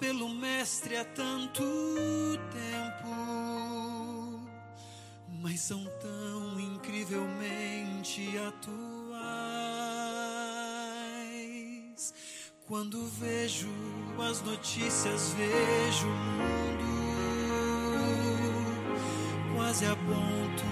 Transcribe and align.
pelo 0.00 0.28
Mestre 0.30 0.96
há 0.96 1.04
tanto 1.04 1.62
tempo, 2.50 4.40
mas 5.42 5.60
são 5.60 5.84
tão 6.00 6.58
incrivelmente 6.58 8.30
atuais. 8.38 8.80
Quando 12.66 13.06
vejo 13.20 13.68
as 14.18 14.40
notícias, 14.40 15.34
vejo 15.34 16.06
o 16.06 16.10
mundo 16.10 16.90
quase 19.54 19.84
a 19.84 19.94
ponto 19.96 20.64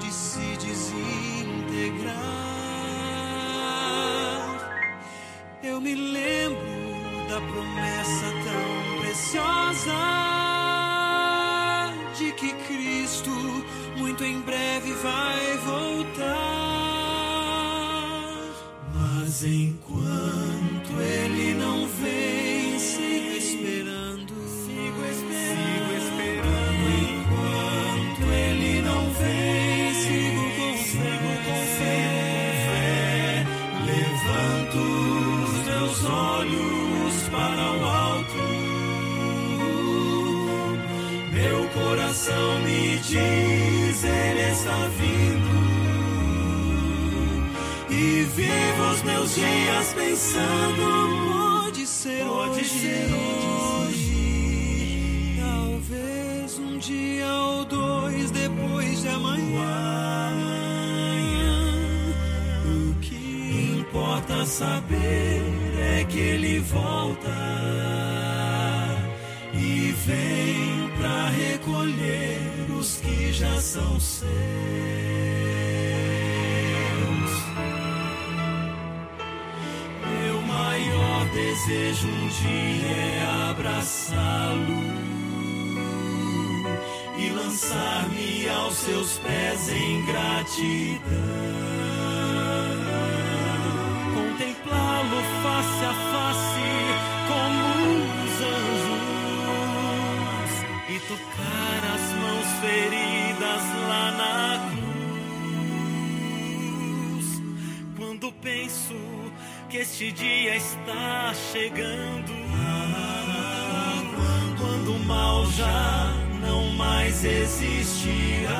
de 0.00 0.12
se 0.12 0.56
desintegrar. 0.58 2.10
Eu 5.62 5.80
me 5.80 5.94
lembro 5.94 6.39
da 7.30 7.40
promessa 7.42 8.26
tão 8.44 9.00
preciosa 9.00 9.94
de 12.18 12.32
que 12.32 12.52
Cristo 12.66 13.30
muito 13.96 14.24
em 14.24 14.40
breve 14.40 14.92
vai 14.94 15.56
voltar. 15.58 16.26
Mas 18.92 19.44
enquanto 19.44 19.89
coração 42.10 42.58
me 42.62 42.96
diz, 42.96 44.04
Ele 44.04 44.50
está 44.50 44.88
vindo. 44.98 45.60
E 47.88 48.22
vivo 48.34 48.82
os 48.92 49.02
meus 49.02 49.34
dias 49.34 49.94
pensando, 49.94 51.62
pode 51.62 51.86
ser 51.86 52.24
pode 52.24 52.60
hoje. 52.60 52.64
Ser 52.64 53.12
hoje. 53.84 54.16
Talvez 55.40 56.58
um 56.58 56.78
dia 56.78 57.32
ou 57.32 57.64
dois 57.64 58.30
depois 58.32 59.02
de 59.02 59.08
amanhã. 59.08 60.32
O 62.66 62.94
que 63.00 63.78
importa 63.78 64.44
saber 64.46 65.42
é 65.78 66.04
que 66.08 66.18
ele 66.18 66.58
volta 66.60 67.30
vem 69.92 70.90
pra 70.98 71.28
recolher 71.30 72.70
os 72.78 72.96
que 72.96 73.32
já 73.32 73.60
são 73.60 73.98
seus. 73.98 74.30
Meu 80.06 80.42
maior 80.42 81.26
desejo 81.32 82.08
um 82.08 82.28
dia 82.28 82.86
é 82.86 83.50
abraçá-lo 83.50 84.80
e 87.18 87.30
lançar-me 87.30 88.48
aos 88.48 88.74
seus 88.74 89.18
pés 89.18 89.68
em 89.68 90.04
gratidão. 90.06 91.00
Contemplá-lo 94.14 95.22
face 95.42 95.84
a 95.84 95.94
face 96.12 96.59
tocar 101.10 101.82
as 101.92 102.04
mãos 102.22 102.46
feridas 102.60 103.62
lá 103.88 104.06
na 104.20 104.70
cruz. 107.10 107.26
Quando 107.96 108.32
penso 108.34 108.94
que 109.68 109.78
este 109.78 110.12
dia 110.12 110.54
está 110.54 111.34
chegando, 111.52 112.32
quando 114.56 114.94
o 114.94 114.98
mal 115.00 115.44
já 115.46 116.14
não 116.46 116.68
mais 116.76 117.24
existirá, 117.24 118.52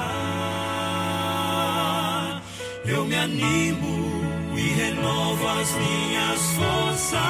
eu 2.85 3.05
me 3.05 3.15
animo 3.15 4.25
e 4.57 4.73
renovo 4.73 5.47
as 5.47 5.71
minhas 5.77 6.41
forças, 6.57 7.21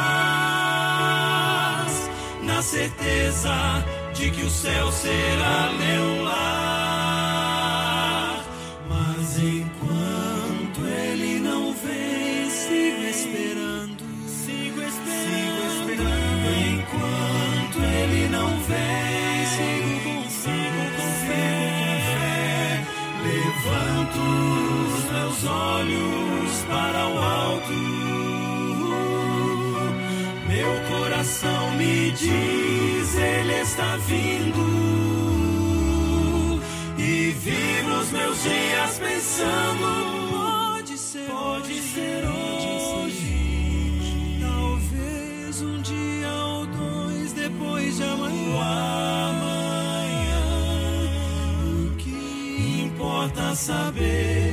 na 2.43 2.63
certeza 2.63 3.85
de 4.21 4.31
que 4.31 4.43
o 4.43 4.51
céu 4.51 4.93
será 4.93 5.73
meu 5.79 6.23
lar. 6.25 7.25
Mas 8.87 9.39
enquanto 9.39 10.87
ele 10.87 11.41
não 11.41 11.73
vem, 11.73 12.51
sigo 12.51 13.03
esperando, 13.03 14.05
sigo 14.27 14.83
esperando, 14.83 15.17
sigo 15.25 15.63
esperando. 15.73 16.49
Enquanto 16.69 17.79
ele 17.83 18.29
não 18.29 18.49
vem, 18.69 19.47
sigo 19.57 19.93
com, 20.05 20.21
sigo 20.29 20.85
com 20.97 21.09
fé, 21.25 21.49
com 21.81 21.93
fé. 22.13 22.85
Levanto 23.25 24.21
os 24.85 25.03
meus 25.13 25.41
olhos 25.47 26.53
para 26.69 27.01
o 27.09 27.17
alto. 27.19 27.73
Meu 30.47 30.73
coração 30.91 31.63
me 31.77 32.11
diz, 32.11 32.60
está 33.81 33.97
vindo. 33.97 34.61
E 36.99 37.31
vivo 37.31 37.91
os 37.99 38.11
meus 38.11 38.43
dias 38.43 38.99
pensando, 38.99 40.31
pode 40.31 40.99
ser, 40.99 41.31
pode 41.31 41.81
ser 41.81 42.25
hoje. 42.27 43.29
Talvez 44.41 45.63
um 45.63 45.81
dia 45.81 46.31
ou 46.31 46.67
dois 46.67 47.33
depois 47.33 47.97
de 47.97 48.03
amanhã. 48.03 48.31
O 51.87 51.97
que 51.97 52.83
importa 52.85 53.55
saber 53.55 54.50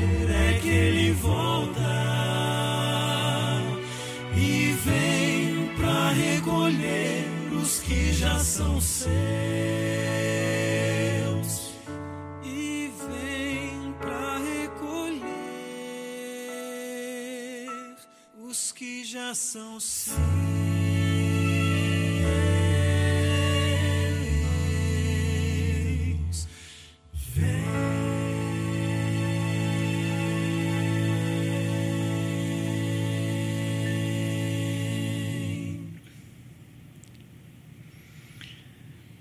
são 8.57 8.81
seus. 8.81 9.12
E 12.44 12.92
vem 12.98 13.94
pra 14.01 14.39
recolher 14.39 15.27
os 18.42 18.71
que 18.71 19.04
já 19.06 19.36
são 19.36 19.80
seus. 19.80 20.46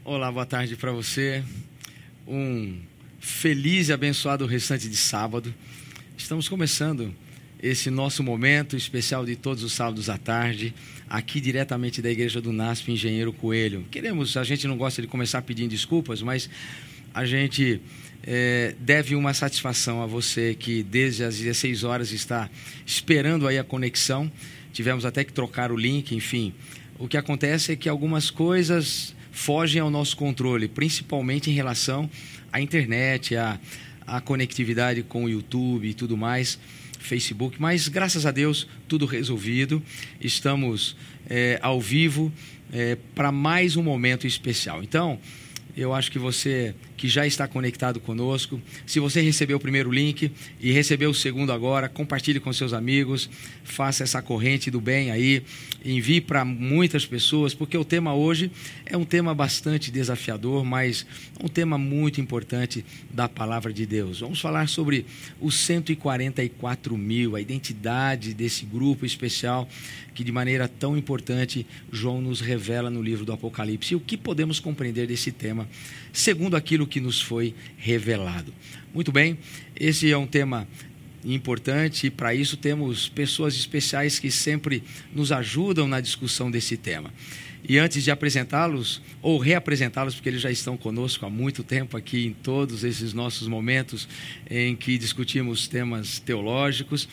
Olá, 0.09 0.31
boa 0.31 0.47
tarde 0.47 0.77
para 0.77 0.93
você. 0.93 1.43
Um 2.29 2.79
feliz 3.19 3.89
e 3.89 3.93
abençoado 3.93 4.47
restante 4.47 4.89
de 4.89 4.97
sábado. 4.97 5.53
Estamos 6.17 6.49
começando 6.49 7.13
esse 7.61 7.91
nosso 7.91 8.23
momento 8.23 8.77
especial 8.77 9.27
de 9.27 9.35
todos 9.35 9.65
os 9.65 9.73
sábados 9.73 10.09
à 10.09 10.17
tarde, 10.17 10.73
aqui 11.11 11.41
diretamente 11.41 12.01
da 12.01 12.09
Igreja 12.09 12.41
do 12.41 12.53
NASP 12.53 12.93
Engenheiro 12.93 13.33
Coelho. 13.33 13.85
Queremos, 13.91 14.37
a 14.37 14.45
gente 14.45 14.69
não 14.69 14.77
gosta 14.77 15.03
de 15.03 15.09
começar 15.09 15.43
pedindo 15.43 15.71
desculpas, 15.71 16.23
mas 16.23 16.49
a 17.13 17.25
gente 17.25 17.81
é, 18.23 18.77
deve 18.79 19.17
uma 19.17 19.35
satisfação 19.35 20.01
a 20.01 20.07
você 20.07 20.55
que 20.55 20.85
desde 20.85 21.25
as 21.25 21.37
16 21.37 21.83
horas 21.83 22.13
está 22.13 22.49
esperando 22.87 23.49
aí 23.49 23.59
a 23.59 23.65
conexão. 23.65 24.31
Tivemos 24.73 25.05
até 25.05 25.25
que 25.25 25.33
trocar 25.33 25.73
o 25.73 25.77
link, 25.77 26.15
enfim. 26.15 26.55
O 26.97 27.09
que 27.09 27.17
acontece 27.17 27.73
é 27.73 27.77
que 27.77 27.89
algumas 27.89 28.31
coisas 28.31 29.16
fogem 29.37 29.83
ao 29.83 29.91
nosso 29.91 30.17
controle, 30.17 30.67
principalmente 30.67 31.51
em 31.51 31.53
relação 31.53 32.09
à 32.51 32.59
internet, 32.59 33.37
à, 33.37 33.61
à 34.07 34.19
conectividade 34.19 35.03
com 35.03 35.25
o 35.25 35.29
YouTube 35.29 35.87
e 35.87 35.93
tudo 35.93 36.17
mais, 36.17 36.59
Facebook. 36.99 37.61
Mas 37.61 37.87
graças 37.87 38.25
a 38.25 38.31
Deus, 38.31 38.67
tudo 38.89 39.05
resolvido. 39.05 39.83
Estamos 40.19 40.97
é, 41.29 41.59
ao 41.61 41.79
vivo 41.79 42.33
é, 42.73 42.97
para 43.15 43.31
mais 43.31 43.77
um 43.77 43.83
momento 43.83 44.27
especial. 44.27 44.83
Então, 44.83 45.19
eu 45.77 45.93
acho 45.93 46.11
que 46.11 46.19
você 46.19 46.75
que 46.97 47.09
já 47.09 47.27
está 47.27 47.47
conectado 47.47 48.01
conosco, 48.01 48.61
se 48.87 48.99
você 48.99 49.21
recebeu 49.21 49.59
o 49.59 49.61
primeiro 49.61 49.93
link 49.93 50.33
e 50.59 50.73
recebeu 50.73 51.11
o 51.11 51.15
segundo 51.15 51.53
agora, 51.53 51.89
compartilhe 51.89 52.41
com 52.41 52.51
seus 52.53 52.73
amigos, 52.73 53.29
faça 53.63 54.03
essa 54.03 54.23
corrente 54.23 54.71
do 54.71 54.81
bem 54.81 55.11
aí, 55.11 55.43
envie 55.85 56.21
para 56.21 56.45
muitas 56.45 57.05
pessoas, 57.05 57.53
porque 57.53 57.77
o 57.77 57.85
tema 57.85 58.15
hoje 58.15 58.51
é 58.87 58.97
um 58.97 59.05
tema 59.05 59.35
bastante 59.35 59.91
desafiador, 59.91 60.65
mas 60.65 61.07
um 61.43 61.49
tema 61.49 61.77
muito 61.77 62.21
importante 62.21 62.85
da 63.13 63.29
palavra 63.29 63.73
de 63.73 63.85
Deus. 63.85 64.21
Vamos 64.21 64.41
falar 64.41 64.69
sobre 64.69 65.05
os 65.39 65.59
144 65.59 66.97
mil, 66.97 67.37
a 67.37 67.41
identidade 67.41 68.33
desse 68.33 68.65
grupo 68.65 69.05
especial 69.05 69.69
que 70.17 70.25
de 70.25 70.33
maneira 70.33 70.67
tão 70.67 70.97
importante 70.97 71.67
João 71.93 72.23
nos 72.23 72.41
revela 72.41 72.89
no 72.89 73.03
livro 73.03 73.27
do 73.27 73.35
Apocalipse. 73.35 73.93
E 73.93 73.97
o 73.97 74.01
que 74.01 74.17
podemos 74.17 74.59
compreender 74.59 75.07
desse 75.07 75.31
tema, 75.31 75.66
segundo 76.13 76.57
aquilo 76.57 76.87
que 76.87 77.01
nos 77.01 77.21
foi 77.21 77.55
revelado. 77.77 78.53
Muito 78.95 79.13
bem, 79.13 79.39
esse 79.79 80.11
é 80.11 80.17
um 80.17 80.27
tema 80.27 80.67
importante 81.25 82.07
e 82.07 82.11
para 82.11 82.35
isso 82.35 82.57
temos 82.57 83.09
pessoas 83.09 83.55
especiais 83.55 84.19
que 84.19 84.31
sempre 84.31 84.83
nos 85.15 85.33
ajudam 85.33 85.89
na 85.89 86.01
discussão 86.01 86.51
desse 86.51 86.77
tema. 86.77 87.13
E 87.69 87.79
antes 87.79 88.05
de 88.05 88.13
apresentá-los, 88.13 89.03
ou 89.21 89.39
reapresentá-los, 89.39 90.15
porque 90.15 90.29
eles 90.29 90.41
já 90.41 90.51
estão 90.51 90.77
conosco 90.77 91.27
há 91.27 91.31
muito 91.31 91.65
tempo 91.65 91.97
aqui 91.97 92.27
em 92.27 92.33
todos 92.33 92.85
esses 92.85 93.13
nossos 93.13 93.49
momentos 93.49 94.09
em 94.49 94.77
que 94.77 94.97
discutimos 94.97 95.67
temas 95.67 96.21
teológicos, 96.21 97.09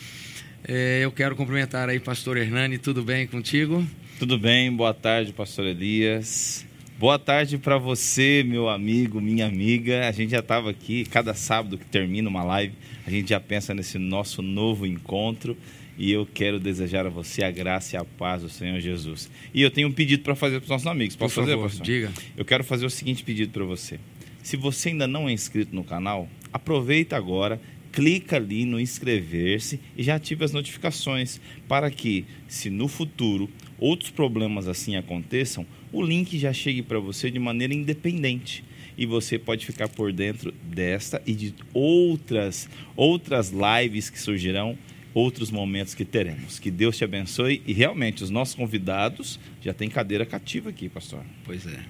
é, 0.66 1.00
eu 1.02 1.10
quero 1.10 1.34
cumprimentar 1.34 1.88
aí 1.88 1.98
pastor 1.98 2.36
Hernani, 2.36 2.78
tudo 2.78 3.02
bem 3.02 3.26
contigo? 3.26 3.84
Tudo 4.18 4.38
bem, 4.38 4.72
boa 4.72 4.94
tarde, 4.94 5.32
pastor 5.32 5.66
Elias. 5.66 6.64
Boa 6.96 7.18
tarde 7.18 7.58
para 7.58 7.76
você, 7.76 8.44
meu 8.46 8.68
amigo, 8.68 9.20
minha 9.20 9.46
amiga. 9.46 10.08
A 10.08 10.12
gente 10.12 10.30
já 10.30 10.38
estava 10.38 10.70
aqui, 10.70 11.04
cada 11.04 11.34
sábado 11.34 11.76
que 11.76 11.84
termina 11.84 12.28
uma 12.28 12.44
live, 12.44 12.72
a 13.04 13.10
gente 13.10 13.30
já 13.30 13.40
pensa 13.40 13.74
nesse 13.74 13.98
nosso 13.98 14.40
novo 14.40 14.86
encontro. 14.86 15.56
E 15.98 16.12
eu 16.12 16.24
quero 16.24 16.60
desejar 16.60 17.04
a 17.04 17.10
você 17.10 17.42
a 17.42 17.50
graça 17.50 17.96
e 17.96 17.98
a 17.98 18.04
paz 18.04 18.42
do 18.42 18.48
Senhor 18.48 18.78
Jesus. 18.78 19.28
E 19.52 19.60
eu 19.60 19.72
tenho 19.72 19.88
um 19.88 19.92
pedido 19.92 20.22
para 20.22 20.36
fazer 20.36 20.60
para 20.60 20.64
os 20.64 20.70
nossos 20.70 20.86
amigos. 20.86 21.16
Posso 21.16 21.34
Por 21.34 21.40
fazer, 21.40 21.52
favor, 21.52 21.68
pastor? 21.68 21.84
Diga. 21.84 22.12
Eu 22.36 22.44
quero 22.44 22.62
fazer 22.62 22.86
o 22.86 22.90
seguinte 22.90 23.24
pedido 23.24 23.50
para 23.50 23.64
você. 23.64 23.98
Se 24.40 24.56
você 24.56 24.90
ainda 24.90 25.08
não 25.08 25.28
é 25.28 25.32
inscrito 25.32 25.74
no 25.74 25.82
canal, 25.82 26.28
aproveita 26.52 27.16
agora, 27.16 27.60
clica 27.90 28.36
ali 28.36 28.64
no 28.64 28.78
inscrever-se 28.78 29.80
e 29.96 30.02
já 30.04 30.14
ative 30.14 30.44
as 30.44 30.52
notificações 30.52 31.40
para 31.66 31.90
que, 31.90 32.24
se 32.46 32.70
no 32.70 32.86
futuro 32.86 33.50
outros 33.78 34.10
problemas 34.10 34.68
assim 34.68 34.96
aconteçam, 34.96 35.66
o 35.94 36.02
link 36.02 36.36
já 36.38 36.52
chegue 36.52 36.82
para 36.82 36.98
você 36.98 37.30
de 37.30 37.38
maneira 37.38 37.72
independente 37.72 38.64
e 38.98 39.06
você 39.06 39.38
pode 39.38 39.64
ficar 39.64 39.88
por 39.88 40.12
dentro 40.12 40.52
desta 40.52 41.22
e 41.24 41.32
de 41.32 41.54
outras 41.72 42.68
outras 42.96 43.52
lives 43.52 44.10
que 44.10 44.20
surgirão, 44.20 44.76
outros 45.12 45.50
momentos 45.50 45.94
que 45.94 46.04
teremos. 46.04 46.58
Que 46.58 46.70
Deus 46.70 46.96
te 46.96 47.04
abençoe 47.04 47.62
e 47.64 47.72
realmente 47.72 48.24
os 48.24 48.30
nossos 48.30 48.54
convidados 48.54 49.38
já 49.62 49.72
têm 49.72 49.88
cadeira 49.88 50.26
cativa 50.26 50.70
aqui, 50.70 50.88
pastor. 50.88 51.24
Pois 51.44 51.64
é. 51.66 51.80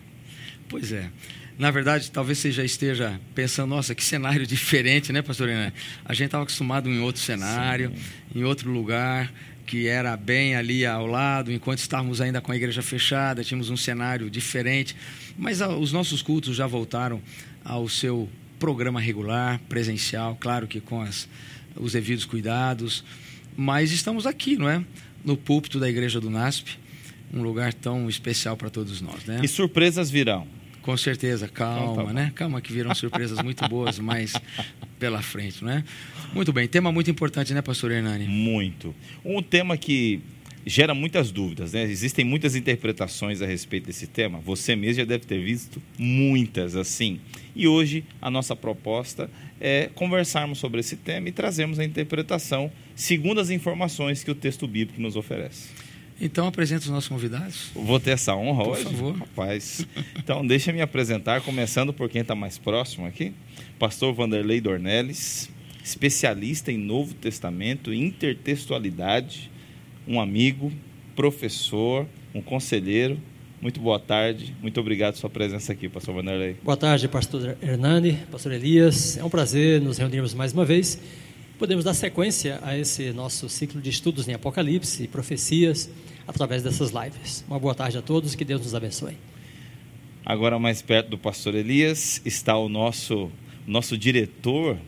Pois 0.68 0.92
é. 0.92 1.10
Na 1.58 1.70
verdade, 1.70 2.10
talvez 2.10 2.38
você 2.38 2.50
já 2.50 2.64
esteja 2.64 3.20
pensando, 3.34 3.70
nossa, 3.70 3.94
que 3.94 4.02
cenário 4.02 4.44
diferente, 4.46 5.12
né, 5.12 5.22
pastor 5.22 5.48
Renan? 5.48 5.72
A 6.04 6.12
gente 6.12 6.26
estava 6.26 6.42
acostumado 6.42 6.90
em 6.90 7.00
outro 7.00 7.22
cenário, 7.22 7.92
Sim. 7.94 8.40
em 8.40 8.44
outro 8.44 8.70
lugar, 8.70 9.32
que 9.66 9.86
era 9.86 10.16
bem 10.16 10.54
ali 10.54 10.84
ao 10.84 11.06
lado, 11.06 11.52
enquanto 11.52 11.78
estávamos 11.78 12.20
ainda 12.20 12.40
com 12.40 12.52
a 12.52 12.56
igreja 12.56 12.82
fechada, 12.82 13.42
tínhamos 13.42 13.70
um 13.70 13.76
cenário 13.76 14.30
diferente. 14.30 14.94
Mas 15.36 15.62
a, 15.62 15.68
os 15.68 15.92
nossos 15.92 16.22
cultos 16.22 16.56
já 16.56 16.66
voltaram 16.66 17.20
ao 17.64 17.88
seu 17.88 18.28
programa 18.58 19.00
regular, 19.00 19.60
presencial, 19.68 20.36
claro 20.40 20.66
que 20.66 20.80
com 20.80 21.00
as, 21.00 21.28
os 21.76 21.92
devidos 21.92 22.24
cuidados. 22.24 23.04
Mas 23.56 23.92
estamos 23.92 24.26
aqui, 24.26 24.56
não 24.56 24.68
é? 24.68 24.84
No 25.24 25.36
púlpito 25.36 25.80
da 25.80 25.88
igreja 25.88 26.20
do 26.20 26.30
NASP, 26.30 26.78
um 27.32 27.42
lugar 27.42 27.72
tão 27.72 28.08
especial 28.08 28.56
para 28.56 28.70
todos 28.70 29.00
nós, 29.00 29.24
né? 29.24 29.40
E 29.42 29.48
surpresas 29.48 30.10
virão. 30.10 30.46
Com 30.84 30.98
certeza, 30.98 31.48
calma, 31.48 31.92
então, 31.92 32.06
tá 32.08 32.12
né? 32.12 32.32
Calma 32.34 32.60
que 32.60 32.70
viram 32.70 32.94
surpresas 32.94 33.40
muito 33.42 33.66
boas, 33.70 33.98
mas 33.98 34.34
pela 34.98 35.22
frente, 35.22 35.64
não 35.64 35.72
é? 35.72 35.82
Muito 36.34 36.52
bem, 36.52 36.68
tema 36.68 36.92
muito 36.92 37.10
importante, 37.10 37.54
né, 37.54 37.62
pastor 37.62 37.90
Hernani? 37.90 38.26
Muito. 38.26 38.94
Um 39.24 39.42
tema 39.42 39.78
que 39.78 40.20
gera 40.66 40.92
muitas 40.92 41.30
dúvidas, 41.30 41.72
né? 41.72 41.84
Existem 41.84 42.22
muitas 42.22 42.54
interpretações 42.54 43.40
a 43.40 43.46
respeito 43.46 43.86
desse 43.86 44.06
tema. 44.06 44.40
Você 44.40 44.76
mesmo 44.76 44.96
já 45.00 45.04
deve 45.06 45.24
ter 45.24 45.42
visto 45.42 45.80
muitas 45.98 46.76
assim. 46.76 47.18
E 47.56 47.66
hoje 47.66 48.04
a 48.20 48.30
nossa 48.30 48.54
proposta 48.54 49.30
é 49.58 49.88
conversarmos 49.94 50.58
sobre 50.58 50.80
esse 50.80 50.96
tema 50.96 51.30
e 51.30 51.32
trazermos 51.32 51.78
a 51.78 51.84
interpretação 51.84 52.70
segundo 52.94 53.40
as 53.40 53.48
informações 53.48 54.22
que 54.22 54.30
o 54.30 54.34
texto 54.34 54.68
bíblico 54.68 55.00
nos 55.00 55.16
oferece. 55.16 55.83
Então 56.24 56.46
apresenta 56.46 56.84
os 56.84 56.88
nossos 56.88 57.06
convidados. 57.06 57.70
Vou 57.74 58.00
ter 58.00 58.12
essa 58.12 58.34
honra 58.34 58.64
por 58.64 58.72
hoje? 58.72 58.84
Por 58.84 58.92
favor. 58.92 59.18
Rapaz. 59.18 59.86
Então 60.16 60.44
deixa 60.44 60.70
eu 60.70 60.74
me 60.74 60.80
apresentar, 60.80 61.42
começando 61.42 61.92
por 61.92 62.08
quem 62.08 62.22
está 62.22 62.34
mais 62.34 62.56
próximo 62.56 63.06
aqui. 63.06 63.34
Pastor 63.78 64.14
Vanderlei 64.14 64.58
Dornelles, 64.58 65.50
especialista 65.84 66.72
em 66.72 66.78
Novo 66.78 67.12
Testamento, 67.12 67.92
intertextualidade, 67.92 69.50
um 70.08 70.18
amigo, 70.18 70.72
professor, 71.14 72.06
um 72.34 72.40
conselheiro. 72.40 73.20
Muito 73.60 73.78
boa 73.78 74.00
tarde, 74.00 74.56
muito 74.62 74.80
obrigado 74.80 75.12
pela 75.12 75.20
sua 75.20 75.30
presença 75.30 75.72
aqui, 75.74 75.90
pastor 75.90 76.14
Vanderlei. 76.14 76.56
Boa 76.62 76.76
tarde, 76.76 77.06
pastor 77.06 77.54
Hernani, 77.60 78.18
pastor 78.30 78.52
Elias. 78.52 79.18
É 79.18 79.24
um 79.24 79.28
prazer 79.28 79.78
nos 79.78 79.98
reunirmos 79.98 80.32
mais 80.32 80.54
uma 80.54 80.64
vez 80.64 80.98
podemos 81.58 81.84
dar 81.84 81.94
sequência 81.94 82.58
a 82.62 82.76
esse 82.76 83.12
nosso 83.12 83.48
ciclo 83.48 83.80
de 83.80 83.88
estudos 83.88 84.28
em 84.28 84.34
Apocalipse 84.34 85.04
e 85.04 85.08
profecias 85.08 85.88
através 86.26 86.62
dessas 86.62 86.90
lives. 86.90 87.44
Uma 87.48 87.58
boa 87.58 87.74
tarde 87.74 87.98
a 87.98 88.02
todos 88.02 88.34
que 88.34 88.44
Deus 88.44 88.62
nos 88.62 88.74
abençoe. 88.74 89.16
Agora, 90.24 90.58
mais 90.58 90.80
perto 90.80 91.10
do 91.10 91.18
pastor 91.18 91.54
Elias, 91.54 92.22
está 92.24 92.56
o 92.56 92.68
nosso, 92.68 93.30
nosso 93.66 93.98
diretor 93.98 94.78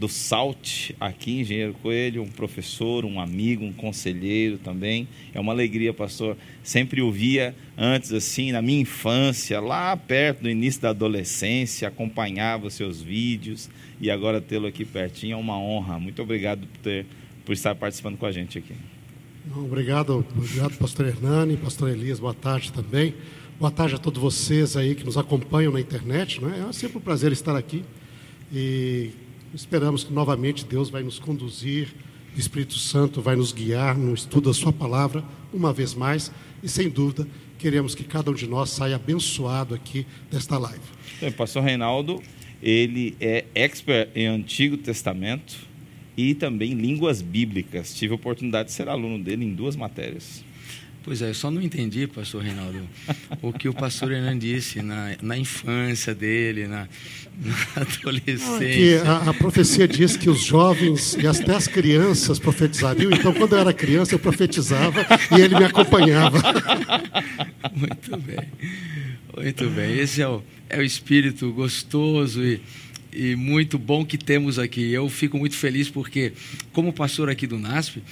do 0.00 0.08
SALT 0.08 0.92
aqui, 0.98 1.40
Engenheiro 1.40 1.74
Coelho, 1.74 2.22
um 2.22 2.30
professor, 2.30 3.04
um 3.04 3.20
amigo, 3.20 3.62
um 3.62 3.72
conselheiro 3.74 4.56
também. 4.56 5.06
É 5.34 5.38
uma 5.38 5.52
alegria, 5.52 5.92
pastor. 5.92 6.38
Sempre 6.62 7.02
ouvia 7.02 7.54
antes, 7.76 8.10
assim, 8.10 8.50
na 8.50 8.62
minha 8.62 8.80
infância, 8.80 9.60
lá 9.60 9.94
perto 9.94 10.44
do 10.44 10.48
início 10.48 10.80
da 10.80 10.88
adolescência, 10.88 11.86
acompanhava 11.86 12.70
seus 12.70 13.02
vídeos 13.02 13.68
e 14.00 14.10
agora 14.10 14.40
tê-lo 14.40 14.66
aqui 14.66 14.86
pertinho 14.86 15.34
é 15.34 15.36
uma 15.36 15.58
honra. 15.58 15.98
Muito 15.98 16.22
obrigado 16.22 16.66
por, 16.66 16.78
ter, 16.78 17.04
por 17.44 17.52
estar 17.52 17.74
participando 17.74 18.16
com 18.16 18.24
a 18.24 18.32
gente 18.32 18.56
aqui. 18.56 18.72
Obrigado, 19.56 20.24
obrigado, 20.36 20.76
pastor 20.76 21.06
Hernani, 21.06 21.56
pastor 21.56 21.88
Elias, 21.88 22.20
boa 22.20 22.34
tarde 22.34 22.70
também. 22.72 23.14
Boa 23.58 23.70
tarde 23.70 23.94
a 23.94 23.98
todos 23.98 24.20
vocês 24.20 24.76
aí 24.76 24.94
que 24.94 25.02
nos 25.02 25.16
acompanham 25.16 25.72
na 25.72 25.80
internet. 25.80 26.42
Né? 26.42 26.66
É 26.68 26.72
sempre 26.72 26.98
um 26.98 27.00
prazer 27.00 27.32
estar 27.32 27.56
aqui 27.56 27.82
e 28.52 29.10
esperamos 29.54 30.04
que 30.04 30.12
novamente 30.12 30.64
Deus 30.64 30.90
vai 30.90 31.02
nos 31.02 31.18
conduzir, 31.18 31.88
o 32.36 32.38
Espírito 32.38 32.78
Santo 32.78 33.22
vai 33.22 33.34
nos 33.34 33.50
guiar 33.50 33.96
no 33.96 34.12
estudo 34.12 34.50
da 34.50 34.54
Sua 34.54 34.72
palavra 34.72 35.24
uma 35.52 35.72
vez 35.72 35.94
mais 35.94 36.30
e 36.62 36.68
sem 36.68 36.90
dúvida 36.90 37.26
queremos 37.58 37.94
que 37.94 38.04
cada 38.04 38.30
um 38.30 38.34
de 38.34 38.46
nós 38.46 38.68
saia 38.68 38.96
abençoado 38.96 39.74
aqui 39.74 40.06
desta 40.30 40.58
live. 40.58 40.84
Então, 41.16 41.32
pastor 41.32 41.62
Reinaldo, 41.62 42.22
ele 42.62 43.16
é 43.18 43.46
expert 43.54 44.10
em 44.14 44.26
Antigo 44.26 44.76
Testamento 44.76 45.69
e 46.20 46.34
também 46.34 46.74
línguas 46.74 47.22
bíblicas. 47.22 47.94
Tive 47.94 48.12
a 48.12 48.16
oportunidade 48.16 48.68
de 48.68 48.74
ser 48.74 48.88
aluno 48.88 49.18
dele 49.18 49.44
em 49.44 49.54
duas 49.54 49.74
matérias. 49.74 50.44
Pois 51.02 51.22
é, 51.22 51.30
eu 51.30 51.34
só 51.34 51.50
não 51.50 51.62
entendi, 51.62 52.06
pastor 52.06 52.42
Reinaldo, 52.42 52.86
o 53.40 53.54
que 53.54 53.70
o 53.70 53.72
pastor 53.72 54.10
Renan 54.10 54.36
disse 54.38 54.82
na, 54.82 55.16
na 55.22 55.38
infância 55.38 56.14
dele, 56.14 56.66
na, 56.66 56.86
na 57.42 57.54
adolescência. 57.80 59.02
a, 59.04 59.30
a, 59.30 59.34
profecia 59.34 59.88
diz 59.88 60.14
que 60.14 60.28
os 60.28 60.44
jovens 60.44 61.14
e 61.14 61.26
até 61.26 61.54
as 61.54 61.66
crianças 61.66 62.38
profetizariam, 62.38 63.10
então 63.12 63.32
quando 63.32 63.54
eu 63.54 63.60
era 63.60 63.72
criança 63.72 64.14
eu 64.14 64.18
profetizava 64.18 65.06
e 65.34 65.40
ele 65.40 65.58
me 65.58 65.64
acompanhava. 65.64 66.38
Muito 67.74 68.16
bem. 68.18 68.48
Muito 69.34 69.70
bem, 69.70 69.98
esse 69.98 70.20
é 70.20 70.28
o, 70.28 70.42
é 70.68 70.78
o 70.80 70.82
espírito 70.82 71.50
gostoso 71.50 72.44
e, 72.44 72.60
e 73.12 73.34
muito 73.34 73.78
bom 73.78 74.04
que 74.04 74.16
temos 74.16 74.58
aqui. 74.58 74.92
Eu 74.92 75.08
fico 75.08 75.38
muito 75.38 75.56
feliz 75.56 75.88
porque, 75.88 76.32
como 76.72 76.92
pastor 76.92 77.28
aqui 77.28 77.46
do 77.46 77.58
NASP, 77.58 78.02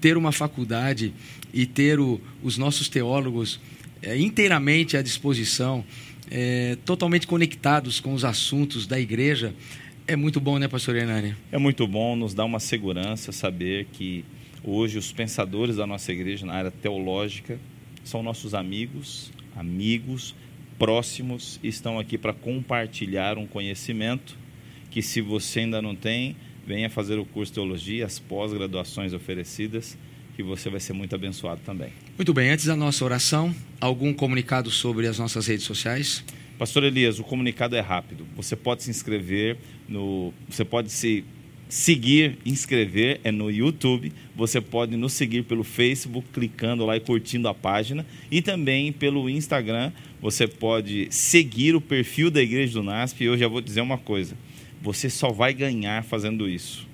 ter 0.00 0.16
uma 0.16 0.32
faculdade 0.32 1.12
e 1.52 1.66
ter 1.66 1.98
o, 1.98 2.20
os 2.42 2.58
nossos 2.58 2.88
teólogos 2.88 3.60
é, 4.02 4.16
inteiramente 4.18 4.96
à 4.96 5.02
disposição, 5.02 5.84
é, 6.30 6.76
totalmente 6.84 7.26
conectados 7.26 8.00
com 8.00 8.12
os 8.12 8.24
assuntos 8.24 8.86
da 8.86 8.98
igreja, 8.98 9.54
é 10.06 10.14
muito 10.14 10.40
bom, 10.40 10.58
né, 10.58 10.68
pastor 10.68 10.96
Hernani? 10.96 11.34
É 11.50 11.58
muito 11.58 11.86
bom, 11.86 12.14
nos 12.14 12.32
dá 12.32 12.44
uma 12.44 12.60
segurança 12.60 13.32
saber 13.32 13.86
que 13.92 14.24
hoje 14.62 14.98
os 14.98 15.12
pensadores 15.12 15.76
da 15.76 15.86
nossa 15.86 16.12
igreja 16.12 16.46
na 16.46 16.54
área 16.54 16.70
teológica 16.70 17.58
são 18.04 18.22
nossos 18.22 18.54
amigos, 18.54 19.32
amigos 19.56 20.34
próximos, 20.78 21.58
estão 21.62 21.98
aqui 21.98 22.16
para 22.16 22.32
compartilhar 22.32 23.38
um 23.38 23.46
conhecimento 23.46 24.36
que 24.96 25.02
se 25.02 25.20
você 25.20 25.60
ainda 25.60 25.82
não 25.82 25.94
tem, 25.94 26.34
venha 26.66 26.88
fazer 26.88 27.18
o 27.18 27.24
curso 27.26 27.52
de 27.52 27.56
teologia, 27.56 28.06
as 28.06 28.18
pós-graduações 28.18 29.12
oferecidas, 29.12 29.94
que 30.34 30.42
você 30.42 30.70
vai 30.70 30.80
ser 30.80 30.94
muito 30.94 31.14
abençoado 31.14 31.60
também. 31.66 31.90
Muito 32.16 32.32
bem, 32.32 32.48
antes 32.48 32.64
da 32.64 32.74
nossa 32.74 33.04
oração, 33.04 33.54
algum 33.78 34.14
comunicado 34.14 34.70
sobre 34.70 35.06
as 35.06 35.18
nossas 35.18 35.46
redes 35.46 35.66
sociais? 35.66 36.24
Pastor 36.58 36.82
Elias, 36.82 37.18
o 37.18 37.24
comunicado 37.24 37.76
é 37.76 37.80
rápido. 37.80 38.26
Você 38.36 38.56
pode 38.56 38.84
se 38.84 38.90
inscrever 38.90 39.58
no. 39.86 40.32
Você 40.48 40.64
pode 40.64 40.90
se 40.90 41.22
seguir, 41.68 42.38
inscrever, 42.46 43.20
é 43.22 43.30
no 43.30 43.50
YouTube. 43.50 44.10
Você 44.34 44.62
pode 44.62 44.96
nos 44.96 45.12
seguir 45.12 45.42
pelo 45.42 45.62
Facebook, 45.62 46.26
clicando 46.32 46.86
lá 46.86 46.96
e 46.96 47.00
curtindo 47.00 47.48
a 47.48 47.54
página. 47.54 48.06
E 48.30 48.40
também 48.40 48.92
pelo 48.92 49.28
Instagram, 49.28 49.92
você 50.22 50.48
pode 50.48 51.08
seguir 51.10 51.76
o 51.76 51.82
perfil 51.82 52.30
da 52.30 52.40
Igreja 52.40 52.72
do 52.72 52.82
NASP. 52.82 53.24
E 53.24 53.26
eu 53.26 53.36
já 53.36 53.46
vou 53.46 53.60
dizer 53.60 53.82
uma 53.82 53.98
coisa: 53.98 54.34
você 54.86 55.10
só 55.10 55.32
vai 55.32 55.52
ganhar 55.52 56.04
fazendo 56.04 56.48
isso. 56.48 56.86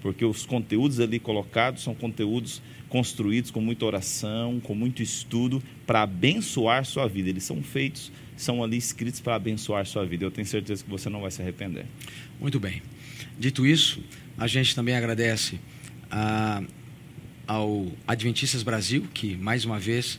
Porque 0.00 0.24
os 0.24 0.46
conteúdos 0.46 1.00
ali 1.00 1.18
colocados 1.18 1.82
são 1.82 1.94
conteúdos 1.94 2.62
construídos 2.88 3.50
com 3.50 3.60
muita 3.60 3.84
oração, 3.84 4.60
com 4.60 4.74
muito 4.74 5.02
estudo, 5.02 5.62
para 5.84 6.02
abençoar 6.02 6.84
sua 6.84 7.08
vida. 7.08 7.28
Eles 7.28 7.44
são 7.44 7.62
feitos 7.62 8.12
são 8.36 8.64
ali 8.64 8.78
escritos 8.78 9.20
para 9.20 9.34
abençoar 9.34 9.84
sua 9.84 10.06
vida. 10.06 10.24
Eu 10.24 10.30
tenho 10.30 10.46
certeza 10.46 10.82
que 10.82 10.88
você 10.88 11.10
não 11.10 11.20
vai 11.20 11.30
se 11.30 11.42
arrepender. 11.42 11.84
Muito 12.40 12.58
bem. 12.58 12.80
Dito 13.38 13.66
isso, 13.66 14.02
a 14.38 14.46
gente 14.46 14.74
também 14.74 14.96
agradece 14.96 15.60
a, 16.10 16.62
ao 17.46 17.86
Adventistas 18.06 18.62
Brasil, 18.62 19.06
que 19.12 19.36
mais 19.36 19.66
uma 19.66 19.78
vez 19.78 20.18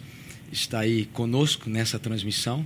está 0.52 0.82
aí 0.82 1.06
conosco 1.08 1.68
nessa 1.68 1.98
transmissão 1.98 2.64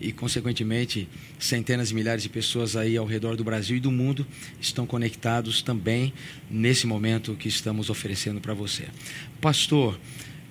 e, 0.00 0.12
consequentemente, 0.12 1.08
centenas 1.38 1.88
de 1.88 1.94
milhares 1.94 2.22
de 2.22 2.28
pessoas 2.28 2.76
aí 2.76 2.96
ao 2.96 3.06
redor 3.06 3.36
do 3.36 3.44
Brasil 3.44 3.76
e 3.76 3.80
do 3.80 3.90
mundo 3.90 4.26
estão 4.60 4.86
conectados 4.86 5.62
também 5.62 6.12
nesse 6.50 6.86
momento 6.86 7.34
que 7.34 7.48
estamos 7.48 7.90
oferecendo 7.90 8.40
para 8.40 8.54
você. 8.54 8.86
Pastor 9.40 9.98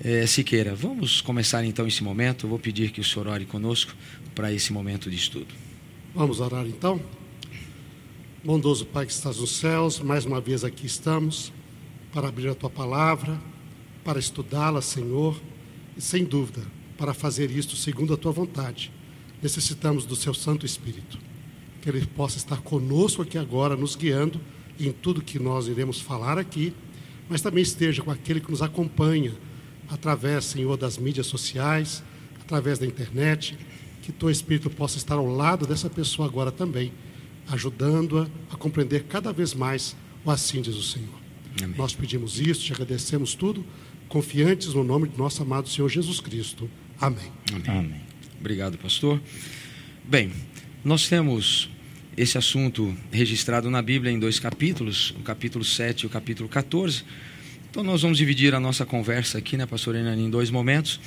eh, 0.03 0.25
Siqueira, 0.25 0.75
vamos 0.75 1.21
começar 1.21 1.63
então 1.63 1.87
esse 1.87 2.03
momento. 2.03 2.45
Eu 2.45 2.49
vou 2.49 2.59
pedir 2.59 2.91
que 2.91 3.01
o 3.01 3.03
senhor 3.03 3.27
ore 3.27 3.45
conosco 3.45 3.93
para 4.35 4.51
esse 4.51 4.73
momento 4.73 5.09
de 5.09 5.15
estudo. 5.15 5.53
Vamos 6.13 6.39
orar 6.39 6.65
então? 6.65 7.01
Bondoso 8.43 8.85
Pai 8.85 9.05
que 9.05 9.13
estás 9.13 9.37
nos 9.37 9.51
céus, 9.51 9.99
mais 9.99 10.25
uma 10.25 10.41
vez 10.41 10.63
aqui 10.63 10.85
estamos 10.85 11.51
para 12.13 12.27
abrir 12.27 12.49
a 12.49 12.53
tua 12.53 12.69
palavra, 12.69 13.41
para 14.03 14.19
estudá-la, 14.19 14.81
Senhor, 14.81 15.41
e 15.97 16.01
sem 16.01 16.23
dúvida, 16.23 16.61
para 16.97 17.13
fazer 17.13 17.49
isto 17.49 17.75
segundo 17.75 18.13
a 18.13 18.17
tua 18.17 18.31
vontade. 18.31 18.91
Necessitamos 19.43 20.05
do 20.05 20.15
seu 20.15 20.33
Santo 20.33 20.65
Espírito, 20.65 21.19
que 21.81 21.89
ele 21.89 22.05
possa 22.05 22.37
estar 22.37 22.61
conosco 22.61 23.21
aqui 23.21 23.37
agora, 23.37 23.75
nos 23.75 23.93
guiando 23.93 24.39
em 24.79 24.93
tudo 24.93 25.21
que 25.21 25.37
nós 25.37 25.67
iremos 25.67 25.99
falar 25.99 26.37
aqui, 26.37 26.73
mas 27.29 27.41
também 27.41 27.61
esteja 27.61 28.01
com 28.01 28.09
aquele 28.09 28.39
que 28.39 28.49
nos 28.49 28.61
acompanha 28.61 29.33
através, 29.89 30.45
Senhor, 30.45 30.77
das 30.77 30.97
mídias 30.97 31.27
sociais, 31.27 32.01
através 32.39 32.79
da 32.79 32.85
internet, 32.85 33.57
que 34.01 34.13
teu 34.13 34.29
Espírito 34.29 34.69
possa 34.69 34.97
estar 34.97 35.15
ao 35.15 35.27
lado 35.27 35.67
dessa 35.67 35.89
pessoa 35.89 36.27
agora 36.27 36.51
também, 36.51 36.93
ajudando-a 37.49 38.27
a 38.49 38.55
compreender 38.55 39.03
cada 39.03 39.33
vez 39.33 39.53
mais 39.53 39.93
o 40.23 40.31
assim 40.31 40.61
diz 40.61 40.75
o 40.75 40.83
Senhor. 40.83 41.19
Amém. 41.61 41.75
Nós 41.77 41.93
pedimos 41.93 42.39
isso, 42.39 42.61
te 42.61 42.71
agradecemos 42.71 43.35
tudo, 43.35 43.65
confiantes 44.07 44.73
no 44.73 44.83
nome 44.83 45.09
de 45.09 45.17
nosso 45.17 45.41
amado 45.41 45.67
Senhor 45.67 45.89
Jesus 45.89 46.21
Cristo. 46.21 46.69
Amém. 46.99 47.31
Amém. 47.51 47.77
Amém. 47.77 48.12
Obrigado, 48.43 48.77
pastor. 48.77 49.21
Bem, 50.03 50.29
nós 50.83 51.07
temos 51.07 51.69
esse 52.17 52.37
assunto 52.37 52.93
registrado 53.09 53.69
na 53.69 53.81
Bíblia 53.81 54.11
em 54.11 54.19
dois 54.19 54.37
capítulos, 54.37 55.11
o 55.11 55.21
capítulo 55.21 55.63
7 55.63 56.01
e 56.01 56.07
o 56.07 56.09
capítulo 56.09 56.49
14. 56.49 57.05
Então 57.71 57.85
nós 57.85 58.01
vamos 58.01 58.17
dividir 58.17 58.53
a 58.53 58.59
nossa 58.59 58.85
conversa 58.85 59.37
aqui, 59.37 59.55
né, 59.55 59.65
pastor 59.65 59.95
Enani, 59.95 60.23
em 60.23 60.29
dois 60.29 60.49
momentos. 60.49 60.99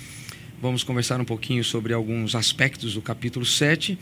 Vamos 0.62 0.82
conversar 0.82 1.20
um 1.20 1.26
pouquinho 1.26 1.62
sobre 1.62 1.92
alguns 1.92 2.34
aspectos 2.34 2.94
do 2.94 3.02
capítulo 3.02 3.44
7 3.44 3.98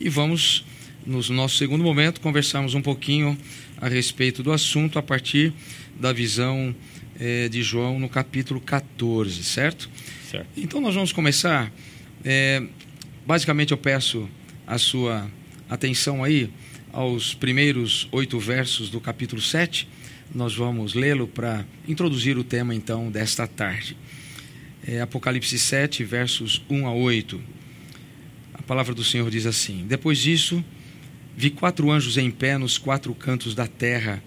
e 0.00 0.08
vamos, 0.08 0.64
no 1.06 1.22
nosso 1.28 1.58
segundo 1.58 1.84
momento, 1.84 2.20
conversarmos 2.20 2.74
um 2.74 2.82
pouquinho 2.82 3.38
a 3.80 3.86
respeito 3.86 4.42
do 4.42 4.50
assunto 4.50 4.98
a 4.98 5.02
partir 5.04 5.52
da 6.00 6.12
visão 6.12 6.74
eh, 7.20 7.48
de 7.48 7.62
João 7.62 8.00
no 8.00 8.08
capítulo 8.08 8.60
14, 8.60 9.44
certo? 9.44 9.88
Certo. 10.28 10.48
Então 10.56 10.80
nós 10.80 10.96
vamos 10.96 11.12
começar. 11.12 11.70
Eh, 12.24 12.62
basicamente, 13.26 13.72
eu 13.72 13.78
peço 13.78 14.28
a 14.66 14.78
sua 14.78 15.30
atenção 15.68 16.22
aí 16.22 16.50
aos 16.92 17.34
primeiros 17.34 18.08
oito 18.12 18.38
versos 18.38 18.90
do 18.90 19.00
capítulo 19.00 19.40
7. 19.40 19.88
Nós 20.34 20.54
vamos 20.54 20.94
lê-lo 20.94 21.26
para 21.26 21.64
introduzir 21.86 22.38
o 22.38 22.44
tema, 22.44 22.74
então, 22.74 23.10
desta 23.10 23.46
tarde 23.46 23.96
é, 24.86 25.00
Apocalipse 25.00 25.58
7, 25.58 26.04
versos 26.04 26.62
1 26.68 26.86
a 26.86 26.92
8. 26.92 27.40
A 28.54 28.62
palavra 28.62 28.94
do 28.94 29.04
Senhor 29.04 29.30
diz 29.30 29.46
assim: 29.46 29.86
Depois 29.86 30.18
disso, 30.18 30.64
vi 31.36 31.50
quatro 31.50 31.90
anjos 31.90 32.18
em 32.18 32.30
pé 32.30 32.58
nos 32.58 32.78
quatro 32.78 33.14
cantos 33.14 33.54
da 33.54 33.66
terra, 33.66 34.22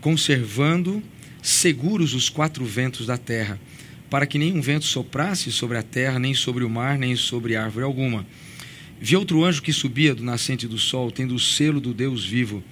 conservando 0.00 1.02
seguros 1.42 2.14
os 2.14 2.28
quatro 2.28 2.64
ventos 2.64 3.06
da 3.06 3.16
terra, 3.16 3.58
para 4.10 4.26
que 4.26 4.38
nenhum 4.38 4.60
vento 4.60 4.84
soprasse 4.84 5.52
sobre 5.52 5.78
a 5.78 5.82
terra, 5.82 6.18
nem 6.18 6.34
sobre 6.34 6.64
o 6.64 6.70
mar, 6.70 6.98
nem 6.98 7.14
sobre 7.16 7.56
árvore 7.56 7.84
alguma. 7.84 8.26
Vi 9.00 9.16
outro 9.16 9.44
anjo 9.44 9.62
que 9.62 9.72
subia 9.72 10.14
do 10.14 10.24
nascente 10.24 10.66
do 10.66 10.78
sol, 10.78 11.10
tendo 11.10 11.34
o 11.34 11.38
selo 11.38 11.80
do 11.80 11.94
Deus 11.94 12.24
vivo, 12.24 12.62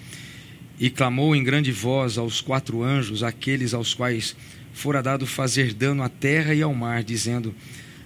e 0.78 0.90
clamou 0.90 1.34
em 1.36 1.44
grande 1.44 1.70
voz 1.72 2.18
aos 2.18 2.40
quatro 2.40 2.82
anjos, 2.82 3.22
aqueles 3.22 3.72
aos 3.72 3.94
quais 3.94 4.36
fora 4.72 5.02
dado 5.02 5.26
fazer 5.26 5.72
dano 5.72 6.02
à 6.02 6.08
terra 6.08 6.54
e 6.54 6.62
ao 6.62 6.74
mar, 6.74 7.02
dizendo: 7.02 7.54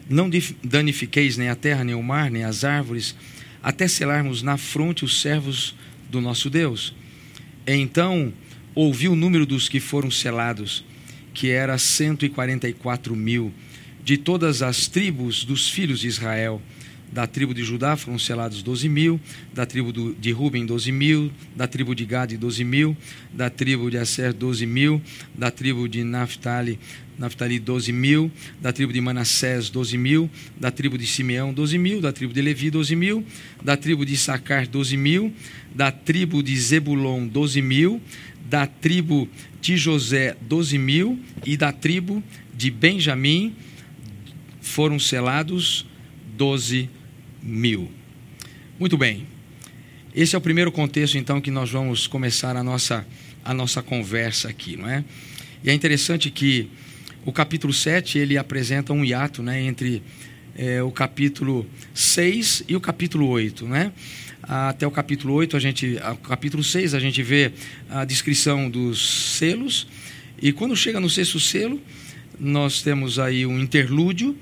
Não 0.09 0.31
danifiqueis 0.63 1.37
nem 1.37 1.49
a 1.49 1.57
terra, 1.57 1.83
nem 1.83 1.95
o 1.95 2.03
mar, 2.03 2.31
nem 2.31 2.45
as 2.45 2.63
árvores, 2.63 3.17
até 3.63 3.89
selarmos 3.89 4.43
na 4.43 4.57
fronte 4.57 5.05
os 5.05 5.21
servos 5.21 5.75
do 6.11 6.21
nosso 6.21 6.51
Deus. 6.51 6.95
Então 7.67 8.33
ouvi 8.75 9.09
o 9.09 9.17
número 9.17 9.45
dos 9.45 9.69
que 9.69 9.81
foram 9.81 10.11
selados, 10.11 10.85
que 11.33 11.51
era 11.51 11.77
cento 11.79 12.25
e 12.25 12.29
quarenta 12.29 12.69
e 12.69 12.73
quatro 12.73 13.15
mil, 13.15 13.53
de 14.03 14.17
todas 14.17 14.63
as 14.63 14.87
tribos 14.89 15.45
dos 15.45 15.69
filhos 15.69 16.01
de 16.01 16.09
Israel 16.09 16.61
da 17.13 17.27
tribo 17.27 17.53
de 17.53 17.65
Judá 17.65 17.97
foram 17.97 18.19
selados 18.19 18.63
12 18.63 18.89
mil, 18.89 19.21
da 19.53 19.67
tribo 19.67 19.93
de 19.93 20.31
Ruben 20.31 20.65
12 20.65 20.93
mil, 20.93 21.33
da 21.57 21.67
tribo 21.67 21.95
de 21.95 22.05
Gade 22.05 22.37
12 22.37 22.65
mil, 22.65 22.97
da 23.33 23.51
tribo 23.51 23.91
de 23.91 23.99
Asser 23.99 24.33
12 24.33 24.65
mil, 24.65 25.03
da 25.35 25.51
tribo 25.51 25.89
de 25.89 26.05
Naphtali, 26.05 26.79
Naphtali 27.19 27.59
12 27.59 27.93
mil, 27.93 28.31
da 28.61 28.73
tribo 28.73 28.93
de 28.93 29.01
Manassés 29.01 29.69
12 29.71 29.99
mil, 29.99 30.31
da 30.59 30.71
tribo 30.71 30.97
de 30.97 31.07
Simeão 31.07 31.53
12 31.53 31.79
mil, 31.79 32.01
da 32.01 32.13
tribo 32.13 32.33
de 32.33 32.41
Levi 32.41 32.71
12 32.71 32.95
mil, 32.95 33.25
da 33.63 33.77
tribo 33.77 34.07
de 34.07 34.15
Issacar 34.15 34.67
12 34.67 34.97
mil, 34.97 35.33
da 35.75 35.91
tribo 35.91 36.43
de 36.43 36.57
Zebulon 36.57 37.27
12 37.27 37.61
mil, 37.61 38.01
da 38.51 38.67
tribo 38.67 39.29
de 39.61 39.77
José 39.77 40.37
12 40.41 40.77
mil 40.77 41.21
e 41.47 41.57
da 41.57 41.71
tribo 41.71 42.21
de 42.53 42.69
Benjamim 42.69 43.55
foram 44.61 44.99
selados 44.99 45.87
12 46.37 46.91
mil. 47.41 47.89
Muito 48.79 48.99
bem. 48.99 49.25
Esse 50.13 50.35
é 50.35 50.39
o 50.39 50.41
primeiro 50.41 50.73
contexto, 50.73 51.17
então, 51.17 51.41
que 51.41 51.51
nós 51.51 51.71
vamos 51.71 52.09
começar 52.09 52.57
a 52.57 52.65
nossa, 52.65 53.07
a 53.45 53.55
nossa 53.55 53.81
conversa 53.81 54.49
aqui, 54.49 54.77
não 54.77 54.89
é? 54.89 55.05
E 55.63 55.71
é 55.71 55.73
interessante 55.73 56.29
que 56.29 56.69
o 57.25 57.31
capítulo 57.31 57.73
7, 57.73 58.19
ele 58.19 58.37
apresenta 58.37 58.93
um 58.93 59.05
hiato 59.05 59.45
né, 59.45 59.63
entre 59.63 60.03
é, 60.57 60.83
o 60.83 60.91
capítulo 60.91 61.65
6 61.95 62.65
e 62.67 62.75
o 62.75 62.81
capítulo 62.81 63.29
8, 63.29 63.69
né? 63.69 63.93
Até 64.53 64.85
o 64.85 64.91
capítulo 64.91 65.35
8, 65.35 65.57
a 65.57 65.61
gente, 65.61 65.97
o 66.13 66.17
capítulo 66.17 66.65
6, 66.65 66.93
a 66.93 66.99
gente 66.99 67.23
vê 67.23 67.53
a 67.89 68.05
descrição 68.05 68.69
dos 68.69 69.37
selos, 69.39 69.87
e 70.43 70.51
quando 70.51 70.75
chega 70.75 70.99
no 70.99 71.09
sexto 71.09 71.39
selo, 71.39 71.81
nós 72.37 72.83
temos 72.83 73.21
aí 73.21 73.47
um 73.47 73.61
interlúdio, 73.61 74.37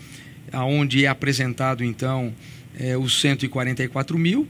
onde 0.51 1.05
é 1.05 1.09
apresentado, 1.09 1.85
então, 1.85 2.35
é, 2.79 2.97
os 2.97 3.21
144 3.21 4.19
mil. 4.19 4.49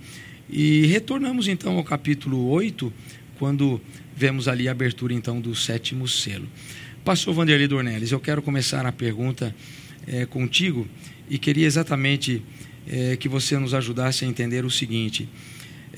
E 0.49 0.87
retornamos 0.87 1.49
então 1.49 1.77
ao 1.77 1.83
capítulo 1.83 2.51
8, 2.51 2.93
quando 3.37 3.81
vemos 4.17 4.47
ali 4.47 4.69
a 4.69 4.71
abertura 4.71 5.13
então 5.13 5.41
do 5.41 5.57
sétimo 5.57 6.07
selo. 6.07 6.47
Pastor 7.05 7.35
Vanderlei 7.35 7.67
Dornelles, 7.67 8.13
eu 8.13 8.21
quero 8.21 8.43
começar 8.43 8.87
a 8.87 8.93
pergunta 8.93 9.53
é, 10.07 10.25
contigo 10.25 10.87
e 11.29 11.37
queria 11.37 11.67
exatamente 11.67 12.45
é, 12.89 13.17
que 13.17 13.29
você 13.29 13.59
nos 13.59 13.75
ajudasse 13.75 14.25
a 14.25 14.29
entender 14.29 14.65
o 14.65 14.71
seguinte: 14.71 15.29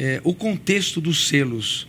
é, 0.00 0.18
o 0.24 0.34
contexto 0.34 0.98
dos 0.98 1.28
selos 1.28 1.86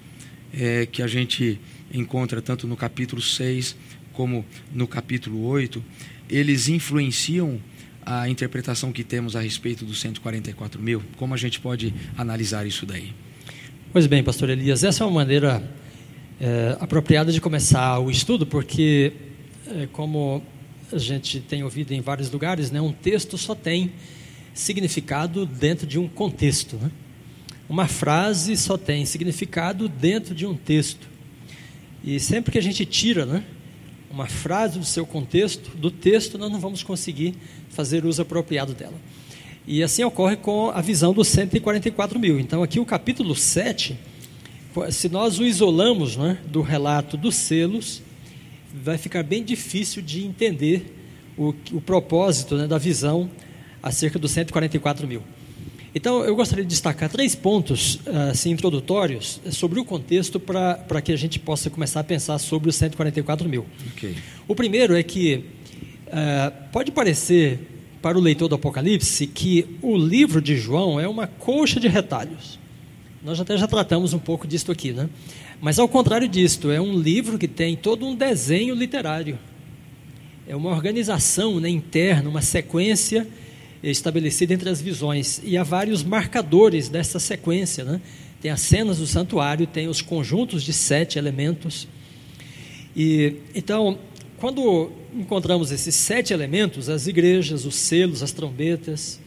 é, 0.54 0.86
que 0.86 1.02
a 1.02 1.08
gente 1.08 1.58
encontra 1.94 2.42
tanto 2.42 2.68
no 2.68 2.76
capítulo 2.76 3.22
6 3.22 3.74
como 4.12 4.46
no 4.74 4.86
capítulo 4.86 5.46
8, 5.46 5.82
eles 6.30 6.68
influenciam 6.68 7.58
a 8.06 8.28
interpretação 8.28 8.92
que 8.92 9.06
temos 9.06 9.34
a 9.34 9.40
respeito 9.40 9.86
dos 9.86 10.02
144 10.02 10.82
mil? 10.82 11.02
Como 11.16 11.34
a 11.34 11.38
gente 11.38 11.62
pode 11.62 11.94
analisar 12.18 12.68
isso 12.68 12.86
daí? 12.86 13.14
Pois 13.94 14.08
bem, 14.08 14.22
pastor 14.22 14.50
Elias, 14.50 14.84
essa 14.84 15.06
é 15.06 15.08
uma 15.08 15.14
maneira 15.14 15.64
é, 16.38 16.76
apropriada 16.82 17.32
de 17.32 17.40
começar 17.40 17.98
o 18.00 18.12
estudo, 18.12 18.46
porque, 18.46 19.14
é, 19.68 19.88
como 19.90 20.44
a 20.92 20.98
gente 20.98 21.40
tem 21.40 21.64
ouvido 21.64 21.94
em 21.94 22.02
vários 22.02 22.30
lugares, 22.30 22.72
né, 22.72 22.82
um 22.82 22.92
texto 22.92 23.38
só 23.38 23.56
tem 23.56 23.94
significado 24.54 25.46
dentro 25.46 25.88
de 25.88 25.98
um 25.98 26.10
contexto. 26.10 26.76
Né? 26.76 26.92
Uma 27.72 27.88
frase 27.88 28.58
só 28.58 28.78
tem 28.78 29.06
significado 29.06 29.88
dentro 29.88 30.36
de 30.36 30.46
um 30.46 30.54
texto. 30.54 31.08
E 32.04 32.20
sempre 32.20 32.52
que 32.52 32.58
a 32.58 32.62
gente 32.62 32.86
tira 32.86 33.26
né, 33.26 33.46
uma 34.12 34.28
frase 34.28 34.78
do 34.78 34.84
seu 34.84 35.06
contexto, 35.06 35.78
do 35.78 35.90
texto, 35.90 36.38
nós 36.38 36.52
não 36.52 36.60
vamos 36.60 36.84
conseguir 36.84 37.34
fazer 37.70 38.04
uso 38.04 38.24
apropriado 38.24 38.74
dela. 38.74 38.96
E 39.66 39.82
assim 39.82 40.04
ocorre 40.04 40.36
com 40.36 40.70
a 40.70 40.82
visão 40.82 41.14
dos 41.14 41.30
144 41.30 42.20
mil. 42.20 42.42
Então, 42.42 42.62
aqui 42.62 42.78
o 42.78 42.86
capítulo 42.86 43.34
7, 43.34 43.98
se 44.90 45.08
nós 45.08 45.40
o 45.40 45.46
isolamos 45.46 46.18
né, 46.18 46.40
do 46.48 46.62
relato 46.62 47.16
dos 47.16 47.36
selos, 47.36 48.02
vai 48.84 48.98
ficar 48.98 49.24
bem 49.24 49.46
difícil 49.46 50.02
de 50.02 50.26
entender 50.26 50.94
o, 51.38 51.56
o 51.72 51.80
propósito 51.80 52.58
né, 52.58 52.68
da 52.68 52.78
visão 52.78 53.32
acerca 53.82 54.20
dos 54.20 54.32
144 54.32 55.08
mil. 55.08 55.24
Então, 55.94 56.24
eu 56.24 56.36
gostaria 56.36 56.64
de 56.64 56.70
destacar 56.70 57.10
três 57.10 57.36
pontos 57.36 58.00
assim, 58.30 58.52
introdutórios 58.52 59.42
sobre 59.52 59.80
o 59.80 59.84
contexto 59.84 60.40
para 60.40 61.02
que 61.02 61.12
a 61.12 61.18
gente 61.18 61.38
possa 61.38 61.70
começar 61.70 62.00
a 62.00 62.04
pensar 62.04 62.40
sobre 62.40 62.70
os 62.70 62.76
144 62.76 63.48
mil. 63.50 63.66
Okay. 63.94 64.16
O 64.48 64.56
primeiro 64.56 64.96
é 64.96 65.04
que 65.04 65.44
uh, 66.08 66.70
pode 66.72 66.92
parecer 66.92 67.60
para 68.02 68.18
o 68.18 68.22
leitor 68.22 68.48
do 68.48 68.56
Apocalipse 68.56 69.28
que 69.28 69.78
o 69.82 69.98
livro 69.98 70.42
de 70.42 70.56
João 70.56 70.98
é 70.98 71.08
uma 71.08 71.28
coxa 71.28 71.80
de 71.80 71.90
retalhos. 71.90 72.58
Nós 73.24 73.40
até 73.40 73.56
já 73.58 73.68
tratamos 73.68 74.14
um 74.14 74.20
pouco 74.20 74.48
disto 74.48 74.72
aqui, 74.72 74.92
né? 74.92 75.10
Mas 75.60 75.78
ao 75.78 75.88
contrário 75.88 76.28
disto, 76.28 76.72
é 76.72 76.82
um 76.82 76.98
livro 76.98 77.38
que 77.38 77.48
tem 77.48 77.76
todo 77.76 78.08
um 78.08 78.16
desenho 78.16 78.74
literário. 78.74 79.38
É 80.48 80.56
uma 80.56 80.72
organização 80.72 81.60
né, 81.60 81.70
interna, 81.70 82.28
uma 82.28 82.42
sequência 82.42 83.28
estabelecida 83.90 84.54
entre 84.54 84.70
as 84.70 84.82
visões. 84.82 85.42
E 85.44 85.58
há 85.58 85.64
vários 85.64 86.04
marcadores 86.04 86.90
dessa 86.90 87.20
sequência. 87.20 87.84
Né? 87.84 88.02
Tem 88.42 88.52
as 88.52 88.62
cenas 88.62 89.00
do 89.00 89.08
santuário, 89.08 89.66
tem 89.66 89.88
os 89.88 90.02
conjuntos 90.02 90.64
de 90.64 90.74
sete 90.74 91.18
elementos. 91.18 91.88
E 92.96 93.36
Então, 93.56 93.98
quando 94.38 94.92
encontramos 95.14 95.72
esses 95.72 95.96
sete 95.96 96.34
elementos, 96.34 96.90
as 96.90 97.08
igrejas, 97.08 97.66
os 97.66 97.76
selos, 97.76 98.24
as 98.24 98.32
trombetas, 98.32 99.20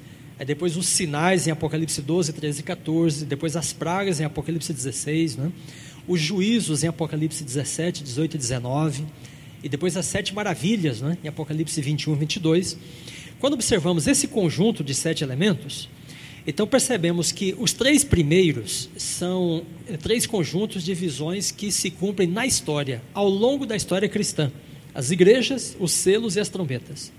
depois 0.44 0.76
os 0.76 0.86
sinais 0.86 1.46
em 1.46 1.50
Apocalipse 1.50 2.02
12, 2.02 2.32
13 2.32 2.60
e 2.60 2.62
14, 2.64 3.24
depois 3.24 3.56
as 3.56 3.72
pragas 3.72 4.18
em 4.20 4.24
Apocalipse 4.24 4.72
16, 4.72 5.36
né? 5.36 5.52
os 6.08 6.20
juízos 6.20 6.82
em 6.82 6.88
Apocalipse 6.88 7.44
17, 7.44 8.02
18 8.02 8.34
e 8.34 8.38
19, 8.38 9.04
e 9.62 9.68
depois 9.68 9.96
as 9.96 10.06
sete 10.06 10.34
maravilhas 10.34 11.00
né? 11.00 11.16
em 11.22 11.28
Apocalipse 11.28 11.80
21 11.80 12.14
e 12.14 12.18
22, 12.18 12.76
quando 13.38 13.54
observamos 13.54 14.06
esse 14.06 14.28
conjunto 14.28 14.82
de 14.82 14.94
sete 14.94 15.22
elementos, 15.22 15.88
então 16.46 16.66
percebemos 16.66 17.32
que 17.32 17.54
os 17.58 17.72
três 17.72 18.04
primeiros 18.04 18.90
são 18.96 19.64
eh, 19.88 19.96
três 19.96 20.26
conjuntos 20.26 20.84
de 20.84 20.92
visões 20.92 21.50
que 21.50 21.72
se 21.72 21.90
cumprem 21.90 22.28
na 22.28 22.46
história, 22.46 23.02
ao 23.14 23.28
longo 23.28 23.64
da 23.64 23.74
história 23.74 24.08
cristã: 24.08 24.52
as 24.94 25.10
igrejas, 25.10 25.76
os 25.80 25.92
selos 25.92 26.36
e 26.36 26.40
as 26.40 26.48
trombetas. 26.48 27.10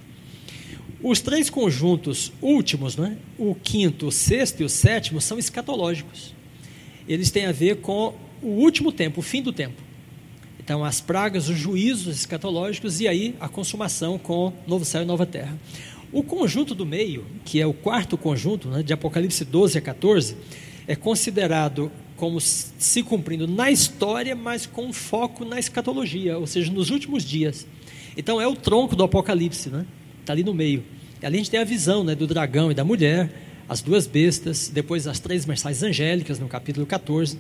Os 1.01 1.21
três 1.21 1.49
conjuntos 1.49 2.31
últimos, 2.41 2.95
né, 2.95 3.17
o 3.37 3.53
quinto, 3.53 4.07
o 4.07 4.11
sexto 4.11 4.61
e 4.61 4.63
o 4.63 4.69
sétimo, 4.69 5.19
são 5.19 5.37
escatológicos. 5.37 6.33
Eles 7.07 7.29
têm 7.29 7.45
a 7.45 7.51
ver 7.51 7.77
com 7.77 8.15
o 8.41 8.47
último 8.47 8.91
tempo, 8.91 9.19
o 9.19 9.23
fim 9.23 9.41
do 9.41 9.51
tempo. 9.51 9.81
Então, 10.59 10.83
as 10.83 10.99
pragas, 10.99 11.47
os 11.47 11.57
juízos 11.57 12.15
escatológicos 12.15 12.99
e 12.99 13.07
aí 13.07 13.35
a 13.39 13.47
consumação 13.47 14.17
com 14.17 14.51
novo 14.65 14.83
céu 14.83 15.03
e 15.03 15.05
nova 15.05 15.25
terra. 15.25 15.55
O 16.15 16.23
conjunto 16.23 16.73
do 16.73 16.85
meio, 16.85 17.25
que 17.43 17.59
é 17.59 17.67
o 17.67 17.73
quarto 17.73 18.17
conjunto, 18.17 18.69
né, 18.69 18.81
de 18.81 18.93
Apocalipse 18.93 19.43
12 19.43 19.77
a 19.77 19.81
14, 19.81 20.37
é 20.87 20.95
considerado 20.95 21.91
como 22.15 22.39
se 22.39 23.03
cumprindo 23.03 23.45
na 23.45 23.69
história, 23.69 24.33
mas 24.33 24.65
com 24.65 24.93
foco 24.93 25.43
na 25.43 25.59
escatologia, 25.59 26.37
ou 26.37 26.47
seja, 26.47 26.71
nos 26.71 26.89
últimos 26.89 27.25
dias. 27.25 27.67
Então 28.15 28.39
é 28.39 28.47
o 28.47 28.55
tronco 28.55 28.95
do 28.95 29.03
Apocalipse, 29.03 29.69
né? 29.69 29.85
Está 30.21 30.31
ali 30.31 30.41
no 30.41 30.53
meio. 30.53 30.85
E 31.21 31.25
ali 31.25 31.35
a 31.35 31.37
gente 31.39 31.51
tem 31.51 31.59
a 31.59 31.65
visão 31.65 32.01
né, 32.01 32.15
do 32.15 32.25
dragão 32.25 32.71
e 32.71 32.73
da 32.73 32.85
mulher, 32.85 33.29
as 33.67 33.81
duas 33.81 34.07
bestas, 34.07 34.69
depois 34.69 35.07
as 35.07 35.19
três 35.19 35.45
mensagens 35.45 35.83
angélicas 35.83 36.39
no 36.39 36.47
capítulo 36.47 36.85
14. 36.85 37.37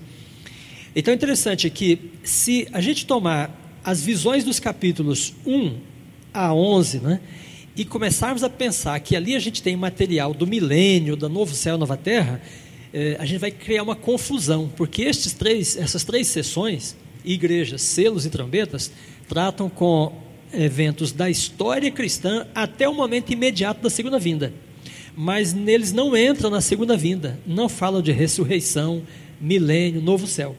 Então 0.93 1.13
é 1.13 1.15
interessante 1.15 1.69
que 1.69 2.11
se 2.25 2.67
a 2.73 2.81
gente 2.81 3.05
tomar 3.05 3.57
as 3.81 4.01
visões 4.01 4.43
dos 4.43 4.59
capítulos 4.59 5.33
1 5.45 5.77
a 6.33 6.53
11, 6.53 6.99
né, 6.99 7.21
e 7.75 7.83
começarmos 7.83 8.43
a 8.43 8.49
pensar 8.49 8.99
que 9.01 9.15
ali 9.15 9.35
a 9.35 9.39
gente 9.39 9.61
tem 9.61 9.75
material 9.75 10.33
do 10.33 10.47
milênio, 10.47 11.15
da 11.15 11.27
novo 11.27 11.53
céu, 11.53 11.77
nova 11.77 11.97
terra, 11.97 12.41
eh, 12.93 13.17
a 13.19 13.25
gente 13.25 13.39
vai 13.39 13.51
criar 13.51 13.83
uma 13.83 13.95
confusão, 13.95 14.71
porque 14.77 15.01
estes 15.01 15.33
três, 15.33 15.75
essas 15.75 16.03
três 16.05 16.27
sessões, 16.27 16.95
igrejas, 17.23 17.81
selos 17.81 18.25
e 18.25 18.29
trombetas, 18.29 18.91
tratam 19.27 19.69
com 19.69 20.13
eventos 20.53 21.11
da 21.11 21.29
história 21.29 21.91
cristã 21.91 22.47
até 22.55 22.87
o 22.87 22.93
momento 22.93 23.33
imediato 23.33 23.81
da 23.81 23.89
segunda 23.89 24.17
vinda. 24.17 24.53
Mas 25.17 25.53
neles 25.53 25.91
não 25.91 26.15
entram 26.15 26.49
na 26.49 26.61
segunda 26.61 26.95
vinda, 26.95 27.37
não 27.45 27.67
falam 27.67 28.01
de 28.01 28.11
ressurreição, 28.13 29.03
milênio, 29.39 30.01
novo 30.01 30.27
céu. 30.27 30.55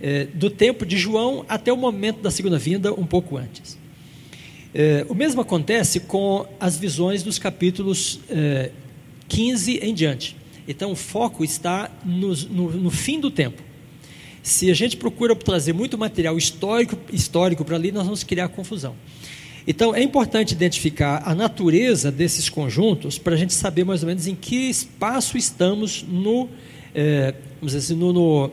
Eh, 0.00 0.28
do 0.32 0.48
tempo 0.48 0.86
de 0.86 0.96
João 0.96 1.44
até 1.48 1.70
o 1.70 1.76
momento 1.76 2.20
da 2.22 2.30
segunda 2.30 2.58
vinda, 2.58 2.94
um 2.94 3.06
pouco 3.06 3.36
antes. 3.36 3.78
É, 4.78 5.06
o 5.08 5.14
mesmo 5.14 5.40
acontece 5.40 6.00
com 6.00 6.46
as 6.60 6.76
visões 6.76 7.22
dos 7.22 7.38
capítulos 7.38 8.20
é, 8.28 8.70
15 9.26 9.78
em 9.78 9.94
diante. 9.94 10.36
Então, 10.68 10.92
o 10.92 10.94
foco 10.94 11.42
está 11.42 11.90
no, 12.04 12.34
no, 12.34 12.70
no, 12.72 12.90
fim 12.90 13.18
do 13.18 13.30
tempo. 13.30 13.62
Se 14.42 14.70
a 14.70 14.74
gente 14.74 14.98
procura 14.98 15.34
trazer 15.34 15.72
muito 15.72 15.96
material 15.96 16.36
histórico, 16.36 16.94
histórico 17.10 17.64
para 17.64 17.74
ali, 17.74 17.90
nós 17.90 18.04
vamos 18.04 18.22
criar 18.22 18.48
confusão. 18.48 18.94
Então, 19.66 19.94
é 19.94 20.02
importante 20.02 20.52
identificar 20.52 21.22
a 21.24 21.34
natureza 21.34 22.12
desses 22.12 22.50
conjuntos 22.50 23.16
para 23.16 23.32
a 23.32 23.38
gente 23.38 23.54
saber 23.54 23.82
mais 23.82 24.02
ou 24.02 24.08
menos 24.08 24.26
em 24.26 24.34
que 24.34 24.68
espaço 24.68 25.38
estamos 25.38 26.04
no, 26.06 26.50
é, 26.94 27.32
vamos 27.62 27.72
dizer 27.72 27.78
assim, 27.78 27.94
no, 27.94 28.12
no, 28.12 28.50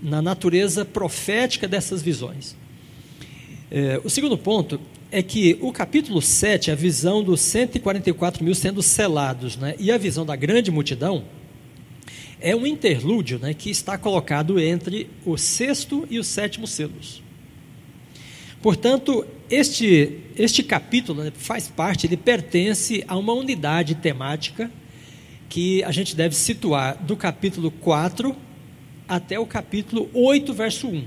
na 0.00 0.22
natureza 0.22 0.84
profética 0.84 1.66
dessas 1.66 2.00
visões. 2.00 2.54
É, 3.72 4.00
o 4.04 4.08
segundo 4.08 4.38
ponto 4.38 4.78
é 5.14 5.22
que 5.22 5.56
o 5.60 5.70
capítulo 5.70 6.20
7, 6.20 6.72
a 6.72 6.74
visão 6.74 7.22
dos 7.22 7.40
144 7.42 8.42
mil 8.42 8.52
sendo 8.52 8.82
selados, 8.82 9.56
né, 9.56 9.76
e 9.78 9.92
a 9.92 9.96
visão 9.96 10.26
da 10.26 10.34
grande 10.34 10.72
multidão, 10.72 11.24
é 12.40 12.54
um 12.56 12.66
interlúdio 12.66 13.38
né, 13.38 13.54
que 13.54 13.70
está 13.70 13.96
colocado 13.96 14.58
entre 14.58 15.08
o 15.24 15.36
sexto 15.36 16.04
e 16.10 16.18
o 16.18 16.24
sétimo 16.24 16.66
selos. 16.66 17.22
Portanto, 18.60 19.24
este, 19.48 20.18
este 20.36 20.64
capítulo 20.64 21.22
né, 21.22 21.32
faz 21.32 21.68
parte, 21.68 22.08
ele 22.08 22.16
pertence 22.16 23.04
a 23.06 23.16
uma 23.16 23.34
unidade 23.34 23.94
temática 23.94 24.68
que 25.48 25.84
a 25.84 25.92
gente 25.92 26.16
deve 26.16 26.34
situar 26.34 27.00
do 27.00 27.16
capítulo 27.16 27.70
4 27.70 28.34
até 29.06 29.38
o 29.38 29.46
capítulo 29.46 30.10
8, 30.12 30.52
verso 30.52 30.88
1. 30.88 31.06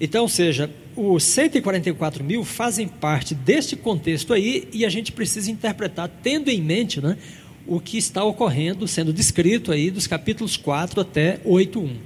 Então, 0.00 0.22
ou 0.22 0.28
seja, 0.28 0.70
os 0.96 1.22
144 1.24 2.24
mil 2.24 2.42
fazem 2.42 2.88
parte 2.88 3.34
deste 3.34 3.76
contexto 3.76 4.32
aí 4.32 4.66
e 4.72 4.84
a 4.84 4.88
gente 4.88 5.12
precisa 5.12 5.50
interpretar 5.50 6.08
tendo 6.22 6.48
em 6.48 6.60
mente 6.60 7.00
né, 7.00 7.18
o 7.66 7.78
que 7.78 7.98
está 7.98 8.24
ocorrendo, 8.24 8.88
sendo 8.88 9.12
descrito 9.12 9.70
aí 9.70 9.90
dos 9.90 10.06
capítulos 10.06 10.56
4 10.56 11.00
até 11.00 11.38
8.1. 11.44 11.96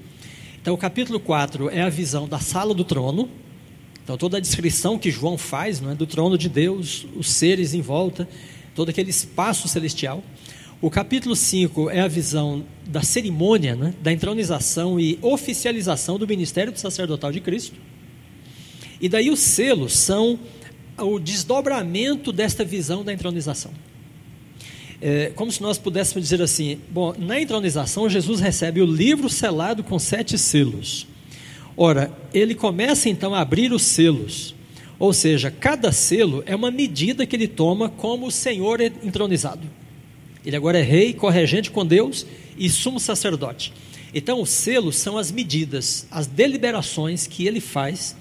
Então, 0.60 0.74
o 0.74 0.78
capítulo 0.78 1.20
4 1.20 1.70
é 1.70 1.80
a 1.80 1.88
visão 1.88 2.28
da 2.28 2.38
sala 2.38 2.74
do 2.74 2.84
trono, 2.84 3.30
então 4.02 4.16
toda 4.18 4.38
a 4.38 4.40
descrição 4.40 4.98
que 4.98 5.10
João 5.10 5.38
faz 5.38 5.80
né, 5.80 5.94
do 5.94 6.06
trono 6.06 6.36
de 6.36 6.48
Deus, 6.48 7.06
os 7.16 7.30
seres 7.30 7.72
em 7.74 7.80
volta, 7.80 8.28
todo 8.74 8.88
aquele 8.88 9.10
espaço 9.10 9.68
celestial. 9.68 10.22
O 10.82 10.90
capítulo 10.90 11.36
5 11.36 11.90
é 11.90 12.00
a 12.00 12.08
visão 12.08 12.64
da 12.86 13.02
cerimônia, 13.02 13.76
né, 13.76 13.94
da 14.02 14.12
entronização 14.12 14.98
e 14.98 15.18
oficialização 15.22 16.18
do 16.18 16.26
ministério 16.26 16.76
sacerdotal 16.76 17.30
de 17.30 17.40
Cristo. 17.40 17.76
E 19.00 19.08
daí 19.08 19.30
os 19.30 19.40
selos 19.40 19.94
são 19.94 20.38
o 20.98 21.18
desdobramento 21.18 22.32
desta 22.32 22.64
visão 22.64 23.02
da 23.02 23.12
entronização. 23.12 23.72
É, 25.00 25.32
como 25.34 25.50
se 25.50 25.62
nós 25.62 25.78
pudéssemos 25.78 26.28
dizer 26.28 26.42
assim: 26.42 26.78
bom, 26.90 27.14
na 27.18 27.40
entronização, 27.40 28.08
Jesus 28.08 28.40
recebe 28.40 28.82
o 28.82 28.86
livro 28.86 29.30
selado 29.30 29.82
com 29.82 29.98
sete 29.98 30.36
selos. 30.36 31.06
Ora, 31.76 32.12
ele 32.34 32.54
começa 32.54 33.08
então 33.08 33.34
a 33.34 33.40
abrir 33.40 33.72
os 33.72 33.82
selos, 33.82 34.54
ou 34.98 35.14
seja, 35.14 35.50
cada 35.50 35.90
selo 35.92 36.42
é 36.44 36.54
uma 36.54 36.70
medida 36.70 37.24
que 37.24 37.34
ele 37.34 37.48
toma 37.48 37.88
como 37.88 38.26
o 38.26 38.30
Senhor 38.30 38.82
entronizado. 38.82 39.66
Ele 40.44 40.56
agora 40.56 40.78
é 40.78 40.82
rei, 40.82 41.14
corregente 41.14 41.70
com 41.70 41.86
Deus 41.86 42.26
e 42.58 42.68
sumo 42.68 43.00
sacerdote. 43.00 43.72
Então, 44.12 44.42
os 44.42 44.50
selos 44.50 44.96
são 44.96 45.16
as 45.16 45.30
medidas, 45.30 46.06
as 46.10 46.26
deliberações 46.26 47.26
que 47.26 47.46
ele 47.46 47.60
faz 47.60 48.16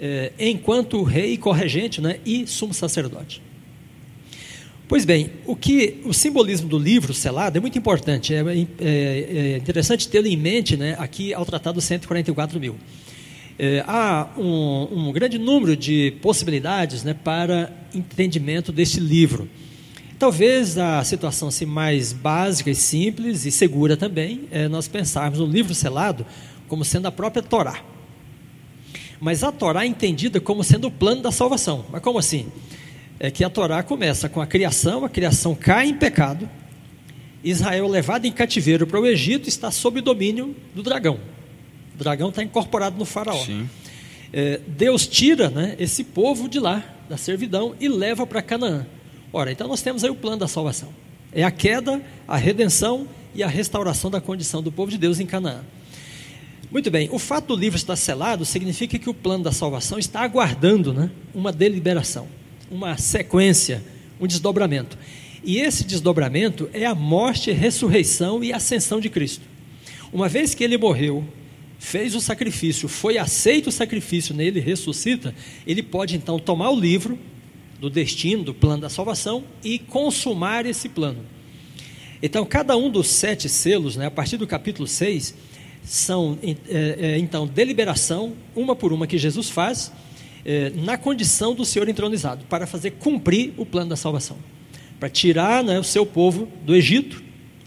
eh, 0.00 0.32
enquanto 0.38 1.02
rei, 1.02 1.36
corregente 1.36 2.00
né, 2.00 2.18
e 2.24 2.46
sumo 2.46 2.72
sacerdote. 2.72 3.42
Pois 4.88 5.04
bem, 5.04 5.30
o 5.46 5.54
que 5.54 6.00
o 6.04 6.12
simbolismo 6.12 6.68
do 6.68 6.78
livro 6.78 7.12
selado 7.14 7.58
é 7.58 7.60
muito 7.60 7.78
importante, 7.78 8.34
é, 8.34 8.40
é, 8.40 9.52
é 9.54 9.56
interessante 9.58 10.08
tê-lo 10.08 10.26
em 10.26 10.36
mente 10.36 10.76
né, 10.76 10.96
aqui 10.98 11.34
ao 11.34 11.44
Tratado 11.44 11.80
144 11.80 12.58
mil. 12.58 12.76
É, 13.58 13.84
há 13.86 14.30
um, 14.38 14.88
um, 14.90 15.12
grande 15.12 15.38
número 15.38 15.76
de 15.76 16.14
possibilidades 16.22 17.04
né, 17.04 17.14
para 17.14 17.70
entendimento 17.94 18.72
deste 18.72 18.98
livro. 18.98 19.48
Talvez 20.18 20.78
a 20.78 21.04
situação 21.04 21.48
assim, 21.48 21.66
mais 21.66 22.12
básica 22.12 22.70
e 22.70 22.74
simples 22.74 23.44
e 23.44 23.50
segura 23.50 23.96
também 23.96 24.48
é 24.50 24.66
nós 24.66 24.88
pensarmos 24.88 25.38
no 25.38 25.46
livro 25.46 25.74
selado 25.74 26.26
como 26.66 26.84
sendo 26.84 27.06
a 27.06 27.12
própria 27.12 27.42
Torá. 27.42 27.99
Mas 29.20 29.44
a 29.44 29.52
Torá 29.52 29.84
é 29.84 29.86
entendida 29.86 30.40
como 30.40 30.64
sendo 30.64 30.88
o 30.88 30.90
plano 30.90 31.22
da 31.22 31.30
salvação. 31.30 31.84
Mas 31.90 32.02
como 32.02 32.18
assim? 32.18 32.50
é 33.20 33.30
que 33.30 33.44
a 33.44 33.50
Torá 33.50 33.82
começa 33.82 34.30
com 34.30 34.40
a 34.40 34.46
criação, 34.46 35.04
a 35.04 35.08
criação 35.08 35.54
cai 35.54 35.88
em 35.88 35.94
pecado, 35.94 36.48
Israel 37.44 37.86
levado 37.86 38.24
em 38.24 38.32
cativeiro 38.32 38.86
para 38.86 38.98
o 38.98 39.06
Egito 39.06 39.46
está 39.46 39.70
sob 39.70 39.98
o 39.98 40.02
domínio 40.02 40.56
do 40.74 40.82
dragão. 40.82 41.20
O 41.94 41.98
dragão 41.98 42.30
está 42.30 42.42
incorporado 42.42 42.98
no 42.98 43.04
faraó. 43.04 43.44
É, 44.32 44.60
Deus 44.66 45.06
tira 45.06 45.50
né, 45.50 45.76
esse 45.78 46.02
povo 46.02 46.48
de 46.48 46.58
lá, 46.58 46.82
da 47.10 47.18
servidão, 47.18 47.74
e 47.78 47.88
leva 47.88 48.26
para 48.26 48.40
Canaã. 48.40 48.86
Ora, 49.30 49.52
então 49.52 49.68
nós 49.68 49.82
temos 49.82 50.02
aí 50.02 50.10
o 50.10 50.14
plano 50.14 50.38
da 50.38 50.48
salvação. 50.48 50.88
É 51.30 51.44
a 51.44 51.50
queda, 51.50 52.00
a 52.26 52.38
redenção 52.38 53.06
e 53.34 53.42
a 53.42 53.48
restauração 53.48 54.10
da 54.10 54.20
condição 54.20 54.62
do 54.62 54.72
povo 54.72 54.90
de 54.90 54.96
Deus 54.96 55.20
em 55.20 55.26
Canaã. 55.26 55.60
Muito 56.70 56.90
bem, 56.90 57.08
o 57.10 57.18
fato 57.18 57.48
do 57.48 57.56
livro 57.56 57.76
estar 57.76 57.96
selado 57.96 58.44
significa 58.44 58.98
que 58.98 59.10
o 59.10 59.14
plano 59.14 59.44
da 59.44 59.52
salvação 59.52 59.98
está 59.98 60.20
aguardando 60.20 60.92
né, 60.92 61.10
uma 61.34 61.50
deliberação 61.50 62.28
uma 62.70 62.96
sequência, 62.96 63.82
um 64.20 64.26
desdobramento. 64.26 64.96
E 65.42 65.58
esse 65.58 65.84
desdobramento 65.84 66.70
é 66.72 66.86
a 66.86 66.94
morte, 66.94 67.50
ressurreição 67.50 68.44
e 68.44 68.52
ascensão 68.52 69.00
de 69.00 69.10
Cristo. 69.10 69.42
Uma 70.12 70.28
vez 70.28 70.54
que 70.54 70.62
ele 70.62 70.78
morreu, 70.78 71.24
fez 71.78 72.14
o 72.14 72.20
sacrifício, 72.20 72.88
foi 72.88 73.18
aceito 73.18 73.68
o 73.68 73.72
sacrifício, 73.72 74.34
nele 74.34 74.60
ressuscita, 74.60 75.34
ele 75.66 75.82
pode 75.82 76.14
então 76.14 76.38
tomar 76.38 76.70
o 76.70 76.78
livro 76.78 77.18
do 77.80 77.90
destino, 77.90 78.44
do 78.44 78.54
plano 78.54 78.82
da 78.82 78.90
salvação 78.90 79.42
e 79.64 79.78
consumar 79.78 80.66
esse 80.66 80.88
plano. 80.88 81.24
Então, 82.22 82.44
cada 82.44 82.76
um 82.76 82.90
dos 82.90 83.08
sete 83.08 83.48
selos, 83.48 83.96
né, 83.96 84.06
a 84.06 84.10
partir 84.10 84.36
do 84.36 84.46
capítulo 84.46 84.86
6, 84.86 85.34
são 85.84 86.38
é, 86.42 86.56
é, 86.68 87.18
então 87.18 87.46
deliberação, 87.46 88.34
uma 88.54 88.76
por 88.76 88.92
uma, 88.92 89.06
que 89.06 89.18
Jesus 89.18 89.50
faz 89.50 89.92
é, 90.44 90.70
na 90.70 90.96
condição 90.96 91.54
do 91.54 91.64
Senhor 91.64 91.88
entronizado, 91.88 92.44
para 92.46 92.66
fazer 92.66 92.92
cumprir 92.92 93.52
o 93.56 93.66
plano 93.66 93.90
da 93.90 93.96
salvação, 93.96 94.36
para 94.98 95.08
tirar 95.08 95.62
né, 95.64 95.78
o 95.78 95.84
seu 95.84 96.06
povo 96.06 96.48
do 96.64 96.74
Egito 96.74 97.22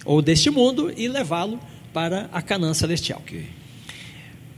ou 0.05 0.21
deste 0.21 0.49
mundo 0.49 0.91
e 0.95 1.07
levá-lo 1.07 1.59
para 1.93 2.29
a 2.31 2.41
Canaã 2.41 2.73
celestial. 2.73 3.21
Okay. 3.25 3.45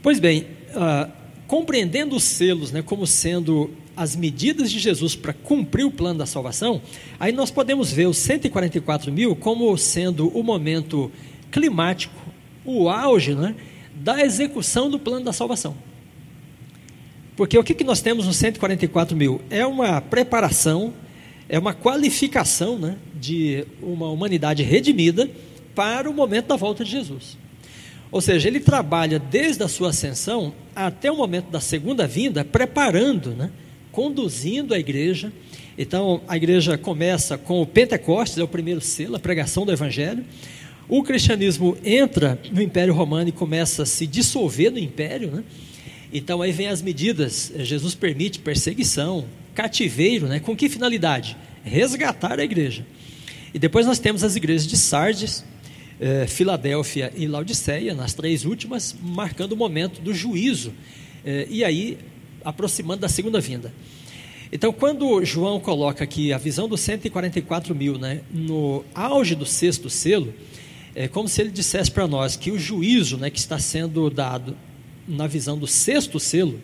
Pois 0.02 0.18
bem, 0.18 0.46
ah, 0.74 1.08
compreendendo 1.46 2.16
os 2.16 2.24
selos 2.24 2.72
né, 2.72 2.82
como 2.82 3.06
sendo 3.06 3.70
as 3.96 4.14
medidas 4.14 4.70
de 4.70 4.78
Jesus 4.78 5.16
para 5.16 5.32
cumprir 5.32 5.84
o 5.84 5.90
plano 5.90 6.18
da 6.18 6.26
salvação, 6.26 6.82
aí 7.18 7.32
nós 7.32 7.50
podemos 7.50 7.90
ver 7.90 8.06
os 8.06 8.18
144 8.18 9.10
mil 9.10 9.34
como 9.34 9.76
sendo 9.76 10.28
o 10.28 10.42
momento 10.42 11.10
climático, 11.50 12.14
o 12.66 12.88
auge 12.88 13.34
né, 13.34 13.54
da 13.94 14.22
execução 14.22 14.90
do 14.90 14.98
plano 14.98 15.24
da 15.24 15.32
salvação. 15.32 15.76
Porque 17.36 17.58
o 17.58 17.62
que, 17.62 17.84
nós 17.84 18.00
temos 18.00 18.26
nos 18.26 18.36
144 18.36 19.14
mil? 19.14 19.40
É 19.50 19.66
uma 19.66 20.00
preparação, 20.00 20.94
é 21.48 21.58
uma 21.58 21.74
qualificação 21.74 22.78
né, 22.78 22.96
de 23.14 23.66
uma 23.82 24.08
humanidade 24.10 24.62
redimida 24.62 25.28
para 25.74 26.08
o 26.08 26.14
momento 26.14 26.46
da 26.46 26.56
volta 26.56 26.82
de 26.82 26.90
Jesus. 26.90 27.36
Ou 28.10 28.20
seja, 28.22 28.48
ele 28.48 28.60
trabalha 28.60 29.18
desde 29.18 29.62
a 29.62 29.68
sua 29.68 29.90
ascensão 29.90 30.54
até 30.74 31.10
o 31.12 31.16
momento 31.16 31.50
da 31.50 31.60
segunda 31.60 32.06
vinda, 32.06 32.42
preparando, 32.44 33.30
né, 33.30 33.50
conduzindo 33.92 34.72
a 34.72 34.78
igreja. 34.78 35.30
Então, 35.76 36.22
a 36.26 36.36
igreja 36.36 36.78
começa 36.78 37.36
com 37.36 37.60
o 37.60 37.66
Pentecostes, 37.66 38.38
é 38.38 38.42
o 38.42 38.48
primeiro 38.48 38.80
selo, 38.80 39.16
a 39.16 39.18
pregação 39.18 39.66
do 39.66 39.72
Evangelho. 39.72 40.24
O 40.88 41.02
cristianismo 41.02 41.76
entra 41.84 42.38
no 42.52 42.62
Império 42.62 42.94
Romano 42.94 43.28
e 43.28 43.32
começa 43.32 43.82
a 43.82 43.86
se 43.86 44.06
dissolver 44.06 44.70
no 44.70 44.78
Império, 44.78 45.32
né? 45.32 45.44
Então 46.12 46.40
aí 46.40 46.52
vem 46.52 46.68
as 46.68 46.80
medidas. 46.80 47.52
Jesus 47.56 47.96
permite 47.96 48.38
perseguição, 48.38 49.24
cativeiro, 49.52 50.28
né? 50.28 50.38
Com 50.38 50.54
que 50.54 50.68
finalidade? 50.68 51.36
Resgatar 51.64 52.38
a 52.38 52.44
igreja. 52.44 52.86
E 53.52 53.58
depois 53.58 53.84
nós 53.84 53.98
temos 53.98 54.22
as 54.22 54.36
igrejas 54.36 54.64
de 54.64 54.76
Sardes, 54.76 55.44
eh, 56.00 56.26
Filadélfia 56.28 57.12
e 57.16 57.26
Laodiceia, 57.26 57.92
nas 57.92 58.14
três 58.14 58.44
últimas, 58.44 58.94
marcando 59.02 59.52
o 59.52 59.56
momento 59.56 60.00
do 60.00 60.14
juízo. 60.14 60.72
Eh, 61.24 61.48
e 61.50 61.64
aí 61.64 61.98
aproximando 62.44 63.00
da 63.00 63.08
segunda 63.08 63.40
vinda. 63.40 63.74
Então, 64.52 64.72
quando 64.72 65.24
João 65.24 65.58
coloca 65.58 66.04
aqui 66.04 66.32
a 66.32 66.38
visão 66.38 66.68
dos 66.68 66.80
144 66.80 67.74
mil, 67.74 67.98
né, 67.98 68.20
no 68.32 68.84
auge 68.94 69.34
do 69.34 69.44
sexto 69.44 69.90
selo, 69.90 70.32
é 70.98 71.06
como 71.06 71.28
se 71.28 71.42
ele 71.42 71.50
dissesse 71.50 71.90
para 71.90 72.08
nós 72.08 72.36
que 72.36 72.50
o 72.50 72.58
juízo 72.58 73.18
né, 73.18 73.28
que 73.28 73.38
está 73.38 73.58
sendo 73.58 74.08
dado 74.08 74.56
na 75.06 75.26
visão 75.26 75.58
do 75.58 75.66
sexto 75.66 76.18
selo, 76.18 76.58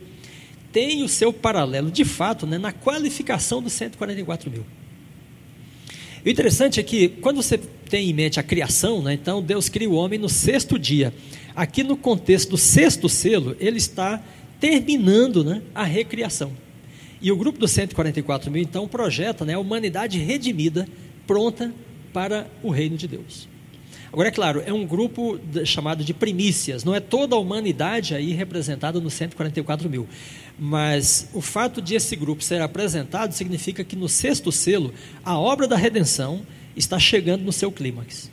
tem 0.73 1.03
o 1.03 1.09
seu 1.09 1.35
paralelo, 1.35 1.91
de 1.91 2.03
fato, 2.03 2.47
né, 2.47 2.57
na 2.57 2.73
qualificação 2.73 3.63
dos 3.63 3.75
144 3.75 4.51
mil. 4.51 4.65
O 6.25 6.29
interessante 6.29 6.81
é 6.81 6.83
que, 6.83 7.09
quando 7.09 7.43
você 7.43 7.59
tem 7.59 8.09
em 8.09 8.15
mente 8.15 8.41
a 8.41 8.43
criação, 8.43 9.03
né, 9.03 9.13
então 9.13 9.43
Deus 9.43 9.69
cria 9.69 9.91
o 9.91 9.95
homem 9.95 10.19
no 10.19 10.31
sexto 10.31 10.79
dia. 10.79 11.13
Aqui 11.55 11.85
no 11.85 11.95
contexto 11.95 12.51
do 12.51 12.57
sexto 12.57 13.11
selo, 13.11 13.55
ele 13.61 13.77
está 13.77 14.23
terminando 14.59 15.45
né, 15.45 15.61
a 15.75 15.85
recriação. 15.85 16.53
E 17.21 17.31
o 17.31 17.37
grupo 17.37 17.59
dos 17.59 17.71
144 17.73 18.51
mil, 18.51 18.63
então, 18.63 18.89
projeta 18.89 19.45
né, 19.45 19.53
a 19.53 19.59
humanidade 19.59 20.19
redimida, 20.19 20.89
pronta 21.27 21.71
para 22.15 22.47
o 22.63 22.71
reino 22.71 22.97
de 22.97 23.07
Deus. 23.07 23.52
Agora, 24.13 24.29
é 24.29 24.31
claro, 24.31 24.63
é 24.67 24.73
um 24.73 24.87
grupo 24.87 25.41
chamado 25.65 26.05
de 26.05 26.13
primícias, 26.13 26.85
não 26.85 26.95
é 26.95 27.01
toda 27.01 27.35
a 27.35 27.39
humanidade 27.39 28.15
aí 28.15 28.33
representada 28.35 29.01
nos 29.01 29.15
144 29.15 29.89
mil. 29.89 30.07
Mas 30.59 31.31
o 31.33 31.41
fato 31.41 31.81
de 31.81 31.95
esse 31.95 32.15
grupo 32.15 32.45
ser 32.45 32.61
apresentado 32.61 33.33
significa 33.33 33.83
que 33.83 33.97
no 33.97 34.11
sexto 34.11 34.53
selo, 34.53 34.93
a 35.25 35.39
obra 35.39 35.67
da 35.67 35.77
redenção 35.77 36.43
está 36.77 36.99
chegando 36.99 37.43
no 37.43 37.53
seu 37.53 37.73
clímax. 37.73 38.31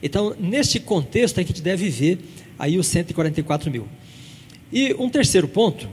Então, 0.00 0.36
neste 0.38 0.78
contexto 0.78 1.38
é 1.38 1.44
que 1.44 1.52
a 1.52 1.54
gente 1.54 1.64
deve 1.64 1.90
ver 1.90 2.20
aí 2.56 2.78
os 2.78 2.86
144 2.86 3.72
mil. 3.72 3.88
E 4.72 4.94
um 4.94 5.08
terceiro 5.08 5.48
ponto 5.48 5.88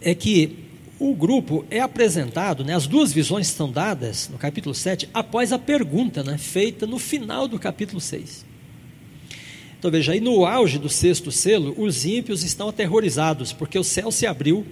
é 0.00 0.14
que 0.16 0.65
o 0.98 1.14
grupo 1.14 1.64
é 1.70 1.80
apresentado, 1.80 2.64
né, 2.64 2.74
as 2.74 2.86
duas 2.86 3.12
visões 3.12 3.48
são 3.48 3.70
dadas 3.70 4.28
no 4.30 4.38
capítulo 4.38 4.74
7 4.74 5.08
após 5.12 5.52
a 5.52 5.58
pergunta 5.58 6.22
né, 6.22 6.38
feita 6.38 6.86
no 6.86 6.98
final 6.98 7.46
do 7.46 7.58
capítulo 7.58 8.00
6. 8.00 8.46
Então 9.78 9.90
veja, 9.90 10.12
aí 10.12 10.20
no 10.20 10.46
auge 10.46 10.78
do 10.78 10.88
sexto 10.88 11.30
selo, 11.30 11.74
os 11.76 12.06
ímpios 12.06 12.42
estão 12.42 12.70
aterrorizados, 12.70 13.52
porque 13.52 13.78
o 13.78 13.84
céu 13.84 14.10
se 14.10 14.26
abriu 14.26 14.66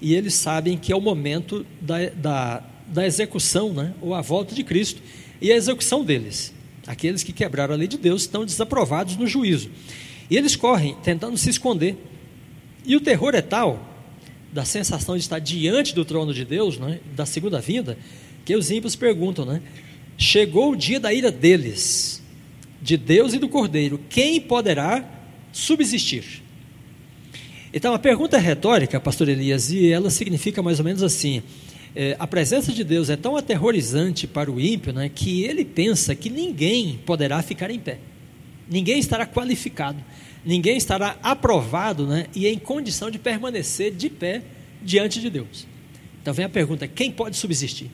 e 0.00 0.14
eles 0.14 0.34
sabem 0.34 0.76
que 0.76 0.92
é 0.92 0.96
o 0.96 1.00
momento 1.00 1.64
da, 1.80 2.08
da, 2.10 2.62
da 2.88 3.06
execução, 3.06 3.72
né, 3.72 3.94
ou 4.00 4.14
a 4.14 4.20
volta 4.20 4.54
de 4.54 4.64
Cristo, 4.64 5.00
e 5.40 5.52
a 5.52 5.56
execução 5.56 6.04
deles. 6.04 6.52
Aqueles 6.86 7.22
que 7.22 7.32
quebraram 7.32 7.74
a 7.74 7.76
lei 7.76 7.86
de 7.86 7.98
Deus 7.98 8.22
estão 8.22 8.44
desaprovados 8.44 9.16
no 9.16 9.26
juízo. 9.26 9.70
E 10.28 10.36
eles 10.36 10.56
correm, 10.56 10.96
tentando 11.02 11.36
se 11.36 11.50
esconder. 11.50 11.96
E 12.84 12.96
o 12.96 13.00
terror 13.00 13.34
é 13.34 13.42
tal 13.42 13.97
da 14.52 14.64
sensação 14.64 15.16
de 15.16 15.22
estar 15.22 15.38
diante 15.38 15.94
do 15.94 16.04
trono 16.04 16.32
de 16.32 16.44
Deus, 16.44 16.78
né, 16.78 17.00
da 17.14 17.26
segunda 17.26 17.60
vinda, 17.60 17.98
que 18.44 18.56
os 18.56 18.70
ímpios 18.70 18.96
perguntam, 18.96 19.44
né, 19.44 19.60
chegou 20.16 20.72
o 20.72 20.76
dia 20.76 20.98
da 20.98 21.12
ira 21.12 21.30
deles, 21.30 22.22
de 22.80 22.96
Deus 22.96 23.34
e 23.34 23.38
do 23.38 23.48
Cordeiro. 23.48 24.00
Quem 24.08 24.40
poderá 24.40 25.04
subsistir? 25.52 26.42
Então 27.72 27.92
a 27.92 27.98
pergunta 27.98 28.36
é 28.36 28.40
retórica, 28.40 28.98
pastor 28.98 29.28
Elias, 29.28 29.70
e 29.70 29.90
ela 29.90 30.10
significa 30.10 30.62
mais 30.62 30.78
ou 30.78 30.84
menos 30.84 31.02
assim: 31.02 31.42
é, 31.94 32.16
a 32.18 32.26
presença 32.26 32.72
de 32.72 32.82
Deus 32.82 33.10
é 33.10 33.16
tão 33.16 33.36
aterrorizante 33.36 34.26
para 34.26 34.50
o 34.50 34.60
ímpio 34.60 34.92
né, 34.92 35.10
que 35.12 35.44
ele 35.44 35.64
pensa 35.64 36.14
que 36.14 36.30
ninguém 36.30 36.98
poderá 37.04 37.42
ficar 37.42 37.70
em 37.70 37.78
pé, 37.78 37.98
ninguém 38.70 38.98
estará 38.98 39.26
qualificado, 39.26 39.98
ninguém 40.44 40.76
estará 40.76 41.16
aprovado 41.22 42.06
né, 42.06 42.26
e 42.34 42.46
em 42.46 42.58
condição 42.58 43.10
de 43.10 43.18
permanecer 43.18 43.94
de 43.94 44.08
pé 44.08 44.42
diante 44.82 45.20
de 45.20 45.30
Deus. 45.30 45.66
Então 46.20 46.32
vem 46.34 46.44
a 46.44 46.48
pergunta: 46.48 46.86
quem 46.86 47.10
pode 47.10 47.36
subsistir? 47.36 47.90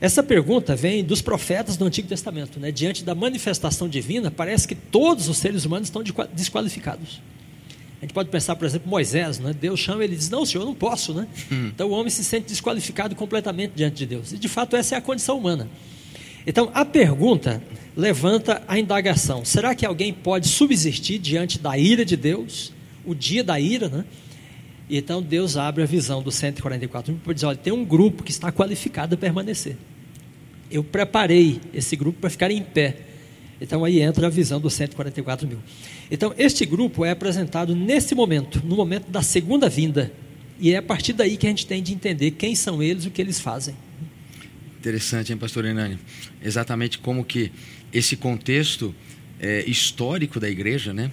Essa 0.00 0.22
pergunta 0.22 0.74
vem 0.76 1.04
dos 1.04 1.22
profetas 1.22 1.76
do 1.76 1.84
Antigo 1.84 2.08
Testamento. 2.08 2.60
Né? 2.60 2.70
Diante 2.70 3.04
da 3.04 3.14
manifestação 3.14 3.88
divina, 3.88 4.30
parece 4.30 4.66
que 4.68 4.74
todos 4.74 5.28
os 5.28 5.38
seres 5.38 5.64
humanos 5.64 5.88
estão 5.88 6.02
desqualificados. 6.32 7.22
A 8.00 8.04
gente 8.04 8.12
pode 8.12 8.28
pensar, 8.28 8.54
por 8.56 8.66
exemplo, 8.66 8.90
Moisés, 8.90 9.38
né? 9.38 9.54
Deus 9.58 9.80
chama 9.80 10.04
ele 10.04 10.12
e 10.12 10.16
diz: 10.18 10.28
Não, 10.28 10.44
senhor, 10.44 10.62
eu 10.62 10.66
não 10.66 10.74
posso. 10.74 11.14
Né? 11.14 11.26
Hum. 11.50 11.70
Então 11.74 11.88
o 11.88 11.92
homem 11.92 12.10
se 12.10 12.22
sente 12.22 12.48
desqualificado 12.48 13.14
completamente 13.14 13.72
diante 13.74 13.96
de 13.96 14.04
Deus. 14.04 14.32
E 14.32 14.36
de 14.36 14.48
fato, 14.48 14.76
essa 14.76 14.94
é 14.94 14.98
a 14.98 15.00
condição 15.00 15.38
humana. 15.38 15.68
Então 16.46 16.70
a 16.74 16.84
pergunta 16.84 17.62
levanta 17.96 18.62
a 18.66 18.78
indagação: 18.78 19.44
será 19.44 19.74
que 19.74 19.86
alguém 19.86 20.12
pode 20.12 20.48
subsistir 20.48 21.18
diante 21.18 21.58
da 21.58 21.78
ira 21.78 22.04
de 22.04 22.16
Deus, 22.16 22.72
o 23.04 23.14
dia 23.14 23.42
da 23.42 23.58
ira, 23.58 23.88
né? 23.88 24.04
Então 24.88 25.22
Deus 25.22 25.56
abre 25.56 25.82
a 25.82 25.86
visão 25.86 26.22
do 26.22 26.30
144 26.30 27.14
para 27.22 27.32
dizer: 27.32 27.46
olha, 27.46 27.56
tem 27.56 27.72
um 27.72 27.84
grupo 27.84 28.22
que 28.22 28.30
está 28.30 28.52
qualificado 28.52 29.14
a 29.14 29.18
permanecer. 29.18 29.76
Eu 30.70 30.82
preparei 30.82 31.60
esse 31.72 31.96
grupo 31.96 32.20
para 32.20 32.30
ficar 32.30 32.50
em 32.50 32.62
pé. 32.62 32.96
Então 33.60 33.84
aí 33.84 34.00
entra 34.00 34.26
a 34.26 34.30
visão 34.30 34.60
dos 34.60 34.74
144 34.74 35.46
mil. 35.46 35.58
Então 36.10 36.34
este 36.36 36.66
grupo 36.66 37.04
é 37.04 37.10
apresentado 37.10 37.74
nesse 37.74 38.14
momento, 38.14 38.62
no 38.64 38.76
momento 38.76 39.10
da 39.10 39.22
segunda 39.22 39.68
vinda. 39.68 40.12
E 40.60 40.72
é 40.72 40.76
a 40.76 40.82
partir 40.82 41.12
daí 41.12 41.36
que 41.36 41.46
a 41.46 41.50
gente 41.50 41.66
tem 41.66 41.82
de 41.82 41.92
entender 41.94 42.32
quem 42.32 42.54
são 42.54 42.82
eles 42.82 43.04
e 43.04 43.08
o 43.08 43.10
que 43.10 43.22
eles 43.22 43.40
fazem. 43.40 43.74
Interessante, 44.84 45.32
hein, 45.32 45.38
pastor 45.38 45.64
Hernani? 45.64 45.98
Exatamente 46.44 46.98
como 46.98 47.24
que 47.24 47.50
esse 47.90 48.18
contexto 48.18 48.94
é, 49.40 49.64
histórico 49.66 50.38
da 50.38 50.46
igreja, 50.46 50.92
né? 50.92 51.10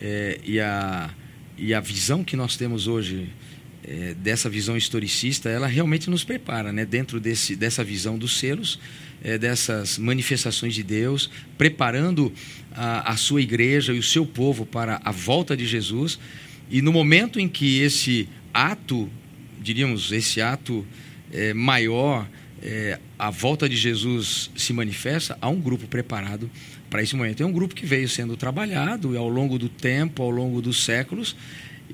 É, 0.00 0.40
e, 0.42 0.58
a, 0.58 1.10
e 1.58 1.74
a 1.74 1.80
visão 1.80 2.24
que 2.24 2.34
nós 2.34 2.56
temos 2.56 2.86
hoje 2.86 3.28
é, 3.84 4.14
dessa 4.14 4.48
visão 4.48 4.74
historicista, 4.74 5.50
ela 5.50 5.66
realmente 5.66 6.08
nos 6.08 6.24
prepara, 6.24 6.72
né? 6.72 6.86
Dentro 6.86 7.20
desse, 7.20 7.54
dessa 7.54 7.84
visão 7.84 8.16
dos 8.16 8.38
selos, 8.38 8.80
é, 9.22 9.36
dessas 9.36 9.98
manifestações 9.98 10.74
de 10.74 10.82
Deus, 10.82 11.30
preparando 11.58 12.32
a, 12.72 13.12
a 13.12 13.16
sua 13.18 13.42
igreja 13.42 13.92
e 13.92 13.98
o 13.98 14.02
seu 14.02 14.24
povo 14.24 14.64
para 14.64 14.98
a 15.04 15.10
volta 15.10 15.54
de 15.54 15.66
Jesus. 15.66 16.18
E 16.70 16.80
no 16.80 16.90
momento 16.90 17.38
em 17.38 17.50
que 17.50 17.80
esse 17.80 18.26
ato, 18.54 19.10
diríamos, 19.60 20.10
esse 20.10 20.40
ato 20.40 20.86
é, 21.30 21.52
maior, 21.52 22.26
é, 22.62 22.98
a 23.18 23.30
volta 23.30 23.68
de 23.68 23.76
Jesus 23.76 24.50
se 24.56 24.72
manifesta, 24.72 25.36
há 25.40 25.48
um 25.48 25.60
grupo 25.60 25.86
preparado 25.86 26.50
para 26.88 27.02
esse 27.02 27.14
momento. 27.16 27.42
É 27.42 27.46
um 27.46 27.52
grupo 27.52 27.74
que 27.74 27.86
veio 27.86 28.08
sendo 28.08 28.36
trabalhado 28.36 29.16
ao 29.16 29.28
longo 29.28 29.58
do 29.58 29.68
tempo, 29.68 30.22
ao 30.22 30.30
longo 30.30 30.60
dos 30.60 30.84
séculos, 30.84 31.36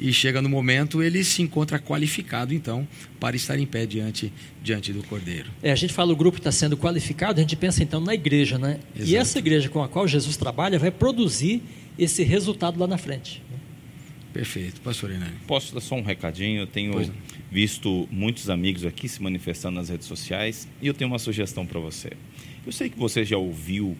e 0.00 0.12
chega 0.12 0.42
no 0.42 0.48
momento 0.48 1.02
ele 1.02 1.24
se 1.24 1.40
encontra 1.40 1.78
qualificado 1.78 2.52
então 2.52 2.86
para 3.18 3.34
estar 3.34 3.58
em 3.58 3.66
pé 3.66 3.86
diante 3.86 4.32
diante 4.62 4.92
do 4.92 5.02
Cordeiro. 5.02 5.50
É, 5.62 5.72
a 5.72 5.74
gente 5.74 5.92
fala 5.92 6.12
o 6.12 6.16
grupo 6.16 6.38
está 6.38 6.52
sendo 6.52 6.76
qualificado, 6.76 7.38
a 7.38 7.42
gente 7.42 7.56
pensa 7.56 7.82
então 7.82 8.00
na 8.00 8.14
igreja, 8.14 8.58
né? 8.58 8.78
Exato. 8.94 9.10
E 9.10 9.16
essa 9.16 9.38
igreja 9.38 9.68
com 9.68 9.82
a 9.82 9.88
qual 9.88 10.06
Jesus 10.06 10.36
trabalha 10.36 10.78
vai 10.78 10.90
produzir 10.90 11.62
esse 11.98 12.22
resultado 12.22 12.78
lá 12.78 12.86
na 12.86 12.98
frente. 12.98 13.42
Perfeito, 14.36 14.82
pastor 14.82 15.10
Inani. 15.10 15.32
Posso 15.46 15.72
dar 15.72 15.80
só 15.80 15.94
um 15.94 16.02
recadinho? 16.02 16.60
Eu 16.60 16.66
tenho 16.66 17.10
visto 17.50 18.06
muitos 18.10 18.50
amigos 18.50 18.84
aqui 18.84 19.08
se 19.08 19.22
manifestando 19.22 19.76
nas 19.76 19.88
redes 19.88 20.06
sociais 20.06 20.68
e 20.82 20.86
eu 20.86 20.92
tenho 20.92 21.10
uma 21.10 21.18
sugestão 21.18 21.64
para 21.64 21.80
você. 21.80 22.10
Eu 22.66 22.70
sei 22.70 22.90
que 22.90 22.98
você 22.98 23.24
já 23.24 23.38
ouviu 23.38 23.96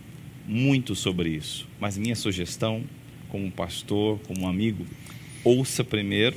muito 0.47 0.95
sobre 0.95 1.31
isso, 1.31 1.67
mas 1.81 1.97
minha 1.97 2.15
sugestão, 2.15 2.85
como 3.31 3.51
pastor, 3.51 4.19
como 4.27 4.47
amigo, 4.47 4.85
ouça 5.43 5.83
primeiro, 5.83 6.37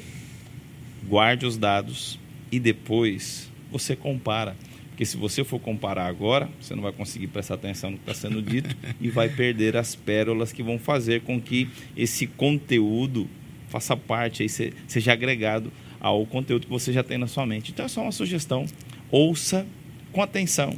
guarde 1.06 1.46
os 1.46 1.58
dados 1.58 2.18
e 2.50 2.58
depois 2.58 3.52
você 3.70 3.98
compara. 3.98 4.56
Porque 4.92 5.06
se 5.06 5.18
você 5.18 5.44
for 5.44 5.60
comparar 5.60 6.06
agora, 6.06 6.50
você 6.62 6.74
não 6.74 6.84
vai 6.84 6.94
conseguir 6.94 7.28
prestar 7.28 7.56
atenção 7.56 7.92
no 7.92 7.98
que 7.98 8.10
está 8.10 8.14
sendo 8.14 8.42
dito 8.42 8.74
e 9.02 9.10
vai 9.10 9.28
perder 9.28 9.76
as 9.76 9.94
pérolas 9.94 10.54
que 10.54 10.64
vão 10.64 10.80
fazer 10.80 11.20
com 11.22 11.40
que 11.40 11.68
esse 11.98 12.28
conteúdo 12.28 13.30
faça 13.70 13.96
parte, 13.96 14.44
aí, 14.44 14.50
seja 14.88 15.14
agregado 15.14 15.72
ao 16.00 16.26
conteúdo 16.26 16.66
que 16.66 16.72
você 16.72 16.92
já 16.92 17.04
tem 17.04 17.18
na 17.18 17.28
sua 17.28 17.46
mente. 17.46 17.72
Então 17.72 17.86
é 17.86 17.88
só 17.88 18.02
uma 18.02 18.12
sugestão. 18.12 18.66
Ouça 19.12 19.66
com 20.12 20.22
atenção. 20.22 20.76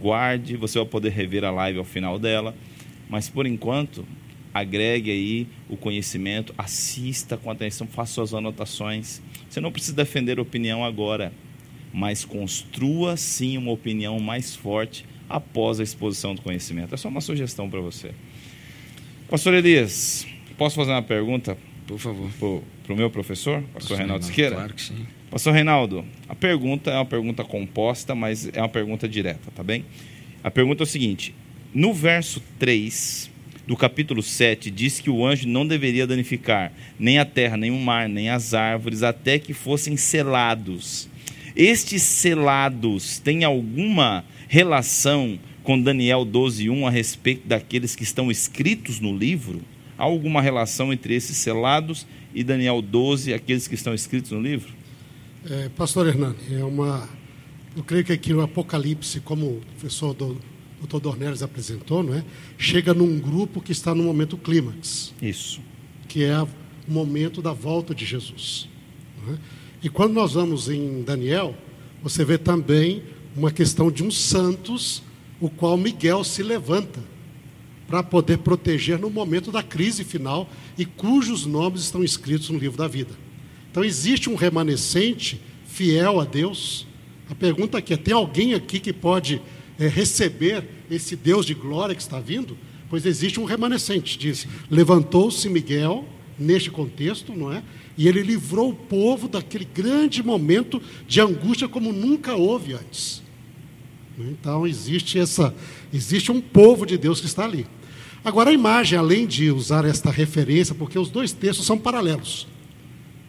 Guarde, 0.00 0.56
você 0.56 0.78
vai 0.78 0.88
poder 0.88 1.10
rever 1.10 1.44
a 1.44 1.50
live 1.50 1.78
ao 1.78 1.84
final 1.84 2.18
dela. 2.18 2.54
Mas 3.08 3.28
por 3.28 3.46
enquanto, 3.46 4.06
agregue 4.52 5.10
aí 5.10 5.46
o 5.68 5.76
conhecimento, 5.76 6.54
assista 6.56 7.36
com 7.36 7.50
atenção, 7.50 7.86
faça 7.86 8.14
suas 8.14 8.34
anotações. 8.34 9.20
Você 9.48 9.60
não 9.60 9.72
precisa 9.72 9.96
defender 9.96 10.38
opinião 10.40 10.84
agora, 10.84 11.32
mas 11.92 12.24
construa 12.24 13.16
sim 13.16 13.56
uma 13.56 13.72
opinião 13.72 14.18
mais 14.20 14.54
forte 14.54 15.04
após 15.28 15.80
a 15.80 15.82
exposição 15.82 16.34
do 16.34 16.42
conhecimento. 16.42 16.94
É 16.94 16.98
só 16.98 17.08
uma 17.08 17.20
sugestão 17.20 17.68
para 17.70 17.80
você. 17.80 18.12
Pastor 19.28 19.54
Elias, 19.54 20.26
posso 20.58 20.74
fazer 20.74 20.90
uma 20.90 21.02
pergunta? 21.02 21.56
Por 21.90 21.98
favor. 21.98 22.62
Para 22.84 22.94
o 22.94 22.96
meu 22.96 23.10
professor, 23.10 23.60
pastor, 23.74 23.98
Reinaldo 23.98 24.24
Siqueira? 24.24 24.54
Claro 24.54 24.74
que 24.74 24.80
sim. 24.80 25.06
Pastor 25.28 25.52
Reinaldo, 25.52 26.04
a 26.28 26.36
pergunta 26.36 26.88
é 26.88 26.94
uma 26.94 27.04
pergunta 27.04 27.42
composta, 27.42 28.14
mas 28.14 28.48
é 28.52 28.60
uma 28.60 28.68
pergunta 28.68 29.08
direta, 29.08 29.50
tá 29.50 29.64
bem? 29.64 29.84
A 30.44 30.52
pergunta 30.52 30.84
é 30.84 30.84
o 30.84 30.86
seguinte: 30.86 31.34
no 31.74 31.92
verso 31.92 32.40
3, 32.60 33.28
do 33.66 33.76
capítulo 33.76 34.22
7 34.22 34.70
diz 34.70 35.00
que 35.00 35.10
o 35.10 35.26
anjo 35.26 35.48
não 35.48 35.66
deveria 35.66 36.06
danificar 36.06 36.72
nem 36.96 37.18
a 37.18 37.24
terra, 37.24 37.56
nem 37.56 37.72
o 37.72 37.80
mar, 37.80 38.08
nem 38.08 38.30
as 38.30 38.54
árvores, 38.54 39.02
até 39.02 39.40
que 39.40 39.52
fossem 39.52 39.96
selados. 39.96 41.08
Estes 41.56 42.02
selados 42.02 43.18
têm 43.18 43.42
alguma 43.42 44.24
relação 44.46 45.40
com 45.64 45.80
Daniel 45.80 46.24
12:1 46.24 46.86
a 46.86 46.90
respeito 46.90 47.48
daqueles 47.48 47.96
que 47.96 48.04
estão 48.04 48.30
escritos 48.30 49.00
no 49.00 49.16
livro? 49.16 49.60
Há 50.00 50.04
alguma 50.04 50.40
relação 50.40 50.94
entre 50.94 51.14
esses 51.14 51.36
selados 51.36 52.06
e 52.34 52.42
Daniel 52.42 52.80
12, 52.80 53.34
aqueles 53.34 53.68
que 53.68 53.74
estão 53.74 53.92
escritos 53.92 54.30
no 54.30 54.40
livro? 54.40 54.72
É, 55.44 55.68
Pastor 55.76 56.06
Hernani, 56.06 56.38
é 56.52 56.64
uma. 56.64 57.06
Eu 57.76 57.84
creio 57.84 58.02
que 58.02 58.10
aqui 58.10 58.32
no 58.32 58.40
Apocalipse, 58.40 59.20
como 59.20 59.44
o 59.44 59.60
professor 59.72 60.14
do, 60.14 60.40
o 60.82 60.86
Dr. 60.86 61.00
Dornelles 61.00 61.42
apresentou, 61.42 62.02
não 62.02 62.14
é? 62.14 62.24
chega 62.56 62.94
num 62.94 63.20
grupo 63.20 63.60
que 63.60 63.72
está 63.72 63.94
no 63.94 64.04
momento 64.04 64.38
clímax. 64.38 65.12
Isso. 65.20 65.60
Que 66.08 66.24
é 66.24 66.42
o 66.42 66.48
momento 66.88 67.42
da 67.42 67.52
volta 67.52 67.94
de 67.94 68.06
Jesus. 68.06 68.70
É? 69.28 69.34
E 69.82 69.90
quando 69.90 70.14
nós 70.14 70.32
vamos 70.32 70.70
em 70.70 71.02
Daniel, 71.02 71.54
você 72.02 72.24
vê 72.24 72.38
também 72.38 73.02
uma 73.36 73.50
questão 73.50 73.90
de 73.90 74.02
uns 74.02 74.16
santos, 74.16 75.02
o 75.38 75.50
qual 75.50 75.76
Miguel 75.76 76.24
se 76.24 76.42
levanta 76.42 77.00
para 77.90 78.04
poder 78.04 78.38
proteger 78.38 79.00
no 79.00 79.10
momento 79.10 79.50
da 79.50 79.64
crise 79.64 80.04
final 80.04 80.48
e 80.78 80.84
cujos 80.84 81.44
nomes 81.44 81.82
estão 81.82 82.04
escritos 82.04 82.48
no 82.48 82.58
livro 82.58 82.78
da 82.78 82.86
vida. 82.86 83.10
Então 83.68 83.82
existe 83.82 84.30
um 84.30 84.36
remanescente 84.36 85.40
fiel 85.66 86.20
a 86.20 86.24
Deus. 86.24 86.86
A 87.28 87.34
pergunta 87.34 87.78
aqui 87.78 87.92
é: 87.92 87.96
tem 87.96 88.14
alguém 88.14 88.54
aqui 88.54 88.78
que 88.78 88.92
pode 88.92 89.42
é, 89.76 89.88
receber 89.88 90.64
esse 90.88 91.16
Deus 91.16 91.44
de 91.44 91.52
glória 91.52 91.94
que 91.94 92.00
está 92.00 92.20
vindo, 92.20 92.56
pois 92.88 93.04
existe 93.04 93.40
um 93.40 93.44
remanescente. 93.44 94.16
Diz: 94.16 94.46
levantou-se 94.70 95.48
Miguel 95.48 96.04
neste 96.38 96.70
contexto, 96.70 97.34
não 97.34 97.52
é? 97.52 97.60
E 97.98 98.06
ele 98.06 98.22
livrou 98.22 98.70
o 98.70 98.74
povo 98.74 99.26
daquele 99.26 99.64
grande 99.64 100.22
momento 100.22 100.80
de 101.08 101.20
angústia 101.20 101.68
como 101.68 101.92
nunca 101.92 102.36
houve 102.36 102.72
antes. 102.72 103.20
Então 104.16 104.64
existe 104.64 105.18
essa, 105.18 105.52
existe 105.92 106.30
um 106.30 106.40
povo 106.40 106.86
de 106.86 106.96
Deus 106.96 107.20
que 107.20 107.26
está 107.26 107.44
ali. 107.44 107.66
Agora 108.24 108.50
a 108.50 108.52
imagem, 108.52 108.98
além 108.98 109.26
de 109.26 109.50
usar 109.50 109.84
esta 109.84 110.10
referência, 110.10 110.74
porque 110.74 110.98
os 110.98 111.08
dois 111.08 111.32
textos 111.32 111.66
são 111.66 111.78
paralelos. 111.78 112.46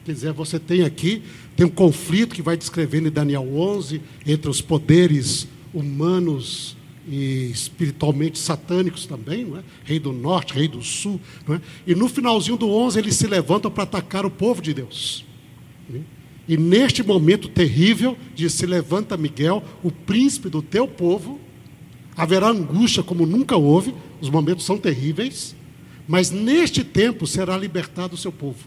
Quer 0.04 0.14
dizer, 0.14 0.34
você 0.34 0.60
tem 0.60 0.84
aqui, 0.84 1.22
tem 1.56 1.66
um 1.66 1.70
conflito 1.70 2.36
que 2.36 2.42
vai 2.42 2.58
descrevendo 2.58 3.08
em 3.08 3.12
Daniel 3.12 3.48
11 3.54 4.02
entre 4.26 4.50
os 4.50 4.60
poderes 4.60 5.48
humanos 5.74 6.76
e 7.08 7.50
espiritualmente 7.52 8.38
satânicos 8.38 9.06
também, 9.06 9.46
não 9.46 9.58
é? 9.58 9.64
rei 9.84 10.00
do 10.00 10.12
norte, 10.12 10.54
rei 10.54 10.68
do 10.68 10.82
sul. 10.82 11.20
É? 11.50 11.62
E 11.88 11.96
no 11.96 12.10
finalzinho 12.10 12.58
do 12.58 12.70
11 12.70 13.00
eles 13.00 13.16
se 13.16 13.28
levantam 13.28 13.72
para 13.72 13.84
atacar 13.84 14.26
o 14.26 14.32
povo 14.32 14.62
de 14.62 14.74
Deus. 14.74 15.26
E 16.48 16.58
neste 16.58 17.04
momento 17.04 17.48
terrível, 17.48 18.18
diz: 18.36 18.54
Se 18.54 18.66
levanta 18.66 19.18
Miguel, 19.18 19.64
o 19.84 19.92
príncipe 19.92 20.50
do 20.50 20.62
teu 20.62 20.88
povo, 20.88 21.40
Haverá 22.15 22.50
angústia 22.50 23.02
como 23.04 23.26
nunca 23.26 23.56
houve, 23.56 23.93
os 24.19 24.30
momentos 24.30 24.65
são 24.65 24.78
terríveis, 24.78 25.56
mas 26.08 26.30
neste 26.32 26.84
tempo 26.84 27.26
será 27.26 27.58
libertado 27.58 28.15
o 28.15 28.17
seu 28.17 28.32
povo. 28.32 28.60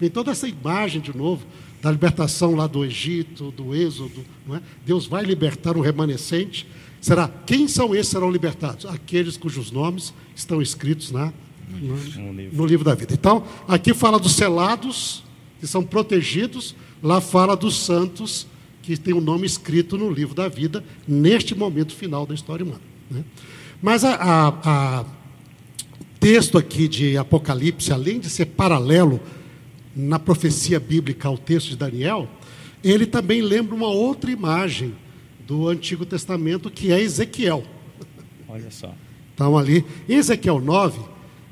Vem 0.00 0.10
toda 0.10 0.30
essa 0.30 0.48
imagem 0.48 1.00
de 1.00 1.16
novo 1.16 1.44
da 1.80 1.90
libertação 1.90 2.54
lá 2.54 2.66
do 2.66 2.84
Egito, 2.84 3.50
do 3.50 3.74
Êxodo. 3.74 4.24
É? 4.50 4.60
Deus 4.84 5.06
vai 5.06 5.24
libertar 5.24 5.76
um 5.76 5.80
remanescente. 5.80 6.66
Será 7.00 7.28
quem 7.28 7.68
são 7.68 7.94
esses 7.94 8.08
serão 8.08 8.30
libertados? 8.30 8.86
Aqueles 8.86 9.36
cujos 9.36 9.70
nomes 9.70 10.12
estão 10.34 10.60
escritos 10.60 11.12
na, 11.12 11.32
no, 11.68 12.32
no 12.52 12.66
livro 12.66 12.84
da 12.84 12.94
vida. 12.94 13.14
Então, 13.14 13.44
aqui 13.68 13.94
fala 13.94 14.18
dos 14.18 14.32
selados, 14.32 15.22
que 15.60 15.66
são 15.66 15.84
protegidos, 15.84 16.74
lá 17.02 17.20
fala 17.20 17.56
dos 17.56 17.76
santos, 17.84 18.46
que 18.86 18.96
tem 18.96 19.12
o 19.12 19.18
um 19.18 19.20
nome 19.20 19.44
escrito 19.44 19.98
no 19.98 20.08
livro 20.08 20.32
da 20.32 20.46
vida, 20.46 20.84
neste 21.08 21.56
momento 21.56 21.92
final 21.92 22.24
da 22.24 22.34
história 22.34 22.64
humana. 22.64 22.80
Né? 23.10 23.24
Mas 23.82 24.04
a, 24.04 24.14
a, 24.14 24.48
a, 24.48 25.02
o 26.00 26.04
texto 26.20 26.56
aqui 26.56 26.86
de 26.86 27.18
Apocalipse, 27.18 27.92
além 27.92 28.20
de 28.20 28.30
ser 28.30 28.46
paralelo 28.46 29.20
na 29.94 30.20
profecia 30.20 30.78
bíblica 30.78 31.26
ao 31.26 31.36
texto 31.36 31.70
de 31.70 31.76
Daniel, 31.76 32.28
ele 32.84 33.06
também 33.06 33.42
lembra 33.42 33.74
uma 33.74 33.88
outra 33.88 34.30
imagem 34.30 34.94
do 35.44 35.68
Antigo 35.68 36.06
Testamento, 36.06 36.70
que 36.70 36.92
é 36.92 37.00
Ezequiel. 37.00 37.64
Olha 38.48 38.70
só. 38.70 38.94
Então, 39.34 39.58
ali, 39.58 39.84
em 40.08 40.14
Ezequiel 40.14 40.60
9, 40.60 41.00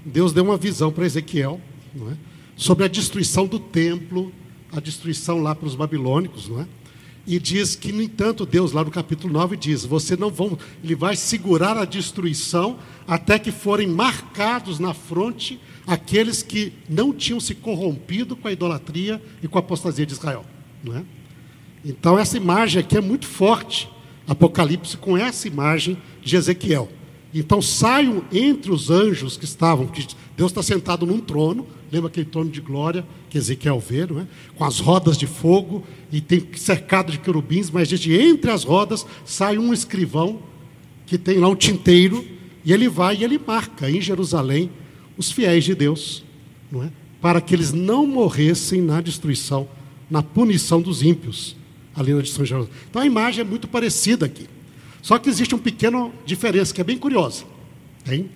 Deus 0.04 0.32
deu 0.32 0.44
uma 0.44 0.56
visão 0.56 0.92
para 0.92 1.04
Ezequiel 1.04 1.60
é? 1.96 2.16
sobre 2.56 2.84
a 2.84 2.88
destruição 2.88 3.46
do 3.46 3.58
templo, 3.58 4.32
a 4.72 4.78
destruição 4.78 5.42
lá 5.42 5.54
para 5.54 5.66
os 5.66 5.74
babilônicos, 5.74 6.48
não 6.48 6.60
é? 6.60 6.66
E 7.26 7.38
diz 7.38 7.74
que, 7.74 7.90
no 7.90 8.02
entanto, 8.02 8.44
Deus, 8.44 8.72
lá 8.72 8.84
no 8.84 8.90
capítulo 8.90 9.32
9, 9.32 9.56
diz: 9.56 9.84
Você 9.84 10.16
não 10.16 10.30
vão, 10.30 10.58
Ele 10.82 10.94
vai 10.94 11.16
segurar 11.16 11.76
a 11.76 11.84
destruição 11.84 12.78
até 13.06 13.38
que 13.38 13.50
forem 13.50 13.86
marcados 13.86 14.78
na 14.78 14.92
fronte 14.92 15.58
aqueles 15.86 16.42
que 16.42 16.72
não 16.88 17.12
tinham 17.12 17.40
se 17.40 17.54
corrompido 17.54 18.36
com 18.36 18.48
a 18.48 18.52
idolatria 18.52 19.22
e 19.42 19.48
com 19.48 19.58
a 19.58 19.60
apostasia 19.60 20.04
de 20.04 20.12
Israel. 20.12 20.44
Não 20.82 20.96
é? 20.96 21.04
Então, 21.84 22.18
essa 22.18 22.36
imagem 22.36 22.80
aqui 22.80 22.96
é 22.96 23.00
muito 23.00 23.26
forte, 23.26 23.90
Apocalipse, 24.26 24.96
com 24.96 25.16
essa 25.16 25.46
imagem 25.46 25.98
de 26.22 26.36
Ezequiel. 26.36 26.90
Então, 27.34 27.60
saiam 27.60 28.22
entre 28.32 28.70
os 28.70 28.90
anjos 28.90 29.36
que 29.36 29.44
estavam, 29.44 29.88
que 29.88 30.06
Deus 30.36 30.52
está 30.52 30.62
sentado 30.62 31.04
num 31.04 31.18
trono, 31.18 31.66
lembra 31.90 32.08
aquele 32.08 32.26
trono 32.26 32.48
de 32.48 32.60
glória 32.60 33.04
que 33.28 33.36
Ezequiel 33.36 33.80
vê, 33.80 34.06
não 34.06 34.20
é? 34.20 34.26
com 34.54 34.64
as 34.64 34.78
rodas 34.78 35.18
de 35.18 35.26
fogo, 35.26 35.82
e 36.12 36.20
tem 36.20 36.46
cercado 36.54 37.10
de 37.10 37.18
querubins, 37.18 37.70
mas 37.70 37.88
diz 37.88 38.06
entre 38.06 38.52
as 38.52 38.62
rodas 38.62 39.04
sai 39.24 39.58
um 39.58 39.72
escrivão, 39.72 40.40
que 41.06 41.18
tem 41.18 41.38
lá 41.38 41.48
um 41.48 41.56
tinteiro, 41.56 42.24
e 42.64 42.72
ele 42.72 42.88
vai 42.88 43.16
e 43.16 43.24
ele 43.24 43.38
marca 43.44 43.90
em 43.90 44.00
Jerusalém 44.00 44.70
os 45.18 45.32
fiéis 45.32 45.64
de 45.64 45.74
Deus, 45.74 46.24
não 46.70 46.84
é? 46.84 46.90
para 47.20 47.40
que 47.40 47.54
eles 47.54 47.72
não 47.72 48.06
morressem 48.06 48.80
na 48.80 49.00
destruição, 49.00 49.68
na 50.08 50.22
punição 50.22 50.80
dos 50.80 51.02
ímpios, 51.02 51.56
ali 51.96 52.12
na 52.12 52.20
destruição 52.20 52.44
de 52.44 52.50
Jerusalém. 52.50 52.80
Então 52.88 53.02
a 53.02 53.06
imagem 53.06 53.40
é 53.40 53.44
muito 53.44 53.66
parecida 53.66 54.26
aqui. 54.26 54.46
Só 55.04 55.18
que 55.18 55.28
existe 55.28 55.54
uma 55.54 55.60
pequena 55.60 56.10
diferença 56.24 56.72
que 56.72 56.80
é 56.80 56.84
bem 56.84 56.96
curiosa. 56.96 57.44
Hein? 58.10 58.30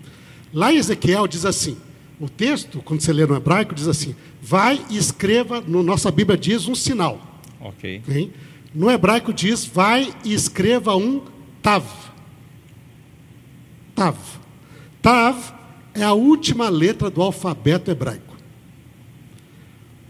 Lá 0.52 0.70
em 0.70 0.76
Ezequiel 0.76 1.26
diz 1.26 1.46
assim: 1.46 1.78
o 2.20 2.28
texto, 2.28 2.83
quando 2.85 3.00
você 3.00 3.11
lê 3.11 3.24
no 3.24 3.35
hebraico, 3.35 3.74
diz 3.74 3.88
assim: 3.88 4.14
vai 4.42 4.78
e 4.90 4.98
escreva, 4.98 5.62
no 5.62 5.83
nossa 5.83 6.11
Bíblia 6.11 6.37
diz 6.37 6.68
um 6.68 6.74
sinal. 6.74 7.40
Ok. 7.59 8.02
Hein? 8.07 8.35
No 8.74 8.90
hebraico 8.90 9.33
diz: 9.33 9.64
vai 9.64 10.12
e 10.22 10.35
escreva 10.35 10.94
um 10.94 11.22
tav. 11.62 11.87
Tav. 13.94 14.18
Tav 15.00 15.38
é 15.94 16.02
a 16.02 16.12
última 16.12 16.68
letra 16.68 17.09
do 17.09 17.22
alfabeto 17.22 17.90
hebraico. 17.90 18.37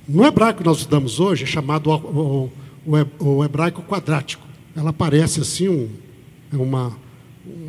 No 0.09 0.27
hebraico 0.27 0.59
que 0.59 0.66
nós 0.66 0.79
estudamos 0.79 1.21
hoje, 1.21 1.44
é 1.44 1.47
chamado 1.47 1.88
o, 1.88 2.51
o, 2.85 3.25
o 3.25 3.44
hebraico 3.44 3.81
quadrático. 3.81 4.44
Ela 4.75 4.92
parece 4.92 5.40
assim 5.40 5.68
um, 5.68 5.88
é 6.52 6.56
uma, 6.56 6.96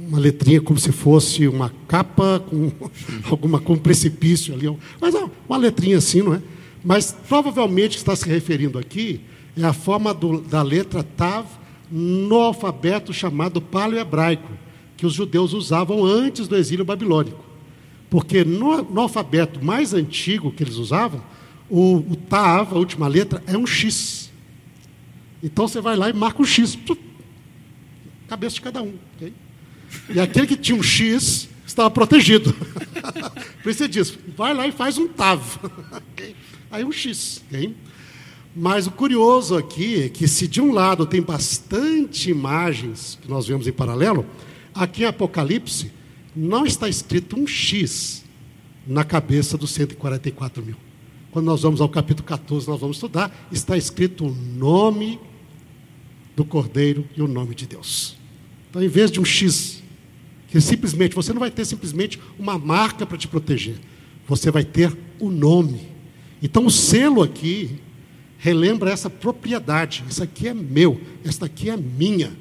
uma 0.08 0.20
letrinha 0.20 0.62
como 0.62 0.80
se 0.80 0.92
fosse 0.92 1.48
uma 1.48 1.74
capa 1.88 2.40
com 2.40 2.72
alguma 3.30 3.60
com 3.60 3.74
um 3.74 3.78
precipício 3.78 4.54
ali, 4.54 4.66
mas 5.00 5.16
é 5.16 5.30
uma 5.48 5.58
letrinha 5.58 5.98
assim, 5.98 6.22
não 6.22 6.34
é? 6.34 6.42
Mas 6.84 7.16
provavelmente 7.28 7.98
está 7.98 8.16
se 8.16 8.28
referindo 8.28 8.80
aqui 8.80 9.22
é 9.58 9.66
a 9.66 9.74
forma 9.74 10.14
do, 10.14 10.42
da 10.42 10.62
letra 10.62 11.04
Tav 11.04 11.46
no 11.92 12.36
alfabeto 12.36 13.12
chamado 13.12 13.62
paleo-hebraico, 13.62 14.52
que 14.96 15.06
os 15.06 15.14
judeus 15.14 15.54
usavam 15.54 16.06
antes 16.06 16.48
do 16.48 16.56
exílio 16.56 16.86
babilônico. 16.86 17.44
Porque 18.10 18.44
no, 18.44 18.82
no 18.84 19.02
alfabeto 19.02 19.64
mais 19.64 19.94
antigo 19.94 20.52
que 20.52 20.64
eles 20.64 20.76
usavam, 20.76 21.22
o, 21.70 21.98
o 21.98 22.16
Tav, 22.16 22.74
a 22.74 22.78
última 22.78 23.08
letra, 23.08 23.44
é 23.48 23.58
um 23.58 23.66
X. 23.66 24.32
Então 25.44 25.68
você 25.68 25.82
vai 25.82 25.96
lá 25.96 26.10
e 26.10 26.14
marca 26.14 26.42
um 26.42 26.46
X. 26.46 26.78
Cabeça 28.30 28.56
de 28.56 28.62
cada 28.62 28.84
um. 28.84 28.94
Okay? 29.16 29.34
E 30.08 30.20
aquele 30.20 30.46
que 30.46 30.56
tinha 30.56 30.78
um 30.78 30.84
X 30.84 31.50
estava 31.66 31.90
protegido. 31.90 32.54
Por 33.64 33.70
isso 33.70 33.80
você 33.80 33.88
diz, 33.88 34.18
vai 34.38 34.54
lá 34.54 34.68
e 34.68 34.72
faz 34.72 35.00
um 35.00 35.08
TAV. 35.08 35.42
okay? 36.14 36.36
Aí 36.70 36.84
um 36.84 36.92
X. 36.92 37.44
Okay? 37.48 37.76
Mas 38.56 38.86
o 38.86 38.92
curioso 38.92 39.58
aqui 39.58 40.04
é 40.04 40.10
que 40.10 40.28
se 40.28 40.48
de 40.48 40.62
um 40.62 40.72
lado 40.72 41.06
tem 41.06 41.22
bastante 41.22 42.30
imagens 42.30 43.18
que 43.22 43.28
nós 43.28 43.48
vemos 43.48 43.68
em 43.68 43.72
paralelo, 43.72 44.26
aqui 44.74 45.04
em 45.04 45.06
Apocalipse 45.06 45.92
não 46.36 46.66
está 46.66 46.88
escrito 46.88 47.40
um 47.40 47.48
X 47.48 48.24
na 48.86 49.04
cabeça 49.04 49.58
dos 49.58 49.72
144 49.72 50.64
mil. 50.64 50.76
Quando 51.32 51.46
nós 51.46 51.62
vamos 51.62 51.82
ao 51.82 51.90
capítulo 51.90 52.28
14, 52.28 52.68
nós 52.68 52.80
vamos 52.80 52.98
estudar, 52.98 53.48
está 53.52 53.78
escrito 53.78 54.26
o 54.26 54.32
nome 54.32 55.20
do 56.36 56.44
Cordeiro 56.44 57.08
e 57.16 57.22
o 57.22 57.28
nome 57.28 57.54
de 57.54 57.68
Deus. 57.68 58.19
Então, 58.70 58.84
em 58.84 58.88
vez 58.88 59.10
de 59.12 59.20
um 59.20 59.26
X, 59.26 59.82
que 60.48 60.60
simplesmente, 60.60 61.16
você 61.16 61.34
não 61.34 61.40
vai 61.40 61.52
ter 61.52 61.66
simplesmente 61.66 62.20
uma 62.38 62.58
marca 62.58 63.06
para 63.06 63.18
te 63.18 63.28
proteger, 63.28 63.76
você 64.28 64.52
vai 64.52 64.64
ter 64.64 64.96
o 65.20 65.30
nome. 65.30 65.82
Então, 66.42 66.66
o 66.66 66.72
selo 66.72 67.22
aqui 67.22 67.80
relembra 68.38 68.92
essa 68.92 69.10
propriedade. 69.10 70.04
Isso 70.10 70.24
aqui 70.24 70.48
é 70.48 70.54
meu, 70.54 71.00
esta 71.24 71.46
aqui 71.46 71.70
é 71.70 71.78
minha. 71.78 72.32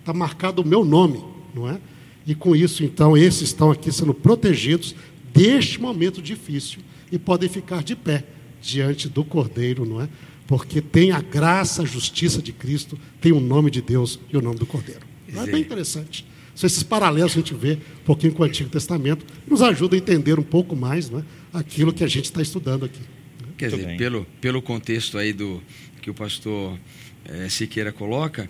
Está 0.00 0.12
marcado 0.12 0.62
o 0.62 0.66
meu 0.66 0.84
nome, 0.84 1.22
não 1.54 1.68
é? 1.68 1.78
E 2.26 2.34
com 2.34 2.56
isso, 2.56 2.82
então, 2.82 3.16
esses 3.16 3.42
estão 3.42 3.70
aqui 3.70 3.92
sendo 3.92 4.14
protegidos 4.14 4.94
deste 5.32 5.80
momento 5.80 6.22
difícil 6.22 6.80
e 7.12 7.18
podem 7.18 7.48
ficar 7.48 7.82
de 7.82 7.94
pé 7.94 8.24
diante 8.60 9.08
do 9.08 9.24
Cordeiro, 9.24 9.84
não 9.84 10.00
é? 10.00 10.08
Porque 10.46 10.80
tem 10.80 11.12
a 11.12 11.20
graça, 11.20 11.82
a 11.82 11.86
justiça 11.86 12.40
de 12.40 12.52
Cristo, 12.52 12.98
tem 13.20 13.32
o 13.32 13.40
nome 13.40 13.70
de 13.70 13.82
Deus 13.82 14.18
e 14.32 14.36
o 14.36 14.42
nome 14.42 14.58
do 14.58 14.66
Cordeiro. 14.66 15.13
É 15.36 15.46
bem 15.46 15.60
interessante. 15.60 16.26
São 16.54 16.66
esses 16.66 16.82
paralelos 16.82 17.32
que 17.32 17.38
a 17.40 17.42
gente 17.42 17.54
vê 17.54 17.72
um 17.74 18.04
pouquinho 18.04 18.32
com 18.32 18.42
o 18.42 18.46
Antigo 18.46 18.70
Testamento, 18.70 19.26
nos 19.46 19.60
ajuda 19.60 19.96
a 19.96 19.98
entender 19.98 20.38
um 20.38 20.44
pouco 20.44 20.76
mais 20.76 21.12
é? 21.12 21.22
aquilo 21.52 21.92
que 21.92 22.04
a 22.04 22.06
gente 22.06 22.26
está 22.26 22.40
estudando 22.40 22.84
aqui. 22.84 23.00
Quer 23.56 23.70
dizer, 23.70 23.96
pelo, 23.96 24.26
pelo 24.40 24.62
contexto 24.62 25.18
aí 25.18 25.32
do 25.32 25.62
que 26.00 26.10
o 26.10 26.14
pastor 26.14 26.78
é, 27.24 27.48
Siqueira 27.48 27.92
coloca, 27.92 28.48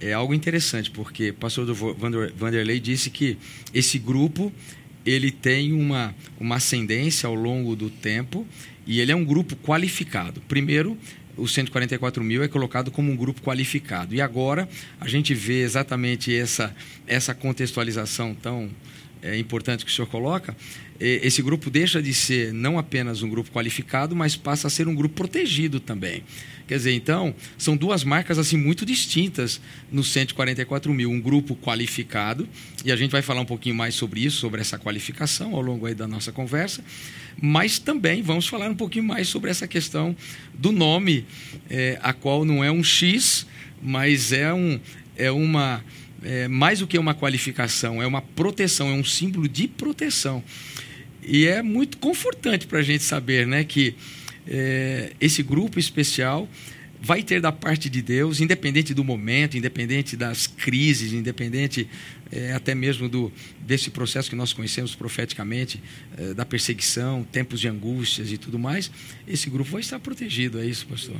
é 0.00 0.12
algo 0.12 0.34
interessante, 0.34 0.90
porque 0.90 1.30
o 1.30 1.34
pastor 1.34 1.66
do 1.66 1.74
Vanderlei 1.74 2.80
disse 2.80 3.10
que 3.10 3.36
esse 3.72 3.98
grupo 3.98 4.52
ele 5.04 5.30
tem 5.30 5.72
uma, 5.72 6.14
uma 6.38 6.56
ascendência 6.56 7.26
ao 7.26 7.34
longo 7.34 7.74
do 7.74 7.88
tempo 7.88 8.46
e 8.86 9.00
ele 9.00 9.12
é 9.12 9.16
um 9.16 9.24
grupo 9.24 9.56
qualificado. 9.56 10.40
Primeiro, 10.42 10.96
os 11.38 11.54
144 11.54 12.22
mil 12.22 12.42
é 12.42 12.48
colocado 12.48 12.90
como 12.90 13.10
um 13.10 13.16
grupo 13.16 13.40
qualificado. 13.40 14.14
E 14.14 14.20
agora 14.20 14.68
a 15.00 15.08
gente 15.08 15.34
vê 15.34 15.62
exatamente 15.62 16.34
essa, 16.34 16.74
essa 17.06 17.34
contextualização 17.34 18.34
tão 18.34 18.70
é, 19.22 19.38
importante 19.38 19.84
que 19.84 19.90
o 19.90 19.94
senhor 19.94 20.08
coloca. 20.08 20.56
Esse 21.00 21.42
grupo 21.42 21.70
deixa 21.70 22.02
de 22.02 22.12
ser 22.12 22.52
não 22.52 22.76
apenas 22.76 23.22
um 23.22 23.28
grupo 23.28 23.50
qualificado, 23.52 24.16
mas 24.16 24.34
passa 24.34 24.66
a 24.66 24.70
ser 24.70 24.88
um 24.88 24.94
grupo 24.94 25.14
protegido 25.14 25.78
também. 25.78 26.24
Quer 26.66 26.76
dizer, 26.76 26.92
então, 26.92 27.34
são 27.56 27.76
duas 27.76 28.04
marcas 28.04 28.36
assim 28.36 28.56
muito 28.56 28.84
distintas 28.84 29.60
nos 29.90 30.12
144 30.12 30.92
mil. 30.92 31.10
Um 31.10 31.20
grupo 31.20 31.56
qualificado, 31.56 32.48
e 32.84 32.92
a 32.92 32.96
gente 32.96 33.10
vai 33.10 33.22
falar 33.22 33.40
um 33.40 33.46
pouquinho 33.46 33.74
mais 33.74 33.94
sobre 33.94 34.20
isso, 34.20 34.38
sobre 34.38 34.60
essa 34.60 34.76
qualificação 34.76 35.54
ao 35.54 35.62
longo 35.62 35.86
aí 35.86 35.94
da 35.94 36.06
nossa 36.06 36.32
conversa, 36.32 36.84
mas 37.40 37.78
também 37.78 38.20
vamos 38.20 38.46
falar 38.46 38.68
um 38.68 38.74
pouquinho 38.74 39.04
mais 39.04 39.28
sobre 39.28 39.50
essa 39.50 39.66
questão 39.66 40.14
do 40.52 40.72
nome, 40.72 41.24
é, 41.70 41.98
a 42.02 42.12
qual 42.12 42.44
não 42.44 42.62
é 42.62 42.70
um 42.70 42.82
X, 42.82 43.46
mas 43.80 44.32
é, 44.32 44.52
um, 44.52 44.78
é 45.16 45.30
uma. 45.30 45.82
É, 46.22 46.48
mais 46.48 46.80
do 46.80 46.86
que 46.86 46.98
uma 46.98 47.14
qualificação, 47.14 48.02
é 48.02 48.06
uma 48.06 48.20
proteção, 48.20 48.88
é 48.88 48.92
um 48.92 49.04
símbolo 49.04 49.48
de 49.48 49.68
proteção. 49.68 50.42
E 51.28 51.46
é 51.46 51.62
muito 51.62 51.98
confortante 51.98 52.66
para 52.66 52.78
a 52.78 52.82
gente 52.82 53.04
saber 53.04 53.46
né, 53.46 53.62
que 53.62 53.94
é, 54.46 55.12
esse 55.20 55.42
grupo 55.42 55.78
especial 55.78 56.48
vai 57.02 57.22
ter 57.22 57.38
da 57.38 57.52
parte 57.52 57.90
de 57.90 58.00
Deus, 58.00 58.40
independente 58.40 58.94
do 58.94 59.04
momento, 59.04 59.56
independente 59.56 60.16
das 60.16 60.46
crises, 60.46 61.12
independente 61.12 61.86
é, 62.32 62.54
até 62.54 62.74
mesmo 62.74 63.10
do, 63.10 63.30
desse 63.60 63.90
processo 63.90 64.30
que 64.30 64.34
nós 64.34 64.54
conhecemos 64.54 64.94
profeticamente, 64.94 65.82
é, 66.16 66.32
da 66.32 66.46
perseguição, 66.46 67.22
tempos 67.30 67.60
de 67.60 67.68
angústias 67.68 68.32
e 68.32 68.38
tudo 68.38 68.58
mais, 68.58 68.90
esse 69.26 69.50
grupo 69.50 69.70
vai 69.70 69.82
estar 69.82 70.00
protegido, 70.00 70.58
é 70.58 70.64
isso, 70.64 70.86
pastor? 70.86 71.16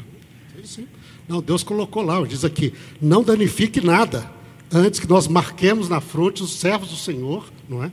Sim. 0.64 0.88
Não, 1.28 1.42
Deus 1.42 1.62
colocou 1.62 2.02
lá, 2.02 2.26
diz 2.26 2.46
aqui, 2.46 2.72
não 3.00 3.22
danifique 3.22 3.80
nada, 3.80 4.28
antes 4.72 4.98
que 4.98 5.06
nós 5.06 5.28
marquemos 5.28 5.86
na 5.86 6.00
fronte 6.00 6.42
os 6.42 6.54
servos 6.54 6.88
do 6.88 6.96
Senhor, 6.96 7.52
não 7.68 7.84
é? 7.84 7.92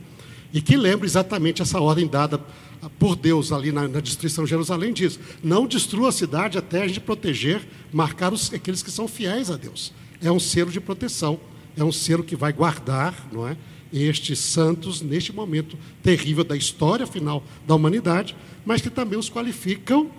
E 0.56 0.60
que 0.62 0.74
lembre 0.74 1.06
exatamente 1.06 1.60
essa 1.60 1.78
ordem 1.78 2.06
dada 2.06 2.40
por 2.98 3.14
Deus 3.14 3.52
ali 3.52 3.70
na, 3.70 3.86
na, 3.86 4.00
destruição 4.00 4.44
de 4.44 4.48
Jerusalém 4.48 4.90
diz: 4.90 5.20
não 5.44 5.66
destrua 5.66 6.08
a 6.08 6.12
cidade 6.12 6.56
até 6.56 6.82
a 6.82 6.88
gente 6.88 6.98
proteger, 6.98 7.60
marcar 7.92 8.32
os, 8.32 8.50
aqueles 8.54 8.82
que 8.82 8.90
são 8.90 9.06
fiéis 9.06 9.50
a 9.50 9.56
Deus. 9.58 9.92
É 10.18 10.32
um 10.32 10.40
selo 10.40 10.70
de 10.70 10.80
proteção, 10.80 11.38
é 11.76 11.84
um 11.84 11.92
selo 11.92 12.24
que 12.24 12.34
vai 12.34 12.54
guardar, 12.54 13.28
não 13.30 13.46
é? 13.46 13.54
Estes 13.92 14.38
santos 14.38 15.02
neste 15.02 15.30
momento 15.30 15.76
terrível 16.02 16.42
da 16.42 16.56
história 16.56 17.06
final 17.06 17.44
da 17.66 17.74
humanidade, 17.74 18.34
mas 18.64 18.80
que 18.80 18.88
também 18.88 19.18
os 19.18 19.28
qualificam. 19.28 20.10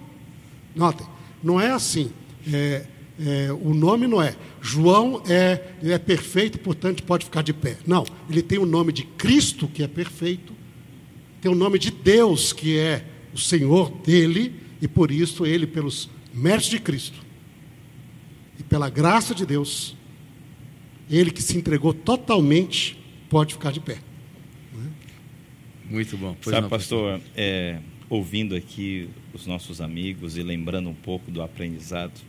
Notem, 0.75 1.07
não 1.41 1.59
é 1.59 1.71
assim. 1.71 2.11
É, 2.53 2.85
é, 3.19 3.51
o 3.51 3.73
nome 3.73 4.05
não 4.05 4.21
é 4.21 4.35
João 4.67 5.23
é, 5.29 5.61
é 5.81 5.97
perfeito, 5.97 6.59
portanto 6.59 7.01
pode 7.03 7.23
ficar 7.23 7.41
de 7.41 7.53
pé. 7.53 7.77
Não, 7.87 8.05
ele 8.29 8.41
tem 8.41 8.59
o 8.59 8.65
nome 8.65 8.91
de 8.91 9.03
Cristo, 9.03 9.65
que 9.65 9.81
é 9.81 9.87
perfeito, 9.87 10.53
tem 11.39 11.49
o 11.49 11.55
nome 11.55 11.79
de 11.79 11.89
Deus, 11.89 12.51
que 12.51 12.77
é 12.77 13.05
o 13.33 13.37
Senhor 13.37 13.89
dele, 13.89 14.53
e 14.81 14.87
por 14.87 15.09
isso 15.09 15.45
ele, 15.45 15.65
pelos 15.65 16.09
méritos 16.33 16.69
de 16.69 16.79
Cristo 16.79 17.25
e 18.59 18.63
pela 18.63 18.89
graça 18.89 19.33
de 19.33 19.45
Deus, 19.45 19.95
ele 21.09 21.31
que 21.31 21.41
se 21.41 21.57
entregou 21.57 21.93
totalmente, 21.93 22.97
pode 23.29 23.53
ficar 23.53 23.71
de 23.71 23.79
pé. 23.79 23.99
Muito 25.89 26.17
bom. 26.17 26.35
Pois 26.41 26.53
Sabe, 26.53 26.63
não, 26.63 26.69
pastor, 26.69 27.21
é, 27.33 27.79
ouvindo 28.09 28.53
aqui 28.53 29.09
os 29.33 29.47
nossos 29.47 29.79
amigos 29.79 30.35
e 30.35 30.43
lembrando 30.43 30.89
um 30.89 30.93
pouco 30.93 31.31
do 31.31 31.41
aprendizado, 31.41 32.19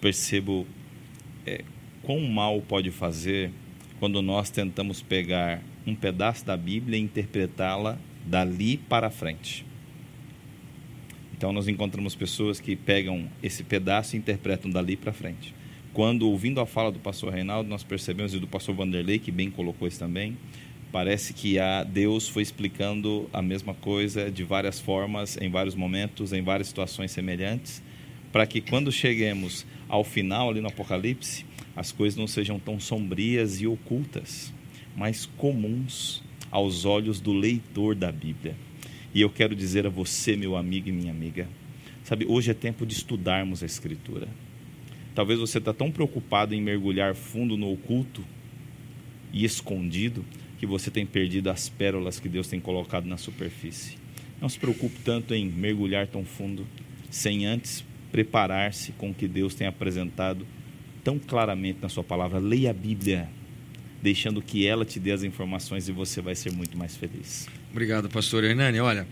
percebo 0.00 0.66
é, 1.46 1.62
quão 2.06 2.20
mal 2.20 2.62
pode 2.62 2.92
fazer 2.92 3.50
quando 3.98 4.22
nós 4.22 4.48
tentamos 4.48 5.02
pegar 5.02 5.60
um 5.84 5.94
pedaço 5.94 6.46
da 6.46 6.56
Bíblia 6.56 6.96
e 6.96 7.02
interpretá-la 7.02 7.98
dali 8.24 8.76
para 8.76 9.10
frente. 9.10 9.66
Então 11.36 11.52
nós 11.52 11.66
encontramos 11.66 12.14
pessoas 12.14 12.60
que 12.60 12.76
pegam 12.76 13.28
esse 13.42 13.64
pedaço 13.64 14.14
e 14.14 14.18
interpretam 14.18 14.70
dali 14.70 14.96
para 14.96 15.12
frente. 15.12 15.52
Quando 15.92 16.28
ouvindo 16.28 16.60
a 16.60 16.66
fala 16.66 16.92
do 16.92 17.00
pastor 17.00 17.32
Reinaldo, 17.32 17.68
nós 17.68 17.82
percebemos 17.82 18.32
e 18.32 18.38
do 18.38 18.46
pastor 18.46 18.76
Vanderlei 18.76 19.18
que 19.18 19.32
bem 19.32 19.50
colocou 19.50 19.88
isso 19.88 19.98
também, 19.98 20.36
parece 20.92 21.34
que 21.34 21.58
a 21.58 21.82
Deus 21.82 22.28
foi 22.28 22.42
explicando 22.42 23.28
a 23.32 23.42
mesma 23.42 23.74
coisa 23.74 24.30
de 24.30 24.44
várias 24.44 24.78
formas, 24.78 25.36
em 25.40 25.50
vários 25.50 25.74
momentos, 25.74 26.32
em 26.32 26.42
várias 26.42 26.68
situações 26.68 27.10
semelhantes, 27.10 27.82
para 28.36 28.46
que 28.46 28.60
quando 28.60 28.92
cheguemos 28.92 29.64
ao 29.88 30.04
final 30.04 30.50
ali 30.50 30.60
no 30.60 30.68
Apocalipse, 30.68 31.46
as 31.74 31.90
coisas 31.90 32.18
não 32.18 32.26
sejam 32.26 32.58
tão 32.58 32.78
sombrias 32.78 33.62
e 33.62 33.66
ocultas, 33.66 34.52
mas 34.94 35.24
comuns 35.24 36.22
aos 36.50 36.84
olhos 36.84 37.18
do 37.18 37.32
leitor 37.32 37.94
da 37.94 38.12
Bíblia. 38.12 38.54
E 39.14 39.22
eu 39.22 39.30
quero 39.30 39.56
dizer 39.56 39.86
a 39.86 39.88
você, 39.88 40.36
meu 40.36 40.54
amigo 40.54 40.90
e 40.90 40.92
minha 40.92 41.12
amiga, 41.12 41.48
sabe, 42.04 42.26
hoje 42.28 42.50
é 42.50 42.52
tempo 42.52 42.84
de 42.84 42.92
estudarmos 42.92 43.62
a 43.62 43.66
Escritura. 43.66 44.28
Talvez 45.14 45.40
você 45.40 45.56
está 45.56 45.72
tão 45.72 45.90
preocupado 45.90 46.54
em 46.54 46.60
mergulhar 46.60 47.14
fundo 47.14 47.56
no 47.56 47.72
oculto 47.72 48.22
e 49.32 49.46
escondido 49.46 50.22
que 50.58 50.66
você 50.66 50.90
tem 50.90 51.06
perdido 51.06 51.48
as 51.48 51.70
pérolas 51.70 52.20
que 52.20 52.28
Deus 52.28 52.48
tem 52.48 52.60
colocado 52.60 53.06
na 53.06 53.16
superfície. 53.16 53.96
Não 54.38 54.48
se 54.50 54.58
preocupe 54.58 54.98
tanto 55.02 55.32
em 55.32 55.46
mergulhar 55.46 56.06
tão 56.06 56.22
fundo, 56.22 56.66
sem 57.10 57.46
antes 57.46 57.82
preparar-se 58.16 58.92
com 58.92 59.10
o 59.10 59.14
que 59.14 59.28
Deus 59.28 59.54
tem 59.54 59.66
apresentado 59.66 60.46
tão 61.04 61.18
claramente 61.18 61.80
na 61.82 61.88
sua 61.90 62.02
palavra. 62.02 62.38
Leia 62.38 62.70
a 62.70 62.72
Bíblia, 62.72 63.28
deixando 64.02 64.40
que 64.40 64.66
ela 64.66 64.86
te 64.86 64.98
dê 64.98 65.12
as 65.12 65.22
informações 65.22 65.86
e 65.86 65.92
você 65.92 66.22
vai 66.22 66.34
ser 66.34 66.50
muito 66.50 66.78
mais 66.78 66.96
feliz. 66.96 67.46
Obrigado, 67.70 68.08
pastor 68.08 68.42
Hernani. 68.42 68.80
Olha, 68.80 69.06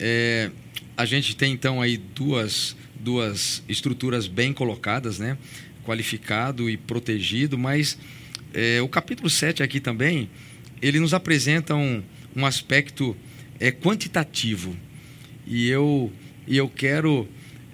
é, 0.00 0.50
a 0.96 1.04
gente 1.04 1.36
tem 1.36 1.52
então 1.52 1.82
aí 1.82 1.98
duas, 1.98 2.74
duas 2.98 3.62
estruturas 3.68 4.26
bem 4.26 4.54
colocadas, 4.54 5.18
né? 5.18 5.36
Qualificado 5.84 6.70
e 6.70 6.78
protegido, 6.78 7.58
mas 7.58 7.98
é, 8.54 8.80
o 8.80 8.88
capítulo 8.88 9.28
7 9.28 9.62
aqui 9.62 9.78
também, 9.78 10.30
ele 10.80 10.98
nos 10.98 11.12
apresenta 11.12 11.74
um, 11.74 12.02
um 12.34 12.46
aspecto 12.46 13.14
é, 13.60 13.70
quantitativo. 13.70 14.74
E 15.46 15.68
eu, 15.68 16.10
e 16.46 16.56
eu 16.56 16.66
quero 16.66 17.28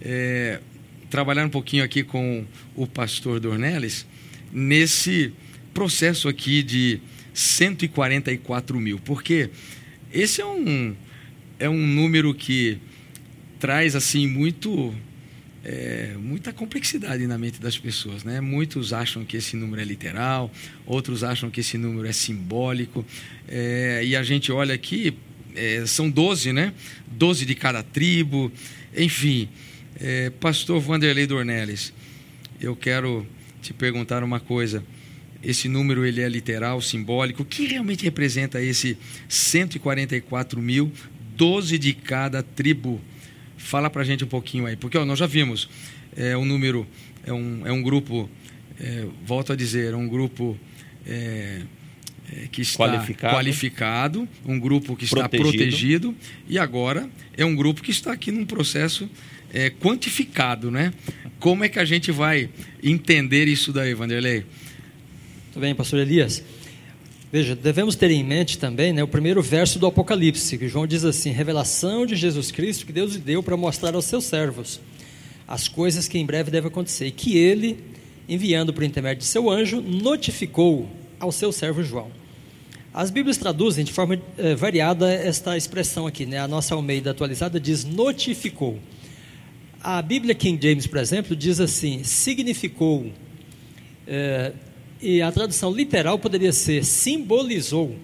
é, 0.04 0.60
trabalhar 1.08 1.46
um 1.46 1.50
pouquinho 1.50 1.82
aqui 1.82 2.02
com 2.02 2.44
o 2.76 2.86
pastor 2.86 3.40
Dornelles 3.40 4.06
nesse 4.52 5.32
processo 5.72 6.28
aqui 6.28 6.62
de 6.62 7.00
144 7.32 8.78
mil, 8.78 8.98
porque 9.00 9.50
esse 10.12 10.40
é 10.40 10.46
um, 10.46 10.94
é 11.58 11.68
um 11.68 11.86
número 11.86 12.32
que 12.34 12.78
traz 13.58 13.96
assim 13.96 14.26
muito 14.26 14.94
é, 15.64 16.14
muita 16.20 16.52
complexidade 16.52 17.26
na 17.26 17.38
mente 17.38 17.58
das 17.58 17.78
pessoas, 17.78 18.22
né? 18.22 18.40
Muitos 18.40 18.92
acham 18.92 19.24
que 19.24 19.38
esse 19.38 19.56
número 19.56 19.80
é 19.80 19.84
literal, 19.84 20.52
outros 20.84 21.24
acham 21.24 21.50
que 21.50 21.60
esse 21.60 21.78
número 21.78 22.06
é 22.06 22.12
simbólico, 22.12 23.04
é, 23.48 24.02
e 24.04 24.14
a 24.14 24.22
gente 24.22 24.52
olha 24.52 24.74
aqui, 24.74 25.16
é, 25.56 25.84
são 25.86 26.10
12, 26.10 26.52
né? 26.52 26.74
12 27.06 27.46
de 27.46 27.54
cada 27.54 27.82
tribo, 27.82 28.52
enfim. 28.94 29.48
É, 30.00 30.30
Pastor 30.30 30.80
Vanderlei 30.80 31.26
Dornelles, 31.26 31.92
eu 32.60 32.74
quero 32.74 33.26
te 33.62 33.72
perguntar 33.72 34.22
uma 34.22 34.40
coisa 34.40 34.84
esse 35.44 35.68
número 35.68 36.04
ele 36.04 36.22
é 36.22 36.28
literal, 36.28 36.80
simbólico. 36.80 37.42
O 37.42 37.44
que 37.44 37.66
realmente 37.66 38.02
representa 38.04 38.62
esse 38.62 38.96
144 39.28 40.60
mil, 40.60 40.90
12 41.36 41.78
de 41.78 41.92
cada 41.92 42.42
tribo? 42.42 43.00
Fala 43.56 43.90
para 43.90 44.02
a 44.02 44.04
gente 44.04 44.24
um 44.24 44.28
pouquinho 44.28 44.66
aí, 44.66 44.76
porque 44.76 44.96
ó, 44.96 45.04
nós 45.04 45.18
já 45.18 45.26
vimos, 45.26 45.68
é 46.16 46.36
um 46.36 46.44
número, 46.44 46.86
é 47.24 47.32
um, 47.32 47.66
é 47.66 47.72
um 47.72 47.82
grupo, 47.82 48.28
é, 48.80 49.06
volto 49.24 49.52
a 49.52 49.56
dizer, 49.56 49.92
é 49.92 49.96
um 49.96 50.08
grupo 50.08 50.58
é, 51.06 51.62
é, 52.32 52.46
que 52.50 52.62
está 52.62 52.86
qualificado. 52.86 53.34
qualificado. 53.34 54.28
um 54.46 54.58
grupo 54.58 54.96
que 54.96 55.04
está 55.04 55.28
protegido. 55.28 56.12
protegido, 56.12 56.14
e 56.48 56.58
agora 56.58 57.08
é 57.36 57.44
um 57.44 57.54
grupo 57.54 57.82
que 57.82 57.90
está 57.90 58.12
aqui 58.12 58.30
num 58.30 58.44
processo 58.44 59.08
é, 59.54 59.70
quantificado, 59.70 60.68
né? 60.68 60.92
Como 61.38 61.62
é 61.62 61.68
que 61.68 61.78
a 61.78 61.84
gente 61.84 62.10
vai 62.10 62.50
entender 62.82 63.46
isso 63.46 63.72
daí, 63.72 63.94
Vanderlei? 63.94 64.44
Tudo 65.52 65.62
bem, 65.62 65.74
pastor 65.74 66.00
Elias? 66.00 66.42
Veja, 67.32 67.54
devemos 67.54 67.94
ter 67.94 68.10
em 68.10 68.24
mente 68.24 68.58
também 68.58 68.92
né, 68.92 69.02
o 69.02 69.08
primeiro 69.08 69.40
verso 69.40 69.78
do 69.78 69.86
Apocalipse, 69.86 70.58
que 70.58 70.68
João 70.68 70.86
diz 70.86 71.04
assim: 71.04 71.30
revelação 71.30 72.04
de 72.04 72.16
Jesus 72.16 72.50
Cristo 72.50 72.84
que 72.84 72.92
Deus 72.92 73.14
lhe 73.14 73.20
deu 73.20 73.42
para 73.42 73.56
mostrar 73.56 73.94
aos 73.94 74.04
seus 74.06 74.24
servos 74.24 74.80
as 75.46 75.68
coisas 75.68 76.08
que 76.08 76.18
em 76.18 76.24
breve 76.26 76.50
devem 76.50 76.68
acontecer, 76.68 77.06
e 77.06 77.10
que 77.10 77.36
ele, 77.36 77.78
enviando 78.28 78.72
por 78.72 78.82
intermédio 78.82 79.20
de 79.20 79.26
seu 79.26 79.50
anjo, 79.50 79.80
notificou 79.80 80.88
ao 81.20 81.30
seu 81.30 81.52
servo 81.52 81.82
João. 81.82 82.10
As 82.92 83.10
Bíblias 83.10 83.36
traduzem 83.36 83.84
de 83.84 83.92
forma 83.92 84.18
eh, 84.38 84.54
variada 84.54 85.12
esta 85.12 85.56
expressão 85.56 86.06
aqui, 86.06 86.24
né? 86.24 86.38
A 86.38 86.48
nossa 86.48 86.74
Almeida 86.74 87.10
atualizada 87.10 87.60
diz 87.60 87.84
notificou. 87.84 88.78
A 89.84 90.00
Bíblia 90.00 90.34
King 90.34 90.58
James, 90.66 90.86
por 90.86 90.98
exemplo, 90.98 91.36
diz 91.36 91.60
assim: 91.60 92.02
significou, 92.02 93.12
eh, 94.06 94.50
e 94.98 95.20
a 95.20 95.30
tradução 95.30 95.70
literal 95.70 96.18
poderia 96.18 96.54
ser 96.54 96.86
simbolizou, 96.86 97.94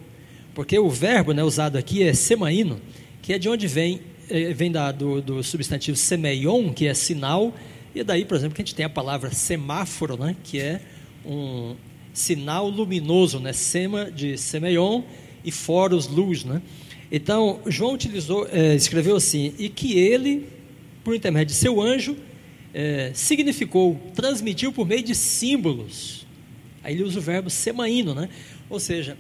porque 0.55 0.79
o 0.79 0.91
verbo 0.91 1.33
né, 1.33 1.43
usado 1.43 1.79
aqui 1.79 2.03
é 2.03 2.13
semaíno, 2.13 2.79
que 3.23 3.33
é 3.33 3.39
de 3.39 3.49
onde 3.49 3.67
vem, 3.67 4.03
é, 4.29 4.53
vem 4.53 4.71
da, 4.71 4.93
do, 4.93 5.23
do, 5.23 5.43
substantivo 5.43 5.97
semeion, 5.97 6.71
que 6.71 6.87
é 6.87 6.93
sinal, 6.93 7.55
e 7.95 8.01
é 8.01 8.05
daí, 8.05 8.27
por 8.27 8.37
exemplo, 8.37 8.55
que 8.57 8.61
a 8.61 8.65
gente 8.67 8.75
tem 8.75 8.85
a 8.85 8.91
palavra 8.91 9.33
semáforo, 9.33 10.19
né, 10.19 10.37
que 10.45 10.61
é 10.61 10.83
um 11.25 11.75
sinal 12.13 12.69
luminoso, 12.69 13.41
né, 13.41 13.55
sema 13.55 14.11
de 14.11 14.37
semeion 14.37 15.01
e 15.43 15.51
foros 15.51 16.07
luz, 16.07 16.45
né? 16.45 16.61
Então, 17.11 17.61
João 17.67 17.95
utilizou, 17.95 18.47
é, 18.53 18.75
escreveu 18.75 19.17
assim, 19.17 19.55
e 19.59 19.71
que 19.71 19.99
ele, 19.99 20.47
por 21.05 21.15
intermédio 21.15 21.55
de 21.55 21.61
seu 21.61 21.81
anjo, 21.81 22.17
é, 22.73 23.11
significou, 23.15 24.01
transmitiu 24.15 24.73
por 24.73 24.87
meio 24.87 25.03
de 25.03 25.15
símbolos, 25.15 26.27
Aí 26.83 26.95
ele 26.95 27.03
usa 27.03 27.19
o 27.19 27.23
verbo 27.23 27.51
semaíno, 27.51 28.15
né? 28.15 28.31
Ou 28.71 28.81
seja, 28.81 29.15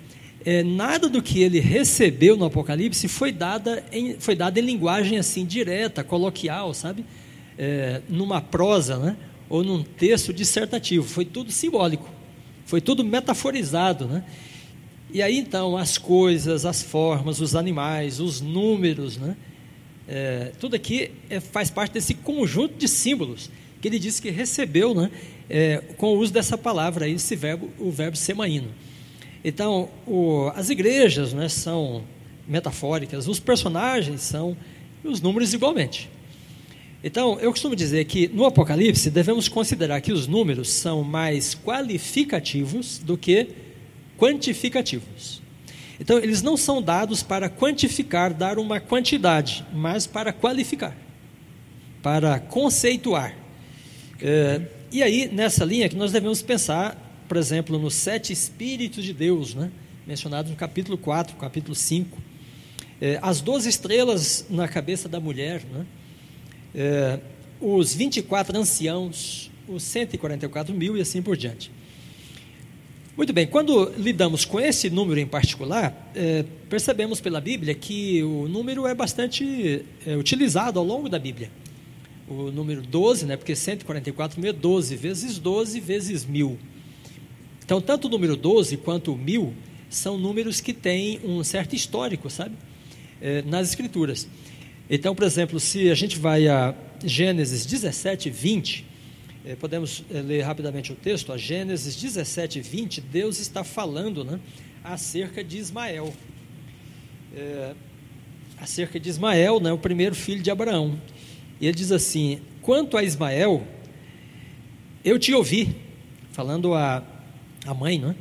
é, 0.46 0.62
nada 0.62 1.10
do 1.10 1.20
que 1.20 1.42
ele 1.42 1.60
recebeu 1.60 2.34
no 2.34 2.46
Apocalipse 2.46 3.06
foi, 3.06 3.30
dada 3.30 3.84
em, 3.92 4.18
foi 4.18 4.34
dado 4.34 4.56
em 4.56 4.62
linguagem 4.62 5.18
assim 5.18 5.44
direta, 5.44 6.02
coloquial, 6.02 6.72
sabe? 6.72 7.04
É, 7.58 8.00
numa 8.08 8.40
prosa, 8.40 8.96
né? 8.98 9.16
ou 9.50 9.64
num 9.64 9.82
texto 9.82 10.32
dissertativo, 10.32 11.06
foi 11.06 11.24
tudo 11.24 11.50
simbólico, 11.50 12.08
foi 12.64 12.80
tudo 12.80 13.02
metaforizado, 13.02 14.06
né? 14.06 14.22
E 15.12 15.20
aí 15.20 15.36
então 15.36 15.76
as 15.76 15.98
coisas, 15.98 16.64
as 16.64 16.82
formas, 16.82 17.40
os 17.40 17.56
animais, 17.56 18.20
os 18.20 18.40
números, 18.40 19.16
né? 19.16 19.36
É, 20.12 20.50
tudo 20.58 20.74
aqui 20.74 21.12
é, 21.30 21.38
faz 21.38 21.70
parte 21.70 21.92
desse 21.92 22.14
conjunto 22.14 22.74
de 22.74 22.88
símbolos 22.88 23.48
que 23.80 23.86
ele 23.86 23.96
disse 23.96 24.20
que 24.20 24.28
recebeu, 24.28 24.92
né? 24.92 25.08
É, 25.48 25.82
com 25.96 26.08
o 26.08 26.18
uso 26.18 26.32
dessa 26.32 26.58
palavra, 26.58 27.08
esse 27.08 27.36
verbo, 27.36 27.70
o 27.78 27.92
verbo 27.92 28.16
semaíno. 28.16 28.68
Então, 29.44 29.88
o, 30.04 30.50
as 30.56 30.68
igrejas 30.68 31.32
né, 31.32 31.48
são 31.48 32.02
metafóricas, 32.46 33.28
os 33.28 33.38
personagens 33.38 34.20
são 34.20 34.56
os 35.04 35.20
números 35.20 35.54
igualmente. 35.54 36.10
Então, 37.04 37.38
eu 37.38 37.52
costumo 37.52 37.76
dizer 37.76 38.04
que 38.04 38.26
no 38.28 38.44
Apocalipse 38.44 39.10
devemos 39.10 39.48
considerar 39.48 40.00
que 40.00 40.12
os 40.12 40.26
números 40.26 40.68
são 40.70 41.04
mais 41.04 41.54
qualificativos 41.54 42.98
do 42.98 43.16
que 43.16 43.46
quantificativos. 44.18 45.40
Então, 46.00 46.18
eles 46.18 46.40
não 46.40 46.56
são 46.56 46.80
dados 46.80 47.22
para 47.22 47.50
quantificar, 47.50 48.32
dar 48.32 48.58
uma 48.58 48.80
quantidade, 48.80 49.64
mas 49.70 50.06
para 50.06 50.32
qualificar, 50.32 50.96
para 52.02 52.40
conceituar. 52.40 53.36
É, 54.18 54.62
e 54.90 55.02
aí, 55.02 55.28
nessa 55.30 55.62
linha 55.62 55.90
que 55.90 55.96
nós 55.96 56.10
devemos 56.10 56.40
pensar, 56.40 56.96
por 57.28 57.36
exemplo, 57.36 57.78
nos 57.78 57.94
sete 57.94 58.32
Espíritos 58.32 59.04
de 59.04 59.12
Deus, 59.12 59.54
né? 59.54 59.70
mencionados 60.06 60.50
no 60.50 60.56
capítulo 60.56 60.96
4, 60.96 61.36
capítulo 61.36 61.74
5. 61.74 62.18
É, 63.00 63.18
as 63.20 63.40
12 63.42 63.68
estrelas 63.68 64.46
na 64.48 64.66
cabeça 64.66 65.08
da 65.08 65.20
mulher, 65.20 65.62
né? 65.70 65.86
é, 66.74 67.20
os 67.60 67.94
24 67.94 68.58
anciãos, 68.58 69.50
os 69.68 69.82
144 69.82 70.74
mil 70.74 70.96
e 70.96 71.00
assim 71.02 71.20
por 71.20 71.36
diante. 71.36 71.70
Muito 73.20 73.34
bem, 73.34 73.46
quando 73.46 73.92
lidamos 73.98 74.46
com 74.46 74.58
esse 74.58 74.88
número 74.88 75.20
em 75.20 75.26
particular, 75.26 76.10
é, 76.14 76.42
percebemos 76.70 77.20
pela 77.20 77.38
Bíblia 77.38 77.74
que 77.74 78.22
o 78.22 78.48
número 78.48 78.86
é 78.86 78.94
bastante 78.94 79.84
é, 80.06 80.16
utilizado 80.16 80.78
ao 80.78 80.84
longo 80.86 81.06
da 81.06 81.18
Bíblia. 81.18 81.50
O 82.26 82.50
número 82.50 82.80
12, 82.80 83.26
né, 83.26 83.36
porque 83.36 83.54
144 83.54 84.40
mil 84.40 84.48
é 84.48 84.54
12 84.54 84.96
vezes 84.96 85.38
12 85.38 85.80
vezes 85.80 86.24
mil. 86.24 86.58
Então, 87.62 87.78
tanto 87.78 88.06
o 88.06 88.10
número 88.10 88.36
12 88.36 88.78
quanto 88.78 89.12
o 89.12 89.18
mil 89.18 89.52
são 89.90 90.16
números 90.16 90.62
que 90.62 90.72
têm 90.72 91.20
um 91.22 91.44
certo 91.44 91.76
histórico, 91.76 92.30
sabe? 92.30 92.54
É, 93.20 93.42
nas 93.42 93.68
Escrituras. 93.68 94.26
Então, 94.88 95.14
por 95.14 95.26
exemplo, 95.26 95.60
se 95.60 95.90
a 95.90 95.94
gente 95.94 96.18
vai 96.18 96.48
a 96.48 96.74
Gênesis 97.04 97.66
17, 97.66 98.30
20, 98.30 98.82
eh, 98.82 98.89
podemos 99.58 100.04
eh, 100.10 100.20
ler 100.20 100.42
rapidamente 100.42 100.92
o 100.92 100.96
texto, 100.96 101.32
a 101.32 101.38
Gênesis 101.38 101.96
17, 101.96 102.60
20, 102.60 103.00
Deus 103.00 103.38
está 103.38 103.64
falando 103.64 104.24
né, 104.24 104.38
acerca 104.84 105.42
de 105.42 105.58
Ismael. 105.58 106.12
É, 107.34 107.74
acerca 108.60 109.00
de 109.00 109.08
Ismael, 109.08 109.60
né, 109.60 109.72
o 109.72 109.78
primeiro 109.78 110.14
filho 110.14 110.42
de 110.42 110.50
Abraão. 110.50 111.00
E 111.60 111.66
ele 111.66 111.76
diz 111.76 111.90
assim: 111.90 112.40
Quanto 112.60 112.96
a 112.96 113.02
Ismael, 113.02 113.66
eu 115.04 115.18
te 115.18 115.32
ouvi, 115.32 115.74
falando 116.32 116.74
a, 116.74 117.02
a 117.66 117.72
mãe, 117.72 117.98
não 117.98 118.10
é? 118.10 118.14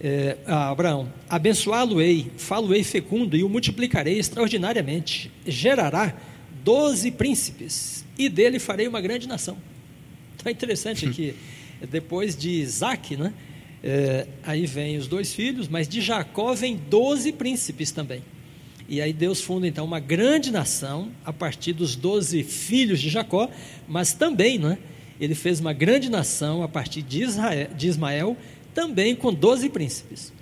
é, 0.00 0.36
a 0.46 0.70
Abraão: 0.70 1.12
Abençoá-lo-ei, 1.28 2.30
falo-ei 2.36 2.82
fecundo 2.82 3.36
e 3.36 3.44
o 3.44 3.48
multiplicarei 3.48 4.18
extraordinariamente. 4.18 5.30
Gerará 5.46 6.14
doze 6.64 7.10
príncipes 7.10 8.04
e 8.18 8.28
dele 8.28 8.58
farei 8.58 8.88
uma 8.88 9.00
grande 9.00 9.28
nação. 9.28 9.56
Então 10.34 10.48
é 10.50 10.52
interessante 10.52 11.08
que 11.10 11.34
depois 11.90 12.36
de 12.36 12.50
Isaac, 12.50 13.16
né, 13.16 13.32
é, 13.82 14.26
aí 14.42 14.66
vem 14.66 14.96
os 14.96 15.06
dois 15.06 15.34
filhos, 15.34 15.68
mas 15.68 15.88
de 15.88 16.00
Jacó 16.00 16.54
vem 16.54 16.76
doze 16.76 17.32
príncipes 17.32 17.90
também. 17.90 18.22
E 18.88 19.00
aí 19.00 19.12
Deus 19.12 19.40
funda 19.40 19.66
então 19.66 19.84
uma 19.84 20.00
grande 20.00 20.50
nação 20.50 21.10
a 21.24 21.32
partir 21.32 21.72
dos 21.72 21.96
doze 21.96 22.42
filhos 22.42 23.00
de 23.00 23.08
Jacó, 23.08 23.50
mas 23.88 24.12
também, 24.12 24.58
né, 24.58 24.78
ele 25.20 25.34
fez 25.34 25.60
uma 25.60 25.72
grande 25.72 26.10
nação 26.10 26.62
a 26.62 26.68
partir 26.68 27.02
de, 27.02 27.22
Israel, 27.22 27.68
de 27.76 27.88
Ismael 27.88 28.36
também 28.74 29.14
com 29.14 29.32
12 29.32 29.68
príncipes. 29.70 30.32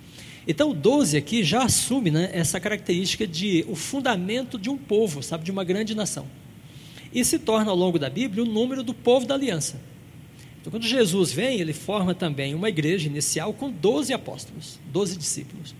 Então, 0.47 0.71
o 0.71 0.73
12 0.73 1.15
aqui 1.15 1.43
já 1.43 1.63
assume 1.63 2.11
né, 2.11 2.29
essa 2.33 2.59
característica 2.59 3.25
de 3.25 3.63
o 3.69 3.75
fundamento 3.75 4.59
de 4.59 4.69
um 4.69 4.77
povo, 4.77 5.23
sabe, 5.23 5.45
de 5.45 5.51
uma 5.51 5.63
grande 5.63 5.95
nação. 5.95 6.27
E 7.13 7.23
se 7.23 7.37
torna, 7.37 7.71
ao 7.71 7.77
longo 7.77 7.99
da 7.99 8.09
Bíblia, 8.09 8.43
o 8.43 8.45
número 8.45 8.81
do 8.81 8.93
povo 8.93 9.25
da 9.25 9.35
aliança. 9.35 9.79
Então, 10.59 10.71
quando 10.71 10.87
Jesus 10.87 11.31
vem, 11.31 11.59
ele 11.59 11.73
forma 11.73 12.15
também 12.15 12.55
uma 12.55 12.69
igreja 12.69 13.07
inicial 13.07 13.53
com 13.53 13.69
12 13.69 14.13
apóstolos, 14.13 14.79
12 14.91 15.17
discípulos. 15.17 15.75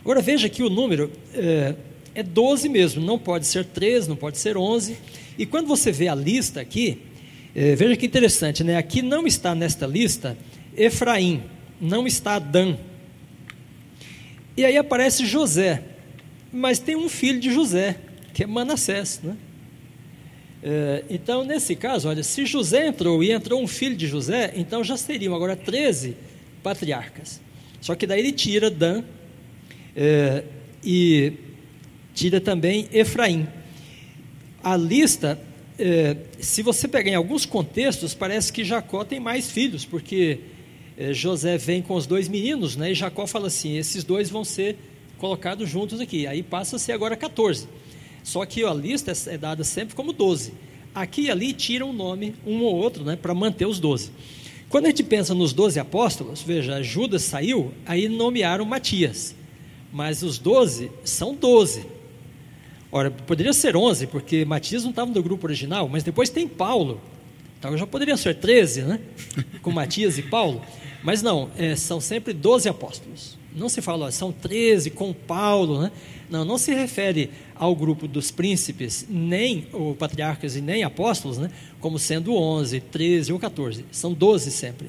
Agora, 0.00 0.20
veja 0.20 0.48
que 0.48 0.62
o 0.62 0.68
número 0.68 1.10
é, 1.32 1.74
é 2.14 2.22
12 2.22 2.68
mesmo, 2.68 3.02
não 3.02 3.18
pode 3.18 3.46
ser 3.46 3.64
13, 3.64 4.08
não 4.08 4.16
pode 4.16 4.38
ser 4.38 4.56
11. 4.56 4.96
E 5.38 5.46
quando 5.46 5.66
você 5.66 5.92
vê 5.92 6.08
a 6.08 6.14
lista 6.14 6.60
aqui, 6.60 6.98
é, 7.54 7.74
veja 7.74 7.96
que 7.96 8.04
interessante, 8.04 8.64
né? 8.64 8.76
aqui 8.76 9.00
não 9.00 9.26
está 9.26 9.54
nesta 9.54 9.86
lista 9.86 10.36
Efraim, 10.76 11.42
não 11.80 12.06
está 12.06 12.38
Dan. 12.38 12.76
E 14.56 14.64
aí 14.64 14.76
aparece 14.76 15.24
José, 15.24 15.82
mas 16.52 16.78
tem 16.78 16.96
um 16.96 17.08
filho 17.08 17.40
de 17.40 17.52
José, 17.52 17.96
que 18.34 18.42
é 18.42 18.46
Manassés. 18.46 19.20
Né? 19.22 19.36
É, 20.62 21.04
então, 21.08 21.44
nesse 21.44 21.74
caso, 21.74 22.08
olha, 22.08 22.22
se 22.22 22.44
José 22.44 22.86
entrou 22.86 23.22
e 23.24 23.32
entrou 23.32 23.62
um 23.62 23.66
filho 23.66 23.96
de 23.96 24.06
José, 24.06 24.52
então 24.56 24.84
já 24.84 24.96
seriam 24.96 25.34
agora 25.34 25.56
13 25.56 26.16
patriarcas. 26.62 27.40
Só 27.80 27.94
que 27.94 28.06
daí 28.06 28.20
ele 28.20 28.32
tira 28.32 28.70
Dan 28.70 29.02
é, 29.96 30.44
e 30.84 31.32
tira 32.14 32.40
também 32.40 32.88
Efraim. 32.92 33.48
A 34.62 34.76
lista, 34.76 35.40
é, 35.78 36.16
se 36.38 36.62
você 36.62 36.86
pegar 36.86 37.10
em 37.10 37.14
alguns 37.14 37.46
contextos, 37.46 38.12
parece 38.12 38.52
que 38.52 38.62
Jacó 38.62 39.02
tem 39.04 39.18
mais 39.18 39.50
filhos, 39.50 39.86
porque 39.86 40.40
é, 40.98 41.14
José 41.14 41.56
vem 41.56 41.80
com 41.80 41.94
os 41.94 42.06
dois 42.06 42.28
meninos, 42.28 42.76
né? 42.76 42.92
E 42.92 42.94
Jacó 42.94 43.26
fala 43.26 43.46
assim: 43.46 43.78
esses 43.78 44.04
dois 44.04 44.28
vão 44.28 44.44
ser 44.44 44.76
colocados 45.16 45.68
juntos 45.68 45.98
aqui. 46.00 46.26
Aí 46.26 46.42
passa 46.42 46.76
a 46.76 46.78
ser 46.78 46.92
agora 46.92 47.16
14. 47.16 47.66
Só 48.22 48.44
que 48.44 48.64
a 48.64 48.72
lista 48.74 49.12
é 49.26 49.38
dada 49.38 49.64
sempre 49.64 49.94
como 49.94 50.12
12. 50.12 50.52
Aqui 50.94 51.22
e 51.22 51.30
ali 51.30 51.52
tiram 51.52 51.90
um 51.90 51.92
nome, 51.92 52.34
um 52.46 52.62
ou 52.62 52.74
outro, 52.74 53.04
né? 53.04 53.16
Para 53.16 53.34
manter 53.34 53.66
os 53.66 53.78
12. 53.78 54.10
Quando 54.68 54.86
a 54.86 54.88
gente 54.88 55.02
pensa 55.02 55.34
nos 55.34 55.52
12 55.52 55.80
apóstolos, 55.80 56.42
veja, 56.42 56.82
Judas 56.82 57.22
saiu, 57.22 57.72
aí 57.84 58.08
nomearam 58.08 58.64
Matias. 58.64 59.34
Mas 59.92 60.22
os 60.22 60.38
12 60.38 60.90
são 61.02 61.34
12. 61.34 61.84
Ora, 62.92 63.10
poderia 63.10 63.52
ser 63.52 63.76
11, 63.76 64.06
porque 64.06 64.44
Matias 64.44 64.82
não 64.82 64.90
estava 64.90 65.10
no 65.10 65.22
grupo 65.22 65.46
original, 65.46 65.88
mas 65.88 66.02
depois 66.02 66.30
tem 66.30 66.46
Paulo. 66.46 67.00
Então 67.58 67.76
já 67.76 67.86
poderia 67.86 68.16
ser 68.16 68.36
13, 68.36 68.82
né? 68.82 69.00
Com 69.62 69.70
Matias 69.70 70.18
e 70.18 70.22
Paulo. 70.22 70.62
Mas 71.02 71.22
não, 71.22 71.50
é, 71.56 71.74
são 71.76 72.00
sempre 72.00 72.32
12 72.32 72.68
apóstolos. 72.68 73.39
Não 73.54 73.68
se 73.68 73.82
fala, 73.82 74.12
são 74.12 74.30
13 74.30 74.90
com 74.90 75.12
Paulo, 75.12 75.82
né? 75.82 75.92
Não, 76.30 76.44
não 76.44 76.56
se 76.56 76.72
refere 76.72 77.30
ao 77.54 77.74
grupo 77.74 78.06
dos 78.06 78.30
príncipes, 78.30 79.06
nem 79.08 79.66
o 79.72 79.94
patriarcas 79.94 80.54
e 80.54 80.60
nem 80.60 80.84
apóstolos, 80.84 81.38
né? 81.38 81.50
Como 81.80 81.98
sendo 81.98 82.34
11, 82.34 82.80
13 82.80 83.32
ou 83.32 83.38
14. 83.38 83.84
São 83.90 84.12
12 84.12 84.50
sempre. 84.52 84.88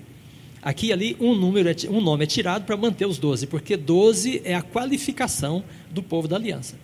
Aqui 0.62 0.93
ali 0.93 1.18
um 1.20 1.34
número, 1.34 1.70
é, 1.70 1.76
um 1.89 1.99
nome 1.99 2.24
é 2.24 2.28
tirado 2.28 2.66
para 2.66 2.78
manter 2.78 3.07
os 3.07 3.18
12, 3.18 3.47
porque 3.47 3.76
12 3.76 4.41
é 4.45 4.53
a 4.53 4.62
qualificação 4.62 5.64
do 5.89 6.03
povo 6.03 6.28
da 6.28 6.36
aliança. 6.36 6.76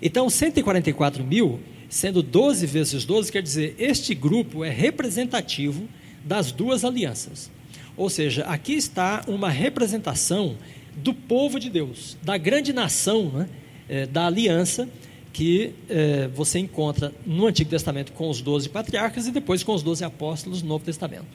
Então, 0.00 0.30
144 0.30 1.22
mil, 1.22 1.60
sendo 1.90 2.22
12 2.22 2.66
vezes 2.66 3.04
12, 3.04 3.30
quer 3.30 3.42
dizer, 3.42 3.74
este 3.78 4.14
grupo 4.14 4.64
é 4.64 4.70
representativo 4.70 5.86
das 6.24 6.50
duas 6.50 6.82
alianças. 6.82 7.50
Ou 7.94 8.08
seja, 8.08 8.44
aqui 8.44 8.72
está 8.72 9.22
uma 9.28 9.50
representação 9.50 10.56
do 10.96 11.14
povo 11.14 11.58
de 11.58 11.70
Deus, 11.70 12.16
da 12.22 12.36
grande 12.36 12.72
nação, 12.72 13.30
né, 13.30 13.48
é, 13.88 14.06
da 14.06 14.26
aliança 14.26 14.88
que 15.32 15.72
é, 15.88 16.28
você 16.28 16.58
encontra 16.58 17.12
no 17.24 17.46
Antigo 17.46 17.70
Testamento 17.70 18.12
com 18.12 18.28
os 18.28 18.40
doze 18.40 18.68
patriarcas 18.68 19.26
e 19.26 19.30
depois 19.30 19.62
com 19.62 19.72
os 19.74 19.82
doze 19.82 20.04
apóstolos 20.04 20.62
no 20.62 20.68
Novo 20.68 20.84
Testamento. 20.84 21.26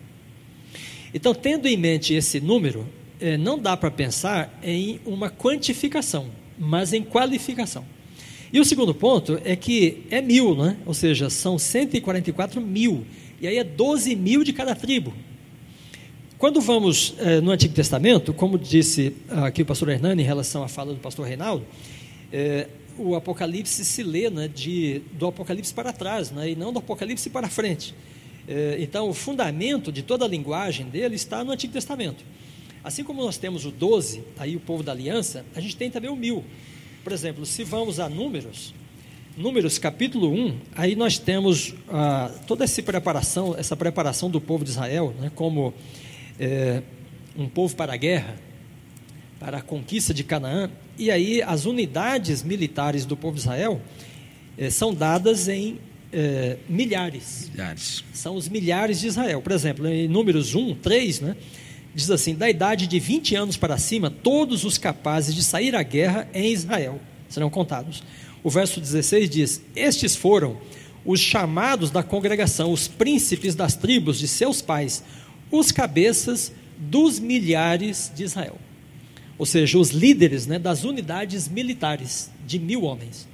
Então, 1.13 1.33
tendo 1.33 1.67
em 1.67 1.77
mente 1.77 2.13
esse 2.13 2.41
número, 2.41 2.85
é, 3.19 3.37
não 3.37 3.57
dá 3.57 3.77
para 3.77 3.89
pensar 3.89 4.59
em 4.61 4.99
uma 5.05 5.29
quantificação, 5.29 6.27
mas 6.57 6.91
em 6.91 7.03
qualificação. 7.03 7.85
E 8.51 8.59
o 8.59 8.65
segundo 8.65 8.93
ponto 8.93 9.39
é 9.43 9.55
que 9.55 10.03
é 10.09 10.21
mil, 10.21 10.55
né? 10.55 10.77
ou 10.85 10.93
seja, 10.93 11.29
são 11.29 11.57
144 11.57 12.59
mil, 12.61 13.05
e 13.41 13.47
aí 13.47 13.57
é 13.57 13.63
12 13.63 14.15
mil 14.15 14.43
de 14.43 14.53
cada 14.53 14.75
tribo. 14.75 15.13
Quando 16.38 16.59
vamos 16.59 17.15
eh, 17.17 17.39
no 17.39 17.51
Antigo 17.51 17.73
Testamento, 17.73 18.33
como 18.33 18.59
disse 18.59 19.15
aqui 19.29 19.61
o 19.61 19.65
pastor 19.65 19.88
Hernani 19.88 20.21
em 20.21 20.25
relação 20.25 20.63
à 20.63 20.67
fala 20.67 20.93
do 20.93 20.99
pastor 20.99 21.25
Reinaldo, 21.25 21.65
eh, 22.31 22.67
o 22.97 23.15
Apocalipse 23.15 23.86
se 23.86 24.03
lê 24.03 24.29
né, 24.29 24.49
de, 24.49 25.01
do 25.13 25.27
Apocalipse 25.27 25.73
para 25.73 25.93
trás, 25.93 26.31
né, 26.31 26.49
e 26.49 26.55
não 26.55 26.73
do 26.73 26.79
Apocalipse 26.79 27.29
para 27.29 27.47
frente. 27.47 27.95
É, 28.47 28.75
então, 28.79 29.09
o 29.09 29.13
fundamento 29.13 29.91
de 29.91 30.03
toda 30.03 30.25
a 30.25 30.27
linguagem 30.27 30.88
dele 30.88 31.15
está 31.15 31.41
no 31.43 31.51
Antigo 31.51 31.71
Testamento. 31.71 32.23
Assim 32.83 33.03
como 33.03 33.23
nós 33.23 33.38
temos 33.38 33.65
o 33.65 33.71
12, 33.71 34.21
aí 34.38 34.57
o 34.57 34.59
povo 34.59 34.83
da 34.83 34.91
aliança, 34.91 35.45
a 35.55 35.61
gente 35.61 35.75
tem 35.75 35.89
também 35.89 36.09
o 36.09 36.15
mil. 36.15 36.43
Por 37.03 37.13
exemplo, 37.13 37.45
se 37.45 37.63
vamos 37.63 37.99
a 37.99 38.09
Números, 38.09 38.73
Números 39.38 39.77
capítulo 39.77 40.31
1, 40.31 40.57
aí 40.75 40.95
nós 40.95 41.17
temos 41.17 41.73
ah, 41.89 42.31
toda 42.45 42.63
essa 42.63 42.81
preparação, 42.83 43.55
essa 43.57 43.75
preparação 43.75 44.29
do 44.29 44.39
povo 44.39 44.63
de 44.63 44.69
Israel, 44.69 45.13
né, 45.19 45.31
como 45.33 45.73
é, 46.39 46.81
um 47.36 47.47
povo 47.47 47.75
para 47.75 47.93
a 47.93 47.97
guerra, 47.97 48.36
para 49.39 49.57
a 49.57 49.61
conquista 49.61 50.13
de 50.13 50.23
Canaã, 50.23 50.69
e 50.97 51.11
aí 51.11 51.41
as 51.41 51.65
unidades 51.65 52.43
militares 52.43 53.05
do 53.05 53.17
povo 53.17 53.36
de 53.36 53.41
Israel 53.41 53.81
é, 54.57 54.69
são 54.69 54.93
dadas 54.93 55.47
em 55.47 55.79
é, 56.11 56.57
milhares. 56.69 57.49
Milhares. 57.51 58.03
São 58.13 58.36
os 58.36 58.47
milhares 58.47 59.01
de 59.01 59.07
Israel. 59.07 59.41
Por 59.41 59.51
exemplo, 59.51 59.88
em 59.88 60.07
Números 60.07 60.55
1, 60.55 60.75
3, 60.75 61.19
né, 61.19 61.36
diz 61.93 62.09
assim: 62.09 62.36
da 62.36 62.49
idade 62.49 62.88
de 62.88 62.99
20 62.99 63.36
anos 63.36 63.57
para 63.57 63.77
cima, 63.77 64.09
todos 64.09 64.63
os 64.63 64.77
capazes 64.77 65.36
de 65.36 65.43
sair 65.43 65.75
à 65.75 65.83
guerra 65.83 66.27
em 66.33 66.51
Israel 66.51 66.99
serão 67.27 67.49
contados. 67.49 68.01
O 68.43 68.49
verso 68.49 68.79
16 68.79 69.29
diz: 69.29 69.61
Estes 69.75 70.15
foram 70.15 70.57
os 71.03 71.19
chamados 71.19 71.91
da 71.91 72.01
congregação, 72.01 72.71
os 72.71 72.88
príncipes 72.88 73.53
das 73.53 73.75
tribos 73.75 74.17
de 74.17 74.27
seus 74.27 74.61
pais, 74.61 75.03
os 75.51 75.71
cabeças 75.71 76.51
dos 76.77 77.19
milhares 77.19 78.11
de 78.15 78.23
Israel. 78.23 78.57
Ou 79.37 79.45
seja, 79.45 79.77
os 79.77 79.91
líderes 79.91 80.47
né, 80.47 80.57
das 80.57 80.83
unidades 80.83 81.47
militares 81.47 82.29
de 82.45 82.57
mil 82.57 82.83
homens. 82.83 83.27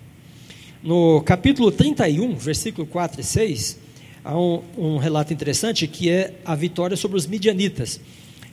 No 0.82 1.22
capítulo 1.22 1.72
31, 1.72 2.36
versículo 2.36 2.88
4 2.88 3.22
e 3.22 3.24
6, 3.24 3.78
há 4.24 4.38
um, 4.38 4.64
um 4.78 4.98
relato 4.98 5.32
interessante 5.32 5.88
que 5.88 6.10
é 6.10 6.34
a 6.44 6.56
vitória 6.56 6.98
sobre 6.98 7.18
os 7.18 7.28
midianitas. 7.28 8.00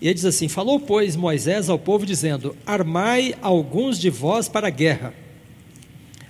E 0.01 0.07
ele 0.07 0.15
diz 0.15 0.27
assim: 0.27 0.47
Falou, 0.47 0.79
pois, 0.79 1.17
Moisés 1.17 1.71
ao 1.71 1.79
povo, 1.79 2.05
dizendo: 2.05 2.55
Armai 2.67 3.35
alguns 3.41 3.99
de 3.99 4.11
vós 4.11 4.47
para 4.47 4.67
a 4.67 4.71
guerra. 4.71 5.15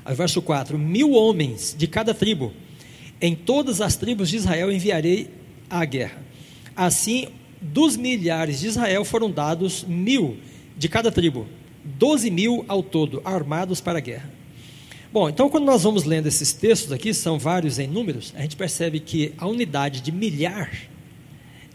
Aí, 0.05 0.15
verso 0.15 0.41
4: 0.41 0.79
Mil 0.79 1.13
homens 1.13 1.75
de 1.77 1.87
cada 1.87 2.15
tribo, 2.15 2.53
em 3.21 3.35
todas 3.35 3.81
as 3.81 3.97
tribos 3.97 4.29
de 4.29 4.37
Israel 4.37 4.71
enviarei 4.71 5.29
à 5.69 5.85
guerra. 5.85 6.28
Assim, 6.79 7.27
dos 7.61 7.97
milhares 7.97 8.61
de 8.61 8.69
Israel 8.69 9.05
foram 9.05 9.29
dados 9.29 9.83
mil 9.83 10.37
de 10.77 10.89
cada 10.89 11.11
tribo, 11.11 11.45
doze 11.83 12.31
mil 12.31 12.65
ao 12.69 12.85
todo, 12.85 13.21
armados 13.25 13.81
para 13.81 13.99
a 13.99 14.01
guerra. 14.01 14.31
Bom, 15.13 15.29
então 15.29 15.51
quando 15.51 15.65
nós 15.65 15.83
vamos 15.83 16.05
lendo 16.05 16.29
esses 16.29 16.53
textos 16.53 16.93
aqui, 16.93 17.13
são 17.13 17.37
vários 17.37 17.81
em 17.81 17.89
números, 17.89 18.33
a 18.37 18.43
gente 18.43 18.55
percebe 18.55 19.01
que 19.01 19.35
a 19.39 19.49
unidade 19.49 20.01
de 20.01 20.13
milhar 20.13 20.71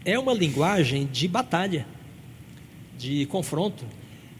é 0.06 0.18
uma 0.18 0.32
linguagem 0.32 1.06
de 1.12 1.28
batalha, 1.28 1.86
de 2.96 3.26
confronto, 3.26 3.84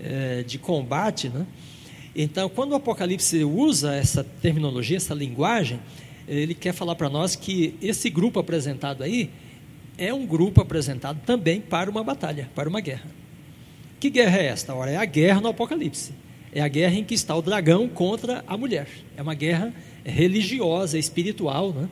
é, 0.00 0.42
de 0.44 0.56
combate. 0.56 1.28
Né? 1.28 1.46
Então, 2.16 2.48
quando 2.48 2.72
o 2.72 2.76
Apocalipse 2.76 3.44
usa 3.44 3.94
essa 3.94 4.24
terminologia, 4.24 4.96
essa 4.96 5.12
linguagem, 5.12 5.78
ele 6.26 6.54
quer 6.54 6.72
falar 6.72 6.94
para 6.94 7.10
nós 7.10 7.36
que 7.36 7.74
esse 7.82 8.08
grupo 8.08 8.40
apresentado 8.40 9.02
aí 9.02 9.30
é 9.96 10.12
um 10.12 10.26
grupo 10.26 10.60
apresentado 10.60 11.20
também 11.24 11.60
para 11.60 11.90
uma 11.90 12.02
batalha, 12.02 12.50
para 12.54 12.68
uma 12.68 12.80
guerra. 12.80 13.10
Que 14.00 14.10
guerra 14.10 14.38
é 14.38 14.46
esta? 14.46 14.74
Ora, 14.74 14.90
é 14.90 14.96
a 14.96 15.04
guerra 15.04 15.40
no 15.40 15.48
Apocalipse. 15.48 16.12
É 16.52 16.60
a 16.60 16.68
guerra 16.68 16.94
em 16.94 17.04
que 17.04 17.14
está 17.14 17.34
o 17.34 17.42
dragão 17.42 17.88
contra 17.88 18.44
a 18.46 18.56
mulher. 18.56 18.86
É 19.16 19.22
uma 19.22 19.34
guerra 19.34 19.72
religiosa, 20.04 20.98
espiritual, 20.98 21.72
né? 21.72 21.88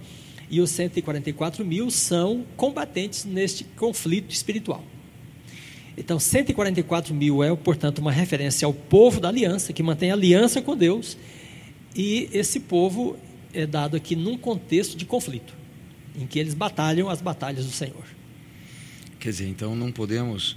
e 0.51 0.61
os 0.61 0.71
144 0.71 1.65
mil 1.65 1.91
são 1.91 2.45
combatentes 2.57 3.25
neste 3.25 3.65
conflito 3.65 4.31
espiritual. 4.31 4.85
Então, 5.97 6.19
144 6.19 7.15
mil 7.15 7.43
é, 7.43 7.55
portanto, 7.57 8.01
uma 8.01 8.13
referência 8.13 8.67
ao 8.67 8.73
povo 8.73 9.19
da 9.19 9.29
aliança, 9.29 9.73
que 9.73 9.83
mantém 9.83 10.11
aliança 10.11 10.61
com 10.61 10.77
Deus, 10.77 11.17
e 11.97 12.29
esse 12.33 12.61
povo 12.61 13.17
é 13.55 13.67
dado 13.67 13.97
aqui 13.97 14.15
num 14.15 14.37
contexto 14.37 14.97
de 14.97 15.07
conflito, 15.07 15.55
em 16.17 16.27
que 16.27 16.39
eles 16.39 16.55
batalham 16.55 17.09
as 17.09 17.21
batalhas 17.21 17.65
do 17.67 17.73
Senhor. 17.73 18.05
Quer 19.19 19.31
dizer, 19.31 19.49
então 19.49 19.75
não 19.77 19.93
podemos, 19.93 20.57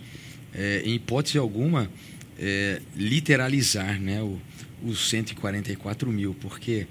é, 0.54 0.82
em 0.84 0.96
hipótese 0.96 1.38
alguma, 1.38 1.90
é, 2.38 2.82
literalizar 2.96 4.00
né, 4.00 4.22
o, 4.22 4.40
os 4.84 5.10
144 5.10 6.10
mil, 6.12 6.36
porque 6.36 6.88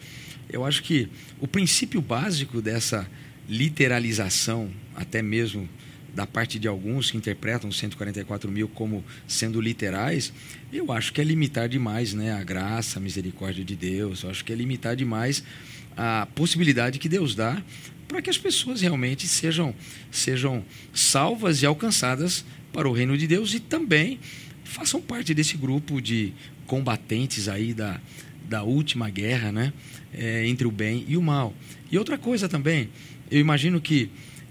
eu 0.49 0.65
acho 0.65 0.83
que 0.83 1.09
o 1.41 1.47
princípio 1.47 2.01
básico 2.01 2.63
dessa 2.63 3.09
literalização, 3.49 4.71
até 4.95 5.21
mesmo 5.21 5.69
da 6.15 6.27
parte 6.27 6.59
de 6.59 6.69
alguns 6.69 7.11
que 7.11 7.17
interpretam 7.17 7.73
144 7.73 8.51
mil 8.51 8.69
como 8.69 9.05
sendo 9.27 9.61
literais, 9.61 10.33
eu 10.73 10.93
acho 10.93 11.13
que 11.13 11.21
é 11.21 11.25
limitar 11.25 11.69
demais 11.69 12.15
né, 12.15 12.33
a 12.33 12.45
graça, 12.45 12.99
a 12.99 13.03
misericórdia 13.03 13.65
de 13.65 13.75
Deus, 13.75 14.23
eu 14.23 14.31
acho 14.31 14.45
que 14.45 14.53
é 14.53 14.57
limitar 14.57 14.95
demais 14.95 15.43
a 15.97 16.27
possibilidade 16.35 16.99
que 16.99 17.09
Deus 17.09 17.35
dá 17.35 17.61
para 18.15 18.23
que 18.23 18.31
as 18.31 18.39
pessoas 18.39 18.81
realmente 18.81 19.27
sejam, 19.27 19.75
sejam 20.09 20.65
salvas 20.93 21.63
e 21.63 21.67
alcançadas 21.67 22.45
para 22.73 22.89
o 22.89 22.93
reino 22.93 23.19
de 23.19 23.27
Deus 23.27 23.53
e 23.55 23.59
também 23.59 24.21
façam 24.63 25.03
parte 25.03 25.35
desse 25.35 25.57
grupo 25.57 26.01
de 26.01 26.33
combatentes 26.65 27.49
aí 27.49 27.75
da, 27.75 28.01
da 28.49 28.63
última 28.63 29.11
guerra 29.11 29.51
né, 29.51 29.73
é, 30.13 30.47
entre 30.47 30.65
o 30.65 30.71
bem 30.71 31.05
e 31.09 31.17
o 31.17 31.23
mal. 31.23 31.53
E 31.91 31.99
outra 31.99 32.17
coisa 32.17 32.49
também, 32.49 32.89
eu 33.33 33.41
imagino 33.41 33.81
que 33.81 34.09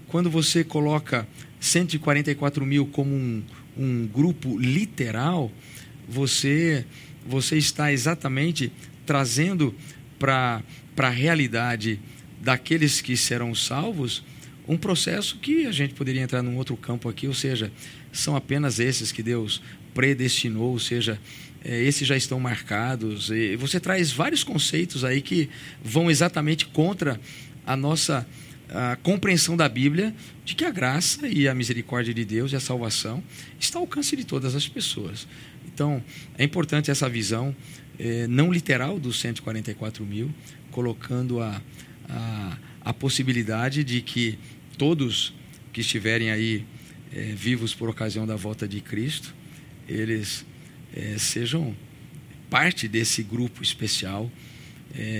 quando 0.08 0.28
você 0.28 0.62
coloca 0.62 1.26
144 1.58 2.66
mil 2.66 2.84
como 2.84 3.14
um, 3.14 3.42
um 3.78 4.06
grupo 4.06 4.58
literal, 4.58 5.50
você, 6.06 6.84
você 7.26 7.56
está 7.56 7.90
exatamente 7.90 8.70
trazendo 9.06 9.74
para 10.18 10.62
a 10.98 11.08
realidade 11.08 11.98
daqueles 12.44 13.00
que 13.00 13.16
serão 13.16 13.54
salvos 13.54 14.22
um 14.66 14.76
processo 14.76 15.36
que 15.38 15.66
a 15.66 15.72
gente 15.72 15.94
poderia 15.94 16.22
entrar 16.22 16.42
num 16.42 16.56
outro 16.56 16.76
campo 16.76 17.08
aqui, 17.08 17.26
ou 17.26 17.34
seja, 17.34 17.70
são 18.12 18.34
apenas 18.36 18.78
esses 18.78 19.12
que 19.12 19.22
Deus 19.22 19.60
predestinou, 19.92 20.72
ou 20.72 20.78
seja, 20.78 21.20
é, 21.64 21.82
esses 21.82 22.06
já 22.06 22.16
estão 22.16 22.40
marcados. 22.40 23.30
E 23.30 23.56
você 23.56 23.78
traz 23.78 24.10
vários 24.10 24.42
conceitos 24.42 25.04
aí 25.04 25.20
que 25.20 25.50
vão 25.82 26.10
exatamente 26.10 26.66
contra 26.66 27.20
a 27.66 27.76
nossa 27.76 28.26
a 28.66 28.96
compreensão 28.96 29.56
da 29.56 29.68
Bíblia 29.68 30.14
de 30.44 30.54
que 30.54 30.64
a 30.64 30.70
graça 30.70 31.28
e 31.28 31.46
a 31.46 31.54
misericórdia 31.54 32.14
de 32.14 32.24
Deus 32.24 32.50
e 32.52 32.56
a 32.56 32.60
salvação 32.60 33.22
está 33.60 33.78
ao 33.78 33.82
alcance 33.84 34.16
de 34.16 34.24
todas 34.24 34.54
as 34.54 34.66
pessoas. 34.66 35.28
Então, 35.66 36.02
é 36.38 36.44
importante 36.44 36.90
essa 36.90 37.08
visão 37.08 37.54
eh, 37.98 38.26
não 38.26 38.50
literal 38.50 38.98
dos 38.98 39.20
144 39.20 40.04
mil, 40.04 40.30
colocando 40.70 41.40
a, 41.40 41.60
a, 42.08 42.58
a, 42.82 42.92
possibilidade 42.92 43.84
de 43.84 44.00
que 44.00 44.38
todos 44.76 45.34
que 45.72 45.80
estiverem 45.80 46.30
aí 46.30 46.64
eh, 47.12 47.32
vivos 47.36 47.74
por 47.74 47.88
ocasião 47.88 48.26
da 48.26 48.36
volta 48.36 48.66
de 48.68 48.80
Cristo, 48.80 49.34
eles 49.88 50.44
eh, 50.94 51.16
sejam 51.18 51.74
parte 52.50 52.86
desse 52.86 53.22
grupo 53.22 53.62
especial 53.62 54.30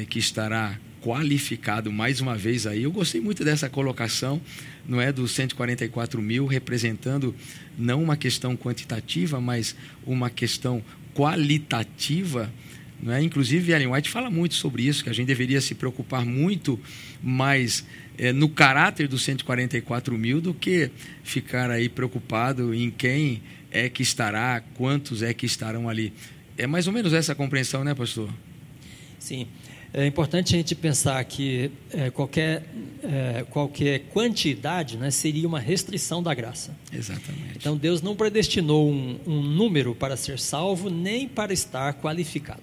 que 0.08 0.20
estará 0.20 0.78
qualificado 1.04 1.92
mais 1.92 2.22
uma 2.22 2.34
vez 2.34 2.66
aí. 2.66 2.84
Eu 2.84 2.90
gostei 2.90 3.20
muito 3.20 3.44
dessa 3.44 3.68
colocação, 3.68 4.40
não 4.88 4.98
é 4.98 5.12
dos 5.12 5.32
144 5.32 6.22
mil, 6.22 6.46
representando 6.46 7.34
não 7.76 8.02
uma 8.02 8.16
questão 8.16 8.56
quantitativa, 8.56 9.38
mas 9.38 9.76
uma 10.06 10.30
questão 10.30 10.82
qualitativa. 11.14 12.50
É? 13.06 13.22
Inclusive, 13.22 13.72
Ellen 13.72 13.88
White 13.88 14.08
fala 14.08 14.30
muito 14.30 14.54
sobre 14.54 14.82
isso, 14.82 15.04
que 15.04 15.10
a 15.10 15.12
gente 15.12 15.26
deveria 15.26 15.60
se 15.60 15.74
preocupar 15.74 16.24
muito 16.24 16.80
mais 17.22 17.84
é, 18.16 18.32
no 18.32 18.48
caráter 18.48 19.08
dos 19.08 19.22
144 19.22 20.16
mil 20.16 20.40
do 20.40 20.54
que 20.54 20.90
ficar 21.22 21.70
aí 21.70 21.88
preocupado 21.88 22.74
em 22.74 22.90
quem 22.90 23.42
é 23.70 23.88
que 23.88 24.02
estará, 24.02 24.62
quantos 24.74 25.22
é 25.22 25.34
que 25.34 25.44
estarão 25.44 25.88
ali. 25.88 26.12
É 26.56 26.66
mais 26.66 26.86
ou 26.86 26.92
menos 26.92 27.12
essa 27.12 27.34
compreensão, 27.34 27.84
né, 27.84 27.94
pastor? 27.94 28.30
Sim. 29.18 29.48
É 29.92 30.06
importante 30.06 30.54
a 30.54 30.58
gente 30.58 30.74
pensar 30.74 31.22
que 31.24 31.70
é, 31.92 32.10
qualquer, 32.10 32.64
é, 33.02 33.44
qualquer 33.48 34.00
quantidade 34.12 34.96
né, 34.96 35.08
seria 35.10 35.46
uma 35.46 35.60
restrição 35.60 36.20
da 36.20 36.34
graça. 36.34 36.76
Exatamente. 36.92 37.56
Então 37.56 37.76
Deus 37.76 38.02
não 38.02 38.16
predestinou 38.16 38.90
um, 38.90 39.20
um 39.24 39.40
número 39.40 39.94
para 39.94 40.16
ser 40.16 40.38
salvo, 40.40 40.90
nem 40.90 41.28
para 41.28 41.52
estar 41.52 41.94
qualificado. 41.94 42.62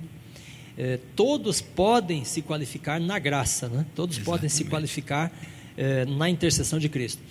É, 0.84 0.97
todos 1.15 1.61
podem 1.61 2.25
se 2.25 2.41
qualificar 2.41 2.99
na 2.99 3.19
graça, 3.19 3.69
né? 3.69 3.86
todos 3.93 4.15
Exatamente. 4.15 4.25
podem 4.25 4.49
se 4.49 4.63
qualificar 4.63 5.32
é, 5.77 6.05
na 6.05 6.27
intercessão 6.27 6.79
de 6.79 6.89
Cristo. 6.89 7.21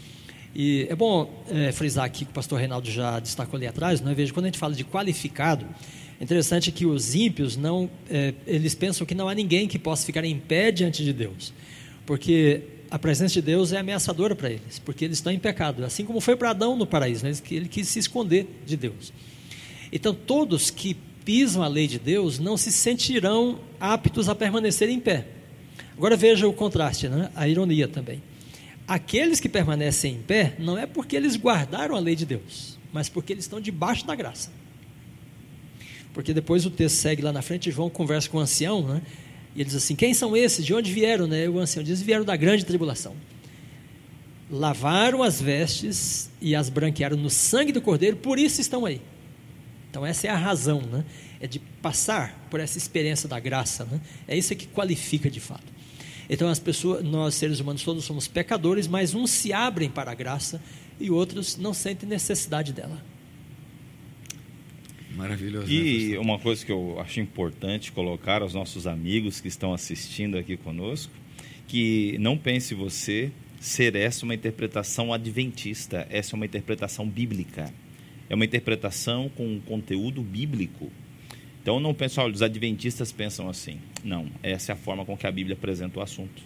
E 0.55 0.87
é 0.89 0.95
bom 0.95 1.29
é, 1.51 1.73
frisar 1.73 2.05
aqui 2.05 2.25
que 2.25 2.31
o 2.31 2.35
pastor 2.35 2.61
Reinaldo 2.61 2.89
já 2.89 3.19
destacou 3.19 3.57
ali 3.57 3.67
atrás, 3.67 4.01
não 4.01 4.13
é? 4.13 4.15
Veja, 4.15 4.33
quando 4.33 4.45
a 4.45 4.49
gente 4.49 4.59
fala 4.59 4.73
de 4.73 4.85
qualificado, 4.85 5.67
é 6.21 6.23
interessante 6.23 6.71
que 6.71 6.87
os 6.87 7.17
ímpios 7.17 7.57
não, 7.57 7.91
eles 8.47 8.77
pensam 8.77 9.05
que 9.05 9.17
não 9.17 9.29
há 9.29 9.35
ninguém 9.35 9.67
que 9.67 9.81
possa 9.81 10.07
ficar 10.07 10.23
em 10.25 10.39
pé 10.39 10.71
diante 10.71 11.03
de 11.03 11.13
Deus, 11.13 11.53
porque 12.07 12.63
a 12.89 13.01
presença 13.01 13.35
de 13.35 13.43
Deus 13.43 13.73
é 13.73 13.79
ameaçadora 13.79 14.37
para 14.37 14.51
eles, 14.51 14.79
porque 14.79 15.05
eles 15.05 15.19
estão 15.19 15.33
em 15.33 15.41
pecado, 15.41 15.85
assim 15.85 16.05
como 16.05 16.21
foi 16.21 16.37
para 16.37 16.51
Adão 16.51 16.77
no 16.77 16.87
paraíso, 16.87 17.25
né? 17.25 17.33
ele 17.51 17.69
quis 17.69 17.89
se 17.89 17.99
esconder 17.99 18.47
de 18.65 18.77
Deus. 18.77 19.13
Então, 19.93 20.15
todos 20.15 20.71
que 20.71 20.97
pisam 21.25 21.63
a 21.63 21.69
lei 21.69 21.87
de 21.87 21.99
Deus 21.99 22.39
não 22.39 22.57
se 22.57 22.73
sentirão 22.73 23.59
aptos 23.79 24.29
a 24.29 24.35
permanecer 24.35 24.89
em 24.89 25.01
pé. 25.01 25.27
Agora 25.97 26.17
veja 26.17 26.49
o 26.49 26.53
contraste, 26.53 27.09
né? 27.09 27.31
a 27.35 27.47
ironia 27.47 27.87
também. 27.87 28.23
Aqueles 28.89 29.39
que 29.39 29.49
permanecem 29.49 30.15
em 30.15 30.23
pé 30.23 30.55
não 30.59 30.77
é 30.77 30.87
porque 30.87 31.15
eles 31.15 31.37
guardaram 31.37 31.95
a 31.95 31.99
lei 31.99 32.17
de 32.17 32.27
Deus, 32.27 32.79
mas 32.93 33.09
porque 33.09 33.33
eles 33.33 33.45
estão 33.45 33.61
debaixo 33.61 34.07
da 34.07 34.15
graça. 34.15 34.51
Porque 36.13 36.35
depois 36.35 36.67
o 36.67 36.71
texto 36.71 36.97
segue 36.97 37.23
lá 37.23 37.33
na 37.33 37.43
frente, 37.43 37.71
João 37.71 37.89
conversa 37.89 38.29
com 38.29 38.39
o 38.39 38.41
ancião, 38.41 38.83
né? 38.83 39.03
E 39.55 39.61
ele 39.61 39.65
diz 39.65 39.77
assim: 39.77 39.95
Quem 39.95 40.13
são 40.13 40.37
esses? 40.37 40.65
De 40.65 40.75
onde 40.75 40.93
vieram? 40.93 41.27
Né? 41.27 41.49
O 41.49 41.59
ancião 41.59 41.85
diz: 41.85 42.03
Vieram 42.03 42.25
da 42.25 42.37
grande 42.37 42.65
tribulação. 42.65 43.15
Lavaram 44.51 45.23
as 45.23 45.41
vestes 45.41 46.31
e 46.41 46.57
as 46.57 46.69
branquearam 46.69 47.17
no 47.17 47.31
sangue 47.31 47.71
do 47.71 47.81
cordeiro, 47.81 48.17
por 48.17 48.39
isso 48.39 48.61
estão 48.61 48.85
aí. 48.85 49.01
Então, 49.91 50.07
essa 50.07 50.29
é 50.29 50.31
a 50.31 50.37
razão, 50.37 50.81
né? 50.83 51.05
É 51.41 51.47
de 51.47 51.59
passar 51.59 52.47
por 52.49 52.61
essa 52.61 52.79
experiência 52.79 53.29
da 53.29 53.41
graça, 53.41 53.85
né? 53.85 54.01
É 54.27 54.39
isso 54.39 54.55
que 54.55 54.67
qualifica 54.67 55.29
de 55.29 55.41
fato. 55.41 55.81
Então 56.31 56.49
as 56.49 56.61
pessoas, 56.61 57.03
nós 57.03 57.35
seres 57.35 57.59
humanos 57.59 57.83
todos 57.83 58.05
somos 58.05 58.29
pecadores, 58.29 58.87
mas 58.87 59.15
uns 59.15 59.33
se 59.33 59.53
abrem 59.53 59.91
para 59.91 60.13
a 60.13 60.15
graça 60.15 60.63
e 61.01 61.11
outros 61.11 61.57
não 61.57 61.75
sentem 61.75 62.09
necessidade 62.09 62.73
dela. 62.73 63.03
Maravilhoso. 65.17 65.69
E 65.69 66.13
né, 66.13 66.19
uma 66.21 66.39
coisa 66.39 66.65
que 66.65 66.71
eu 66.71 67.01
acho 67.01 67.19
importante 67.19 67.91
colocar 67.91 68.43
aos 68.43 68.55
nossos 68.55 68.87
amigos 68.87 69.41
que 69.41 69.49
estão 69.49 69.75
assistindo 69.75 70.39
aqui 70.39 70.57
conosco, 70.57 71.13
que 71.67 72.17
não 72.21 72.39
pense 72.39 72.77
você 72.77 73.33
ser 73.61 73.97
essa 73.97 74.25
uma 74.25 74.35
interpretação 74.35 75.13
adventista, 75.13 76.07
essa 76.09 76.35
é 76.35 76.37
uma 76.37 76.47
interpretação 76.47 77.09
bíblica. 77.09 77.75
É 78.31 78.35
uma 78.35 78.45
interpretação 78.45 79.29
com 79.29 79.45
um 79.45 79.61
conteúdo 79.61 80.23
bíblico. 80.23 80.91
Então 81.61 81.79
não 81.79 81.93
pensa, 81.93 82.23
olha, 82.23 82.33
os 82.33 82.43
adventistas 82.43 83.13
pensam 83.13 83.49
assim. 83.49 83.79
Não, 84.03 84.29
essa 84.43 84.71
é 84.71 84.75
a 84.75 84.77
forma 84.77 85.05
com 85.05 85.17
que 85.17 85.27
a 85.27 85.33
Bíblia 85.33 85.55
apresenta 85.55 85.99
o 85.99 86.03
assunto. 86.03 86.43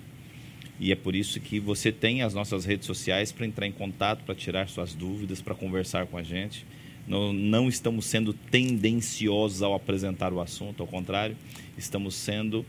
E 0.81 0.91
é 0.91 0.97
por 0.97 1.15
isso 1.15 1.39
que 1.39 1.61
você 1.61 1.93
tem 1.93 2.23
as 2.23 2.35
nossas 2.35 2.65
redes 2.65 2.87
sociais 2.87 3.31
para 3.31 3.47
entrar 3.47 3.67
em 3.67 3.73
contato, 3.73 4.25
para 4.25 4.35
tirar 4.35 4.69
suas 4.69 4.95
dúvidas, 4.95 5.41
para 5.41 5.55
conversar 5.55 6.07
com 6.07 6.19
a 6.19 6.23
gente. 6.23 6.67
Não, 7.07 7.33
não 7.33 7.69
estamos 7.69 8.07
sendo 8.07 8.33
tendenciosos 8.33 9.63
ao 9.63 9.75
apresentar 9.75 10.33
o 10.33 10.41
assunto, 10.41 10.83
ao 10.83 10.87
contrário, 10.87 11.37
estamos 11.77 12.15
sendo 12.15 12.65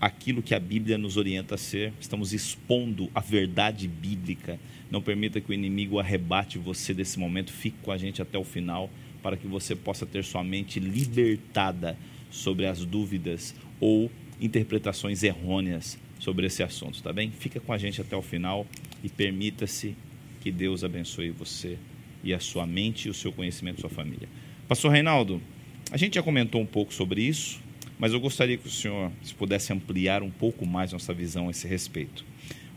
aquilo 0.00 0.42
que 0.42 0.54
a 0.54 0.60
Bíblia 0.60 0.98
nos 0.98 1.16
orienta 1.16 1.54
a 1.54 1.58
ser, 1.58 1.92
estamos 2.00 2.32
expondo 2.32 3.08
a 3.14 3.20
verdade 3.20 3.86
bíblica. 3.86 4.58
Não 4.94 5.02
permita 5.02 5.40
que 5.40 5.50
o 5.50 5.52
inimigo 5.52 5.98
arrebate 5.98 6.56
você 6.56 6.94
desse 6.94 7.18
momento, 7.18 7.52
fique 7.52 7.76
com 7.82 7.90
a 7.90 7.98
gente 7.98 8.22
até 8.22 8.38
o 8.38 8.44
final 8.44 8.88
para 9.24 9.36
que 9.36 9.44
você 9.44 9.74
possa 9.74 10.06
ter 10.06 10.22
sua 10.22 10.44
mente 10.44 10.78
libertada 10.78 11.98
sobre 12.30 12.64
as 12.64 12.84
dúvidas 12.84 13.56
ou 13.80 14.08
interpretações 14.40 15.24
errôneas 15.24 15.98
sobre 16.20 16.46
esse 16.46 16.62
assunto, 16.62 17.02
tá 17.02 17.12
bem? 17.12 17.32
Fica 17.32 17.58
com 17.58 17.72
a 17.72 17.76
gente 17.76 18.00
até 18.00 18.16
o 18.16 18.22
final 18.22 18.68
e 19.02 19.08
permita-se 19.08 19.96
que 20.40 20.52
Deus 20.52 20.84
abençoe 20.84 21.30
você 21.30 21.76
e 22.22 22.32
a 22.32 22.38
sua 22.38 22.64
mente 22.64 23.08
e 23.08 23.10
o 23.10 23.14
seu 23.14 23.32
conhecimento, 23.32 23.80
sua 23.80 23.90
família. 23.90 24.28
Pastor 24.68 24.92
Reinaldo, 24.92 25.42
a 25.90 25.96
gente 25.96 26.14
já 26.14 26.22
comentou 26.22 26.60
um 26.60 26.66
pouco 26.66 26.94
sobre 26.94 27.20
isso, 27.20 27.60
mas 27.98 28.12
eu 28.12 28.20
gostaria 28.20 28.56
que 28.56 28.68
o 28.68 28.70
senhor 28.70 29.10
se 29.24 29.34
pudesse 29.34 29.72
ampliar 29.72 30.22
um 30.22 30.30
pouco 30.30 30.64
mais 30.64 30.92
nossa 30.92 31.12
visão 31.12 31.48
a 31.48 31.50
esse 31.50 31.66
respeito. 31.66 32.24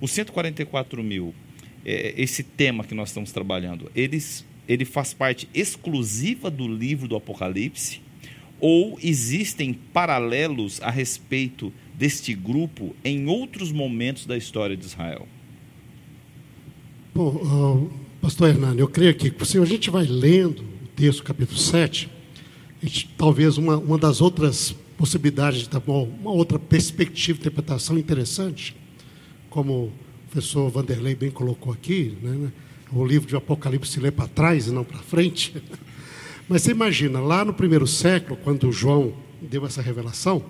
Os 0.01 0.09
144 0.09 1.03
mil, 1.03 1.35
é, 1.87 2.13
esse 2.17 2.43
tema 2.43 2.83
que 2.83 2.93
nós 2.93 3.09
estamos 3.09 3.31
trabalhando, 3.31 3.89
eles 3.95 4.45
ele 4.67 4.83
faz 4.83 5.13
parte 5.13 5.47
exclusiva 5.53 6.51
do 6.51 6.67
livro 6.67 7.07
do 7.07 7.15
Apocalipse? 7.15 8.01
Ou 8.59 8.99
existem 9.01 9.73
paralelos 9.73 10.81
a 10.81 10.89
respeito 10.89 11.71
deste 11.93 12.33
grupo 12.33 12.95
em 13.05 13.27
outros 13.27 13.71
momentos 13.71 14.25
da 14.25 14.35
história 14.35 14.75
de 14.75 14.85
Israel? 14.85 15.27
Bom, 17.13 17.29
uh, 17.29 17.91
pastor 18.19 18.49
Hernani, 18.49 18.79
eu 18.81 18.87
creio 18.87 19.15
que 19.15 19.33
se 19.45 19.57
a 19.57 19.65
gente 19.65 19.89
vai 19.89 20.05
lendo 20.05 20.61
o 20.61 20.87
texto, 20.95 21.23
capítulo 21.23 21.57
7, 21.57 22.09
gente, 22.83 23.09
talvez 23.15 23.57
uma, 23.57 23.77
uma 23.77 23.97
das 23.97 24.21
outras 24.21 24.75
possibilidades 24.97 25.67
de 25.67 25.77
uma 25.87 26.31
outra 26.31 26.57
perspectiva 26.57 27.37
de 27.37 27.41
interpretação 27.41 27.97
interessante, 27.97 28.75
como 29.49 29.91
o 30.27 30.29
professor 30.29 30.69
Vanderlei 30.69 31.15
bem 31.15 31.31
colocou 31.31 31.71
aqui, 31.71 32.17
né, 32.21 32.51
o 32.91 33.05
livro 33.05 33.27
de 33.27 33.35
Apocalipse 33.35 33.93
se 33.93 33.99
lê 33.99 34.11
para 34.11 34.27
trás 34.27 34.67
e 34.67 34.71
não 34.71 34.83
para 34.83 34.99
frente. 34.99 35.55
Mas 36.49 36.63
você 36.63 36.71
imagina, 36.71 37.19
lá 37.19 37.45
no 37.45 37.53
primeiro 37.53 37.87
século, 37.87 38.37
quando 38.43 38.71
João 38.71 39.13
deu 39.41 39.65
essa 39.65 39.81
revelação, 39.81 40.43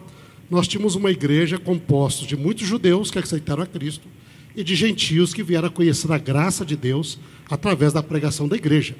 nós 0.49 0.67
tínhamos 0.67 0.95
uma 0.95 1.11
igreja 1.11 1.59
composta 1.59 2.25
de 2.25 2.35
muitos 2.35 2.67
judeus 2.67 3.11
que 3.11 3.19
aceitaram 3.19 3.63
a 3.63 3.67
Cristo 3.67 4.07
e 4.55 4.63
de 4.63 4.75
gentios 4.75 5.33
que 5.33 5.43
vieram 5.43 5.67
a 5.67 5.71
conhecer 5.71 6.11
a 6.11 6.17
graça 6.17 6.65
de 6.65 6.75
Deus 6.75 7.19
através 7.49 7.93
da 7.93 8.01
pregação 8.01 8.47
da 8.47 8.55
igreja. 8.55 8.95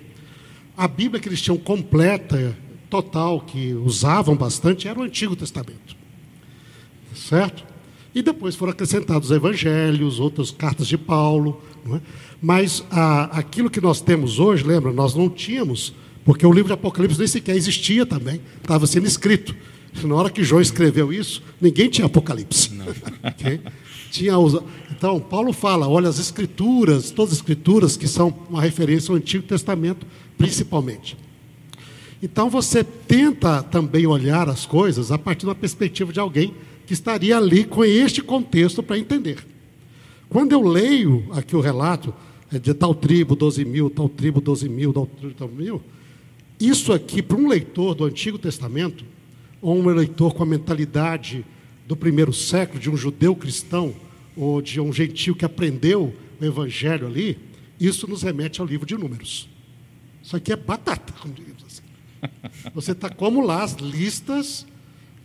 A 0.76 0.88
Bíblia 0.88 1.20
que 1.20 1.28
eles 1.28 1.42
tinham 1.42 1.58
completa, 1.58 2.56
total, 2.88 3.42
que 3.42 3.74
usavam 3.74 4.36
bastante, 4.36 4.88
era 4.88 5.00
o 5.00 5.04
Antigo 5.04 5.36
Testamento. 5.36 5.96
Certo? 7.16 7.77
E 8.18 8.22
depois 8.24 8.56
foram 8.56 8.72
acrescentados 8.72 9.30
evangelhos, 9.30 10.20
outras 10.20 10.50
cartas 10.50 10.88
de 10.88 10.98
Paulo. 10.98 11.62
É? 11.94 12.00
Mas 12.42 12.84
a, 12.90 13.26
aquilo 13.26 13.70
que 13.70 13.80
nós 13.80 14.02
temos 14.02 14.40
hoje, 14.40 14.64
lembra, 14.64 14.92
nós 14.92 15.14
não 15.14 15.30
tínhamos, 15.30 15.94
porque 16.26 16.44
o 16.44 16.52
livro 16.52 16.70
de 16.70 16.74
Apocalipse 16.74 17.20
nem 17.20 17.28
sequer 17.28 17.56
existia 17.56 18.08
também, 18.08 18.42
estava 18.60 18.88
sendo 18.88 19.06
escrito. 19.06 19.56
Na 20.04 20.16
hora 20.16 20.32
que 20.32 20.44
João 20.44 20.60
escreveu 20.60 21.14
isso, 21.14 21.44
ninguém 21.62 21.90
tinha 21.90 22.08
Apocalipse. 22.08 22.72
Okay? 23.24 23.62
Tinha 24.10 24.34
Então, 24.90 25.20
Paulo 25.20 25.54
fala: 25.54 25.88
olha, 25.88 26.10
as 26.10 26.18
Escrituras, 26.18 27.12
todas 27.12 27.34
as 27.34 27.38
Escrituras 27.38 27.96
que 27.96 28.08
são 28.08 28.34
uma 28.50 28.64
referência 28.64 29.12
ao 29.12 29.18
Antigo 29.18 29.44
Testamento, 29.44 30.08
principalmente. 30.36 31.16
Então, 32.24 32.50
você 32.50 32.84
tenta 32.84 33.62
também 33.62 34.08
olhar 34.08 34.50
as 34.50 34.66
coisas 34.66 35.12
a 35.12 35.20
partir 35.20 35.46
da 35.46 35.54
perspectiva 35.54 36.12
de 36.12 36.20
alguém 36.20 36.52
que 36.88 36.94
estaria 36.94 37.38
ali 37.38 37.66
com 37.66 37.84
este 37.84 38.22
contexto 38.22 38.82
para 38.82 38.98
entender. 38.98 39.46
Quando 40.30 40.54
eu 40.54 40.62
leio 40.62 41.28
aqui 41.32 41.56
o 41.56 41.60
relato 41.60 42.14
é 42.50 42.58
de 42.58 42.74
tal 42.74 42.96
tribo 42.96 43.36
12 43.36 43.66
mil, 43.66 43.90
tal 43.90 44.08
tribo 44.08 44.40
12 44.40 44.70
mil, 44.70 44.94
tal 44.94 45.06
tribo 45.06 45.36
12 45.38 45.54
mil, 45.54 45.82
isso 46.58 46.94
aqui, 46.94 47.22
para 47.22 47.38
um 47.38 47.48
leitor 47.48 47.94
do 47.94 48.06
Antigo 48.06 48.40
Testamento, 48.40 49.06
ou 49.62 49.78
um 49.78 49.86
leitor 49.88 50.34
com 50.34 50.44
a 50.44 50.46
mentalidade 50.46 51.46
do 51.86 51.96
primeiro 51.96 52.34
século, 52.34 52.80
de 52.80 52.90
um 52.90 52.96
judeu 52.96 53.36
cristão, 53.36 53.94
ou 54.36 54.62
de 54.62 54.80
um 54.80 54.92
gentio 54.94 55.36
que 55.36 55.44
aprendeu 55.44 56.16
o 56.40 56.46
evangelho 56.46 57.06
ali, 57.06 57.38
isso 57.80 58.08
nos 58.08 58.24
remete 58.24 58.62
ao 58.62 58.66
livro 58.68 58.88
de 58.88 58.96
Números. 58.98 59.50
Isso 60.24 60.36
aqui 60.36 60.54
é 60.54 60.56
batata, 60.56 61.14
como 61.22 61.34
digamos 61.34 61.64
assim. 61.66 61.82
Você 62.74 62.94
está 62.94 63.10
como 63.10 63.42
lá 63.42 63.64
as 63.64 63.74
listas 63.74 64.66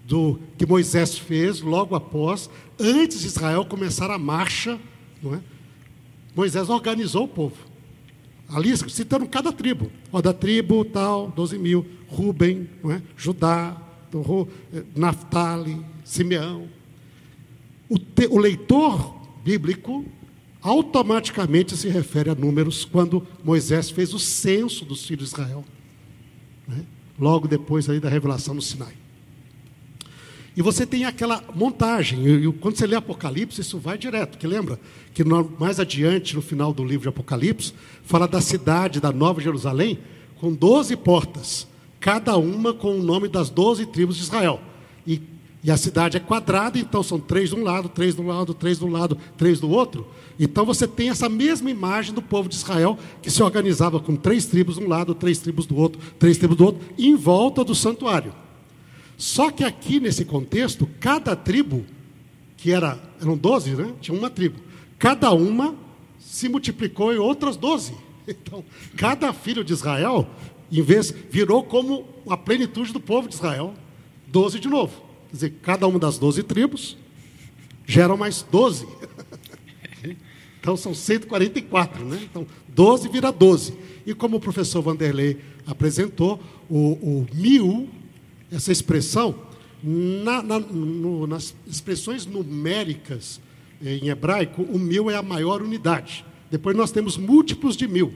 do 0.06 0.38
que 0.58 0.66
Moisés 0.66 1.16
fez 1.16 1.60
logo 1.60 1.94
após, 1.94 2.50
antes 2.78 3.20
de 3.20 3.26
Israel 3.26 3.64
começar 3.64 4.10
a 4.10 4.18
marcha 4.18 4.78
não 5.22 5.34
é? 5.34 5.40
Moisés 6.34 6.68
organizou 6.68 7.24
o 7.24 7.28
povo. 7.28 7.56
Ali, 8.48 8.76
citando 8.90 9.26
cada 9.26 9.52
tribo. 9.52 9.90
Ó, 10.12 10.20
da 10.20 10.32
tribo 10.32 10.84
tal, 10.84 11.30
12 11.30 11.58
mil. 11.58 11.86
Ruben, 12.08 12.68
não 12.82 12.90
é? 12.90 13.02
Judá, 13.16 13.80
eh, 14.74 14.82
Naftali, 14.94 15.80
Simeão. 16.04 16.68
O, 17.88 17.98
te, 17.98 18.26
o 18.26 18.38
leitor 18.38 19.14
bíblico 19.42 20.04
automaticamente 20.60 21.76
se 21.76 21.88
refere 21.88 22.30
a 22.30 22.34
números 22.34 22.84
quando 22.84 23.26
Moisés 23.42 23.90
fez 23.90 24.12
o 24.12 24.18
censo 24.18 24.84
dos 24.84 25.06
filhos 25.06 25.30
de 25.30 25.34
Israel. 25.34 25.64
Né? 26.68 26.84
Logo 27.18 27.48
depois 27.48 27.88
aí 27.88 28.00
da 28.00 28.08
revelação 28.08 28.54
no 28.54 28.62
Sinai. 28.62 29.01
E 30.56 30.62
você 30.62 30.84
tem 30.84 31.04
aquela 31.04 31.42
montagem. 31.54 32.26
E, 32.26 32.52
quando 32.52 32.76
você 32.76 32.86
lê 32.86 32.94
Apocalipse, 32.94 33.60
isso 33.60 33.78
vai 33.78 33.96
direto. 33.96 34.36
Que 34.36 34.46
lembra 34.46 34.78
que 35.14 35.24
mais 35.24 35.80
adiante, 35.80 36.34
no 36.34 36.42
final 36.42 36.72
do 36.72 36.84
livro 36.84 37.02
de 37.02 37.08
Apocalipse, 37.08 37.72
fala 38.04 38.28
da 38.28 38.40
cidade 38.40 39.00
da 39.00 39.10
Nova 39.10 39.40
Jerusalém 39.40 39.98
com 40.36 40.52
12 40.52 40.96
portas, 40.96 41.68
cada 42.00 42.36
uma 42.36 42.74
com 42.74 42.98
o 42.98 43.02
nome 43.02 43.28
das 43.28 43.48
12 43.48 43.86
tribos 43.86 44.16
de 44.16 44.22
Israel. 44.22 44.60
E, 45.06 45.22
e 45.62 45.70
a 45.70 45.76
cidade 45.76 46.16
é 46.16 46.20
quadrada, 46.20 46.78
então 46.78 47.02
são 47.02 47.20
três 47.20 47.50
de 47.50 47.54
um 47.54 47.62
lado, 47.62 47.88
três 47.88 48.14
do 48.14 48.22
lado, 48.22 48.52
três 48.52 48.78
do 48.78 48.88
lado, 48.88 49.16
três 49.38 49.60
do 49.60 49.70
outro. 49.70 50.06
Então 50.40 50.66
você 50.66 50.86
tem 50.88 51.10
essa 51.10 51.28
mesma 51.28 51.70
imagem 51.70 52.12
do 52.12 52.20
povo 52.20 52.48
de 52.48 52.56
Israel, 52.56 52.98
que 53.22 53.30
se 53.30 53.42
organizava 53.42 54.00
com 54.00 54.16
três 54.16 54.44
tribos 54.44 54.76
de 54.76 54.84
um 54.84 54.88
lado, 54.88 55.14
três 55.14 55.38
tribos 55.38 55.64
do 55.64 55.76
outro, 55.76 56.00
três 56.18 56.36
tribos 56.36 56.56
do 56.56 56.64
outro, 56.64 56.80
em 56.98 57.14
volta 57.14 57.62
do 57.62 57.74
santuário. 57.74 58.34
Só 59.16 59.50
que 59.50 59.64
aqui 59.64 60.00
nesse 60.00 60.24
contexto, 60.24 60.88
cada 61.00 61.36
tribo, 61.36 61.84
que 62.56 62.72
era, 62.72 62.98
eram 63.20 63.36
12, 63.36 63.76
né? 63.76 63.92
Tinha 64.00 64.16
uma 64.16 64.30
tribo. 64.30 64.58
cada 64.98 65.30
uma 65.32 65.74
se 66.18 66.48
multiplicou 66.48 67.12
em 67.12 67.18
outras 67.18 67.56
doze. 67.56 67.94
Então, 68.24 68.64
cada 68.96 69.32
filho 69.32 69.64
de 69.64 69.72
Israel, 69.72 70.30
em 70.70 70.80
vez, 70.80 71.12
virou 71.28 71.64
como 71.64 72.06
a 72.28 72.36
plenitude 72.36 72.92
do 72.92 73.00
povo 73.00 73.28
de 73.28 73.34
Israel, 73.34 73.74
doze 74.28 74.60
de 74.60 74.68
novo. 74.68 75.02
Quer 75.28 75.34
dizer, 75.34 75.54
cada 75.60 75.88
uma 75.88 75.98
das 75.98 76.18
doze 76.18 76.44
tribos 76.44 76.96
geram 77.84 78.16
mais 78.16 78.42
doze. 78.42 78.86
Então 80.62 80.76
são 80.76 80.94
144, 80.94 82.04
né? 82.04 82.20
Então, 82.22 82.46
12 82.68 83.08
vira 83.08 83.32
12. 83.32 83.74
E 84.06 84.14
como 84.14 84.36
o 84.36 84.40
professor 84.40 84.80
Vanderlei 84.80 85.38
apresentou, 85.66 86.40
o, 86.70 86.92
o 86.92 87.26
mil, 87.34 87.90
essa 88.52 88.70
expressão, 88.70 89.34
na, 89.82 90.42
na, 90.42 90.60
no, 90.60 91.26
nas 91.26 91.54
expressões 91.66 92.26
numéricas 92.26 93.40
em 93.82 94.08
hebraico, 94.08 94.62
o 94.62 94.78
mil 94.78 95.10
é 95.10 95.16
a 95.16 95.22
maior 95.22 95.62
unidade. 95.62 96.24
Depois 96.50 96.76
nós 96.76 96.92
temos 96.92 97.16
múltiplos 97.16 97.76
de 97.76 97.88
mil. 97.88 98.12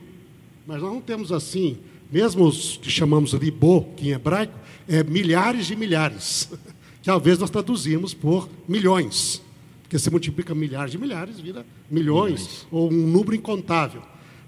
Mas 0.66 0.82
nós 0.82 0.93
não 0.93 1.01
temos 1.01 1.32
assim, 1.32 1.78
mesmo 2.12 2.45
os 2.45 2.76
que 2.76 2.91
chamamos 2.91 3.32
ribô, 3.32 3.82
que 3.97 4.09
em 4.09 4.12
hebraico, 4.12 4.57
é 4.87 5.03
milhares 5.03 5.66
de 5.66 5.74
milhares. 5.74 6.51
Vezes 7.22 7.39
nós 7.39 7.51
traduzimos 7.51 8.12
por 8.12 8.49
milhões. 8.68 9.41
Porque 9.82 9.99
se 9.99 10.11
multiplica 10.11 10.55
milhares 10.55 10.91
de 10.91 10.99
milhares, 10.99 11.39
vira 11.39 11.64
milhões, 11.89 12.41
milhões. 12.41 12.66
ou 12.70 12.93
um 12.93 13.07
número 13.07 13.34
incontável. 13.34 14.03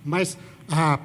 Mas 0.04 0.36
a, 0.68 0.98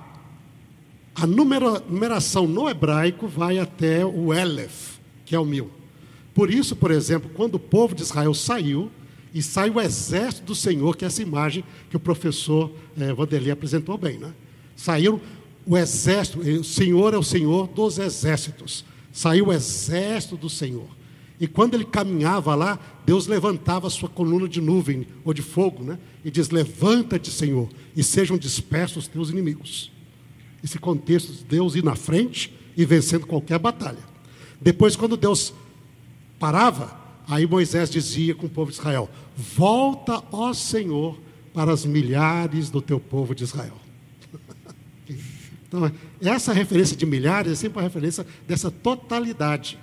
a 1.16 1.28
numera, 1.28 1.80
numeração 1.88 2.47
no 2.47 2.70
hebraico 2.70 3.28
vai 3.28 3.59
até 3.59 4.05
o 4.05 4.34
Elef, 4.34 4.97
que 5.26 5.36
é 5.36 5.39
o 5.39 5.45
mil. 5.45 5.70
Por 6.34 6.51
isso, 6.51 6.76
por 6.76 6.91
exemplo, 6.91 7.30
quando 7.34 7.55
o 7.55 7.59
povo 7.59 7.93
de 7.93 8.01
Israel 8.01 8.34
saiu, 8.34 8.91
e 9.34 9.41
sai 9.41 9.70
o 9.70 9.82
exército 9.82 10.45
do 10.47 10.55
Senhor, 10.55 10.95
que 10.95 11.03
é 11.03 11.07
essa 11.07 11.22
imagem 11.22 11.64
que 11.89 11.97
o 11.97 11.99
professor 11.99 12.72
eh, 12.99 13.11
Vanderlei 13.14 13.51
apresentou 13.51 13.97
bem. 13.97 14.20
Né? 14.20 14.32
Saiu 14.76 15.20
o 15.66 15.76
exército, 15.76 16.39
o 16.39 16.64
Senhor 16.64 17.14
é 17.14 17.18
o 17.18 17.24
Senhor 17.24 17.68
dos 17.68 17.97
exércitos. 17.97 18.86
Saiu 19.11 19.47
o 19.47 19.53
exército 19.53 20.38
do 20.38 20.49
Senhor. 20.49 20.88
E 21.39 21.47
quando 21.47 21.74
ele 21.74 21.84
caminhava 21.84 22.53
lá, 22.53 22.80
Deus 23.05 23.26
levantava 23.26 23.88
a 23.88 23.89
sua 23.89 24.07
coluna 24.07 24.47
de 24.47 24.61
nuvem 24.61 25.07
ou 25.26 25.34
de 25.34 25.41
fogo, 25.41 25.84
né? 25.84 25.97
E 26.24 26.30
diz: 26.30 26.49
Levanta-te, 26.51 27.32
Senhor, 27.32 27.70
e 27.95 28.03
sejam 28.03 28.38
dispersos 28.38 29.05
os 29.05 29.07
teus 29.07 29.30
inimigos. 29.30 29.91
Esse 30.64 30.80
contexto 30.80 31.34
de 31.34 31.43
Deus 31.43 31.76
ir 31.76 31.84
na 31.84 31.95
frente 31.95 32.53
e 32.76 32.86
vencendo 32.86 33.28
qualquer 33.28 33.59
batalha. 33.59 33.99
Depois, 34.61 34.95
quando 34.95 35.18
Deus 35.18 35.53
parava, 36.39 36.97
aí 37.28 37.45
Moisés 37.45 37.89
dizia 37.89 38.34
com 38.34 38.45
o 38.45 38.49
povo 38.49 38.72
de 38.72 38.78
Israel: 38.78 39.09
Volta, 39.36 40.24
ó 40.32 40.53
Senhor, 40.53 41.20
para 41.53 41.72
as 41.72 41.86
milhares 41.86 42.70
do 42.70 42.82
teu 42.82 42.99
povo 42.99 43.36
de 43.36 43.43
Israel. 43.43 43.78
então, 45.68 45.91
essa 46.22 46.53
referência 46.53 46.95
de 46.95 47.05
milhares 47.05 47.51
é 47.51 47.55
sempre 47.55 47.80
uma 47.80 47.84
referência 47.84 48.26
dessa 48.47 48.72
totalidade. 48.72 49.78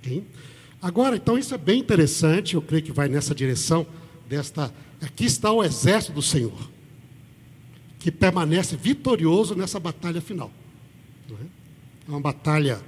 Okay? 0.00 0.24
Agora, 0.80 1.16
então, 1.16 1.38
isso 1.38 1.54
é 1.54 1.58
bem 1.58 1.80
interessante, 1.80 2.54
eu 2.54 2.62
creio 2.62 2.82
que 2.82 2.92
vai 2.92 3.08
nessa 3.08 3.34
direção 3.34 3.86
desta. 4.28 4.72
Aqui 5.00 5.24
está 5.24 5.52
o 5.52 5.62
exército 5.62 6.12
do 6.12 6.22
Senhor, 6.22 6.58
que 8.02 8.10
permanece 8.10 8.76
vitorioso 8.76 9.54
nessa 9.54 9.78
batalha 9.78 10.20
final. 10.20 10.50
É? 11.30 11.34
é? 11.34 12.10
uma 12.10 12.20
batalha 12.20 12.80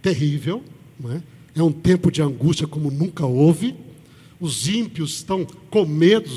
terrível, 0.00 0.62
é? 1.04 1.20
é 1.54 1.62
um 1.62 1.72
tempo 1.72 2.10
de 2.10 2.22
angústia 2.22 2.66
como 2.66 2.90
nunca 2.90 3.26
houve. 3.26 3.74
Os 4.38 4.68
ímpios 4.68 5.14
estão 5.14 5.44
com 5.44 5.84
medo 5.84 6.30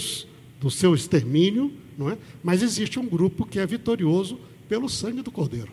do 0.60 0.70
seu 0.70 0.94
extermínio, 0.96 1.72
não 1.98 2.10
é? 2.10 2.18
mas 2.44 2.62
existe 2.64 3.00
um 3.00 3.08
grupo 3.08 3.46
que 3.46 3.60
é 3.60 3.66
vitorioso 3.66 4.40
pelo 4.68 4.90
sangue 4.90 5.22
do 5.22 5.32
Cordeiro. 5.32 5.72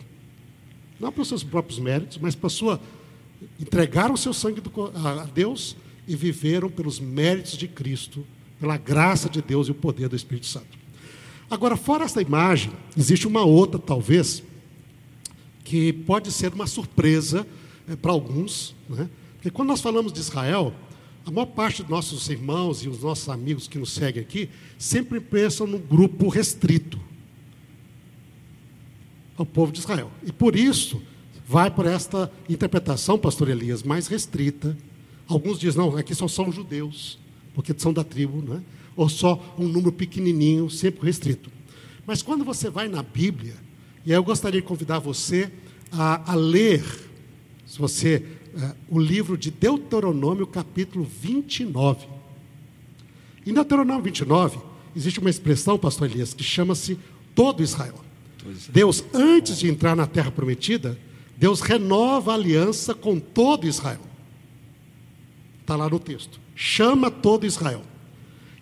Não 0.99 1.11
pelos 1.11 1.27
seus 1.27 1.43
próprios 1.43 1.79
méritos, 1.79 2.19
mas 2.19 2.35
pela 2.35 2.49
sua 2.49 2.79
entregaram 3.59 4.15
seu 4.15 4.33
sangue 4.33 4.61
a 4.93 5.25
Deus 5.25 5.75
e 6.07 6.15
viveram 6.15 6.69
pelos 6.69 6.99
méritos 6.99 7.57
de 7.57 7.67
Cristo, 7.67 8.23
pela 8.59 8.77
graça 8.77 9.27
de 9.27 9.41
Deus 9.41 9.67
e 9.67 9.71
o 9.71 9.75
poder 9.75 10.07
do 10.07 10.15
Espírito 10.15 10.45
Santo. 10.45 10.80
Agora, 11.51 11.75
fora 11.75 12.05
essa 12.05 12.21
imagem, 12.21 12.71
existe 12.97 13.27
uma 13.27 13.43
outra, 13.43 13.77
talvez, 13.77 14.41
que 15.65 15.91
pode 15.91 16.31
ser 16.31 16.53
uma 16.53 16.65
surpresa 16.65 17.45
é, 17.89 17.93
para 17.93 18.13
alguns, 18.13 18.73
né? 18.87 19.09
porque 19.33 19.49
quando 19.51 19.67
nós 19.67 19.81
falamos 19.81 20.13
de 20.13 20.21
Israel, 20.21 20.73
a 21.25 21.29
maior 21.29 21.47
parte 21.47 21.81
dos 21.81 21.91
nossos 21.91 22.29
irmãos 22.29 22.85
e 22.85 22.87
os 22.87 23.01
nossos 23.01 23.27
amigos 23.27 23.67
que 23.67 23.77
nos 23.77 23.91
seguem 23.91 24.21
aqui 24.21 24.49
sempre 24.77 25.19
pensam 25.19 25.67
num 25.67 25.77
grupo 25.77 26.29
restrito 26.29 26.97
ao 29.37 29.45
povo 29.45 29.73
de 29.73 29.79
Israel. 29.79 30.09
E 30.23 30.31
por 30.31 30.55
isso, 30.55 31.01
vai 31.45 31.69
por 31.69 31.85
esta 31.85 32.31
interpretação, 32.47 33.19
pastor 33.19 33.49
Elias, 33.49 33.83
mais 33.83 34.07
restrita. 34.07 34.77
Alguns 35.27 35.59
dizem, 35.59 35.81
não, 35.81 35.97
aqui 35.97 36.15
só 36.15 36.29
são 36.29 36.49
judeus, 36.49 37.19
porque 37.53 37.73
são 37.77 37.91
da 37.91 38.05
tribo, 38.05 38.41
não 38.41 38.55
é? 38.55 38.61
Ou 38.95 39.09
só 39.09 39.55
um 39.57 39.67
número 39.67 39.91
pequenininho, 39.91 40.69
sempre 40.69 41.05
restrito. 41.05 41.51
Mas 42.05 42.21
quando 42.21 42.43
você 42.43 42.69
vai 42.69 42.87
na 42.87 43.03
Bíblia, 43.03 43.55
e 44.05 44.11
aí 44.11 44.17
eu 44.17 44.23
gostaria 44.23 44.61
de 44.61 44.67
convidar 44.67 44.99
você 44.99 45.51
a, 45.91 46.31
a 46.31 46.35
ler, 46.35 46.83
se 47.65 47.77
você, 47.79 48.25
é, 48.55 48.75
o 48.89 48.99
livro 48.99 49.37
de 49.37 49.51
Deuteronômio, 49.51 50.47
capítulo 50.47 51.05
29. 51.05 52.07
Em 53.45 53.53
Deuteronômio 53.53 54.03
29, 54.03 54.59
existe 54.95 55.19
uma 55.19 55.29
expressão, 55.29 55.77
pastor 55.77 56.09
Elias, 56.09 56.33
que 56.33 56.43
chama-se 56.43 56.97
todo 57.33 57.63
Israel. 57.63 57.95
Deus, 58.69 59.03
antes 59.13 59.59
de 59.59 59.69
entrar 59.69 59.95
na 59.95 60.07
terra 60.07 60.31
prometida, 60.31 60.97
Deus 61.37 61.61
renova 61.61 62.31
a 62.31 62.35
aliança 62.35 62.93
com 62.93 63.19
todo 63.19 63.67
Israel. 63.67 64.01
Está 65.61 65.75
lá 65.75 65.89
no 65.89 65.99
texto. 65.99 66.39
Chama 66.55 67.09
todo 67.09 67.45
Israel. 67.45 67.83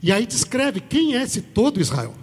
E 0.01 0.11
aí 0.11 0.25
descreve 0.25 0.79
quem 0.79 1.15
é 1.15 1.23
esse 1.23 1.41
todo 1.41 1.81
Israel. 1.81 2.13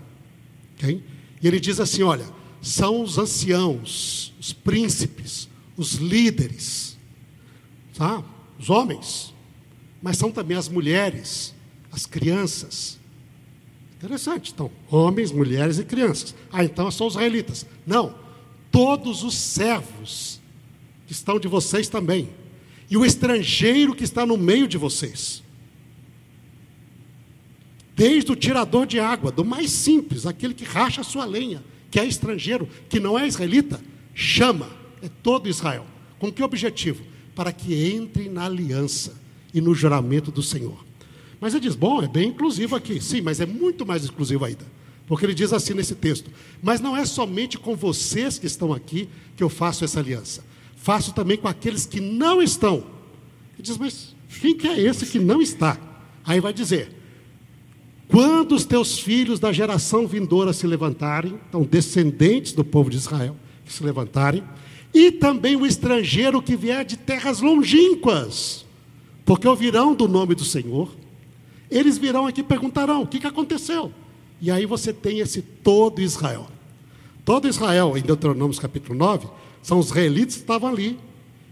Okay? 0.76 1.02
E 1.40 1.46
ele 1.46 1.60
diz 1.60 1.78
assim: 1.80 2.02
olha, 2.02 2.26
são 2.60 3.02
os 3.02 3.18
anciãos, 3.18 4.32
os 4.40 4.52
príncipes, 4.52 5.48
os 5.76 5.94
líderes, 5.94 6.96
tá? 7.96 8.22
os 8.58 8.70
homens, 8.70 9.34
mas 10.02 10.16
são 10.16 10.32
também 10.32 10.56
as 10.56 10.68
mulheres, 10.68 11.54
as 11.92 12.06
crianças. 12.06 12.98
Interessante, 13.96 14.52
então, 14.52 14.70
homens, 14.90 15.32
mulheres 15.32 15.78
e 15.78 15.84
crianças. 15.84 16.34
Ah, 16.52 16.64
então 16.64 16.90
são 16.90 17.06
os 17.06 17.14
israelitas. 17.14 17.66
Não, 17.86 18.14
todos 18.70 19.22
os 19.22 19.34
servos 19.34 20.40
que 21.06 21.12
estão 21.12 21.38
de 21.38 21.48
vocês 21.48 21.88
também, 21.88 22.28
e 22.90 22.96
o 22.96 23.04
estrangeiro 23.04 23.94
que 23.94 24.04
está 24.04 24.26
no 24.26 24.36
meio 24.36 24.68
de 24.68 24.76
vocês. 24.76 25.42
Desde 27.96 28.30
o 28.30 28.36
tirador 28.36 28.86
de 28.86 29.00
água, 29.00 29.32
do 29.32 29.44
mais 29.44 29.72
simples, 29.72 30.26
aquele 30.26 30.54
que 30.54 30.64
racha 30.64 31.00
a 31.00 31.04
sua 31.04 31.24
lenha, 31.24 31.64
que 31.90 31.98
é 31.98 32.04
estrangeiro, 32.04 32.68
que 32.88 33.00
não 33.00 33.18
é 33.18 33.26
israelita, 33.26 33.80
chama, 34.14 34.68
é 35.02 35.08
todo 35.22 35.48
Israel. 35.48 35.84
Com 36.18 36.30
que 36.30 36.42
objetivo? 36.42 37.02
Para 37.34 37.52
que 37.52 37.74
entre 37.74 38.28
na 38.28 38.44
aliança 38.44 39.20
e 39.52 39.60
no 39.60 39.74
juramento 39.74 40.30
do 40.30 40.42
Senhor. 40.42 40.84
Mas 41.40 41.54
ele 41.54 41.62
diz: 41.62 41.74
bom, 41.74 42.02
é 42.02 42.06
bem 42.06 42.28
inclusivo 42.28 42.76
aqui. 42.76 43.00
Sim, 43.00 43.22
mas 43.22 43.40
é 43.40 43.46
muito 43.46 43.84
mais 43.84 44.04
exclusivo 44.04 44.44
ainda. 44.44 44.64
Porque 45.06 45.24
ele 45.24 45.34
diz 45.34 45.52
assim 45.52 45.74
nesse 45.74 45.94
texto: 45.94 46.30
Mas 46.62 46.80
não 46.80 46.96
é 46.96 47.04
somente 47.04 47.58
com 47.58 47.74
vocês 47.74 48.38
que 48.38 48.46
estão 48.46 48.72
aqui 48.72 49.08
que 49.36 49.42
eu 49.42 49.48
faço 49.48 49.84
essa 49.84 50.00
aliança 50.00 50.42
faço 50.86 51.12
também 51.12 51.36
com 51.36 51.48
aqueles 51.48 51.84
que 51.84 52.00
não 52.00 52.40
estão. 52.40 52.76
Ele 53.54 53.62
diz, 53.62 53.76
mas 53.76 54.14
quem 54.40 54.56
que 54.56 54.68
é 54.68 54.80
esse 54.80 55.04
que 55.04 55.18
não 55.18 55.42
está? 55.42 55.76
Aí 56.24 56.38
vai 56.38 56.52
dizer: 56.52 56.92
quando 58.08 58.52
os 58.54 58.64
teus 58.64 58.98
filhos 58.98 59.40
da 59.40 59.52
geração 59.52 60.06
vindoura 60.06 60.52
se 60.52 60.66
levantarem, 60.66 61.38
então 61.48 61.62
descendentes 61.62 62.52
do 62.52 62.64
povo 62.64 62.88
de 62.88 62.96
Israel, 62.96 63.36
que 63.64 63.72
se 63.72 63.82
levantarem, 63.82 64.44
e 64.94 65.10
também 65.10 65.56
o 65.56 65.66
estrangeiro 65.66 66.40
que 66.40 66.56
vier 66.56 66.84
de 66.84 66.96
terras 66.96 67.40
longínquas, 67.40 68.64
porque 69.24 69.46
ouvirão 69.46 69.94
do 69.94 70.06
nome 70.06 70.34
do 70.34 70.44
Senhor, 70.44 70.88
eles 71.70 71.98
virão 71.98 72.26
aqui 72.26 72.40
e 72.40 72.44
perguntarão: 72.44 73.02
o 73.02 73.06
que, 73.06 73.18
que 73.18 73.26
aconteceu? 73.26 73.92
E 74.40 74.50
aí 74.50 74.66
você 74.66 74.92
tem 74.92 75.18
esse 75.18 75.42
todo 75.42 76.00
Israel. 76.00 76.46
Todo 77.24 77.48
Israel, 77.48 77.96
em 77.96 78.02
Deuteronômio 78.02 78.56
capítulo 78.60 78.96
9, 78.96 79.26
são 79.62 79.80
os 79.80 79.86
israelitas 79.86 80.36
que 80.36 80.42
estavam 80.42 80.70
ali, 80.70 80.98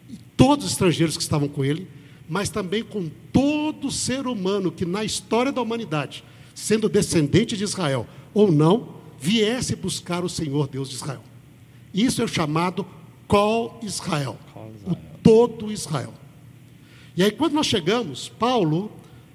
e 0.09 0.17
todos 0.37 0.67
os 0.67 0.73
estrangeiros 0.73 1.17
que 1.17 1.23
estavam 1.23 1.49
com 1.49 1.65
ele, 1.65 1.89
mas 2.29 2.49
também 2.49 2.85
com 2.85 3.11
todo 3.33 3.91
ser 3.91 4.27
humano 4.27 4.71
que 4.71 4.85
na 4.85 5.05
história 5.05 5.51
da 5.51 5.61
humanidade, 5.61 6.23
sendo 6.55 6.89
descendente 6.89 7.57
de 7.57 7.65
Israel 7.65 8.07
ou 8.33 8.51
não, 8.51 8.95
viesse 9.19 9.75
buscar 9.75 10.25
o 10.25 10.29
Senhor 10.29 10.69
Deus 10.69 10.89
de 10.89 10.97
Israel. 10.97 11.23
Isso 11.93 12.21
é 12.21 12.25
o 12.25 12.29
chamado 12.29 12.87
Col 13.27 13.79
Israel, 13.83 14.39
o 14.87 14.95
todo 15.23 15.73
Israel. 15.73 16.13
E 17.17 17.23
aí, 17.23 17.31
quando 17.31 17.55
nós 17.55 17.67
chegamos, 17.67 18.29
Paulo, 18.29 18.91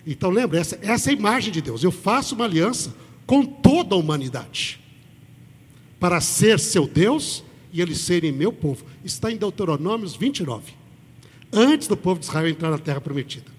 então 0.05 0.29
lembra, 0.29 0.59
essa, 0.59 0.77
essa 0.81 1.09
é 1.09 1.13
a 1.13 1.17
imagem 1.17 1.51
de 1.51 1.61
Deus. 1.61 1.83
Eu 1.83 1.91
faço 1.91 2.35
uma 2.35 2.45
aliança 2.45 2.93
com 3.25 3.45
toda 3.45 3.95
a 3.95 3.97
humanidade, 3.97 4.79
para 5.99 6.19
ser 6.19 6.59
seu 6.59 6.87
Deus 6.87 7.43
e 7.71 7.81
eles 7.81 7.99
serem 7.99 8.31
meu 8.31 8.51
povo. 8.51 8.85
Está 9.03 9.31
em 9.31 9.37
Deuteronômios 9.37 10.15
29, 10.15 10.73
antes 11.51 11.87
do 11.87 11.95
povo 11.95 12.19
de 12.19 12.25
Israel 12.25 12.47
entrar 12.47 12.71
na 12.71 12.77
terra 12.77 12.99
prometida. 12.99 13.51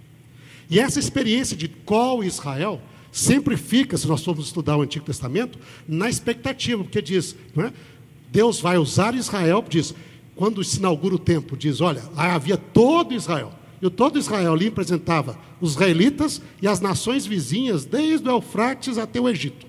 E 0.68 0.78
essa 0.78 0.98
experiência 1.00 1.56
de 1.56 1.68
qual 1.68 2.22
Israel 2.22 2.80
sempre 3.12 3.56
fica, 3.56 3.96
se 3.96 4.06
nós 4.06 4.24
formos 4.24 4.46
estudar 4.46 4.76
o 4.76 4.82
Antigo 4.82 5.04
Testamento, 5.04 5.58
na 5.86 6.08
expectativa, 6.08 6.82
porque 6.82 7.02
diz, 7.02 7.36
é? 7.56 7.72
Deus 8.30 8.60
vai 8.60 8.78
usar 8.78 9.14
Israel, 9.14 9.64
diz, 9.68 9.94
quando 10.36 10.62
se 10.62 10.78
inaugura 10.78 11.16
o 11.16 11.18
templo, 11.18 11.56
diz, 11.56 11.80
olha, 11.80 12.02
havia 12.16 12.56
todo 12.56 13.12
Israel. 13.14 13.52
E 13.82 13.86
o 13.86 13.90
todo 13.90 14.18
Israel 14.18 14.52
ali 14.52 14.66
representava 14.66 15.38
os 15.60 15.72
israelitas 15.72 16.40
e 16.60 16.68
as 16.68 16.80
nações 16.80 17.26
vizinhas, 17.26 17.84
desde 17.84 18.28
o 18.28 18.32
Eufrates 18.32 18.98
até 18.98 19.20
o 19.20 19.28
Egito. 19.28 19.66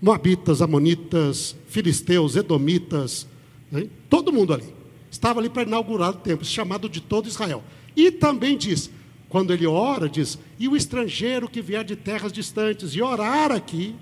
Moabitas, 0.00 0.62
Amonitas, 0.62 1.56
Filisteus, 1.68 2.36
Edomitas, 2.36 3.26
né? 3.70 3.88
todo 4.08 4.32
mundo 4.32 4.54
ali. 4.54 4.74
Estava 5.10 5.40
ali 5.40 5.48
para 5.48 5.62
inaugurar 5.62 6.10
o 6.10 6.14
templo, 6.14 6.44
chamado 6.44 6.88
de 6.88 7.00
todo 7.00 7.28
Israel. 7.28 7.62
E 7.96 8.10
também 8.10 8.56
diz, 8.56 8.90
quando 9.28 9.52
ele 9.52 9.66
ora, 9.66 10.08
diz: 10.08 10.38
E 10.58 10.68
o 10.68 10.76
estrangeiro 10.76 11.48
que 11.48 11.60
vier 11.60 11.84
de 11.84 11.96
terras 11.96 12.32
distantes 12.32 12.94
e 12.94 13.02
orar 13.02 13.52
aqui, 13.52 13.94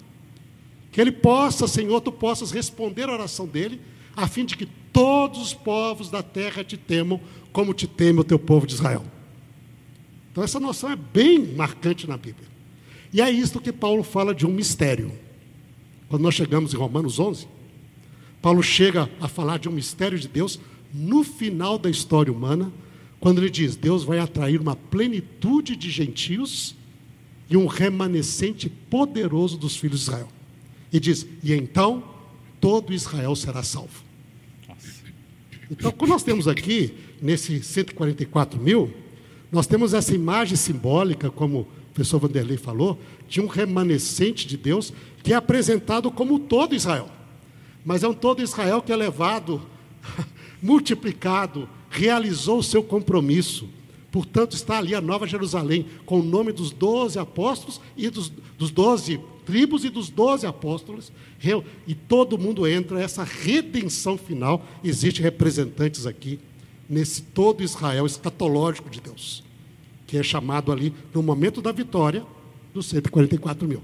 que 0.92 1.00
ele 1.00 1.12
possa, 1.12 1.66
Senhor, 1.66 2.00
tu 2.00 2.12
possas 2.12 2.50
responder 2.50 3.08
a 3.08 3.12
oração 3.12 3.46
dele, 3.46 3.80
a 4.16 4.26
fim 4.26 4.44
de 4.44 4.56
que 4.56 4.66
todos 4.92 5.40
os 5.40 5.52
povos 5.52 6.08
da 6.08 6.22
terra 6.22 6.64
te 6.64 6.76
temam, 6.76 7.20
como 7.52 7.74
te 7.74 7.86
teme 7.86 8.20
o 8.20 8.24
teu 8.24 8.38
povo 8.38 8.66
de 8.66 8.74
Israel. 8.74 9.04
Então, 10.30 10.44
essa 10.44 10.60
noção 10.60 10.90
é 10.90 10.96
bem 10.96 11.54
marcante 11.54 12.06
na 12.06 12.16
Bíblia. 12.16 12.46
E 13.12 13.20
é 13.20 13.30
isto 13.30 13.60
que 13.60 13.72
Paulo 13.72 14.02
fala 14.02 14.34
de 14.34 14.46
um 14.46 14.52
mistério. 14.52 15.12
Quando 16.08 16.22
nós 16.22 16.34
chegamos 16.34 16.72
em 16.72 16.76
Romanos 16.76 17.18
11, 17.18 17.48
Paulo 18.40 18.62
chega 18.62 19.10
a 19.20 19.28
falar 19.28 19.58
de 19.58 19.68
um 19.68 19.72
mistério 19.72 20.18
de 20.18 20.28
Deus 20.28 20.60
no 20.94 21.24
final 21.24 21.78
da 21.78 21.90
história 21.90 22.32
humana, 22.32 22.72
quando 23.26 23.38
ele 23.38 23.50
diz: 23.50 23.74
Deus 23.74 24.04
vai 24.04 24.20
atrair 24.20 24.60
uma 24.60 24.76
plenitude 24.76 25.74
de 25.74 25.90
gentios 25.90 26.76
e 27.50 27.56
um 27.56 27.66
remanescente 27.66 28.68
poderoso 28.68 29.58
dos 29.58 29.76
filhos 29.76 29.98
de 29.98 30.04
Israel. 30.04 30.28
E 30.92 31.00
diz: 31.00 31.26
E 31.42 31.52
então 31.52 32.04
todo 32.60 32.94
Israel 32.94 33.34
será 33.34 33.64
salvo. 33.64 34.04
Então, 35.68 35.90
quando 35.90 36.10
nós 36.12 36.22
temos 36.22 36.46
aqui, 36.46 36.94
nesse 37.20 37.60
144 37.64 38.60
mil, 38.60 38.94
nós 39.50 39.66
temos 39.66 39.92
essa 39.92 40.14
imagem 40.14 40.56
simbólica, 40.56 41.28
como 41.28 41.62
o 41.62 41.66
professor 41.92 42.20
Vanderlei 42.20 42.56
falou, 42.56 42.96
de 43.28 43.40
um 43.40 43.48
remanescente 43.48 44.46
de 44.46 44.56
Deus 44.56 44.92
que 45.24 45.32
é 45.32 45.36
apresentado 45.36 46.12
como 46.12 46.38
todo 46.38 46.76
Israel. 46.76 47.10
Mas 47.84 48.04
é 48.04 48.08
um 48.08 48.14
todo 48.14 48.40
Israel 48.40 48.80
que 48.80 48.92
é 48.92 48.96
levado, 48.96 49.60
multiplicado, 50.62 51.68
realizou 51.96 52.58
o 52.58 52.62
seu 52.62 52.82
compromisso. 52.82 53.68
Portanto, 54.12 54.54
está 54.54 54.78
ali 54.78 54.94
a 54.94 55.00
Nova 55.00 55.26
Jerusalém, 55.26 55.86
com 56.04 56.20
o 56.20 56.22
nome 56.22 56.52
dos 56.52 56.70
doze 56.70 57.18
apóstolos 57.18 57.80
e 57.96 58.08
dos, 58.08 58.30
dos 58.58 58.70
doze 58.70 59.18
tribos 59.44 59.84
e 59.84 59.90
dos 59.90 60.10
doze 60.10 60.46
apóstolos. 60.46 61.10
E 61.86 61.94
todo 61.94 62.38
mundo 62.38 62.66
entra, 62.66 63.00
essa 63.00 63.24
redenção 63.24 64.18
final. 64.18 64.64
Existem 64.84 65.22
representantes 65.22 66.06
aqui, 66.06 66.38
nesse 66.88 67.22
todo 67.22 67.62
Israel 67.62 68.06
escatológico 68.06 68.90
de 68.90 69.00
Deus, 69.00 69.42
que 70.06 70.16
é 70.16 70.22
chamado 70.22 70.70
ali, 70.70 70.94
no 71.14 71.22
momento 71.22 71.60
da 71.62 71.72
vitória, 71.72 72.24
dos 72.74 72.86
144 72.86 73.66
mil. 73.66 73.82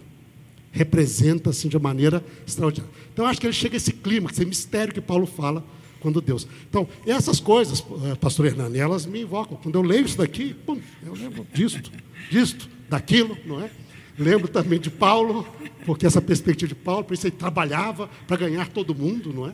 Representa, 0.71 1.51
assim, 1.51 1.69
de 1.69 1.79
maneira 1.79 2.25
extraordinária. 2.47 2.95
Então, 3.13 3.27
acho 3.27 3.41
que 3.41 3.47
ele 3.47 3.53
chega 3.53 3.77
a 3.77 3.79
esse 3.79 3.93
clima, 3.93 4.31
esse 4.31 4.45
mistério 4.45 4.95
que 4.95 5.01
Paulo 5.01 5.27
fala 5.27 5.65
quando 6.03 6.21
Deus. 6.21 6.47
Então, 6.69 6.87
essas 7.07 7.41
coisas, 7.41 7.83
eh, 8.05 8.15
pastor 8.17 8.47
Hernani, 8.47 8.79
elas 8.79 9.07
me 9.07 9.23
invocam. 9.23 9.57
Quando 9.63 9.77
eu 9.77 9.83
leio 9.83 10.05
isso 10.05 10.19
daqui, 10.19 10.53
pum, 10.53 10.79
eu 11.05 11.15
lembro 11.15 11.47
disto, 11.55 11.91
disto, 12.31 12.69
daquilo, 12.91 13.39
não 13.47 13.63
é? 13.63 13.71
Lembro 14.19 14.49
também 14.49 14.79
de 14.79 14.91
Paulo, 14.91 15.47
porque 15.87 16.05
essa 16.05 16.21
perspectiva 16.21 16.69
de 16.69 16.75
Paulo, 16.75 17.05
por 17.05 17.15
isso 17.15 17.27
ele 17.27 17.37
trabalhava 17.37 18.11
para 18.27 18.37
ganhar 18.37 18.69
todo 18.69 18.95
mundo, 18.95 19.33
não 19.33 19.49
é? 19.49 19.53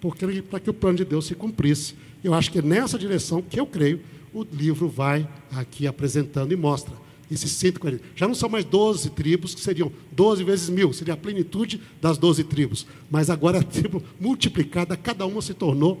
Porque 0.00 0.42
para 0.42 0.60
que 0.60 0.68
o 0.68 0.74
plano 0.74 0.98
de 0.98 1.04
Deus 1.04 1.26
se 1.26 1.34
cumprisse. 1.34 1.94
Eu 2.22 2.34
acho 2.34 2.50
que 2.50 2.58
é 2.58 2.62
nessa 2.62 2.98
direção 2.98 3.40
que 3.40 3.58
eu 3.58 3.66
creio 3.66 4.00
o 4.36 4.44
livro 4.52 4.86
vai 4.86 5.26
aqui 5.50 5.86
apresentando 5.86 6.52
e 6.52 6.56
mostra 6.56 6.94
esses 7.30 7.50
140. 7.52 8.02
Já 8.14 8.26
não 8.26 8.34
são 8.34 8.48
mais 8.48 8.64
12 8.64 9.10
tribos, 9.10 9.54
que 9.54 9.60
seriam 9.60 9.90
12 10.12 10.44
vezes 10.44 10.68
mil, 10.68 10.92
seria 10.92 11.14
a 11.14 11.16
plenitude 11.16 11.80
das 12.00 12.18
12 12.18 12.44
tribos. 12.44 12.86
Mas 13.10 13.30
agora 13.30 13.60
a 13.60 13.62
tribo 13.62 14.02
multiplicada, 14.20 14.96
cada 14.96 15.26
uma 15.26 15.42
se 15.42 15.54
tornou. 15.54 16.00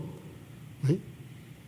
Né? 0.82 0.98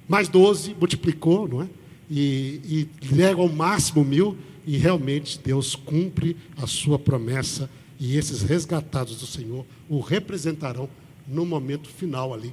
Mais 0.08 0.28
12 0.28 0.74
multiplicou, 0.78 1.48
não 1.48 1.62
é? 1.62 1.68
E, 2.10 2.88
e 3.02 3.14
leva 3.14 3.42
ao 3.42 3.48
máximo 3.48 4.02
mil, 4.04 4.36
e 4.66 4.76
realmente 4.78 5.38
Deus 5.38 5.74
cumpre 5.74 6.36
a 6.56 6.66
sua 6.66 6.98
promessa, 6.98 7.68
e 8.00 8.16
esses 8.16 8.42
resgatados 8.42 9.18
do 9.18 9.26
Senhor 9.26 9.66
o 9.88 10.00
representarão 10.00 10.88
no 11.26 11.44
momento 11.44 11.88
final 11.88 12.32
ali. 12.32 12.52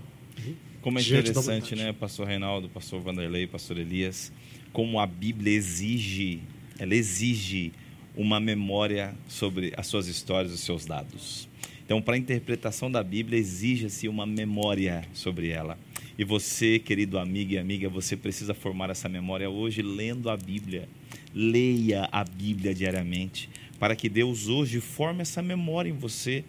Como 0.81 0.99
é 0.99 1.01
interessante, 1.01 1.75
né, 1.75 1.93
pastor 1.93 2.27
Reinaldo, 2.27 2.69
pastor 2.69 3.01
Vanderlei, 3.01 3.47
pastor 3.47 3.77
Elias, 3.77 4.31
como 4.71 4.99
a 4.99 5.07
Bíblia 5.07 5.51
exige 5.51 6.41
ela 6.79 6.95
exige 6.95 7.71
uma 8.15 8.39
memória 8.39 9.15
sobre 9.27 9.73
as 9.75 9.87
suas 9.87 10.07
histórias, 10.07 10.53
os 10.53 10.61
seus 10.61 10.85
dados. 10.85 11.47
Então, 11.85 12.01
para 12.01 12.15
a 12.15 12.17
interpretação 12.17 12.89
da 12.89 13.03
Bíblia, 13.03 13.39
exige-se 13.39 14.07
uma 14.07 14.25
memória 14.25 15.05
sobre 15.13 15.49
ela. 15.49 15.77
E 16.17 16.23
você, 16.23 16.79
querido 16.79 17.19
amigo 17.19 17.53
e 17.53 17.57
amiga, 17.57 17.89
você 17.89 18.15
precisa 18.15 18.53
formar 18.53 18.89
essa 18.89 19.07
memória 19.07 19.49
hoje 19.49 19.81
lendo 19.81 20.29
a 20.29 20.37
Bíblia. 20.37 20.87
Leia 21.33 22.07
a 22.11 22.23
Bíblia 22.23 22.73
diariamente, 22.73 23.49
para 23.77 23.95
que 23.95 24.07
Deus 24.07 24.47
hoje 24.47 24.79
forme 24.79 25.21
essa 25.21 25.41
memória 25.41 25.89
em 25.89 25.93
você, 25.93 26.43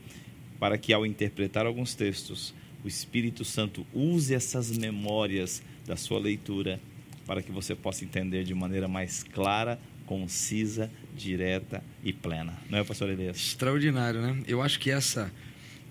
para 0.59 0.79
que 0.79 0.93
ao 0.93 1.05
interpretar 1.05 1.67
alguns 1.67 1.95
textos, 1.95 2.55
o 2.85 2.89
Espírito 2.89 3.45
Santo 3.45 3.85
use 3.93 4.33
essas 4.33 4.77
memórias 4.79 5.63
da 5.85 5.97
sua 5.97 6.21
leitura, 6.21 6.81
para 7.27 7.43
que 7.43 7.51
você 7.51 7.75
possa 7.75 8.05
entender 8.05 8.45
de 8.45 8.55
maneira 8.55 8.87
mais 8.87 9.25
clara 9.25 9.79
concisa, 10.07 10.91
direta 11.15 11.83
e 12.03 12.13
plena. 12.13 12.57
Não 12.71 12.79
é, 12.79 12.85
pastor 12.85 13.11
Elias? 13.11 13.37
Extraordinário, 13.37 14.23
né? 14.23 14.43
Eu 14.47 14.63
acho 14.63 14.79
que 14.79 14.91
essa, 14.91 15.31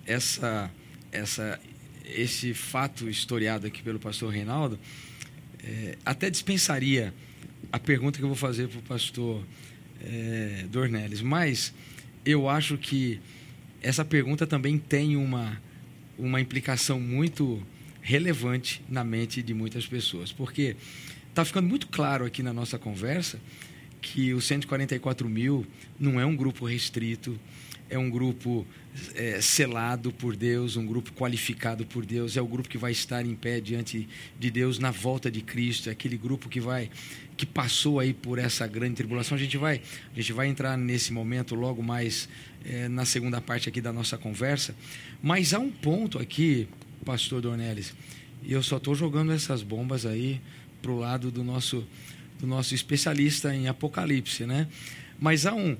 essa, 0.06 0.70
essa, 1.12 1.60
esse 2.04 2.54
fato 2.54 3.08
historiado 3.08 3.66
aqui 3.66 3.82
pelo 3.82 4.00
pastor 4.00 4.32
Reinaldo 4.32 4.78
é, 5.62 5.96
até 6.04 6.30
dispensaria 6.30 7.12
a 7.70 7.78
pergunta 7.78 8.18
que 8.18 8.24
eu 8.24 8.28
vou 8.28 8.36
fazer 8.36 8.68
para 8.68 8.78
o 8.78 8.82
pastor 8.82 9.44
é, 10.02 10.64
Dornelles, 10.70 11.20
mas 11.20 11.74
eu 12.24 12.48
acho 12.48 12.78
que 12.78 13.20
essa 13.82 14.04
pergunta 14.04 14.46
também 14.46 14.78
tem 14.78 15.16
uma, 15.16 15.60
uma 16.18 16.40
implicação 16.40 16.98
muito 16.98 17.64
relevante 18.00 18.82
na 18.88 19.04
mente 19.04 19.42
de 19.42 19.52
muitas 19.52 19.86
pessoas, 19.86 20.32
porque 20.32 20.76
está 21.28 21.44
ficando 21.44 21.68
muito 21.68 21.88
claro 21.88 22.24
aqui 22.24 22.42
na 22.42 22.52
nossa 22.52 22.78
conversa 22.78 23.38
que 24.00 24.32
os 24.34 24.44
144 24.44 25.28
mil 25.28 25.66
não 25.98 26.20
é 26.20 26.26
um 26.26 26.36
grupo 26.36 26.64
restrito, 26.64 27.38
é 27.88 27.98
um 27.98 28.10
grupo 28.10 28.66
é, 29.14 29.40
selado 29.40 30.12
por 30.12 30.34
Deus, 30.34 30.76
um 30.76 30.86
grupo 30.86 31.12
qualificado 31.12 31.86
por 31.86 32.04
Deus, 32.04 32.36
é 32.36 32.42
o 32.42 32.46
grupo 32.46 32.68
que 32.68 32.78
vai 32.78 32.92
estar 32.92 33.24
em 33.24 33.34
pé 33.34 33.60
diante 33.60 34.08
de 34.38 34.50
Deus 34.50 34.78
na 34.78 34.90
volta 34.90 35.30
de 35.30 35.40
Cristo, 35.40 35.88
é 35.88 35.92
aquele 35.92 36.16
grupo 36.16 36.48
que 36.48 36.60
vai 36.60 36.90
que 37.36 37.44
passou 37.44 38.00
aí 38.00 38.14
por 38.14 38.38
essa 38.38 38.66
grande 38.66 38.94
tribulação. 38.94 39.36
A 39.36 39.40
gente 39.40 39.56
vai 39.56 39.80
a 40.12 40.16
gente 40.16 40.32
vai 40.32 40.48
entrar 40.48 40.76
nesse 40.76 41.12
momento 41.12 41.54
logo 41.54 41.82
mais 41.82 42.28
é, 42.64 42.88
na 42.88 43.04
segunda 43.04 43.40
parte 43.40 43.68
aqui 43.68 43.80
da 43.80 43.92
nossa 43.92 44.18
conversa, 44.18 44.74
mas 45.22 45.54
há 45.54 45.58
um 45.58 45.70
ponto 45.70 46.18
aqui, 46.18 46.68
Pastor 47.04 47.40
Dornelles, 47.40 47.94
e 48.42 48.52
eu 48.52 48.62
só 48.62 48.78
estou 48.78 48.94
jogando 48.94 49.32
essas 49.32 49.62
bombas 49.62 50.04
aí 50.04 50.40
para 50.82 50.90
o 50.90 50.98
lado 50.98 51.30
do 51.30 51.44
nosso 51.44 51.86
do 52.38 52.46
nosso 52.46 52.74
especialista 52.74 53.54
em 53.54 53.68
Apocalipse, 53.68 54.44
né? 54.46 54.68
Mas 55.18 55.46
há, 55.46 55.54
um, 55.54 55.76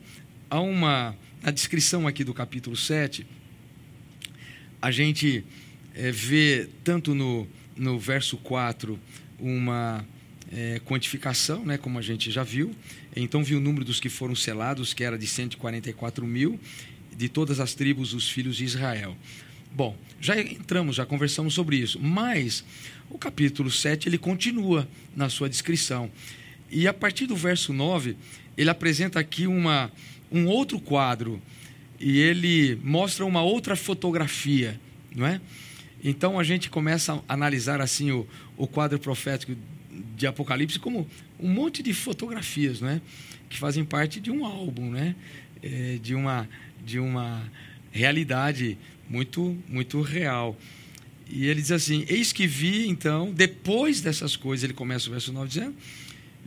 há 0.49 0.61
uma. 0.61 1.17
Na 1.43 1.51
descrição 1.51 2.07
aqui 2.07 2.25
do 2.25 2.35
capítulo 2.35 2.77
7, 2.77 3.27
a 4.81 4.91
gente 4.91 5.45
é, 5.95 6.11
vê, 6.11 6.69
tanto 6.83 7.15
no, 7.15 7.47
no 7.77 7.99
verso 7.99 8.37
4, 8.39 8.99
uma 9.39 10.05
é, 10.51 10.81
quantificação, 10.85 11.65
né, 11.65 11.79
como 11.79 11.99
a 11.99 12.03
gente 12.03 12.31
já 12.31 12.43
viu. 12.43 12.75
Então, 13.15 13.43
viu 13.45 13.59
o 13.59 13.61
número 13.61 13.85
dos 13.85 14.01
que 14.01 14.09
foram 14.09 14.35
selados, 14.35 14.93
que 14.93 15.05
era 15.05 15.19
de 15.19 15.27
144 15.27 16.27
mil, 16.27 16.59
de 17.17 17.29
todas 17.29 17.61
as 17.61 17.75
tribos, 17.75 18.13
os 18.13 18.29
filhos 18.29 18.57
de 18.57 18.65
Israel. 18.65 19.17
Bom, 19.73 19.97
já 20.21 20.41
entramos, 20.41 20.97
já 20.97 21.05
conversamos 21.05 21.55
sobre 21.55 21.77
isso, 21.77 22.01
mas 22.01 22.65
o 23.11 23.19
capítulo 23.19 23.71
7 23.71 24.09
ele 24.09 24.19
continua 24.19 24.89
na 25.15 25.29
sua 25.29 25.49
descrição. 25.49 26.11
E 26.71 26.89
a 26.89 26.95
partir 26.95 27.27
do 27.27 27.37
verso 27.37 27.73
9, 27.73 28.17
ele 28.57 28.71
apresenta 28.71 29.21
aqui 29.21 29.47
uma, 29.47 29.91
um 30.31 30.47
outro 30.47 30.81
quadro 30.81 31.41
e 32.01 32.19
ele 32.19 32.79
mostra 32.83 33.25
uma 33.25 33.43
outra 33.43 33.77
fotografia, 33.77 34.79
não 35.15 35.27
é? 35.27 35.41
Então 36.03 36.39
a 36.39 36.45
gente 36.45 36.69
começa 36.69 37.23
a 37.29 37.35
analisar 37.35 37.81
assim 37.81 38.11
o, 38.11 38.27
o 38.57 38.67
quadro 38.67 38.99
profético 38.99 39.57
de 40.17 40.27
Apocalipse 40.27 40.79
como 40.79 41.09
um 41.39 41.49
monte 41.49 41.83
de 41.83 41.93
fotografias, 41.93 42.81
não 42.81 42.89
é? 42.89 43.01
Que 43.49 43.59
fazem 43.59 43.85
parte 43.85 44.21
de 44.21 44.31
um 44.31 44.45
álbum, 44.45 44.91
né? 44.91 45.15
É, 45.63 45.99
de 46.03 46.15
uma 46.15 46.49
de 46.85 46.99
uma 46.99 47.43
realidade 47.91 48.77
muito 49.09 49.57
muito 49.69 50.01
real. 50.01 50.57
E 51.29 51.47
ele 51.47 51.61
diz 51.61 51.73
assim: 51.73 52.05
Eis 52.09 52.33
que 52.33 52.47
vi, 52.47 52.87
então, 52.89 53.33
depois 53.33 54.01
dessas 54.01 54.37
coisas, 54.37 54.65
ele 54.65 54.75
começa 54.75 55.09
o 55.09 55.13
verso 55.13 55.33
9 55.33 55.49
dizendo: 55.49 55.75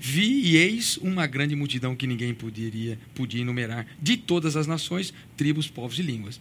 Vi 0.01 0.45
e 0.45 0.55
eis 0.55 0.95
uma 0.95 1.27
grande 1.27 1.57
multidão 1.57 1.93
que 1.93 2.07
ninguém 2.07 2.33
poderia, 2.33 2.97
podia 3.13 3.41
enumerar, 3.41 3.85
de 4.01 4.15
todas 4.15 4.55
as 4.55 4.65
nações, 4.65 5.13
tribos, 5.35 5.67
povos 5.67 5.99
e 5.99 6.01
línguas. 6.01 6.39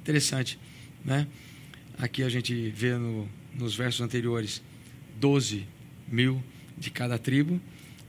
Interessante, 0.00 0.56
né? 1.04 1.26
Aqui 1.98 2.22
a 2.22 2.28
gente 2.28 2.70
vê 2.70 2.96
no, 2.96 3.28
nos 3.58 3.74
versos 3.74 4.00
anteriores 4.00 4.62
12 5.18 5.66
mil 6.06 6.40
de 6.78 6.90
cada 6.90 7.18
tribo, 7.18 7.60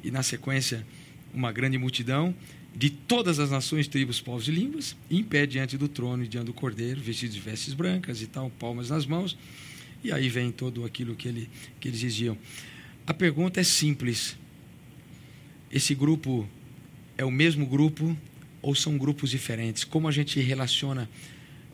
e 0.04 0.12
na 0.12 0.22
sequência, 0.22 0.86
uma 1.34 1.52
grande 1.52 1.80
multidão 1.80 2.36
de 2.76 2.91
todas 2.91 3.39
as 3.39 3.50
nações, 3.50 3.88
tribos, 3.88 4.22
povos 4.22 4.48
e 4.48 4.52
línguas, 4.52 4.96
em 5.10 5.24
pé 5.24 5.48
diante 5.48 5.76
do 5.76 5.88
trono 5.88 6.24
e 6.24 6.28
diante 6.28 6.46
do 6.46 6.54
cordeiro, 6.54 7.02
vestidos 7.02 7.34
de 7.34 7.41
vestes 7.41 7.74
brancas 7.74 8.22
e 8.22 8.28
tal, 8.28 8.52
palmas 8.52 8.91
nas 8.91 9.08
mãos. 9.08 9.36
E 10.04 10.12
aí 10.12 10.30
vem 10.30 10.52
todo 10.52 10.86
aquilo 10.86 11.16
que, 11.16 11.28
ele, 11.28 11.50
que 11.80 11.88
eles 11.88 12.00
diziam. 12.00 12.38
A 13.08 13.14
pergunta 13.14 13.60
é 13.60 13.64
simples: 13.64 14.38
esse 15.74 15.96
grupo 15.96 16.48
é 17.18 17.26
o 17.26 17.32
mesmo 17.32 17.66
grupo 17.66 18.16
ou 18.62 18.76
são 18.76 18.96
grupos 18.96 19.32
diferentes? 19.32 19.84
Como 19.84 20.08
a 20.08 20.12
gente 20.12 20.40
relaciona 20.40 21.10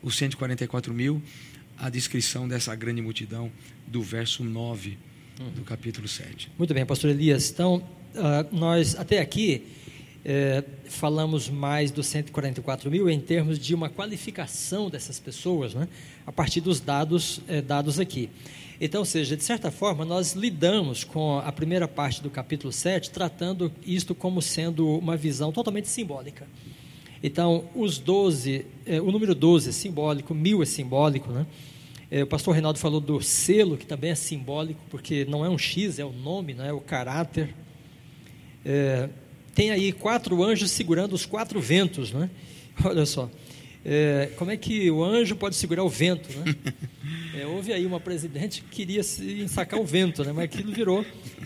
os 0.02 0.16
144 0.16 0.94
mil 0.94 1.22
à 1.76 1.90
descrição 1.90 2.48
dessa 2.48 2.74
grande 2.74 3.02
multidão 3.02 3.52
do 3.86 4.00
verso 4.00 4.42
9 4.42 4.96
do 5.54 5.62
capítulo 5.64 6.08
7? 6.08 6.50
Muito 6.56 6.72
bem, 6.72 6.86
pastor 6.86 7.10
Elias. 7.10 7.50
Então, 7.50 7.86
uh, 8.14 8.56
nós 8.56 8.96
até 8.96 9.20
aqui 9.20 9.66
é, 10.24 10.64
falamos 10.86 11.50
mais 11.50 11.90
dos 11.90 12.06
144 12.06 12.90
mil 12.90 13.08
em 13.08 13.20
termos 13.20 13.58
de 13.58 13.74
uma 13.74 13.90
qualificação 13.90 14.88
dessas 14.88 15.18
pessoas, 15.18 15.74
né, 15.74 15.88
a 16.26 16.32
partir 16.32 16.60
dos 16.60 16.80
dados 16.80 17.40
é, 17.46 17.60
dados 17.60 18.00
aqui. 18.00 18.30
Então, 18.80 19.00
ou 19.00 19.04
seja, 19.04 19.36
de 19.36 19.44
certa 19.44 19.70
forma, 19.70 20.06
nós 20.06 20.32
lidamos 20.32 21.04
com 21.04 21.38
a 21.38 21.52
primeira 21.52 21.86
parte 21.86 22.22
do 22.22 22.30
capítulo 22.30 22.72
7, 22.72 23.10
tratando 23.10 23.70
isto 23.84 24.14
como 24.14 24.40
sendo 24.40 24.96
uma 24.96 25.18
visão 25.18 25.52
totalmente 25.52 25.86
simbólica. 25.86 26.48
Então, 27.22 27.68
os 27.74 27.98
12, 27.98 28.64
é, 28.86 28.98
o 28.98 29.12
número 29.12 29.34
12 29.34 29.68
é 29.68 29.72
simbólico, 29.72 30.34
mil 30.34 30.62
é 30.62 30.66
simbólico, 30.66 31.30
né? 31.30 31.46
É, 32.10 32.22
o 32.22 32.26
pastor 32.26 32.54
Reinaldo 32.54 32.78
falou 32.78 33.00
do 33.00 33.20
selo, 33.20 33.76
que 33.76 33.84
também 33.84 34.12
é 34.12 34.14
simbólico, 34.14 34.80
porque 34.88 35.26
não 35.26 35.44
é 35.44 35.50
um 35.50 35.58
X, 35.58 35.98
é 35.98 36.04
o 36.04 36.12
nome, 36.12 36.54
não 36.54 36.64
é 36.64 36.72
o 36.72 36.80
caráter. 36.80 37.54
É, 38.64 39.10
tem 39.54 39.70
aí 39.70 39.92
quatro 39.92 40.42
anjos 40.42 40.70
segurando 40.70 41.12
os 41.12 41.26
quatro 41.26 41.60
ventos, 41.60 42.12
né? 42.12 42.30
Olha 42.82 43.04
só. 43.04 43.30
É, 43.84 44.30
como 44.36 44.50
é 44.50 44.56
que 44.56 44.90
o 44.90 45.04
anjo 45.04 45.36
pode 45.36 45.54
segurar 45.54 45.84
o 45.84 45.88
vento, 45.88 46.30
né? 46.38 46.56
É, 47.34 47.46
houve 47.46 47.72
aí 47.72 47.86
uma 47.86 48.00
presidente 48.00 48.62
que 48.62 48.68
queria 48.68 49.02
se 49.02 49.48
sacar 49.48 49.78
o 49.78 49.84
vento, 49.84 50.24
né? 50.24 50.32
Mas 50.32 50.46
aquilo 50.46 50.72
virou 50.72 51.04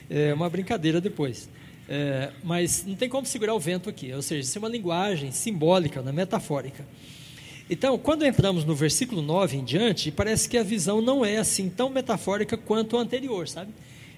é, 0.09 0.33
uma 0.33 0.49
brincadeira 0.49 1.01
depois. 1.01 1.49
É, 1.89 2.31
mas 2.43 2.85
não 2.87 2.95
tem 2.95 3.09
como 3.09 3.27
segurar 3.27 3.55
o 3.55 3.61
vento 3.61 3.91
aqui, 3.91 4.11
ou 4.13 4.23
seja, 4.23 4.41
isso 4.41 4.57
é 4.57 4.61
uma 4.61 4.69
linguagem 4.69 5.31
simbólica, 5.31 6.01
né? 6.01 6.13
metafórica. 6.13 6.87
Então, 7.69 7.99
quando 7.99 8.25
entramos 8.25 8.65
no 8.65 8.75
versículo 8.75 9.21
9 9.21 9.59
em 9.59 9.65
diante, 9.65 10.11
parece 10.11 10.49
que 10.49 10.57
a 10.57 10.63
visão 10.63 11.01
não 11.01 11.25
é 11.25 11.39
assim 11.39 11.69
tão 11.69 11.91
metafórica 11.91 12.57
quanto 12.57 12.97
a 12.97 13.01
anterior, 13.01 13.49
sabe? 13.49 13.73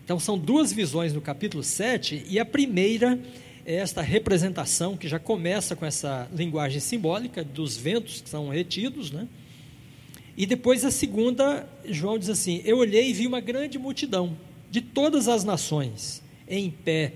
Então, 0.05 0.19
são 0.20 0.39
duas 0.39 0.73
visões 0.73 1.12
no 1.12 1.20
capítulo 1.20 1.62
7, 1.62 2.27
e 2.28 2.39
a 2.39 2.45
primeira 2.45 3.19
esta 3.65 4.01
representação 4.01 4.97
que 4.97 5.09
já 5.09 5.19
começa 5.19 5.74
com 5.74 5.85
essa 5.85 6.28
linguagem 6.32 6.78
simbólica 6.78 7.43
dos 7.43 7.77
ventos 7.77 8.20
que 8.20 8.31
são 8.31 8.49
retidos, 8.49 9.11
né? 9.11 9.27
E 10.37 10.45
depois 10.45 10.85
a 10.85 10.91
segunda, 10.91 11.67
João 11.85 12.19
diz 12.19 12.29
assim: 12.29 12.61
Eu 12.65 12.79
olhei 12.79 13.11
e 13.11 13.13
vi 13.13 13.27
uma 13.27 13.41
grande 13.41 13.79
multidão 13.79 14.37
de 14.71 14.81
todas 14.81 15.29
as 15.29 15.45
nações 15.45 16.23
em 16.49 16.71
pé. 16.71 17.13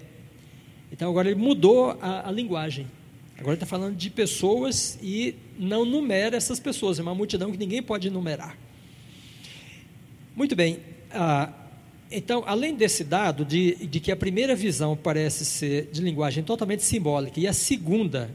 Então 0.91 1.11
agora 1.11 1.29
ele 1.29 1.39
mudou 1.39 1.99
a, 2.01 2.29
a 2.29 2.33
linguagem. 2.33 2.87
Agora 3.39 3.55
está 3.55 3.67
falando 3.67 3.97
de 3.97 4.11
pessoas 4.11 4.99
e 5.03 5.35
não 5.59 5.85
numera 5.85 6.37
essas 6.37 6.61
pessoas, 6.61 6.99
é 6.99 7.03
uma 7.03 7.15
multidão 7.15 7.51
que 7.51 7.57
ninguém 7.57 7.83
pode 7.83 8.11
numerar. 8.11 8.57
Muito 10.37 10.55
bem, 10.55 10.79
ah, 11.11 11.51
então, 12.11 12.43
além 12.47 12.75
desse 12.75 13.05
dado 13.05 13.45
de, 13.45 13.75
de 13.87 14.01
que 14.01 14.11
a 14.11 14.17
primeira 14.17 14.57
visão 14.57 14.97
parece 14.97 15.45
ser 15.45 15.89
de 15.93 16.03
linguagem 16.03 16.43
totalmente 16.43 16.83
simbólica 16.83 17.39
e 17.39 17.47
a 17.47 17.53
segunda 17.53 18.31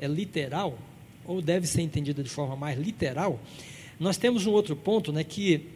é 0.00 0.06
literal, 0.06 0.78
ou 1.26 1.42
deve 1.42 1.66
ser 1.66 1.82
entendida 1.82 2.22
de 2.22 2.30
forma 2.30 2.56
mais 2.56 2.78
literal, 2.78 3.38
nós 3.98 4.16
temos 4.16 4.46
um 4.46 4.52
outro 4.52 4.76
ponto 4.76 5.12
né, 5.12 5.24
que 5.24 5.66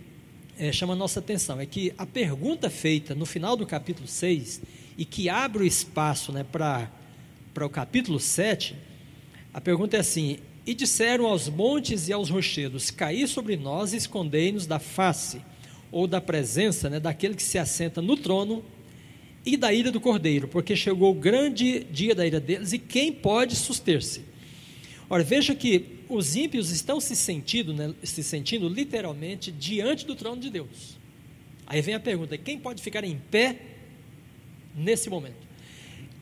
é, 0.59 0.71
chama 0.71 0.93
a 0.93 0.97
nossa 0.97 1.19
atenção: 1.19 1.61
é 1.61 1.67
que 1.67 1.93
a 1.99 2.07
pergunta 2.07 2.71
feita 2.71 3.15
no 3.15 3.27
final 3.27 3.57
do 3.57 3.67
capítulo 3.67 4.07
6 4.07 4.63
e 4.97 5.05
que 5.05 5.29
abre 5.29 5.63
o 5.63 5.67
espaço 5.67 6.33
né, 6.33 6.45
para 6.45 6.91
o 7.61 7.69
capítulo 7.69 8.21
7, 8.21 8.77
a 9.53 9.61
pergunta 9.61 9.97
é 9.97 10.01
assim: 10.01 10.39
E 10.67 10.75
disseram 10.75 11.27
aos 11.27 11.49
montes 11.49 12.09
e 12.09 12.13
aos 12.13 12.31
rochedos: 12.31 12.91
Caí 12.91 13.27
sobre 13.27 13.57
nós 13.57 13.93
e 13.93 13.97
escondei-nos 13.97 14.67
da 14.67 14.79
face 14.79 15.41
ou 15.91 16.07
da 16.07 16.21
presença 16.21 16.89
né, 16.89 17.01
daquele 17.01 17.35
que 17.35 17.43
se 17.43 17.59
assenta 17.59 18.01
no 18.01 18.17
trono 18.17 18.65
e 19.45 19.57
da 19.57 19.73
ira 19.73 19.91
do 19.91 20.01
cordeiro, 20.01 20.47
porque 20.47 20.77
chegou 20.77 21.11
o 21.11 21.15
grande 21.15 21.85
dia 21.91 22.15
da 22.15 22.25
ira 22.25 22.39
deles 22.39 22.73
e 22.73 22.79
quem 22.79 23.13
pode 23.13 23.57
suster-se? 23.57 24.25
Ora, 25.11 25.25
veja 25.25 25.55
que 25.55 25.92
os 26.15 26.37
ímpios 26.37 26.71
estão 26.71 27.01
se 27.01 27.17
sentindo, 27.17 27.73
né, 27.73 27.95
se 28.03 28.23
sentindo 28.23 28.69
literalmente 28.69 29.51
diante 29.51 30.07
do 30.07 30.15
trono 30.15 30.41
de 30.41 30.51
Deus. 30.51 30.97
Aí 31.67 31.81
vem 31.81 31.95
a 31.95 32.01
pergunta: 32.01 32.37
quem 32.37 32.59
pode 32.59 32.83
ficar 32.83 33.05
em 33.05 33.21
pé 33.31 33.59
nesse 34.75 35.09
momento? 35.09 35.43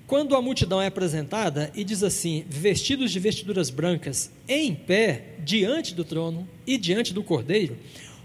Quando 0.06 0.34
a 0.34 0.42
multidão 0.42 0.82
é 0.82 0.88
apresentada 0.88 1.70
e 1.74 1.84
diz 1.84 2.02
assim: 2.02 2.44
vestidos 2.48 3.12
de 3.12 3.20
vestiduras 3.20 3.70
brancas, 3.70 4.30
em 4.48 4.74
pé, 4.74 5.36
diante 5.44 5.94
do 5.94 6.04
trono 6.04 6.48
e 6.66 6.76
diante 6.76 7.14
do 7.14 7.22
cordeiro, 7.22 7.76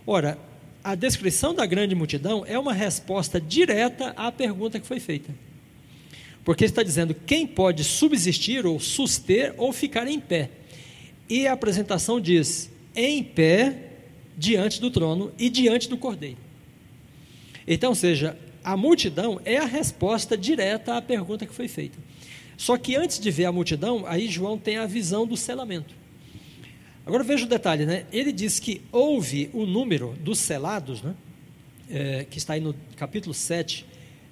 ora, 0.06 0.38
a 0.84 0.96
descrição 0.96 1.54
da 1.54 1.66
grande 1.66 1.96
multidão 1.96 2.44
é 2.46 2.58
uma 2.58 2.74
resposta 2.74 3.42
direta 3.42 4.10
à 4.18 4.32
pergunta 4.32 4.80
que 4.80 4.86
foi 4.86 5.00
feita. 5.00 5.34
Porque 6.44 6.64
está 6.64 6.84
dizendo 6.84 7.16
quem 7.16 7.48
pode 7.48 7.84
subsistir 7.84 8.68
ou 8.68 8.80
suster 8.80 9.56
ou 9.58 9.74
ficar 9.74 10.08
em 10.08 10.20
pé. 10.20 10.52
E 11.30 11.47
a 11.47 11.53
apresentação 11.53 12.19
diz: 12.19 12.72
em 12.95 13.23
pé 13.23 13.91
diante 14.38 14.80
do 14.80 14.91
trono 14.91 15.31
e 15.38 15.49
diante 15.49 15.89
do 15.89 15.97
cordeiro. 15.97 16.38
Então, 17.68 17.89
ou 17.89 17.95
seja, 17.95 18.38
a 18.64 18.76
multidão 18.76 19.39
é 19.45 19.57
a 19.57 19.65
resposta 19.65 20.38
direta 20.38 20.95
à 20.95 21.02
pergunta 21.02 21.45
que 21.45 21.53
foi 21.53 21.68
feita. 21.68 21.97
Só 22.57 22.77
que 22.77 22.95
antes 22.95 23.19
de 23.19 23.30
ver 23.31 23.45
a 23.45 23.52
multidão, 23.52 24.06
aí 24.07 24.27
João 24.27 24.57
tem 24.57 24.77
a 24.77 24.85
visão 24.85 25.27
do 25.27 25.35
selamento. 25.35 25.93
Agora 27.06 27.23
veja 27.23 27.45
o 27.45 27.49
detalhe, 27.49 27.85
né? 27.85 28.06
Ele 28.11 28.31
diz 28.31 28.60
que 28.60 28.81
houve 28.91 29.49
o 29.53 29.65
número 29.65 30.15
dos 30.22 30.39
selados, 30.39 31.02
né? 31.02 31.15
É, 31.88 32.26
que 32.27 32.39
está 32.39 32.53
aí 32.53 32.60
no 32.60 32.73
capítulo 32.95 33.34
7, 33.34 33.85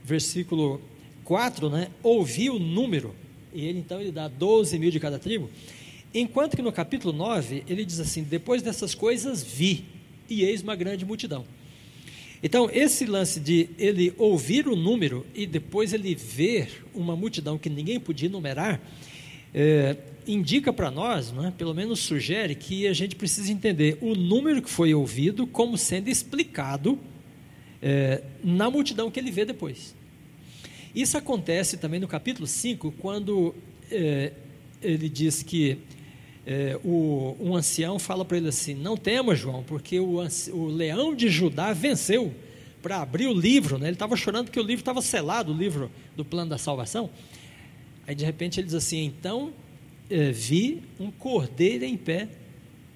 versículo 0.03 0.81
4, 1.23 1.69
né? 1.69 1.89
Ouviu 2.01 2.55
o 2.55 2.59
número, 2.59 3.13
e 3.53 3.65
ele 3.65 3.79
então 3.79 4.01
ele 4.01 4.11
dá 4.11 4.27
12 4.27 4.79
mil 4.79 4.89
de 4.89 4.99
cada 4.99 5.19
tribo. 5.19 5.49
Enquanto 6.13 6.55
que 6.55 6.61
no 6.61 6.71
capítulo 6.71 7.11
9, 7.11 7.63
ele 7.67 7.83
diz 7.83 7.99
assim: 7.99 8.23
Depois 8.23 8.61
dessas 8.61 8.93
coisas 8.93 9.43
vi, 9.43 9.85
e 10.29 10.43
eis 10.43 10.61
uma 10.61 10.75
grande 10.75 11.05
multidão. 11.05 11.45
Então, 12.41 12.69
esse 12.71 13.05
lance 13.05 13.39
de 13.39 13.69
ele 13.79 14.13
ouvir 14.17 14.67
o 14.67 14.75
número 14.75 15.25
e 15.33 15.47
depois 15.47 15.93
ele 15.93 16.13
ver 16.13 16.85
uma 16.93 17.15
multidão 17.15 17.57
que 17.57 17.69
ninguém 17.69 17.99
podia 17.99 18.27
numerar, 18.27 18.81
é, 19.53 19.95
indica 20.27 20.73
para 20.73 20.91
nós, 20.91 21.31
né, 21.31 21.53
pelo 21.57 21.73
menos 21.73 21.99
sugere, 21.99 22.53
que 22.53 22.85
a 22.85 22.93
gente 22.93 23.15
precisa 23.15 23.51
entender 23.51 23.97
o 24.01 24.13
número 24.13 24.61
que 24.61 24.69
foi 24.69 24.93
ouvido 24.93 25.47
como 25.47 25.77
sendo 25.77 26.09
explicado 26.09 26.99
é, 27.81 28.21
na 28.43 28.69
multidão 28.69 29.09
que 29.09 29.19
ele 29.19 29.31
vê 29.31 29.45
depois. 29.45 29.95
Isso 30.93 31.17
acontece 31.17 31.77
também 31.77 31.99
no 31.99 32.07
capítulo 32.07 32.45
5, 32.45 32.91
quando 32.99 33.55
é, 33.89 34.33
ele 34.81 35.07
diz 35.07 35.41
que 35.41 35.77
é, 36.45 36.77
o, 36.83 37.35
um 37.39 37.55
ancião 37.55 37.97
fala 37.97 38.25
para 38.25 38.37
ele 38.37 38.49
assim: 38.49 38.73
Não 38.73 38.97
tema, 38.97 39.35
João, 39.35 39.63
porque 39.63 39.99
o, 39.99 40.19
o 40.51 40.65
leão 40.67 41.15
de 41.15 41.29
Judá 41.29 41.73
venceu 41.73 42.33
para 42.81 43.01
abrir 43.01 43.27
o 43.27 43.33
livro. 43.33 43.77
Né? 43.77 43.87
Ele 43.87 43.95
estava 43.95 44.15
chorando 44.15 44.45
porque 44.45 44.59
o 44.59 44.63
livro 44.63 44.81
estava 44.81 45.01
selado 45.01 45.53
o 45.53 45.57
livro 45.57 45.89
do 46.15 46.25
plano 46.25 46.49
da 46.49 46.57
salvação. 46.57 47.09
Aí 48.05 48.13
de 48.13 48.25
repente 48.25 48.59
ele 48.59 48.65
diz 48.65 48.75
assim: 48.75 49.05
Então 49.05 49.53
eh, 50.09 50.31
vi 50.31 50.81
um 50.99 51.09
cordeiro 51.09 51.85
em 51.85 51.95
pé 51.95 52.27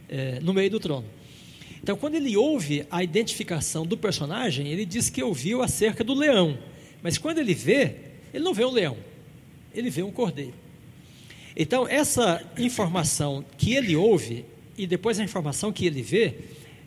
é, 0.09 0.39
no 0.41 0.53
meio 0.53 0.69
do 0.69 0.79
trono. 0.79 1.05
Então, 1.81 1.95
quando 1.95 2.15
ele 2.15 2.35
ouve 2.35 2.85
a 2.91 3.03
identificação 3.03 3.85
do 3.85 3.97
personagem, 3.97 4.67
ele 4.67 4.85
diz 4.85 5.09
que 5.09 5.23
ouviu 5.23 5.61
acerca 5.61 6.03
do 6.03 6.13
leão. 6.13 6.57
Mas 7.01 7.17
quando 7.17 7.37
ele 7.37 7.53
vê, 7.53 7.95
ele 8.33 8.43
não 8.43 8.53
vê 8.53 8.65
um 8.65 8.71
leão, 8.71 8.97
ele 9.73 9.89
vê 9.89 10.03
um 10.03 10.11
cordeiro. 10.11 10.53
Então, 11.59 11.87
essa 11.87 12.45
informação 12.55 13.43
que 13.57 13.73
ele 13.73 13.95
ouve 13.95 14.45
e 14.77 14.85
depois 14.85 15.19
a 15.19 15.23
informação 15.23 15.73
que 15.73 15.87
ele 15.87 16.03
vê 16.03 16.35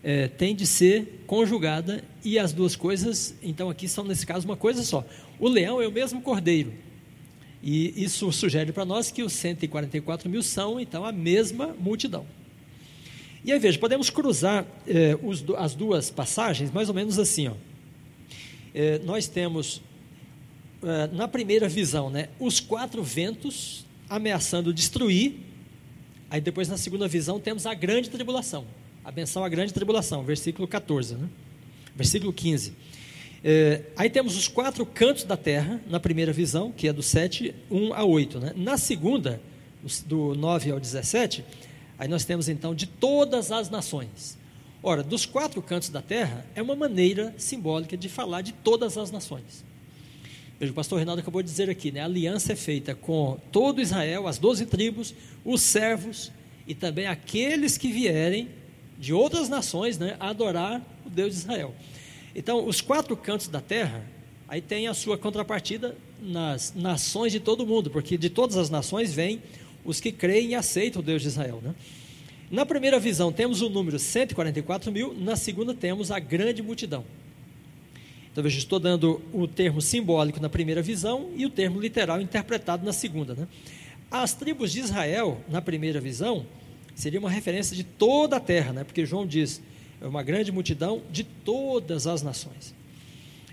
é, 0.01 0.28
tem 0.28 0.55
de 0.55 0.64
ser 0.64 1.24
conjugada 1.26 2.05
e 2.24 2.38
as 2.38 2.52
duas 2.52 2.76
coisas, 2.76 3.34
então 3.42 3.68
aqui 3.68 3.88
são 3.88 4.05
nesse 4.05 4.24
caso 4.24 4.47
uma 4.47 4.56
coisa 4.56 4.84
só. 4.84 5.05
O 5.40 5.48
leão 5.48 5.82
é 5.82 5.88
o 5.88 5.90
mesmo 5.90 6.22
cordeiro. 6.22 6.72
E 7.60 7.92
isso 8.01 8.30
sugere 8.30 8.70
para 8.70 8.84
nós 8.84 9.10
que 9.10 9.24
os 9.24 9.32
144 9.32 10.30
mil 10.30 10.42
são 10.42 10.78
então 10.78 11.05
a 11.05 11.10
mesma 11.10 11.74
multidão. 11.76 12.24
E 13.44 13.51
aí 13.51 13.59
veja, 13.59 13.76
podemos 13.76 14.09
cruzar 14.09 14.64
é, 14.86 15.18
os, 15.20 15.44
as 15.59 15.74
duas 15.74 16.10
passagens 16.10 16.70
mais 16.70 16.88
ou 16.88 16.94
menos 16.94 17.18
assim. 17.18 17.48
Ó. 17.48 17.55
É, 18.72 19.01
nós 19.01 19.26
temos 19.26 19.82
é, 20.80 21.09
na 21.09 21.26
primeira 21.26 21.68
visão 21.68 22.09
né, 22.09 22.28
os 22.38 22.60
quatro 22.60 23.02
ventos 23.02 23.84
ameaçando 24.10 24.74
destruir. 24.74 25.36
Aí 26.28 26.40
depois 26.40 26.68
na 26.68 26.76
segunda 26.76 27.08
visão 27.08 27.40
temos 27.40 27.64
a 27.64 27.72
grande 27.72 28.10
tribulação 28.10 28.66
a 29.04 29.10
benção 29.10 29.44
à 29.44 29.48
grande 29.48 29.72
tribulação, 29.72 30.22
versículo 30.22 30.68
14, 30.68 31.14
né? 31.14 31.28
versículo 31.94 32.32
15. 32.32 32.72
É, 33.42 33.82
aí 33.96 34.10
temos 34.10 34.36
os 34.36 34.46
quatro 34.46 34.84
cantos 34.84 35.24
da 35.24 35.36
terra, 35.36 35.80
na 35.88 35.98
primeira 35.98 36.32
visão, 36.32 36.70
que 36.70 36.86
é 36.86 36.92
do 36.92 37.02
7, 37.02 37.54
1 37.70 37.94
a 37.94 38.04
8. 38.04 38.38
Né? 38.38 38.52
Na 38.54 38.76
segunda, 38.76 39.40
do 40.06 40.34
9 40.34 40.70
ao 40.70 40.78
17, 40.78 41.44
aí 41.98 42.06
nós 42.06 42.24
temos 42.24 42.48
então 42.48 42.74
de 42.74 42.86
todas 42.86 43.50
as 43.50 43.70
nações. 43.70 44.38
Ora, 44.82 45.02
dos 45.02 45.26
quatro 45.26 45.60
cantos 45.60 45.88
da 45.88 46.00
terra 46.00 46.46
é 46.54 46.62
uma 46.62 46.76
maneira 46.76 47.34
simbólica 47.36 47.96
de 47.96 48.08
falar 48.08 48.42
de 48.42 48.52
todas 48.52 48.96
as 48.96 49.10
nações. 49.10 49.64
Veja, 50.60 50.72
o 50.72 50.74
pastor 50.74 50.98
Reinaldo 50.98 51.22
acabou 51.22 51.42
de 51.42 51.48
dizer 51.48 51.70
aqui, 51.70 51.90
né? 51.90 52.00
A 52.00 52.04
aliança 52.04 52.52
é 52.52 52.56
feita 52.56 52.94
com 52.94 53.38
todo 53.50 53.80
Israel, 53.80 54.28
as 54.28 54.36
doze 54.36 54.66
tribos, 54.66 55.14
os 55.42 55.62
servos 55.62 56.30
e 56.66 56.74
também 56.74 57.06
aqueles 57.06 57.78
que 57.78 57.90
vierem 57.90 58.50
de 58.98 59.14
outras 59.14 59.48
nações 59.48 59.96
né, 59.96 60.18
adorar 60.20 60.82
o 61.06 61.08
Deus 61.08 61.32
de 61.32 61.38
Israel. 61.38 61.74
Então, 62.36 62.66
os 62.66 62.82
quatro 62.82 63.16
cantos 63.16 63.48
da 63.48 63.62
terra, 63.62 64.04
aí 64.46 64.60
tem 64.60 64.86
a 64.86 64.92
sua 64.92 65.16
contrapartida 65.16 65.96
nas 66.20 66.74
nações 66.76 67.32
de 67.32 67.40
todo 67.40 67.66
mundo, 67.66 67.88
porque 67.88 68.18
de 68.18 68.28
todas 68.28 68.58
as 68.58 68.68
nações 68.68 69.14
vêm 69.14 69.42
os 69.82 69.98
que 69.98 70.12
creem 70.12 70.50
e 70.50 70.54
aceitam 70.54 71.00
o 71.00 71.02
Deus 71.02 71.22
de 71.22 71.28
Israel. 71.28 71.60
Né? 71.62 71.74
Na 72.50 72.66
primeira 72.66 73.00
visão 73.00 73.32
temos 73.32 73.62
o 73.62 73.70
número 73.70 73.98
144 73.98 74.92
mil, 74.92 75.14
na 75.14 75.36
segunda 75.36 75.72
temos 75.72 76.10
a 76.10 76.18
grande 76.18 76.62
multidão. 76.62 77.02
Então, 78.32 78.44
veja, 78.44 78.59
estou 78.59 78.78
dando 78.78 79.20
o 79.32 79.48
termo 79.48 79.81
simbólico 79.81 80.40
na 80.40 80.48
primeira 80.48 80.81
visão 80.81 81.31
e 81.36 81.44
o 81.44 81.51
termo 81.51 81.81
literal 81.81 82.20
interpretado 82.20 82.85
na 82.85 82.93
segunda. 82.93 83.35
Né? 83.35 83.48
As 84.11 84.35
tribos 84.35 84.70
de 84.70 84.81
Israel, 84.81 85.40
na 85.48 85.61
primeira 85.61 86.01
visão, 86.01 86.47
seria 86.94 87.19
uma 87.19 87.31
referência 87.31 87.74
de 87.74 87.82
toda 87.82 88.36
a 88.36 88.40
terra, 88.40 88.73
né? 88.73 88.85
porque 88.85 89.05
João 89.05 89.27
diz, 89.27 89.61
é 90.01 90.07
uma 90.07 90.23
grande 90.23 90.52
multidão 90.52 91.02
de 91.11 91.24
todas 91.24 92.07
as 92.07 92.23
nações. 92.23 92.73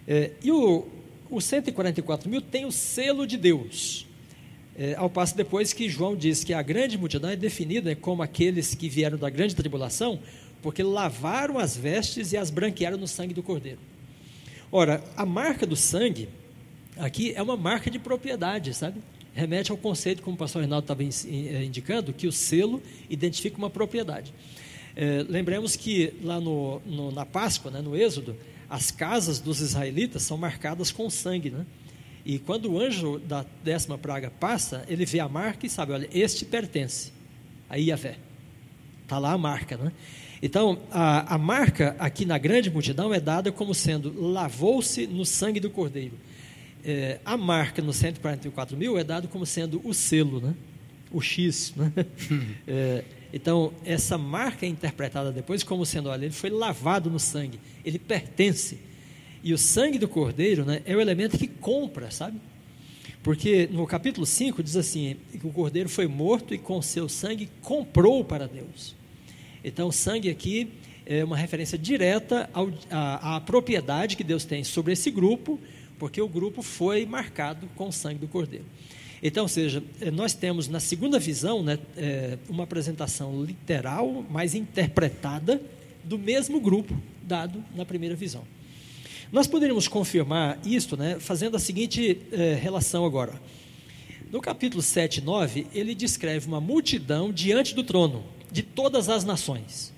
É, 0.07 0.31
e 0.43 0.51
o, 0.51 0.87
os 1.29 1.43
144 1.45 2.29
mil 2.29 2.41
tem 2.41 2.65
o 2.65 2.71
selo 2.71 3.25
de 3.25 3.35
Deus. 3.35 4.05
É, 4.77 4.93
ao 4.93 5.09
passo 5.09 5.35
depois 5.35 5.73
que 5.73 5.89
João 5.89 6.15
diz 6.15 6.43
que 6.43 6.53
a 6.53 6.61
grande 6.61 6.99
multidão 6.99 7.31
é 7.31 7.35
definida 7.35 7.95
como 7.95 8.21
aqueles 8.21 8.75
que 8.75 8.87
vieram 8.87 9.17
da 9.17 9.27
grande 9.27 9.55
tribulação, 9.55 10.19
porque 10.61 10.83
lavaram 10.83 11.57
as 11.57 11.75
vestes 11.75 12.31
e 12.31 12.37
as 12.37 12.51
branquearam 12.51 12.97
no 12.97 13.07
sangue 13.07 13.33
do 13.33 13.41
Cordeiro. 13.41 13.79
Ora, 14.71 15.03
a 15.15 15.25
marca 15.25 15.65
do 15.65 15.75
sangue 15.75 16.29
aqui 16.97 17.33
é 17.35 17.41
uma 17.41 17.55
marca 17.55 17.89
de 17.89 17.99
propriedade, 17.99 18.73
sabe? 18.73 19.01
remete 19.37 19.71
ao 19.71 19.77
conceito, 19.77 20.23
como 20.23 20.35
o 20.35 20.37
pastor 20.37 20.61
Reinaldo 20.61 20.85
estava 20.85 21.03
eh, 21.03 21.63
indicando, 21.63 22.11
que 22.11 22.25
o 22.25 22.31
selo 22.31 22.81
identifica 23.07 23.55
uma 23.55 23.69
propriedade. 23.69 24.33
É, 24.95 25.23
lembremos 25.29 25.75
que 25.75 26.11
lá 26.23 26.41
no, 26.41 26.81
no, 26.83 27.11
na 27.11 27.23
Páscoa, 27.23 27.69
né, 27.69 27.79
no 27.79 27.95
Êxodo, 27.95 28.35
as 28.67 28.89
casas 28.89 29.39
dos 29.39 29.61
israelitas 29.61 30.23
são 30.23 30.37
marcadas 30.37 30.91
com 30.91 31.07
sangue. 31.07 31.51
Né? 31.51 31.67
E 32.25 32.39
quando 32.39 32.73
o 32.73 32.79
anjo 32.79 33.19
da 33.19 33.45
décima 33.63 33.95
praga 33.95 34.31
passa, 34.31 34.83
ele 34.87 35.05
vê 35.05 35.19
a 35.19 35.29
marca 35.29 35.67
e 35.67 35.69
sabe, 35.69 35.91
olha, 35.91 36.09
este 36.11 36.43
pertence 36.43 37.11
a 37.69 37.75
Iavé. 37.75 38.17
Está 39.03 39.19
lá 39.19 39.33
a 39.33 39.37
marca. 39.37 39.77
Né? 39.77 39.91
Então, 40.41 40.79
a, 40.91 41.35
a 41.35 41.37
marca 41.37 41.95
aqui 41.97 42.25
na 42.25 42.37
grande 42.37 42.69
multidão 42.69 43.13
é 43.13 43.19
dada 43.19 43.51
como 43.51 43.73
sendo 43.73 44.13
lavou-se 44.29 45.07
no 45.07 45.25
sangue 45.25 45.59
do 45.59 45.69
cordeiro 45.69 46.13
é, 46.87 47.19
a 47.25 47.35
marca 47.35 47.81
no 47.81 47.91
144 47.91 48.77
mil 48.77 48.97
é 48.97 49.03
dado 49.03 49.27
como 49.27 49.45
sendo 49.45 49.81
o 49.83 49.93
selo, 49.93 50.39
né? 50.39 50.55
o 51.11 51.21
X. 51.21 51.73
Né? 51.75 51.91
é, 52.65 53.03
então, 53.33 53.73
essa 53.83 54.17
marca 54.17 54.65
é 54.65 54.69
interpretada 54.69 55.31
depois 55.31 55.63
como 55.63 55.85
sendo, 55.85 56.07
olha, 56.07 56.25
ele 56.25 56.33
foi 56.33 56.49
lavado 56.49 57.09
no 57.09 57.19
sangue, 57.19 57.59
ele 57.83 57.99
pertence. 57.99 58.79
E 59.43 59.53
o 59.53 59.57
sangue 59.57 59.99
do 59.99 60.07
cordeiro 60.07 60.63
né, 60.63 60.81
é 60.85 60.95
o 60.95 61.01
elemento 61.01 61.37
que 61.37 61.47
compra, 61.47 62.09
sabe? 62.09 62.39
Porque 63.21 63.67
no 63.69 63.85
capítulo 63.85 64.25
5 64.25 64.63
diz 64.63 64.77
assim: 64.77 65.17
que 65.31 65.45
o 65.45 65.51
cordeiro 65.51 65.89
foi 65.89 66.07
morto 66.07 66.53
e 66.53 66.57
com 66.57 66.81
seu 66.81 67.09
sangue 67.09 67.49
comprou 67.61 68.23
para 68.23 68.47
Deus. 68.47 68.95
Então, 69.67 69.87
o 69.89 69.91
sangue 69.91 70.29
aqui 70.29 70.69
é 71.05 71.23
uma 71.23 71.37
referência 71.37 71.77
direta 71.77 72.49
ao, 72.53 72.69
à, 72.89 73.35
à 73.35 73.41
propriedade 73.41 74.15
que 74.15 74.23
Deus 74.23 74.45
tem 74.45 74.63
sobre 74.63 74.93
esse 74.93 75.11
grupo 75.11 75.59
porque 75.97 76.21
o 76.21 76.27
grupo 76.27 76.61
foi 76.61 77.05
marcado 77.05 77.67
com 77.75 77.87
o 77.87 77.91
sangue 77.91 78.19
do 78.19 78.27
cordeiro. 78.27 78.65
Então, 79.21 79.43
ou 79.43 79.49
seja, 79.49 79.83
eh, 79.99 80.11
nós 80.11 80.33
temos 80.33 80.67
na 80.67 80.79
segunda 80.79 81.17
visão 81.17 81.63
né, 81.63 81.79
é, 81.97 82.37
uma 82.47 82.65
apresentação 82.65 83.43
literal, 83.43 84.23
mas 84.29 84.53
interpretada, 84.53 85.59
do 86.03 86.17
mesmo 86.17 86.61
grupo 86.61 86.95
dado 87.23 87.61
na 87.75 87.83
primeira 87.83 88.15
visão. 88.15 88.43
Nós 89.31 89.45
poderíamos 89.47 89.87
confirmar 89.87 90.57
isto 90.65 90.95
né, 90.95 91.19
fazendo 91.19 91.57
a 91.57 91.59
seguinte 91.59 92.21
é, 92.31 92.53
relação 92.53 93.05
agora. 93.05 93.33
No 94.31 94.39
capítulo 94.39 94.81
7 94.81 95.17
e 95.17 95.21
9, 95.21 95.67
ele 95.73 95.95
descreve 95.95 96.47
uma 96.47 96.61
multidão 96.61 97.31
diante 97.31 97.73
do 97.73 97.83
trono, 97.83 98.23
de 98.51 98.63
todas 98.63 99.09
as 99.09 99.23
nações. 99.23 99.93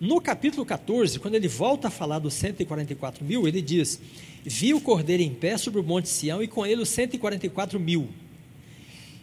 No 0.00 0.20
capítulo 0.20 0.66
14, 0.66 1.18
quando 1.18 1.36
ele 1.36 1.48
volta 1.48 1.88
a 1.88 1.90
falar 1.90 2.18
dos 2.18 2.34
144 2.34 3.24
mil, 3.24 3.46
ele 3.46 3.62
diz: 3.62 4.00
viu 4.44 4.78
o 4.78 4.80
cordeiro 4.80 5.22
em 5.22 5.32
pé 5.32 5.56
sobre 5.56 5.80
o 5.80 5.82
monte 5.84 6.08
Sião 6.08 6.42
e 6.42 6.48
com 6.48 6.66
ele 6.66 6.82
os 6.82 6.88
144 6.88 7.78
mil. 7.78 8.08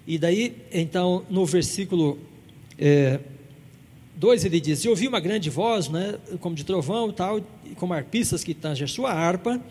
E 0.07 0.17
daí, 0.17 0.55
então, 0.71 1.25
no 1.29 1.45
versículo 1.45 2.17
é, 2.77 3.19
2 4.19 4.45
ele 4.45 4.59
diz: 4.59 4.83
E 4.83 4.89
ouvi 4.89 5.07
uma 5.07 5.19
grande 5.19 5.49
voz, 5.49 5.87
né, 5.87 6.17
como 6.39 6.55
de 6.55 6.65
trovão 6.65 7.09
e 7.09 7.13
tal, 7.13 7.41
como 7.75 7.93
arpistas 7.93 8.43
que 8.43 8.53
tangem 8.53 8.85
a 8.85 8.87
sua 8.87 9.11
harpa. 9.11 9.61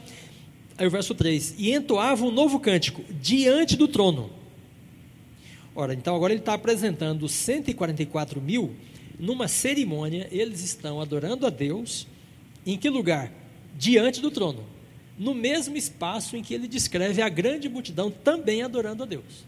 Aí 0.77 0.87
o 0.87 0.91
verso 0.91 1.15
3: 1.15 1.55
E 1.59 1.73
entoava 1.73 2.25
um 2.25 2.31
novo 2.31 2.59
cântico 2.59 3.03
diante 3.21 3.77
do 3.77 3.87
trono. 3.87 4.31
Ora, 5.81 5.95
então 5.95 6.17
agora 6.17 6.33
ele 6.33 6.41
está 6.41 6.55
apresentando 6.55 7.23
os 7.23 7.31
144 7.31 8.41
mil 8.41 8.75
numa 9.17 9.47
cerimônia, 9.47 10.27
eles 10.33 10.65
estão 10.65 11.01
adorando 11.01 11.47
a 11.47 11.51
Deus. 11.51 12.05
Em 12.67 12.77
que 12.77 12.91
lugar? 12.91 13.31
Diante 13.79 14.21
do 14.21 14.29
trono 14.29 14.65
no 15.17 15.33
mesmo 15.33 15.77
espaço 15.77 16.37
em 16.37 16.43
que 16.43 16.53
ele 16.53 16.67
descreve 16.67 17.23
a 17.23 17.29
grande 17.29 17.69
multidão 17.69 18.11
também 18.11 18.61
adorando 18.61 19.05
a 19.05 19.07
Deus. 19.07 19.47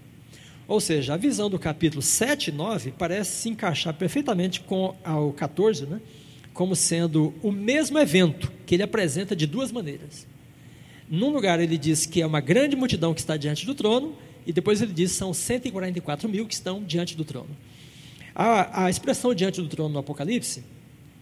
Ou 0.68 0.80
seja, 0.80 1.14
a 1.14 1.16
visão 1.16 1.50
do 1.50 1.58
capítulo 1.58 2.00
7 2.00 2.50
e 2.50 2.52
9 2.52 2.94
parece 2.96 3.42
se 3.42 3.48
encaixar 3.48 3.94
perfeitamente 3.94 4.60
com 4.60 4.94
o 5.04 5.32
14, 5.32 5.84
né? 5.84 6.00
como 6.54 6.76
sendo 6.76 7.34
o 7.42 7.50
mesmo 7.50 7.98
evento 7.98 8.52
que 8.64 8.76
ele 8.76 8.84
apresenta 8.84 9.34
de 9.34 9.48
duas 9.48 9.72
maneiras. 9.72 10.28
Num 11.08 11.30
lugar 11.30 11.58
ele 11.58 11.76
diz 11.76 12.06
que 12.06 12.22
é 12.22 12.26
uma 12.26 12.40
grande 12.40 12.76
multidão 12.76 13.12
que 13.12 13.18
está 13.18 13.36
diante 13.36 13.66
do 13.66 13.74
trono, 13.74 14.14
e 14.50 14.52
depois 14.52 14.82
ele 14.82 14.92
diz 14.92 15.12
são 15.12 15.32
144 15.32 16.28
mil 16.28 16.44
que 16.44 16.54
estão 16.54 16.82
diante 16.82 17.16
do 17.16 17.24
trono. 17.24 17.56
A, 18.34 18.86
a 18.86 18.90
expressão 18.90 19.32
diante 19.32 19.62
do 19.62 19.68
trono 19.68 19.90
no 19.90 20.00
Apocalipse, 20.00 20.64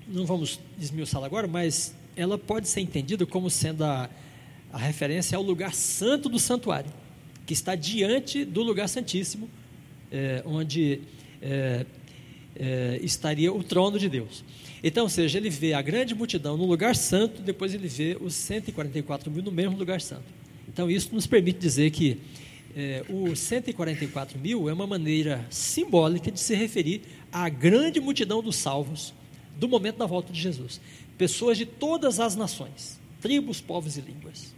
não 0.08 0.24
vamos 0.24 0.58
desmiuçá-la 0.78 1.26
agora, 1.26 1.46
mas 1.46 1.94
ela 2.16 2.38
pode 2.38 2.66
ser 2.66 2.80
entendida 2.80 3.26
como 3.26 3.50
sendo 3.50 3.84
a, 3.84 4.08
a 4.72 4.78
referência 4.78 5.36
é 5.36 5.38
o 5.38 5.42
lugar 5.42 5.74
santo 5.74 6.30
do 6.30 6.38
santuário, 6.38 6.90
que 7.44 7.52
está 7.52 7.74
diante 7.74 8.46
do 8.46 8.62
lugar 8.62 8.88
santíssimo, 8.88 9.46
é, 10.10 10.42
onde 10.46 11.02
é, 11.42 11.84
é, 12.56 12.98
estaria 13.02 13.52
o 13.52 13.62
trono 13.62 13.98
de 13.98 14.08
Deus. 14.08 14.42
Então, 14.82 15.02
ou 15.02 15.10
seja, 15.10 15.36
ele 15.36 15.50
vê 15.50 15.74
a 15.74 15.82
grande 15.82 16.14
multidão 16.14 16.56
no 16.56 16.64
lugar 16.64 16.96
santo, 16.96 17.42
depois 17.42 17.74
ele 17.74 17.88
vê 17.88 18.16
os 18.18 18.32
144 18.32 19.30
mil 19.30 19.42
no 19.42 19.52
mesmo 19.52 19.76
lugar 19.76 20.00
santo. 20.00 20.24
Então, 20.66 20.90
isso 20.90 21.14
nos 21.14 21.26
permite 21.26 21.58
dizer 21.58 21.90
que 21.90 22.18
é, 22.78 23.04
o 23.08 23.34
144 23.34 24.38
mil 24.38 24.68
é 24.68 24.72
uma 24.72 24.86
maneira 24.86 25.44
simbólica 25.50 26.30
de 26.30 26.38
se 26.38 26.54
referir 26.54 27.02
à 27.32 27.48
grande 27.48 28.00
multidão 28.00 28.40
dos 28.40 28.54
salvos 28.54 29.12
do 29.56 29.68
momento 29.68 29.96
da 29.96 30.06
volta 30.06 30.32
de 30.32 30.40
Jesus. 30.40 30.80
Pessoas 31.18 31.58
de 31.58 31.66
todas 31.66 32.20
as 32.20 32.36
nações, 32.36 33.00
tribos, 33.20 33.60
povos 33.60 33.98
e 33.98 34.00
línguas. 34.00 34.54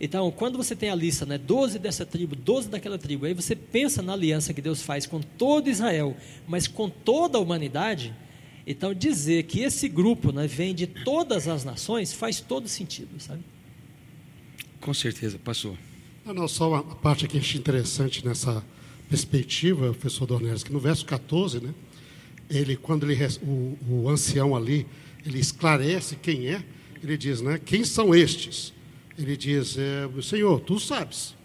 Então, 0.00 0.30
quando 0.30 0.56
você 0.56 0.74
tem 0.74 0.88
a 0.88 0.94
lista, 0.94 1.26
né, 1.26 1.36
12 1.36 1.78
dessa 1.78 2.06
tribo, 2.06 2.34
12 2.34 2.70
daquela 2.70 2.96
tribo, 2.96 3.26
aí 3.26 3.34
você 3.34 3.54
pensa 3.54 4.00
na 4.00 4.14
aliança 4.14 4.54
que 4.54 4.62
Deus 4.62 4.80
faz 4.80 5.04
com 5.04 5.20
todo 5.20 5.68
Israel, 5.68 6.16
mas 6.48 6.66
com 6.66 6.88
toda 6.88 7.36
a 7.36 7.40
humanidade, 7.42 8.14
então 8.66 8.94
dizer 8.94 9.42
que 9.42 9.60
esse 9.60 9.86
grupo 9.86 10.32
né, 10.32 10.46
vem 10.46 10.74
de 10.74 10.86
todas 10.86 11.46
as 11.46 11.62
nações 11.62 12.14
faz 12.14 12.40
todo 12.40 12.66
sentido, 12.68 13.20
sabe? 13.20 13.42
Com 14.80 14.94
certeza, 14.94 15.38
passou. 15.38 15.76
Não, 16.26 16.34
não, 16.34 16.48
só 16.48 16.68
uma 16.68 16.82
parte 16.82 17.28
que 17.28 17.38
interessante 17.56 18.26
nessa 18.26 18.60
perspectiva, 19.08 19.92
professor 19.92 20.26
Dornelles, 20.26 20.64
que 20.64 20.72
no 20.72 20.80
verso 20.80 21.06
14, 21.06 21.60
né, 21.60 21.72
ele, 22.50 22.74
quando 22.74 23.08
ele, 23.08 23.24
o, 23.44 23.78
o 23.88 24.08
ancião 24.08 24.56
ali, 24.56 24.84
ele 25.24 25.38
esclarece 25.38 26.16
quem 26.16 26.48
é, 26.48 26.64
ele 27.00 27.16
diz, 27.16 27.40
né, 27.40 27.60
quem 27.64 27.84
são 27.84 28.12
estes? 28.12 28.72
Ele 29.16 29.36
diz, 29.36 29.78
é, 29.78 30.10
Senhor, 30.20 30.58
tu 30.58 30.80
sabes 30.80 31.36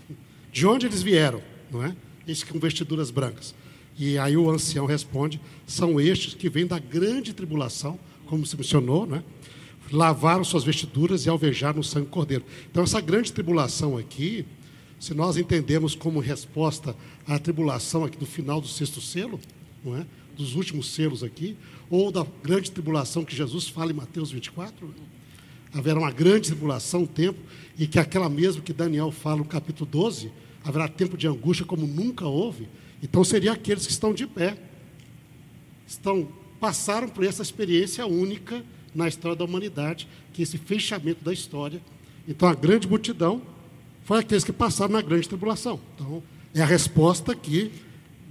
de 0.51 0.65
onde 0.65 0.87
eles 0.87 1.03
vieram, 1.03 1.43
não 1.69 1.85
é? 1.85 1.95
Esses 2.27 2.43
com 2.43 2.57
vestiduras 2.57 3.11
brancas. 3.11 3.53
E 3.99 4.17
aí 4.17 4.35
o 4.35 4.49
ancião 4.49 4.87
responde, 4.87 5.39
são 5.67 6.01
estes 6.01 6.33
que 6.33 6.49
vêm 6.49 6.65
da 6.65 6.79
grande 6.79 7.33
tribulação, 7.33 7.99
como 8.25 8.43
se 8.47 8.57
mencionou, 8.57 9.05
não 9.05 9.17
é? 9.17 9.23
lavaram 9.91 10.43
suas 10.43 10.63
vestiduras 10.63 11.27
e 11.27 11.29
alvejaram 11.29 11.81
o 11.81 11.83
sangue 11.83 12.07
do 12.07 12.11
cordeiro. 12.11 12.43
Então, 12.71 12.83
essa 12.83 12.99
grande 12.99 13.31
tribulação 13.31 13.97
aqui, 13.97 14.45
se 15.01 15.15
nós 15.15 15.35
entendemos 15.35 15.95
como 15.95 16.19
resposta 16.19 16.95
à 17.27 17.39
tribulação 17.39 18.05
aqui 18.05 18.15
do 18.15 18.25
final 18.27 18.61
do 18.61 18.67
sexto 18.67 19.01
selo, 19.01 19.39
não 19.83 19.97
é? 19.97 20.05
dos 20.37 20.53
últimos 20.53 20.93
selos 20.93 21.23
aqui, 21.23 21.57
ou 21.89 22.11
da 22.11 22.23
grande 22.43 22.69
tribulação 22.69 23.25
que 23.25 23.35
Jesus 23.35 23.67
fala 23.67 23.89
em 23.91 23.95
Mateus 23.95 24.29
24, 24.31 24.93
haverá 25.73 25.99
uma 25.99 26.11
grande 26.11 26.49
tribulação, 26.49 27.01
um 27.01 27.07
tempo, 27.07 27.39
e 27.79 27.87
que 27.87 27.97
aquela 27.97 28.29
mesmo 28.29 28.61
que 28.61 28.71
Daniel 28.71 29.11
fala 29.11 29.37
no 29.37 29.45
capítulo 29.45 29.89
12, 29.89 30.31
haverá 30.63 30.87
tempo 30.87 31.17
de 31.17 31.27
angústia 31.27 31.65
como 31.65 31.87
nunca 31.87 32.27
houve. 32.27 32.69
Então, 33.01 33.23
seria 33.23 33.53
aqueles 33.53 33.87
que 33.87 33.91
estão 33.91 34.13
de 34.13 34.27
pé, 34.27 34.55
estão 35.87 36.27
passaram 36.59 37.09
por 37.09 37.23
essa 37.23 37.41
experiência 37.41 38.05
única 38.05 38.63
na 38.93 39.07
história 39.07 39.35
da 39.35 39.45
humanidade, 39.45 40.07
que 40.31 40.41
é 40.41 40.43
esse 40.43 40.59
fechamento 40.59 41.25
da 41.25 41.33
história. 41.33 41.81
Então, 42.27 42.47
a 42.47 42.53
grande 42.53 42.87
multidão 42.87 43.41
foi 44.03 44.19
aqueles 44.19 44.43
que 44.43 44.53
passaram 44.53 44.93
na 44.93 45.01
grande 45.01 45.27
tribulação. 45.27 45.79
Então, 45.95 46.23
é 46.53 46.61
a 46.61 46.65
resposta 46.65 47.31
aqui 47.31 47.71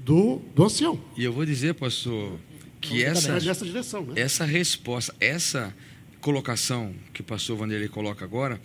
do, 0.04 0.40
do 0.54 0.64
ancião. 0.64 1.00
E 1.16 1.24
eu 1.24 1.32
vou 1.32 1.44
dizer, 1.44 1.74
pastor, 1.74 2.38
que 2.80 3.04
essa, 3.04 3.38
nessa 3.38 3.64
direção, 3.64 4.02
né? 4.04 4.14
essa 4.16 4.44
resposta, 4.44 5.14
essa 5.20 5.74
colocação 6.20 6.94
que 7.12 7.20
o 7.20 7.24
pastor 7.24 7.56
Vanderlei 7.56 7.88
coloca 7.88 8.24
agora, 8.24 8.60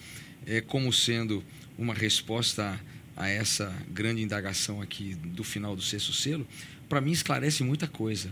é 0.46 0.62
como 0.62 0.92
sendo 0.92 1.44
uma 1.78 1.94
resposta 1.94 2.80
a 3.16 3.30
essa 3.30 3.74
grande 3.90 4.22
indagação 4.22 4.82
aqui 4.82 5.16
do 5.16 5.44
final 5.44 5.76
do 5.76 5.82
sexto 5.82 6.14
selo, 6.14 6.46
para 6.90 7.02
mim 7.02 7.12
esclarece 7.12 7.64
muita 7.64 7.88
coisa. 7.88 8.30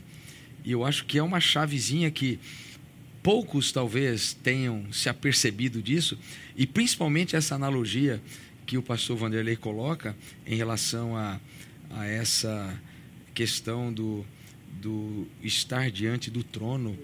E 0.64 0.72
eu 0.72 0.86
acho 0.86 1.06
que 1.06 1.18
é 1.18 1.24
uma 1.24 1.40
chavezinha 1.40 2.12
que 2.12 2.40
poucos 3.22 3.72
talvez 3.72 4.34
tenham 4.34 4.92
se 4.92 5.08
apercebido 5.08 5.82
disso, 5.82 6.18
e 6.56 6.68
principalmente 6.68 7.36
essa 7.36 7.56
analogia 7.56 8.22
que 8.66 8.78
o 8.78 8.84
pastor 8.84 9.18
Vanderlei 9.18 9.56
coloca 9.56 10.16
em 10.46 10.56
relação 10.56 11.16
a, 11.16 11.40
a 11.90 12.06
essa 12.06 12.80
questão 13.34 13.92
do, 13.92 14.26
do 14.82 15.28
estar 15.42 15.90
diante 15.92 16.30
do 16.30 16.44
trono 16.44 16.98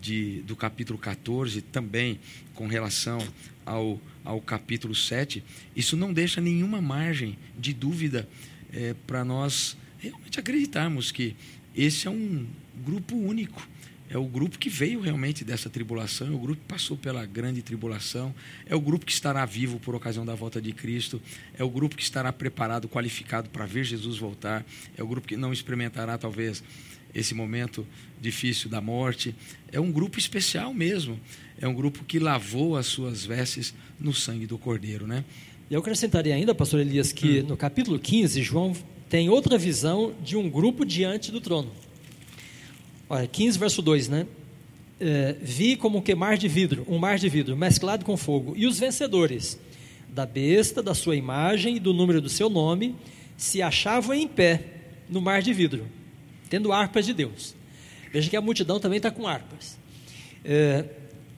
de, 0.00 0.42
do 0.42 0.56
capítulo 0.56 0.98
14, 0.98 1.62
também 1.62 2.18
com 2.54 2.66
relação 2.66 3.18
ao, 3.64 4.00
ao 4.24 4.40
capítulo 4.40 4.94
7, 4.94 5.42
isso 5.74 5.96
não 5.96 6.12
deixa 6.12 6.40
nenhuma 6.40 6.80
margem 6.80 7.38
de 7.58 7.72
dúvida 7.72 8.28
é, 8.72 8.94
para 9.06 9.24
nós 9.24 9.76
realmente 9.98 10.38
acreditarmos 10.38 11.10
que 11.10 11.34
esse 11.74 12.06
é 12.06 12.10
um 12.10 12.46
grupo 12.84 13.16
único 13.16 13.66
é 14.10 14.16
o 14.16 14.24
grupo 14.24 14.58
que 14.58 14.70
veio 14.70 15.00
realmente 15.00 15.44
dessa 15.44 15.68
tribulação, 15.68 16.28
é 16.28 16.30
o 16.30 16.38
grupo 16.38 16.62
que 16.62 16.68
passou 16.68 16.96
pela 16.96 17.26
grande 17.26 17.62
tribulação, 17.62 18.34
é 18.66 18.74
o 18.74 18.80
grupo 18.80 19.04
que 19.04 19.12
estará 19.12 19.44
vivo 19.44 19.78
por 19.78 19.94
ocasião 19.94 20.24
da 20.24 20.34
volta 20.34 20.60
de 20.60 20.72
Cristo, 20.72 21.20
é 21.58 21.62
o 21.62 21.68
grupo 21.68 21.96
que 21.96 22.02
estará 22.02 22.32
preparado, 22.32 22.88
qualificado 22.88 23.50
para 23.50 23.66
ver 23.66 23.84
Jesus 23.84 24.18
voltar, 24.18 24.64
é 24.96 25.02
o 25.02 25.06
grupo 25.06 25.28
que 25.28 25.36
não 25.36 25.52
experimentará 25.52 26.16
talvez 26.16 26.62
esse 27.14 27.34
momento 27.34 27.86
difícil 28.20 28.70
da 28.70 28.80
morte. 28.80 29.34
É 29.72 29.80
um 29.80 29.90
grupo 29.90 30.18
especial 30.18 30.72
mesmo, 30.72 31.18
é 31.60 31.66
um 31.66 31.74
grupo 31.74 32.04
que 32.04 32.18
lavou 32.18 32.76
as 32.76 32.86
suas 32.86 33.24
vestes 33.24 33.74
no 33.98 34.14
sangue 34.14 34.46
do 34.46 34.58
Cordeiro, 34.58 35.06
né? 35.06 35.24
E 35.70 35.74
eu 35.74 35.80
acrescentaria 35.80 36.34
ainda, 36.34 36.54
pastor 36.54 36.80
Elias, 36.80 37.12
que 37.12 37.40
hum. 37.40 37.48
no 37.48 37.56
capítulo 37.56 37.98
15, 37.98 38.42
João 38.42 38.74
tem 39.08 39.28
outra 39.28 39.58
visão 39.58 40.14
de 40.22 40.36
um 40.36 40.48
grupo 40.48 40.84
diante 40.84 41.30
do 41.30 41.40
trono. 41.40 41.70
Olha, 43.10 43.26
15, 43.26 43.58
verso 43.58 43.80
2, 43.80 44.08
né? 44.08 44.26
É, 45.00 45.34
vi 45.40 45.76
como 45.76 46.02
que 46.02 46.14
mar 46.14 46.36
de 46.36 46.48
vidro, 46.48 46.84
um 46.88 46.98
mar 46.98 47.18
de 47.18 47.28
vidro 47.28 47.56
mesclado 47.56 48.04
com 48.04 48.16
fogo, 48.16 48.54
e 48.56 48.66
os 48.66 48.78
vencedores 48.78 49.58
da 50.08 50.26
besta, 50.26 50.82
da 50.82 50.94
sua 50.94 51.16
imagem 51.16 51.76
e 51.76 51.80
do 51.80 51.94
número 51.94 52.20
do 52.20 52.28
seu 52.28 52.50
nome 52.50 52.96
se 53.36 53.62
achavam 53.62 54.14
em 54.14 54.26
pé 54.26 54.64
no 55.08 55.20
mar 55.20 55.40
de 55.40 55.54
vidro, 55.54 55.86
tendo 56.50 56.72
harpas 56.72 57.06
de 57.06 57.14
Deus. 57.14 57.54
Veja 58.12 58.28
que 58.28 58.36
a 58.36 58.40
multidão 58.40 58.80
também 58.80 58.96
está 58.98 59.10
com 59.10 59.26
harpas. 59.26 59.78
É, 60.44 60.84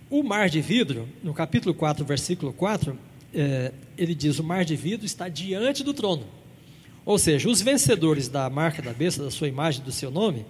o 0.09 0.23
mar 0.23 0.49
de 0.49 0.61
vidro, 0.61 1.09
no 1.23 1.33
capítulo 1.33 1.75
4, 1.75 2.05
versículo 2.05 2.53
4, 2.53 2.99
é, 3.33 3.73
ele 3.97 4.15
diz: 4.15 4.39
O 4.39 4.45
mar 4.45 4.65
de 4.65 4.75
vidro 4.75 5.07
está 5.07 5.29
diante 5.29 5.85
do 5.85 5.95
trono. 5.95 6.25
Ou 7.05 7.19
seja, 7.19 7.49
os 7.49 7.61
vencedores 7.61 8.29
da 8.29 8.49
marca 8.51 8.83
da 8.83 8.93
besta, 8.93 9.23
da 9.23 9.31
sua 9.31 9.49
imagem, 9.49 9.85
do 9.85 9.93
seu 9.93 10.11
nome, 10.11 10.45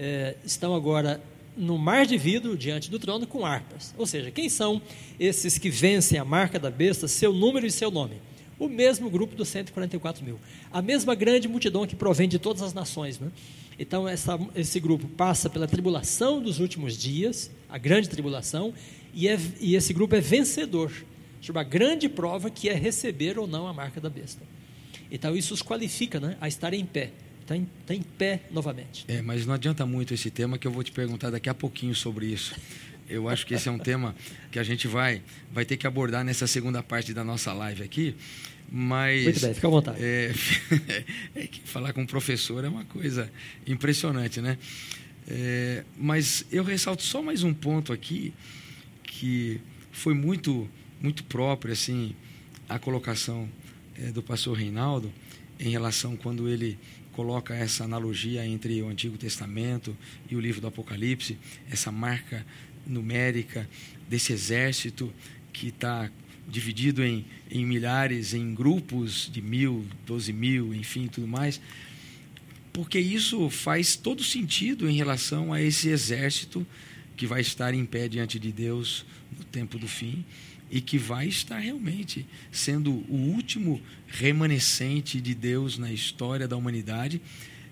é, 0.00 0.34
estão 0.42 0.74
agora 0.74 1.20
no 1.54 1.76
mar 1.76 2.06
de 2.06 2.16
vidro 2.16 2.56
diante 2.56 2.90
do 2.90 2.98
trono 2.98 3.26
com 3.26 3.44
harpas. 3.44 3.94
Ou 3.98 4.06
seja, 4.06 4.30
quem 4.30 4.48
são 4.48 4.80
esses 5.18 5.58
que 5.58 5.68
vencem 5.68 6.18
a 6.18 6.24
marca 6.24 6.58
da 6.58 6.70
besta, 6.70 7.06
seu 7.06 7.34
número 7.34 7.66
e 7.66 7.70
seu 7.70 7.90
nome? 7.90 8.16
O 8.58 8.66
mesmo 8.66 9.10
grupo 9.10 9.36
dos 9.36 9.48
144 9.48 10.24
mil. 10.24 10.38
A 10.72 10.80
mesma 10.80 11.14
grande 11.14 11.48
multidão 11.48 11.86
que 11.86 11.94
provém 11.94 12.28
de 12.28 12.38
todas 12.38 12.62
as 12.62 12.72
nações. 12.72 13.18
Né? 13.18 13.30
Então, 13.78 14.08
essa, 14.08 14.38
esse 14.54 14.80
grupo 14.80 15.06
passa 15.06 15.50
pela 15.50 15.68
tribulação 15.68 16.40
dos 16.42 16.60
últimos 16.60 16.96
dias, 16.96 17.50
a 17.68 17.76
grande 17.76 18.08
tribulação, 18.08 18.72
e, 19.12 19.28
é, 19.28 19.38
e 19.60 19.74
esse 19.74 19.92
grupo 19.92 20.14
é 20.14 20.20
vencedor 20.20 20.90
sobre 21.42 21.60
a 21.60 21.64
grande 21.64 22.08
prova 22.08 22.48
que 22.48 22.70
é 22.70 22.74
receber 22.74 23.38
ou 23.38 23.46
não 23.46 23.66
a 23.66 23.72
marca 23.72 24.00
da 24.00 24.08
besta. 24.08 24.42
Então, 25.10 25.36
isso 25.36 25.52
os 25.52 25.62
qualifica 25.62 26.18
né, 26.18 26.38
a 26.40 26.48
estar 26.48 26.72
em 26.72 26.86
pé 26.86 27.12
está 27.42 27.56
em, 27.56 27.66
tá 27.86 27.94
em 27.94 28.02
pé 28.02 28.42
novamente. 28.50 29.04
É, 29.08 29.22
mas 29.22 29.46
não 29.46 29.54
adianta 29.54 29.84
muito 29.86 30.14
esse 30.14 30.30
tema 30.30 30.58
que 30.58 30.66
eu 30.66 30.72
vou 30.72 30.82
te 30.82 30.92
perguntar 30.92 31.30
daqui 31.30 31.48
a 31.48 31.54
pouquinho 31.54 31.94
sobre 31.94 32.26
isso. 32.26 32.54
Eu 33.08 33.28
acho 33.28 33.44
que 33.44 33.54
esse 33.54 33.68
é 33.68 33.72
um 33.72 33.78
tema 33.78 34.14
que 34.52 34.58
a 34.58 34.62
gente 34.62 34.86
vai, 34.86 35.20
vai 35.52 35.64
ter 35.64 35.76
que 35.76 35.86
abordar 35.86 36.24
nessa 36.24 36.46
segunda 36.46 36.80
parte 36.80 37.12
da 37.12 37.24
nossa 37.24 37.52
live 37.52 37.82
aqui. 37.82 38.14
Mas, 38.70 39.24
Muito 39.24 39.40
bem, 39.40 39.54
fica 39.54 39.66
à 39.66 39.70
vontade. 39.70 39.98
É, 40.00 40.32
é 41.34 41.46
que 41.48 41.60
falar 41.62 41.92
com 41.92 42.02
um 42.02 42.06
professor 42.06 42.64
é 42.64 42.68
uma 42.68 42.84
coisa 42.84 43.30
impressionante, 43.66 44.40
né? 44.40 44.56
É, 45.26 45.84
mas 45.98 46.46
eu 46.52 46.62
ressalto 46.62 47.02
só 47.02 47.20
mais 47.20 47.42
um 47.42 47.52
ponto 47.52 47.92
aqui 47.92 48.32
que 49.02 49.60
foi 49.92 50.14
muito 50.14 50.68
muito 51.00 51.24
próprio 51.24 51.72
assim 51.72 52.14
a 52.68 52.78
colocação 52.78 53.48
é, 53.96 54.12
do 54.12 54.22
pastor 54.22 54.56
Reinaldo 54.56 55.12
em 55.58 55.68
relação 55.68 56.16
quando 56.16 56.48
ele 56.48 56.78
coloca 57.12 57.54
essa 57.54 57.84
analogia 57.84 58.46
entre 58.46 58.80
o 58.82 58.88
Antigo 58.88 59.18
Testamento 59.18 59.96
e 60.30 60.36
o 60.36 60.40
livro 60.40 60.60
do 60.60 60.66
Apocalipse, 60.66 61.38
essa 61.70 61.90
marca 61.90 62.46
numérica 62.86 63.68
desse 64.08 64.32
exército 64.32 65.12
que 65.52 65.68
está 65.68 66.10
dividido 66.48 67.04
em, 67.04 67.24
em 67.50 67.64
milhares, 67.64 68.34
em 68.34 68.54
grupos 68.54 69.30
de 69.32 69.40
mil, 69.40 69.86
doze 70.06 70.32
mil, 70.32 70.74
enfim, 70.74 71.06
tudo 71.06 71.26
mais, 71.26 71.60
porque 72.72 72.98
isso 72.98 73.48
faz 73.50 73.96
todo 73.96 74.22
sentido 74.22 74.88
em 74.88 74.96
relação 74.96 75.52
a 75.52 75.60
esse 75.62 75.88
exército 75.88 76.66
que 77.16 77.26
vai 77.26 77.40
estar 77.40 77.74
em 77.74 77.84
pé 77.84 78.08
diante 78.08 78.38
de 78.38 78.50
Deus 78.50 79.04
no 79.36 79.44
tempo 79.44 79.78
do 79.78 79.86
fim 79.86 80.24
e 80.70 80.80
que 80.80 80.96
vai 80.96 81.26
estar 81.26 81.58
realmente 81.58 82.26
sendo 82.52 82.92
o 83.08 83.16
último 83.16 83.80
remanescente 84.06 85.20
de 85.20 85.34
Deus 85.34 85.76
na 85.76 85.92
história 85.92 86.46
da 86.46 86.56
humanidade, 86.56 87.20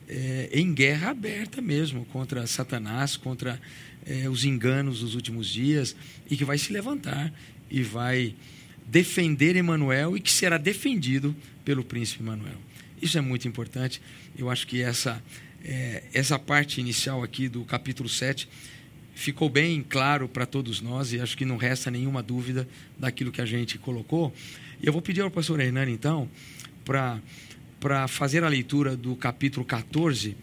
é, 0.09 0.49
em 0.53 0.73
guerra 0.73 1.11
aberta 1.11 1.61
mesmo 1.61 2.05
contra 2.07 2.47
Satanás, 2.47 3.16
contra 3.16 3.61
é, 4.05 4.29
os 4.29 4.45
enganos 4.45 5.01
dos 5.01 5.15
últimos 5.15 5.49
dias, 5.49 5.95
e 6.29 6.37
que 6.37 6.45
vai 6.45 6.59
se 6.59 6.73
levantar 6.73 7.33
e 7.70 7.83
vai 7.83 8.35
defender 8.87 9.55
Emanuel 9.55 10.16
e 10.16 10.20
que 10.20 10.33
será 10.33 10.57
defendido 10.57 11.37
pelo 11.65 11.85
príncipe 11.85 12.23
Emanuel. 12.23 12.57
Isso 13.01 13.19
é 13.19 13.20
muito 13.20 13.47
importante. 13.47 14.01
Eu 14.37 14.51
acho 14.51 14.66
que 14.66 14.81
essa, 14.81 15.23
é, 15.62 16.05
essa 16.12 16.39
parte 16.39 16.81
inicial 16.81 17.23
aqui 17.23 17.49
do 17.49 17.65
capítulo 17.65 18.09
7 18.09 18.49
ficou 19.19 19.51
bem 19.51 19.82
claro 19.82 20.28
para 20.28 20.47
todos 20.47 20.81
nós 20.81 21.12
e 21.12 21.20
acho 21.20 21.36
que 21.36 21.45
não 21.45 21.57
resta 21.57 21.90
nenhuma 21.90 22.23
dúvida 22.23 22.69
daquilo 22.97 23.32
que 23.32 23.40
a 23.40 23.45
gente 23.45 23.77
colocou. 23.77 24.32
E 24.81 24.86
eu 24.86 24.93
vou 24.93 25.03
pedir 25.03 25.23
ao 25.23 25.31
pastor 25.31 25.59
Hernani, 25.59 25.90
então, 25.90 26.31
para 26.85 28.07
fazer 28.07 28.45
a 28.45 28.49
leitura 28.49 28.97
do 28.97 29.16
capítulo 29.16 29.66
14 29.66 30.36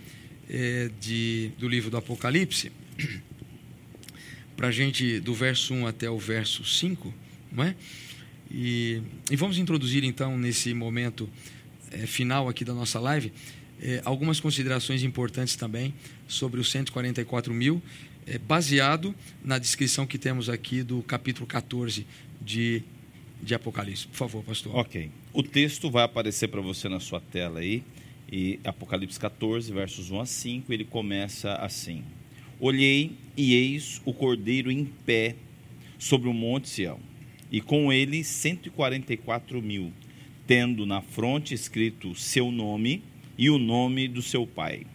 é, 0.50 0.92
de, 1.00 1.52
do 1.58 1.70
livro 1.70 1.90
do 1.90 1.96
Apocalipse, 1.96 2.70
para 4.58 4.68
a 4.68 4.72
gente, 4.72 5.22
do 5.22 5.34
verso 5.34 5.74
1 5.74 5.88
até 5.88 6.10
o 6.10 6.20
verso 6.20 6.66
5, 6.66 7.14
não 7.54 7.64
é? 7.64 7.76
E, 8.52 9.02
e 9.32 9.38
vamos 9.38 9.58
introduzir, 9.58 10.04
então, 10.04 10.38
nesse 10.38 10.74
momento 10.74 11.30
é, 11.92 12.06
final 12.06 12.50
aqui 12.50 12.66
da 12.66 12.74
nossa 12.74 13.00
live, 13.00 13.32
é, 13.82 14.02
algumas 14.06 14.40
considerações 14.40 15.04
importantes 15.04 15.56
também 15.56 15.94
sobre 16.28 16.60
os 16.60 16.70
144 16.72 17.54
mil, 17.54 17.82
é, 18.28 18.38
baseado 18.38 19.14
na 19.44 19.58
descrição 19.58 20.06
que 20.06 20.18
temos 20.18 20.50
aqui 20.50 20.84
do 20.84 21.02
capítulo 21.04 21.46
14 21.46 22.06
de, 22.42 22.84
de 23.42 23.54
Apocalipse. 23.56 24.08
Por 24.08 24.16
favor, 24.16 24.44
pastor. 24.44 24.76
Ok. 24.76 25.10
O 25.34 25.44
texto 25.44 25.90
vai 25.90 26.04
aparecer 26.04 26.48
para 26.48 26.62
você 26.62 26.88
na 26.90 27.00
sua 27.00 27.20
tela 27.20 27.60
aí, 27.60 27.84
e 28.32 28.60
Apocalipse 28.64 29.20
14, 29.20 29.72
versos 29.72 30.10
1 30.10 30.20
a 30.20 30.26
5, 30.26 30.74
ele 30.74 30.86
começa 30.86 31.54
assim: 31.56 32.04
Olhei 32.60 33.16
e 33.38 33.54
eis 33.54 34.02
o 34.06 34.14
cordeiro 34.14 34.72
em 34.72 34.86
pé 34.86 35.36
sobre 36.00 36.28
o 36.28 36.34
monte 36.34 36.70
Sião, 36.70 37.00
e 37.52 37.62
com 37.62 37.94
ele 37.94 38.24
144 38.24 39.62
mil 39.62 39.94
tendo 40.48 40.86
na 40.86 41.02
fronte 41.02 41.54
escrito 41.54 42.14
seu 42.16 42.52
nome 42.52 43.04
e 43.38 43.50
o 43.50 43.58
nome 43.58 44.08
do 44.08 44.22
seu 44.22 44.46
pai. 44.46 44.86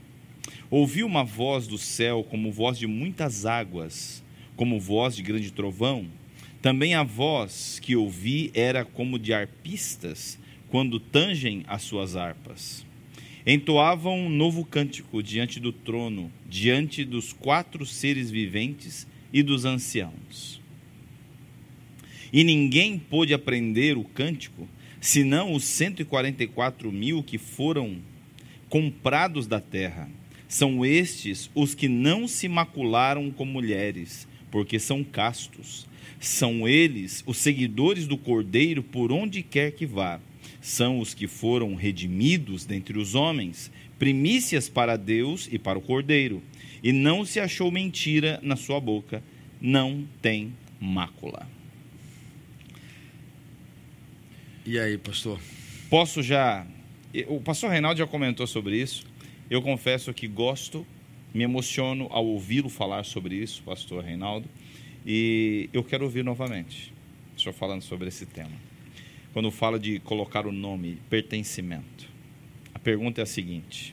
Ouvi 0.71 1.03
uma 1.03 1.25
voz 1.25 1.67
do 1.67 1.79
céu 1.79 2.25
como 2.29 2.53
voz 2.53 2.79
de 2.79 2.87
muitas 2.87 3.45
águas, 3.45 4.23
como 4.57 4.79
voz 4.79 5.17
de 5.17 5.23
grande 5.23 5.51
trovão. 5.51 6.07
Também 6.63 6.95
a 6.95 7.03
voz 7.03 7.79
que 7.81 7.97
ouvi 7.97 8.51
era 8.55 8.85
como 8.85 9.19
de 9.19 9.33
arpistas 9.33 10.39
quando 10.69 11.01
tangem 11.01 11.65
as 11.67 11.83
suas 11.83 12.17
harpas. 12.17 12.87
Entoavam 13.47 14.19
um 14.19 14.29
novo 14.29 14.65
cântico 14.65 15.23
diante 15.23 15.59
do 15.59 15.73
trono, 15.73 16.31
diante 16.49 17.05
dos 17.05 17.33
quatro 17.33 17.87
seres 17.87 18.31
viventes 18.31 19.07
e 19.33 19.43
dos 19.43 19.65
anciãos. 19.65 20.61
E 22.33 22.45
ninguém 22.45 22.99
pôde 22.99 23.35
aprender 23.35 23.97
o 23.97 24.05
cântico, 24.05 24.69
senão 25.01 25.53
os 25.53 25.65
144 25.65 26.93
mil 26.93 27.23
que 27.23 27.39
foram 27.39 27.97
comprados 28.69 29.47
da 29.47 29.61
terra. 29.61 30.09
São 30.51 30.85
estes 30.85 31.49
os 31.55 31.77
que 31.77 31.87
não 31.87 32.27
se 32.27 32.49
macularam 32.49 33.31
com 33.31 33.45
mulheres, 33.45 34.27
porque 34.51 34.81
são 34.81 35.05
castos. 35.05 35.87
São 36.19 36.67
eles 36.67 37.23
os 37.25 37.37
seguidores 37.37 38.09
do 38.09 38.19
Cordeiro 38.19 38.83
por 38.83 39.13
onde 39.13 39.45
quer 39.45 39.71
que 39.71 39.87
vá. 39.87 40.21
São 40.61 40.99
os 40.99 41.15
que 41.15 41.29
foram 41.29 41.77
redimidos 41.77 42.65
dentre 42.65 42.99
os 42.99 43.15
homens, 43.15 43.71
primícias 43.97 44.69
para 44.69 44.97
Deus 44.97 45.49
e 45.53 45.57
para 45.57 45.79
o 45.79 45.83
Cordeiro. 45.83 46.43
E 46.83 46.91
não 46.91 47.25
se 47.25 47.39
achou 47.39 47.71
mentira 47.71 48.41
na 48.43 48.57
sua 48.57 48.81
boca, 48.81 49.23
não 49.61 50.05
tem 50.21 50.53
mácula. 50.81 51.49
E 54.67 54.81
aí, 54.81 54.99
pastor? 54.99 55.41
Posso 55.89 56.25
já. 56.25 56.67
O 57.29 57.41
pastor 57.41 57.71
Reinaldo 57.71 57.99
já 57.99 58.07
comentou 58.07 58.49
sobre 58.49 58.83
isso. 58.83 59.10
Eu 59.51 59.61
confesso 59.61 60.15
que 60.15 60.29
gosto, 60.29 60.87
me 61.35 61.43
emociono 61.43 62.07
ao 62.11 62.25
ouvi-lo 62.25 62.69
falar 62.69 63.05
sobre 63.05 63.35
isso, 63.35 63.65
pastor 63.65 64.05
Reinaldo. 64.05 64.49
E 65.05 65.69
eu 65.73 65.83
quero 65.83 66.05
ouvir 66.05 66.23
novamente, 66.23 66.95
o 67.37 67.41
senhor 67.41 67.53
falando 67.53 67.83
sobre 67.83 68.07
esse 68.07 68.25
tema. 68.27 68.57
Quando 69.33 69.51
fala 69.51 69.77
de 69.77 69.99
colocar 69.99 70.47
o 70.47 70.53
nome, 70.53 70.99
pertencimento. 71.11 72.09
A 72.73 72.79
pergunta 72.79 73.21
é 73.21 73.25
a 73.25 73.27
seguinte: 73.27 73.93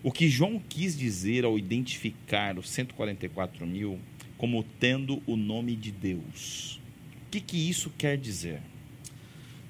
o 0.00 0.12
que 0.12 0.28
João 0.28 0.62
quis 0.68 0.96
dizer 0.96 1.44
ao 1.44 1.58
identificar 1.58 2.56
os 2.56 2.70
144 2.70 3.66
mil 3.66 3.98
como 4.38 4.62
tendo 4.78 5.20
o 5.26 5.34
nome 5.34 5.74
de 5.74 5.90
Deus? 5.90 6.80
O 7.26 7.30
que, 7.32 7.40
que 7.40 7.68
isso 7.68 7.90
quer 7.98 8.16
dizer? 8.16 8.60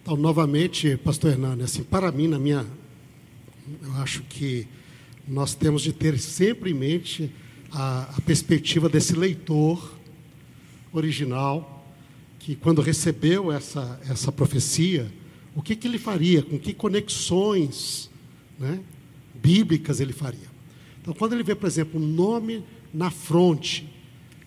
Então, 0.03 0.19
novamente, 0.19 0.99
pastor 0.99 1.33
Hernani, 1.33 1.63
assim, 1.63 1.83
para 1.83 2.13
mim, 2.13 2.29
na 2.29 2.39
minha. 2.39 2.67
Eu 3.83 3.93
acho 3.95 4.23
que 4.25 4.69
nós 5.27 5.55
temos 5.55 5.83
de 5.83 5.93
ter 5.93 6.19
sempre 6.19 6.71
em 6.71 6.75
mente 6.75 7.31
a, 7.73 8.15
a 8.17 8.21
perspectiva 8.21 8.89
desse 8.89 9.15
leitor 9.15 9.99
original, 10.93 11.85
que 12.39 12.55
quando 12.55 12.83
recebeu 12.83 13.51
essa, 13.51 14.01
essa 14.09 14.31
profecia, 14.31 15.11
o 15.55 15.63
que, 15.63 15.75
que 15.75 15.89
ele 15.89 15.99
faria, 15.99 16.43
com 16.43 16.59
que 16.59 16.75
conexões 16.75 18.11
né, 18.59 18.81
bíblicas 19.35 20.01
ele 20.01 20.13
faria. 20.13 20.55
Então, 21.01 21.15
quando 21.15 21.33
ele 21.33 21.43
vê, 21.43 21.55
por 21.55 21.67
exemplo, 21.67 22.01
um 22.01 22.07
nome 22.07 22.63
na 22.93 23.11
fronte, 23.11 23.89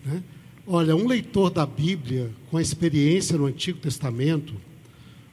né, 0.04 0.22
olha, 0.66 0.94
um 0.94 1.06
leitor 1.06 1.50
da 1.50 1.66
Bíblia 1.66 2.30
com 2.50 2.56
a 2.56 2.62
experiência 2.62 3.36
no 3.36 3.46
Antigo 3.46 3.78
Testamento, 3.78 4.54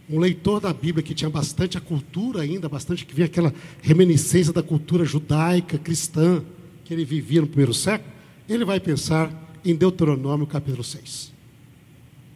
um 0.10 0.20
leitor 0.20 0.60
da 0.60 0.72
Bíblia 0.72 1.04
que 1.04 1.14
tinha 1.14 1.30
bastante 1.30 1.78
a 1.78 1.82
cultura 1.82 2.42
ainda, 2.42 2.70
bastante 2.70 3.06
que 3.06 3.14
via 3.14 3.26
aquela 3.26 3.54
reminiscência 3.82 4.54
da 4.54 4.62
cultura 4.62 5.04
judaica, 5.04 5.78
cristã, 5.78 6.44
que 6.84 6.94
ele 6.94 7.04
vivia 7.04 7.42
no 7.42 7.48
primeiro 7.48 7.74
século, 7.74 8.12
ele 8.48 8.64
vai 8.64 8.80
pensar 8.80 9.32
em 9.64 9.76
Deuteronômio 9.76 10.46
capítulo 10.46 10.84
6. 10.84 11.34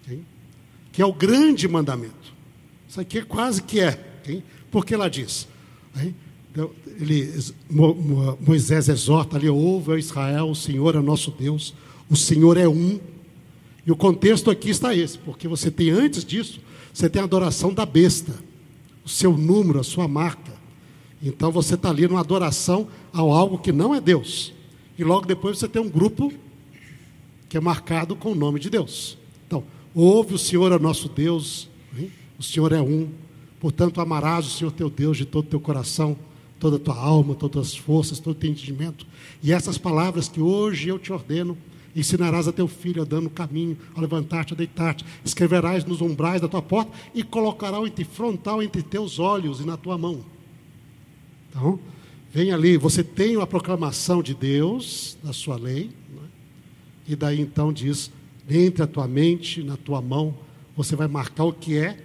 Okay? 0.02 0.22
Que 0.92 1.02
é 1.02 1.06
o 1.06 1.14
grande 1.14 1.68
mandamento. 1.68 2.34
Isso 2.88 3.00
aqui 3.00 3.20
é 3.20 3.22
quase 3.22 3.62
que 3.62 3.80
é. 3.80 4.04
Porque 4.72 4.96
lá 4.96 5.08
diz. 5.08 5.48
Então, 6.52 6.72
ele, 7.00 7.32
Moisés 8.40 8.90
exorta 8.90 9.38
ali, 9.38 9.48
ouve, 9.48 9.92
ó 9.92 9.98
Israel, 9.98 10.50
o 10.50 10.56
Senhor 10.56 10.96
é 10.96 11.00
nosso 11.00 11.30
Deus, 11.30 11.76
o 12.10 12.16
Senhor 12.16 12.58
é 12.58 12.68
um. 12.68 13.00
E 13.86 13.92
o 13.92 13.96
contexto 13.96 14.50
aqui 14.50 14.72
está 14.72 14.96
esse, 14.96 15.18
porque 15.20 15.48
você 15.48 15.70
tem 15.70 15.92
antes 15.92 16.26
disso 16.26 16.60
você 17.00 17.10
tem 17.10 17.22
a 17.22 17.26
adoração 17.26 17.74
da 17.74 17.86
besta, 17.86 18.34
o 19.06 19.08
seu 19.08 19.38
número, 19.38 19.80
a 19.80 19.84
sua 19.86 20.06
marca. 20.06 20.52
Então 21.24 21.50
você 21.50 21.76
está 21.76 21.90
ali 21.90 22.06
numa 22.06 22.20
adoração 22.20 22.90
ao 23.14 23.32
algo 23.32 23.58
que 23.58 23.72
não 23.72 23.96
é 23.96 24.02
Deus. 24.02 24.52
E 24.98 25.04
logo 25.06 25.26
depois 25.26 25.58
você 25.58 25.70
tem 25.70 25.82
um 25.82 25.88
grupo 25.88 26.34
que 27.48 27.56
é 27.56 27.60
marcado 27.62 28.18
com 28.18 28.34
o 28.34 28.36
nome 28.36 28.60
de 28.60 28.70
Deus. 28.70 29.18
Então, 29.48 29.64
ouve 29.96 30.34
o 30.34 30.38
Senhor 30.38 30.74
é 30.74 30.78
nosso 30.78 31.08
Deus, 31.08 31.70
hein? 31.98 32.12
o 32.38 32.44
Senhor 32.44 32.74
é 32.74 32.82
um. 32.82 33.08
Portanto, 33.62 34.02
amarás 34.02 34.46
o 34.46 34.50
Senhor 34.50 34.72
teu 34.72 34.90
Deus 34.90 35.16
de 35.16 35.24
todo 35.24 35.46
o 35.46 35.50
teu 35.50 35.60
coração, 35.62 36.18
toda 36.60 36.76
a 36.76 36.80
tua 36.80 36.98
alma, 36.98 37.34
todas 37.34 37.68
as 37.68 37.78
forças, 37.78 38.20
todo 38.20 38.36
o 38.36 38.40
teu 38.40 38.50
entendimento. 38.50 39.08
E 39.42 39.54
essas 39.54 39.78
palavras 39.78 40.28
que 40.28 40.42
hoje 40.42 40.90
eu 40.90 41.00
te 41.00 41.14
ordeno, 41.14 41.58
Ensinarás 41.96 42.48
a 42.48 42.52
teu 42.52 42.68
filho 42.68 43.02
a 43.02 43.06
dando 43.06 43.28
o 43.28 43.32
caminho, 43.32 43.78
a 43.96 44.02
levantar-te, 44.02 44.54
a 44.54 44.58
deitar-te. 44.58 45.06
Escreverás 45.26 45.84
nos 45.86 46.02
umbrais 46.02 46.42
da 46.42 46.48
tua 46.48 46.62
porta 46.62 46.92
e 47.14 47.24
colocará 47.24 47.80
entre 47.80 48.04
frontal 48.04 48.62
entre 48.62 48.84
teus 48.84 49.20
olhos 49.20 49.60
e 49.60 49.66
na 49.66 49.76
tua 49.76 49.98
mão. 49.98 50.24
Então, 51.50 51.80
vem 52.32 52.52
ali, 52.52 52.78
você 52.78 53.04
tem 53.04 53.42
a 53.42 53.48
proclamação 53.48 54.22
de 54.22 54.34
Deus, 54.36 55.18
da 55.24 55.34
sua 55.34 55.58
lei, 55.58 55.90
né? 56.10 56.28
e 57.08 57.16
daí 57.16 57.42
então 57.42 57.74
diz: 57.74 58.12
entre 58.50 58.84
a 58.84 58.88
tua 58.88 59.08
mente, 59.08 59.64
na 59.64 59.78
tua 59.78 60.02
mão, 60.02 60.38
você 60.76 60.96
vai 60.96 61.08
marcar 61.08 61.46
o 61.46 61.54
que 61.54 61.78
é 61.78 61.98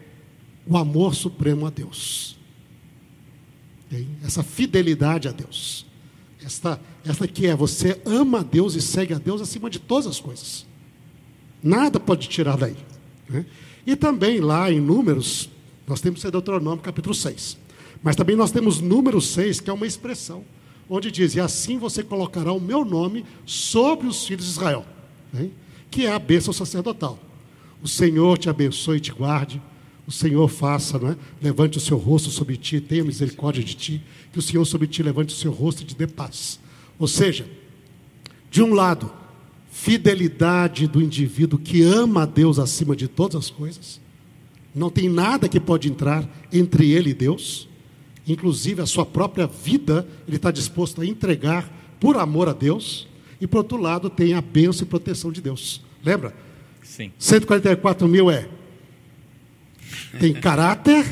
o 0.67 0.77
amor 0.77 1.15
supremo 1.15 1.67
a 1.67 1.71
Deus. 1.71 2.37
Essa 4.25 4.43
fidelidade 4.43 5.29
a 5.29 5.33
Deus. 5.33 5.87
Esta, 6.45 6.81
esta 7.05 7.27
que 7.27 7.47
é, 7.47 7.57
você 7.57 8.01
ama 8.05 8.41
a 8.41 8.43
Deus 8.43 8.75
e 8.75 8.83
segue 8.83 9.15
a 9.15 9.19
Deus 9.19 9.41
acima 9.41 9.71
de 9.71 9.79
todas 9.79 10.07
as 10.07 10.21
coisas. 10.21 10.67
Nada 11.63 11.99
pode 11.99 12.29
tirar 12.29 12.57
daí. 12.57 12.77
Né? 13.29 13.47
E 13.87 13.97
também 13.97 14.41
lá 14.41 14.71
em 14.71 14.81
Números, 14.81 15.49
nós 15.87 16.01
temos 16.01 16.23
Deuteronômio 16.23 16.83
capítulo 16.83 17.15
6. 17.15 17.57
Mas 18.03 18.17
também 18.17 18.37
nós 18.37 18.53
temos 18.53 18.81
número 18.81 19.19
6, 19.19 19.61
que 19.61 19.71
é 19.71 19.73
uma 19.73 19.87
expressão, 19.87 20.45
onde 20.91 21.11
diz: 21.11 21.35
E 21.35 21.41
assim 21.41 21.79
você 21.79 22.03
colocará 22.03 22.53
o 22.53 22.61
meu 22.61 22.85
nome 22.85 23.25
sobre 23.47 24.07
os 24.07 24.27
filhos 24.27 24.45
de 24.45 24.51
Israel, 24.51 24.85
né? 25.33 25.49
que 25.91 26.05
é 26.05 26.13
a 26.13 26.19
bênção 26.19 26.53
sacerdotal. 26.53 27.19
O 27.83 27.89
Senhor 27.89 28.37
te 28.37 28.51
abençoe 28.51 28.99
e 28.99 29.01
te 29.01 29.13
guarde. 29.13 29.61
O 30.07 30.13
Senhor 30.13 30.47
faça, 30.49 30.99
é? 30.99 31.17
levante 31.43 31.79
o 31.79 31.81
seu 31.81 31.97
rosto 31.97 32.29
sobre 32.29 32.59
ti, 32.59 32.79
tenha 32.79 33.03
misericórdia 33.03 33.65
de 33.65 33.75
ti, 33.75 34.03
que 34.35 34.39
o 34.41 34.43
Senhor 34.43 34.65
sobre 34.65 34.89
ti 34.89 35.03
levante 35.03 35.33
o 35.33 35.39
seu 35.39 35.53
rosto 35.53 35.83
e 35.83 35.87
te 35.87 35.95
dê 35.95 36.09
paz. 36.09 36.59
Ou 36.99 37.07
seja, 37.07 37.47
de 38.51 38.63
um 38.63 38.75
lado, 38.75 39.11
fidelidade 39.71 40.89
do 40.89 41.01
indivíduo 41.01 41.59
que 41.59 41.83
ama 41.83 42.25
a 42.25 42.27
Deus 42.27 42.59
acima 42.59 42.97
de 42.97 43.09
todas 43.09 43.37
as 43.37 43.51
coisas, 43.51 44.01
Não 44.75 44.91
tem 44.91 45.09
nada 45.09 45.49
que 45.49 45.61
pode 45.61 45.89
entrar 45.89 46.29
entre 46.53 46.91
ele 46.91 47.11
e 47.11 47.15
Deus. 47.15 47.69
Inclusive 48.27 48.83
a 48.83 48.87
sua 48.87 49.07
própria 49.07 49.47
vida, 49.47 50.05
ele 50.27 50.35
está 50.35 50.51
disposto 50.51 51.01
a 51.01 51.07
entregar 51.07 51.71
por 52.01 52.17
amor 52.17 52.49
a 52.49 52.53
Deus. 52.53 53.07
E 53.41 53.47
por 53.47 53.59
outro 53.59 53.77
lado, 53.77 54.11
tem 54.11 54.35
a 54.35 54.41
bênção 54.41 54.85
e 54.85 54.89
proteção 54.89 55.31
de 55.31 55.41
Deus. 55.41 55.81
Lembra? 56.05 56.35
Sim. 56.83 57.13
144 57.21 58.09
mil 58.09 58.29
é. 58.29 58.49
Tem 60.19 60.33
caráter. 60.33 61.07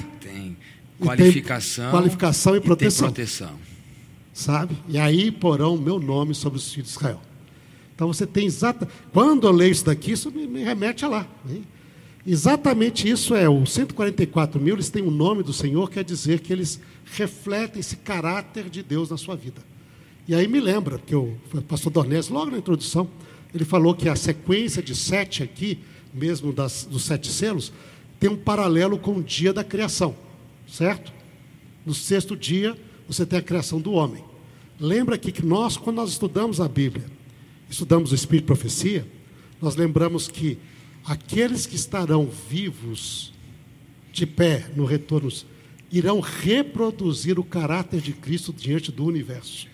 Tem 1.02 1.14
e 1.14 1.16
qualificação, 1.16 1.90
qualificação 1.90 2.56
e 2.56 2.60
proteção. 2.60 3.08
proteção. 3.08 3.50
sabe? 4.32 4.76
E 4.88 4.98
aí 4.98 5.30
porão 5.30 5.76
meu 5.76 5.98
nome 5.98 6.34
sobre 6.34 6.58
os 6.58 6.72
filhos 6.72 6.90
de 6.90 6.96
Israel. 6.96 7.20
Então 7.94 8.08
você 8.08 8.26
tem 8.26 8.46
exata. 8.46 8.88
Quando 9.12 9.46
eu 9.46 9.52
leio 9.52 9.72
isso 9.72 9.84
daqui, 9.84 10.12
isso 10.12 10.30
me, 10.30 10.46
me 10.46 10.62
remete 10.62 11.04
a 11.04 11.08
lá. 11.08 11.26
né? 11.44 11.60
Exatamente 12.26 13.08
isso 13.08 13.34
é 13.34 13.48
o 13.48 13.66
144 13.66 14.60
mil. 14.60 14.74
Eles 14.74 14.90
têm 14.90 15.02
o 15.02 15.10
nome 15.10 15.42
do 15.42 15.52
Senhor, 15.52 15.90
quer 15.90 16.04
dizer 16.04 16.40
que 16.40 16.52
eles 16.52 16.80
refletem 17.04 17.80
esse 17.80 17.96
caráter 17.96 18.70
de 18.70 18.82
Deus 18.82 19.10
na 19.10 19.16
sua 19.16 19.34
vida. 19.34 19.60
E 20.26 20.34
aí 20.34 20.46
me 20.46 20.60
lembra 20.60 20.98
que 20.98 21.14
o 21.16 21.36
pastor 21.66 21.92
Dornelles, 21.92 22.28
logo 22.28 22.52
na 22.52 22.58
introdução, 22.58 23.08
ele 23.52 23.64
falou 23.64 23.94
que 23.94 24.08
a 24.08 24.14
sequência 24.14 24.82
de 24.82 24.94
sete 24.94 25.42
aqui, 25.42 25.80
mesmo 26.14 26.52
das, 26.52 26.84
dos 26.84 27.04
sete 27.04 27.28
selos, 27.28 27.72
tem 28.20 28.30
um 28.30 28.36
paralelo 28.36 28.98
com 28.98 29.16
o 29.16 29.22
dia 29.22 29.52
da 29.52 29.64
criação, 29.64 30.14
certo? 30.72 31.12
No 31.84 31.92
sexto 31.92 32.34
dia, 32.34 32.76
você 33.06 33.26
tem 33.26 33.38
a 33.38 33.42
criação 33.42 33.80
do 33.80 33.92
homem. 33.92 34.24
Lembra 34.80 35.18
que 35.18 35.44
nós, 35.44 35.76
quando 35.76 35.96
nós 35.96 36.10
estudamos 36.10 36.60
a 36.60 36.68
Bíblia, 36.68 37.04
estudamos 37.68 38.10
o 38.10 38.14
Espírito 38.14 38.44
e 38.44 38.46
Profecia, 38.46 39.06
nós 39.60 39.76
lembramos 39.76 40.28
que 40.28 40.58
aqueles 41.04 41.66
que 41.66 41.76
estarão 41.76 42.26
vivos, 42.48 43.32
de 44.12 44.26
pé 44.26 44.70
no 44.74 44.84
retorno, 44.84 45.30
irão 45.90 46.20
reproduzir 46.20 47.38
o 47.38 47.44
caráter 47.44 48.00
de 48.00 48.12
Cristo 48.12 48.52
diante 48.52 48.90
do 48.90 49.04
universo. 49.04 49.66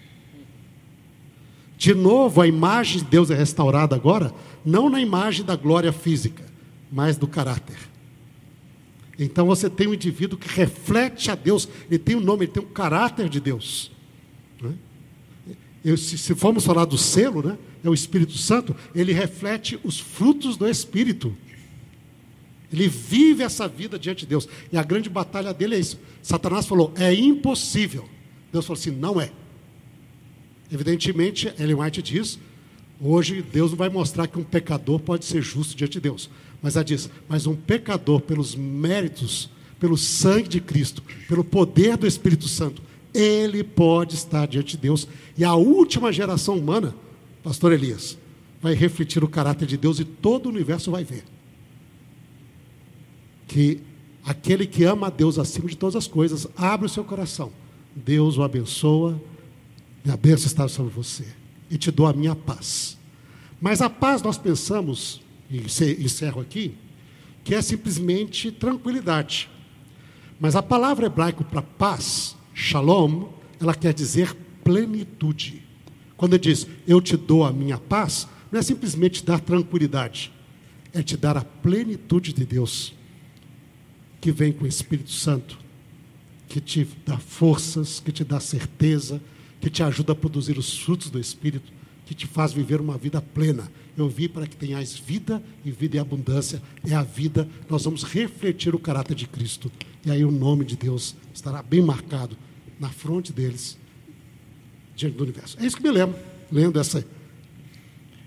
De 1.77 1.95
novo, 1.95 2.41
a 2.41 2.47
imagem 2.47 2.99
de 2.99 3.05
Deus 3.05 3.31
é 3.31 3.37
restaurada 3.37 3.95
agora, 3.95 4.35
não 4.65 4.91
na 4.91 5.01
imagem 5.01 5.45
da 5.45 5.55
glória 5.55 5.93
física, 5.93 6.45
mas 6.91 7.17
do 7.17 7.29
caráter. 7.29 7.88
Então 9.19 9.47
você 9.47 9.69
tem 9.69 9.89
um 9.89 9.95
indivíduo 9.95 10.39
que 10.39 10.49
reflete 10.49 11.31
a 11.31 11.35
Deus, 11.35 11.69
ele 11.91 11.99
tem 11.99 12.15
um 12.15 12.21
nome, 12.21 12.45
ele 12.45 12.53
tem 12.53 12.63
um 12.63 12.67
caráter 12.67 13.29
de 13.29 13.41
Deus. 13.41 13.91
né? 14.63 14.75
Eu, 15.85 15.97
se, 15.97 16.17
se 16.17 16.35
formos 16.35 16.65
falar 16.65 16.85
do 16.85 16.99
selo, 16.99 17.43
né, 17.43 17.59
é 17.83 17.89
o 17.89 17.95
Espírito 17.95 18.37
Santo, 18.37 18.75
ele 18.95 19.13
reflete 19.13 19.79
os 19.83 19.99
frutos 19.99 20.57
do 20.57 20.69
Espírito. 20.69 21.37
Ele 22.73 22.87
vive 22.87 23.43
essa 23.43 23.67
vida 23.67 23.99
diante 23.99 24.21
de 24.21 24.27
Deus. 24.27 24.49
E 24.71 24.77
a 24.77 24.83
grande 24.83 25.09
batalha 25.09 25.55
dele 25.55 25.75
é 25.75 25.79
isso. 25.79 25.99
Satanás 26.23 26.67
falou: 26.67 26.93
é 26.97 27.15
impossível. 27.15 28.09
Deus 28.53 28.67
falou 28.67 28.79
assim: 28.79 28.91
não 28.91 29.21
é. 29.21 29.33
Evidentemente, 30.71 31.53
Ellen 31.59 31.77
White 31.77 32.03
diz: 32.03 32.39
hoje 33.01 33.41
Deus 33.41 33.71
não 33.71 33.79
vai 33.79 33.89
mostrar 33.89 34.27
que 34.27 34.39
um 34.39 34.45
pecador 34.45 35.01
pode 35.01 35.25
ser 35.25 35.41
justo 35.41 35.75
diante 35.75 35.95
de 35.95 36.01
Deus. 36.01 36.29
Mas 36.63 36.77
ela 36.77 36.85
diz: 36.85 37.09
mas 37.29 37.47
um 37.47 37.55
pecador, 37.55 38.21
pelos 38.21 38.55
méritos, 38.55 39.51
pelo 39.79 39.97
sangue 39.97 40.49
de 40.49 40.61
Cristo, 40.61 41.03
pelo 41.29 41.45
poder 41.45 41.97
do 41.97 42.07
Espírito 42.07 42.49
Santo, 42.49 42.83
ele 43.15 43.63
pode 43.63 44.15
estar 44.15 44.47
diante 44.47 44.77
de 44.77 44.83
Deus. 44.83 45.09
E 45.37 45.45
a 45.45 45.55
última 45.55 46.13
geração 46.13 46.57
humana, 46.57 46.95
Pastor 47.43 47.73
Elias, 47.73 48.19
vai 48.61 48.75
refletir 48.75 49.23
o 49.23 49.29
caráter 49.29 49.67
de 49.67 49.77
Deus 49.77 49.99
e 49.99 50.05
todo 50.05 50.47
o 50.47 50.51
universo 50.51 50.91
vai 50.91 51.05
ver. 51.05 51.25
Que 53.47 53.81
aquele 54.25 54.67
que 54.67 54.85
ama 54.85 55.07
a 55.07 55.11
Deus 55.11 55.39
acima 55.39 55.69
de 55.69 55.77
todas 55.77 55.97
as 55.97 56.07
coisas, 56.07 56.47
abre 56.57 56.87
o 56.87 56.91
seu 56.91 57.05
coração. 57.05 57.51
Deus 57.95 58.37
o 58.37 58.43
abençoa, 58.43 59.21
e 60.05 60.11
a 60.11 60.17
bênção 60.17 60.47
está 60.47 60.69
sobre 60.69 60.93
você. 60.93 61.25
E 61.71 61.79
te 61.79 61.91
dou 61.91 62.07
a 62.07 62.13
minha 62.13 62.35
paz. 62.35 62.99
Mas 63.61 63.81
a 63.81 63.91
paz 63.91 64.23
nós 64.23 64.39
pensamos, 64.39 65.21
e 65.51 65.59
encerro 65.59 66.41
aqui, 66.41 66.75
que 67.45 67.55
é 67.55 67.63
simplesmente 67.63 68.51
tranquilidade. 68.53 69.49
Mas 70.39 70.55
a 70.55 70.63
palavra 70.63 71.07
hebraica 71.07 71.43
para 71.43 71.63
paz, 71.63 72.37
shalom, 72.55 73.29
ela 73.61 73.75
quer 73.75 73.93
dizer 73.93 74.35
plenitude. 74.63 75.63
Quando 76.17 76.35
ele 76.35 76.43
diz, 76.43 76.67
eu 76.87 77.01
te 77.01 77.17
dou 77.17 77.45
a 77.45 77.53
minha 77.53 77.79
paz, 77.79 78.29
não 78.51 78.61
é 78.61 78.63
simplesmente 78.63 79.25
dar 79.25 79.41
tranquilidade, 79.41 80.33
é 80.93 81.03
te 81.03 81.17
dar 81.17 81.37
a 81.37 81.45
plenitude 81.45 82.33
de 82.33 82.45
Deus, 82.45 82.95
que 84.21 84.33
vem 84.33 84.53
com 84.53 84.65
o 84.65 84.69
Espírito 84.69 85.11
Santo, 85.11 85.59
que 86.49 86.61
te 86.61 86.87
dá 87.07 87.19
forças, 87.19 88.01
que 88.01 88.11
te 88.11 88.25
dá 88.25 88.41
certeza, 88.41 89.21
que 89.61 89.71
te 89.71 89.83
ajuda 89.83 90.13
a 90.13 90.17
produzir 90.17 90.59
os 90.59 90.79
frutos 90.79 91.11
do 91.11 91.19
Espírito, 91.19 91.73
que 92.07 92.15
te 92.15 92.27
faz 92.27 92.53
viver 92.53 92.81
uma 92.81 92.97
vida 92.97 93.21
plena. 93.21 93.71
Eu 93.99 94.09
vi 94.09 94.29
para 94.29 94.47
que 94.47 94.57
tenhais 94.57 94.97
vida 94.97 95.43
e 95.65 95.71
vida 95.71 95.97
em 95.97 96.01
abundância. 96.01 96.63
É 96.89 96.95
a 96.95 97.03
vida, 97.03 97.49
nós 97.69 97.85
vamos 97.85 98.05
refletir 98.05 98.75
o 98.75 98.79
caráter 98.79 99.15
de 99.15 99.27
Cristo. 99.27 99.71
E 100.07 100.11
aí 100.11 100.25
o 100.25 100.31
nome 100.31 100.65
de 100.65 100.77
Deus 100.77 101.17
estará 101.35 101.63
bem 101.63 101.83
marcado 101.83 102.37
na 102.79 102.89
fronte 102.89 103.33
deles, 103.33 103.77
diante 104.95 105.17
do 105.17 105.25
universo. 105.25 105.59
É 105.61 105.67
isso 105.67 105.77
que 105.77 105.83
me 105.83 105.91
lembro, 105.91 106.17
lendo 106.51 106.81
esse 106.81 107.05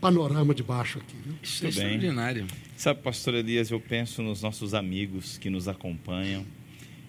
panorama 0.01 0.53
de 0.53 0.61
baixo 0.61 0.99
aqui. 0.99 1.15
Viu? 1.23 1.35
Isso 1.41 1.63
é 1.63 1.67
Muito 1.67 1.77
bem. 1.77 1.85
extraordinário. 1.85 2.47
Sabe, 2.75 3.01
pastor 3.01 3.35
Elias, 3.35 3.71
eu 3.71 3.79
penso 3.79 4.21
nos 4.21 4.41
nossos 4.41 4.73
amigos 4.73 5.37
que 5.37 5.49
nos 5.49 5.67
acompanham 5.67 6.45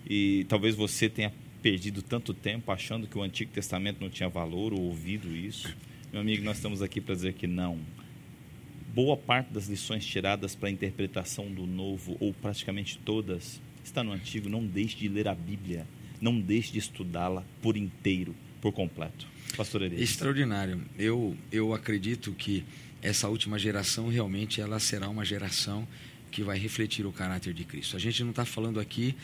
e 0.08 0.44
talvez 0.48 0.76
você 0.76 1.08
tenha 1.08 1.32
perdido 1.62 2.02
tanto 2.02 2.34
tempo 2.34 2.70
achando 2.70 3.06
que 3.06 3.16
o 3.16 3.22
Antigo 3.22 3.50
Testamento 3.52 4.00
não 4.00 4.10
tinha 4.10 4.28
valor 4.28 4.72
ou 4.72 4.80
ouvido 4.82 5.34
isso. 5.34 5.74
Meu 6.12 6.20
amigo, 6.20 6.44
nós 6.44 6.56
estamos 6.56 6.82
aqui 6.82 7.00
para 7.00 7.14
dizer 7.14 7.32
que 7.32 7.46
não. 7.46 7.78
Boa 8.94 9.16
parte 9.16 9.50
das 9.50 9.68
lições 9.68 10.04
tiradas 10.04 10.54
para 10.54 10.68
a 10.68 10.70
interpretação 10.70 11.50
do 11.50 11.66
Novo, 11.66 12.14
ou 12.20 12.34
praticamente 12.34 12.98
todas, 12.98 13.58
está 13.82 14.04
no 14.04 14.12
Antigo. 14.12 14.50
Não 14.50 14.66
deixe 14.66 14.96
de 14.96 15.08
ler 15.08 15.28
a 15.28 15.34
Bíblia. 15.34 15.86
Não 16.20 16.38
deixe 16.38 16.72
de 16.72 16.78
estudá-la 16.78 17.42
por 17.62 17.74
inteiro, 17.74 18.34
por 18.60 18.70
completo. 18.70 19.26
Pastor 19.56 19.80
Elias. 19.80 20.02
Extraordinário. 20.02 20.82
Eu, 20.98 21.34
eu 21.50 21.72
acredito 21.72 22.32
que 22.32 22.64
essa 23.00 23.28
última 23.28 23.58
geração 23.58 24.08
realmente 24.08 24.60
ela 24.60 24.78
será 24.78 25.08
uma 25.08 25.24
geração 25.24 25.88
que 26.30 26.42
vai 26.42 26.58
refletir 26.58 27.06
o 27.06 27.12
caráter 27.12 27.54
de 27.54 27.64
Cristo. 27.64 27.96
A 27.96 27.98
gente 27.98 28.22
não 28.22 28.30
está 28.30 28.44
falando 28.44 28.78
aqui 28.78 29.14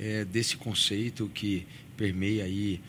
é, 0.00 0.24
desse 0.24 0.56
conceito 0.56 1.30
que 1.32 1.64
permeia 1.96 2.42
aí 2.42 2.80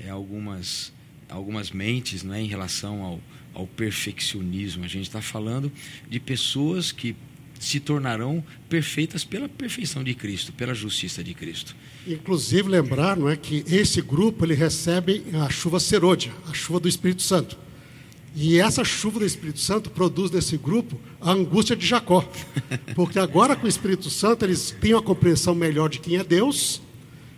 é, 0.00 0.08
algumas, 0.08 0.92
algumas 1.28 1.72
mentes 1.72 2.22
né, 2.22 2.40
em 2.40 2.46
relação 2.46 3.02
ao, 3.02 3.20
ao 3.54 3.66
perfeccionismo. 3.66 4.84
A 4.84 4.88
gente 4.88 5.06
está 5.06 5.20
falando 5.20 5.70
de 6.08 6.20
pessoas 6.20 6.92
que 6.92 7.14
se 7.58 7.78
tornarão 7.78 8.42
perfeitas 8.70 9.22
pela 9.22 9.48
perfeição 9.48 10.02
de 10.02 10.14
Cristo, 10.14 10.52
pela 10.52 10.72
justiça 10.72 11.22
de 11.22 11.34
Cristo. 11.34 11.76
Inclusive 12.06 12.68
lembrar, 12.68 13.16
não 13.16 13.28
é, 13.28 13.36
que 13.36 13.62
esse 13.66 14.00
grupo 14.00 14.46
ele 14.46 14.54
recebe 14.54 15.24
a 15.34 15.50
chuva 15.50 15.78
serôdia, 15.78 16.32
a 16.48 16.54
chuva 16.54 16.80
do 16.80 16.88
Espírito 16.88 17.20
Santo. 17.20 17.58
E 18.34 18.58
essa 18.58 18.82
chuva 18.84 19.18
do 19.18 19.26
Espírito 19.26 19.58
Santo 19.58 19.90
produz 19.90 20.30
nesse 20.30 20.56
grupo 20.56 20.98
a 21.20 21.32
angústia 21.32 21.76
de 21.76 21.86
Jacó. 21.86 22.26
Porque 22.94 23.18
agora 23.18 23.54
com 23.54 23.66
o 23.66 23.68
Espírito 23.68 24.08
Santo 24.08 24.44
eles 24.44 24.70
têm 24.80 24.94
uma 24.94 25.02
compreensão 25.02 25.54
melhor 25.54 25.90
de 25.90 25.98
quem 25.98 26.16
é 26.16 26.24
Deus 26.24 26.80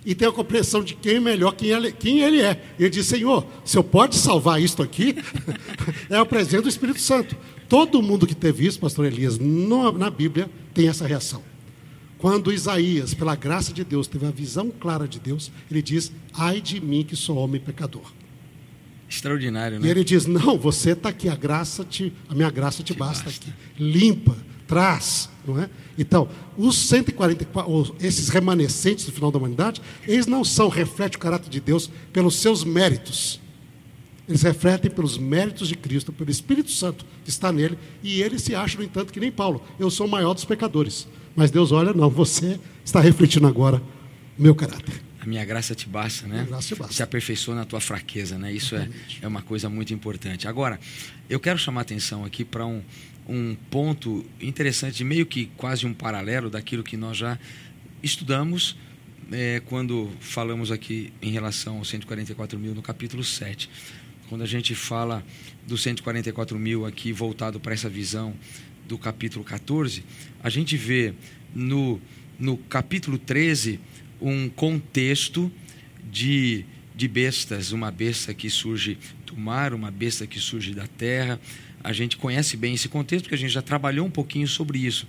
e 0.05 0.15
têm 0.15 0.27
a 0.29 0.33
compreensão 0.33 0.83
de 0.83 0.95
quem 0.95 1.16
é 1.16 1.20
melhor 1.20 1.53
quem 1.55 1.70
ele, 1.70 1.93
quem 1.93 2.20
ele 2.20 2.41
é. 2.41 2.61
E 2.79 2.83
ele 2.83 2.91
diz, 2.91 3.07
Senhor, 3.07 3.47
se 3.65 3.77
eu 3.77 3.85
pode 3.85 4.16
salvar 4.16 4.61
isto 4.61 4.83
aqui, 4.83 5.16
é 6.11 6.20
o 6.20 6.27
presente 6.27 6.62
do 6.65 6.69
Espírito 6.69 7.01
Santo. 7.01 7.37
Todo 7.69 8.03
mundo 8.03 8.27
que 8.27 8.35
teve 8.35 8.66
isso, 8.66 8.79
pastor 8.81 9.07
Elias, 9.07 9.39
no, 9.39 9.93
na 9.93 10.11
Bíblia 10.11 10.51
tem 10.74 10.89
essa 10.89 11.07
reação. 11.07 11.43
Quando 12.19 12.53
Isaías, 12.53 13.15
pela 13.15 13.35
graça 13.35 13.73
de 13.73 13.83
Deus, 13.83 14.07
teve 14.07 14.27
a 14.27 14.31
visão 14.31 14.70
clara 14.70 15.09
de 15.09 15.19
Deus, 15.19 15.51
ele 15.70 15.83
diz: 15.83 16.12
Ai 16.33 16.61
de 16.61 16.81
mim 16.81 17.03
que 17.03 17.16
sou 17.16 17.37
homem 17.37 17.61
pecador. 17.61 18.12
Extraordinário, 19.09 19.79
E 19.79 19.81
né? 19.81 19.89
ele 19.91 20.05
diz: 20.05 20.27
Não, 20.27 20.57
você 20.57 20.93
está 20.93 21.09
aqui, 21.09 21.29
a 21.29 21.35
graça 21.35 21.85
te, 21.85 22.12
a 22.29 22.35
minha 22.35 22.49
graça 22.51 22.83
te, 22.83 22.93
Te 22.93 22.99
basta, 22.99 23.24
basta. 23.24 23.45
aqui. 23.47 23.53
Limpa, 23.83 24.37
traz, 24.73 25.28
não 25.47 25.61
é? 25.61 25.69
Então, 25.99 26.27
os 26.57 26.78
144, 26.89 27.70
ou 27.70 27.94
esses 28.01 28.31
remanescentes 28.31 29.05
do 29.05 29.12
final 29.12 29.31
da 29.31 29.36
humanidade, 29.36 29.82
eles 30.09 30.27
não 30.27 30.43
são, 30.43 30.70
refletem 30.70 31.19
o 31.19 31.20
caráter 31.20 31.51
de 31.51 31.61
Deus 31.61 31.90
pelos 32.11 32.36
seus 32.36 32.65
méritos. 32.65 33.39
Eles 34.27 34.40
refletem 34.40 34.90
pelos 34.90 35.19
méritos 35.19 35.69
de 35.69 35.74
Cristo, 35.77 36.11
pelo 36.11 36.31
Espírito 36.31 36.70
Santo 36.70 37.05
que 37.23 37.28
está 37.28 37.53
nele, 37.53 37.78
e 38.03 38.23
ele 38.23 38.39
se 38.39 38.55
acha, 38.55 38.78
no 38.78 38.85
entanto, 38.85 39.12
que 39.12 39.20
nem 39.20 39.31
Paulo. 39.31 39.62
Eu 39.78 39.90
sou 39.90 40.07
o 40.07 40.11
maior 40.11 40.32
dos 40.32 40.47
pecadores. 40.47 41.07
Mas 41.36 41.51
Deus 41.51 41.70
olha, 41.70 41.93
não, 41.93 42.09
você 42.09 42.59
está 42.82 42.99
refletindo 43.01 43.47
agora 43.47 43.82
o 44.39 44.43
meu 44.43 44.55
caráter. 44.55 45.03
A 45.20 45.27
minha 45.27 45.44
graça 45.44 45.74
te 45.74 45.86
basta, 45.86 46.27
né? 46.27 46.36
Minha 46.36 46.47
graça 46.47 46.69
te 46.69 46.74
basta. 46.74 46.94
Se 46.94 47.03
aperfeiçoa 47.03 47.55
na 47.55 47.65
tua 47.65 47.78
fraqueza, 47.78 48.39
né? 48.39 48.53
Isso 48.53 48.74
é, 48.74 48.89
é 49.20 49.28
uma 49.28 49.43
coisa 49.43 49.69
muito 49.69 49.93
importante. 49.93 50.49
Agora, 50.49 50.81
eu 51.28 51.39
quero 51.39 51.59
chamar 51.59 51.81
a 51.81 51.82
atenção 51.82 52.24
aqui 52.24 52.44
para 52.44 52.66
um, 52.66 52.82
um 53.28 53.55
ponto 53.70 54.24
interessante, 54.40 55.05
meio 55.05 55.27
que 55.27 55.47
quase 55.57 55.86
um 55.86 55.94
paralelo 55.94 56.51
daquilo 56.51 56.82
que 56.82 56.97
nós 56.97 57.16
já 57.16 57.39
estudamos 58.03 58.77
é, 59.31 59.62
quando 59.66 60.11
falamos 60.20 60.70
aqui 60.70 61.12
em 61.23 61.31
relação 61.31 61.78
aos 61.78 61.89
144 61.89 62.59
mil 62.59 62.74
no 62.74 62.82
capítulo 62.82 63.23
7. 63.23 63.70
Quando 64.28 64.43
a 64.43 64.47
gente 64.47 64.74
fala 64.74 65.24
dos 65.66 65.82
144 65.82 66.59
mil 66.59 66.85
aqui 66.86 67.12
voltado 67.12 67.61
para 67.61 67.74
essa 67.74 67.89
visão 67.89 68.35
do 68.86 68.99
capítulo 68.99 69.44
14, 69.44 70.05
a 70.43 70.51
gente 70.51 70.77
vê 70.77 71.15
no, 71.55 72.01
no 72.39 72.57
capítulo 72.57 73.19
13 73.19 73.78
um 74.20 74.49
contexto 74.49 75.51
de, 76.11 76.65
de 76.94 77.09
bestas, 77.09 77.73
uma 77.73 77.90
besta 77.90 78.35
que 78.35 78.49
surge 78.51 78.99
do 79.27 79.36
mar, 79.36 79.74
uma 79.74 79.90
besta 79.90 80.27
que 80.27 80.39
surge 80.39 80.74
da 80.74 80.86
terra. 80.86 81.40
A 81.83 81.93
gente 81.93 82.17
conhece 82.17 82.57
bem 82.57 82.75
esse 82.75 82.89
contexto 82.89 83.25
porque 83.25 83.35
a 83.35 83.39
gente 83.39 83.53
já 83.53 83.63
trabalhou 83.63 84.07
um 84.07 84.11
pouquinho 84.11 84.47
sobre 84.47 84.79
isso. 84.79 85.07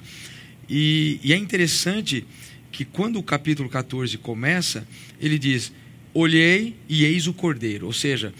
E, 0.69 1.19
e 1.23 1.33
é 1.33 1.37
interessante 1.37 2.25
que 2.71 2.83
quando 2.83 3.17
o 3.17 3.23
capítulo 3.23 3.69
14 3.69 4.17
começa, 4.17 4.87
ele 5.19 5.37
diz: 5.37 5.71
Olhei 6.13 6.75
e 6.89 7.05
eis 7.05 7.27
o 7.27 7.33
cordeiro. 7.33 7.85
Ou 7.85 7.93
seja, 7.93 8.33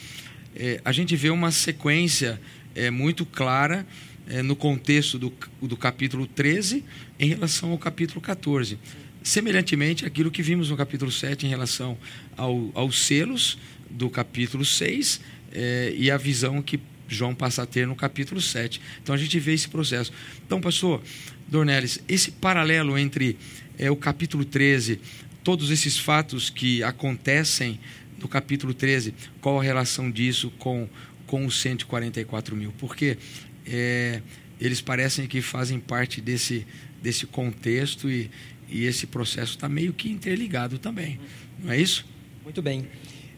é, 0.56 0.82
a 0.84 0.92
gente 0.92 1.16
vê 1.16 1.30
uma 1.30 1.52
sequência 1.52 2.40
é, 2.76 2.90
muito 2.90 3.26
clara 3.26 3.86
é, 4.28 4.42
no 4.42 4.56
contexto 4.56 5.20
do, 5.20 5.34
do 5.62 5.78
capítulo 5.78 6.26
13 6.26 6.84
em 7.20 7.30
relação 7.30 7.72
ao 7.72 7.78
capítulo 7.78 8.22
14. 8.22 8.80
Semelhantemente 9.22 10.06
aquilo 10.06 10.32
que 10.32 10.42
vimos 10.42 10.70
no 10.70 10.78
capítulo 10.78 11.12
7 11.12 11.46
em 11.46 11.50
relação 11.50 11.98
ao, 12.36 12.72
aos 12.74 13.06
selos 13.06 13.58
do 13.90 14.10
capítulo 14.10 14.66
6 14.66 15.22
é, 15.52 15.94
e 15.96 16.10
a 16.10 16.18
visão 16.18 16.62
que 16.62 16.80
João 17.14 17.34
passa 17.34 17.64
a 17.64 17.66
ter 17.66 17.88
no 17.88 17.96
capítulo 17.96 18.42
7. 18.42 18.82
Então 19.02 19.14
a 19.16 19.18
gente 19.18 19.40
vê 19.40 19.54
esse 19.54 19.70
processo. 19.70 20.12
Então, 20.46 20.60
pastor 20.60 21.02
Dornelles, 21.48 22.00
esse 22.08 22.32
paralelo 22.32 22.98
entre 22.98 23.38
é, 23.78 23.90
o 23.90 23.96
capítulo 23.96 24.44
13, 24.44 25.00
todos 25.44 25.72
esses 25.72 25.98
fatos 25.98 26.50
que 26.50 26.84
acontecem 26.84 27.80
no 28.20 28.28
capítulo 28.28 28.74
13, 28.74 29.14
qual 29.42 29.60
a 29.60 29.64
relação 29.64 30.10
disso 30.10 30.52
com, 30.58 30.88
com 31.28 31.46
os 31.46 31.60
144 31.62 32.56
mil? 32.56 32.74
Porque 32.78 33.18
é, 33.66 34.22
eles 34.60 34.82
parecem 34.82 35.28
que 35.28 35.42
fazem 35.42 35.80
parte 35.80 36.22
desse, 36.22 36.66
desse 37.02 37.26
contexto 37.26 38.10
e, 38.10 38.32
e 38.70 38.86
esse 38.86 39.06
processo 39.06 39.56
está 39.56 39.68
meio 39.68 39.94
que 39.94 40.10
interligado 40.10 40.78
também, 40.78 41.20
não 41.62 41.72
é 41.72 41.80
isso? 41.80 42.06
Muito 42.44 42.62
bem. 42.62 42.88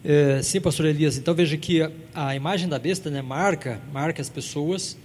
É, 0.08 0.40
sim, 0.40 0.60
pastor 0.60 0.86
Elias, 0.86 1.18
então 1.18 1.34
veja 1.34 1.56
que 1.56 1.82
a, 1.82 1.90
a, 2.14 2.36
imagem 2.36 2.68
da 2.68 2.78
besta 2.78 3.10
né, 3.10 3.20
marca, 3.20 3.80
marca 3.92 4.22
as 4.22 4.28
pessoas, 4.28 4.96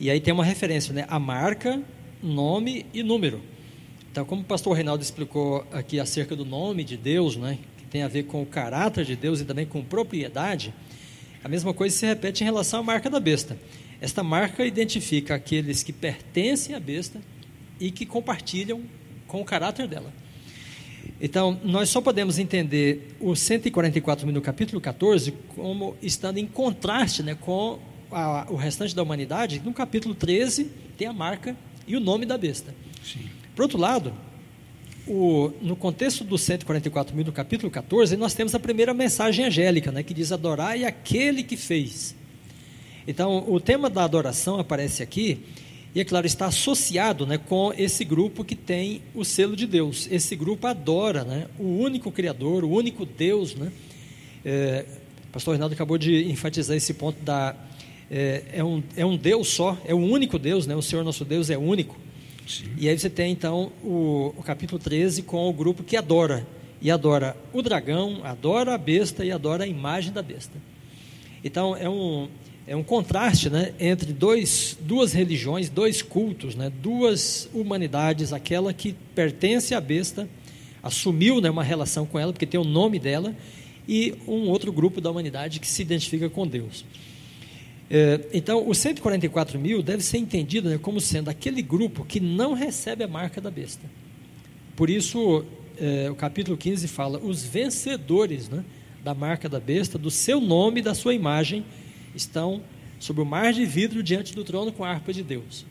e 0.00 0.10
aí 0.10 0.18
tem 0.18 0.34
uma 0.34 0.44
referência, 0.44 0.92
né, 0.92 1.04
a 1.06 1.20
marca, 1.20 1.80
nome 2.20 2.84
e 2.92 3.00
número. 3.04 3.40
Então, 4.10 4.24
como 4.24 4.42
o 4.42 4.44
pastor 4.44 4.74
Reinaldo 4.74 5.04
explicou 5.04 5.64
aqui 5.70 6.00
acerca 6.00 6.34
do 6.34 6.44
nome 6.44 6.82
de 6.82 6.96
Deus, 6.96 7.36
né, 7.36 7.60
que 7.78 7.84
tem 7.84 8.02
a 8.02 8.08
ver 8.08 8.24
com 8.24 8.42
o 8.42 8.46
caráter 8.46 9.04
de 9.04 9.14
Deus 9.14 9.40
e 9.40 9.44
também 9.44 9.64
com 9.64 9.84
propriedade, 9.84 10.74
a 11.44 11.48
mesma 11.48 11.72
coisa 11.72 11.96
se 11.96 12.04
repete 12.04 12.42
em 12.42 12.46
relação 12.46 12.80
à 12.80 12.82
marca 12.82 13.08
da 13.08 13.20
besta. 13.20 13.56
Esta 14.00 14.24
marca 14.24 14.66
identifica 14.66 15.36
aqueles 15.36 15.84
que 15.84 15.92
pertencem 15.92 16.74
à 16.74 16.80
besta 16.80 17.20
e 17.78 17.92
que 17.92 18.04
compartilham 18.04 18.82
com 19.28 19.40
o 19.40 19.44
caráter 19.44 19.86
dela. 19.86 20.12
Então, 21.20 21.58
nós 21.62 21.88
só 21.90 22.00
podemos 22.00 22.38
entender 22.38 23.14
os 23.20 23.40
144 23.40 24.26
mil 24.26 24.34
no 24.34 24.40
capítulo 24.40 24.80
14 24.80 25.32
como 25.54 25.96
estando 26.00 26.38
em 26.38 26.46
contraste 26.46 27.22
né, 27.22 27.34
com 27.34 27.78
a, 28.10 28.46
o 28.48 28.56
restante 28.56 28.94
da 28.94 29.02
humanidade. 29.02 29.60
No 29.64 29.72
capítulo 29.72 30.14
13 30.14 30.70
tem 30.96 31.06
a 31.06 31.12
marca 31.12 31.56
e 31.86 31.96
o 31.96 32.00
nome 32.00 32.24
da 32.24 32.38
besta. 32.38 32.74
Sim. 33.04 33.28
Por 33.54 33.62
outro 33.62 33.78
lado, 33.78 34.12
o, 35.06 35.52
no 35.60 35.76
contexto 35.76 36.24
dos 36.24 36.40
144 36.42 37.14
mil, 37.14 37.24
no 37.24 37.32
capítulo 37.32 37.70
14, 37.70 38.16
nós 38.16 38.34
temos 38.34 38.54
a 38.54 38.60
primeira 38.60 38.94
mensagem 38.94 39.44
angélica, 39.44 39.90
né, 39.90 40.02
que 40.02 40.14
diz: 40.14 40.32
Adorai 40.32 40.84
aquele 40.84 41.42
que 41.42 41.56
fez. 41.56 42.14
Então, 43.06 43.44
o 43.48 43.58
tema 43.58 43.90
da 43.90 44.04
adoração 44.04 44.58
aparece 44.58 45.02
aqui, 45.02 45.40
e 45.94 46.00
é 46.00 46.04
claro, 46.04 46.24
está 46.26 46.46
associado 46.46 47.26
né, 47.26 47.36
com 47.36 47.72
esse 47.76 48.04
grupo 48.04 48.44
que 48.44 48.54
tem 48.54 49.02
o 49.12 49.24
selo 49.24 49.56
de 49.56 49.66
Deus. 49.66 50.06
Esse 50.10 50.36
grupo 50.36 50.68
adora 50.68 51.24
né, 51.24 51.48
o 51.58 51.64
único 51.64 52.12
Criador, 52.12 52.62
o 52.62 52.70
único 52.70 53.04
Deus. 53.04 53.56
Né? 53.56 53.72
É, 54.44 54.84
o 55.28 55.32
pastor 55.32 55.54
Reinaldo 55.54 55.74
acabou 55.74 55.98
de 55.98 56.30
enfatizar 56.30 56.76
esse 56.76 56.94
ponto 56.94 57.20
da. 57.22 57.56
É, 58.08 58.42
é, 58.54 58.64
um, 58.64 58.82
é 58.96 59.04
um 59.04 59.16
Deus 59.16 59.48
só, 59.48 59.76
é 59.84 59.94
o 59.94 59.98
único 59.98 60.38
Deus, 60.38 60.66
né? 60.66 60.76
o 60.76 60.82
Senhor 60.82 61.04
nosso 61.04 61.24
Deus 61.24 61.50
é 61.50 61.58
único. 61.58 61.98
Sim. 62.46 62.66
E 62.76 62.88
aí 62.88 62.96
você 62.98 63.10
tem 63.10 63.32
então 63.32 63.72
o, 63.82 64.34
o 64.36 64.42
capítulo 64.42 64.80
13 64.80 65.22
com 65.22 65.48
o 65.48 65.52
grupo 65.52 65.82
que 65.82 65.96
adora. 65.96 66.46
E 66.82 66.90
adora 66.90 67.36
o 67.52 67.60
dragão, 67.62 68.20
adora 68.24 68.74
a 68.74 68.78
besta 68.78 69.24
e 69.24 69.30
adora 69.30 69.64
a 69.64 69.66
imagem 69.66 70.12
da 70.12 70.22
besta. 70.22 70.54
Então 71.44 71.76
é 71.76 71.88
um, 71.88 72.28
é 72.66 72.76
um 72.76 72.82
contraste 72.82 73.50
né, 73.50 73.72
entre 73.80 74.12
dois, 74.12 74.76
duas 74.80 75.12
religiões, 75.12 75.68
dois 75.68 76.02
cultos, 76.02 76.54
né, 76.54 76.70
duas 76.82 77.48
humanidades, 77.52 78.32
aquela 78.32 78.72
que 78.72 78.94
pertence 79.14 79.74
à 79.74 79.80
besta, 79.80 80.28
assumiu 80.82 81.40
né, 81.40 81.50
uma 81.50 81.64
relação 81.64 82.06
com 82.06 82.18
ela, 82.18 82.32
porque 82.32 82.46
tem 82.46 82.60
o 82.60 82.64
nome 82.64 82.98
dela, 82.98 83.34
e 83.88 84.14
um 84.26 84.48
outro 84.48 84.72
grupo 84.72 85.00
da 85.00 85.10
humanidade 85.10 85.58
que 85.58 85.66
se 85.66 85.82
identifica 85.82 86.28
com 86.30 86.46
Deus. 86.46 86.84
É, 87.90 88.20
então, 88.32 88.68
os 88.68 88.78
144 88.78 89.58
mil 89.58 89.82
deve 89.82 90.02
ser 90.02 90.18
entendido 90.18 90.68
né, 90.68 90.78
como 90.78 91.00
sendo 91.00 91.28
aquele 91.28 91.60
grupo 91.60 92.04
que 92.04 92.20
não 92.20 92.52
recebe 92.52 93.02
a 93.02 93.08
marca 93.08 93.40
da 93.40 93.50
besta. 93.50 93.82
Por 94.76 94.88
isso, 94.88 95.44
é, 95.76 96.08
o 96.08 96.14
capítulo 96.14 96.56
15 96.56 96.86
fala: 96.86 97.18
os 97.18 97.42
vencedores 97.42 98.48
né, 98.48 98.64
da 99.02 99.12
marca 99.12 99.48
da 99.48 99.58
besta, 99.58 99.98
do 99.98 100.10
seu 100.10 100.40
nome 100.40 100.78
e 100.80 100.82
da 100.84 100.94
sua 100.94 101.14
imagem, 101.14 101.64
estão 102.14 102.62
sobre 102.98 103.22
o 103.22 103.24
mar 103.24 103.52
de 103.52 103.64
vidro 103.64 104.02
diante 104.02 104.34
do 104.34 104.44
trono 104.44 104.72
com 104.72 104.84
a 104.84 104.90
harpa 104.90 105.12
de 105.12 105.22
Deus. 105.22 105.64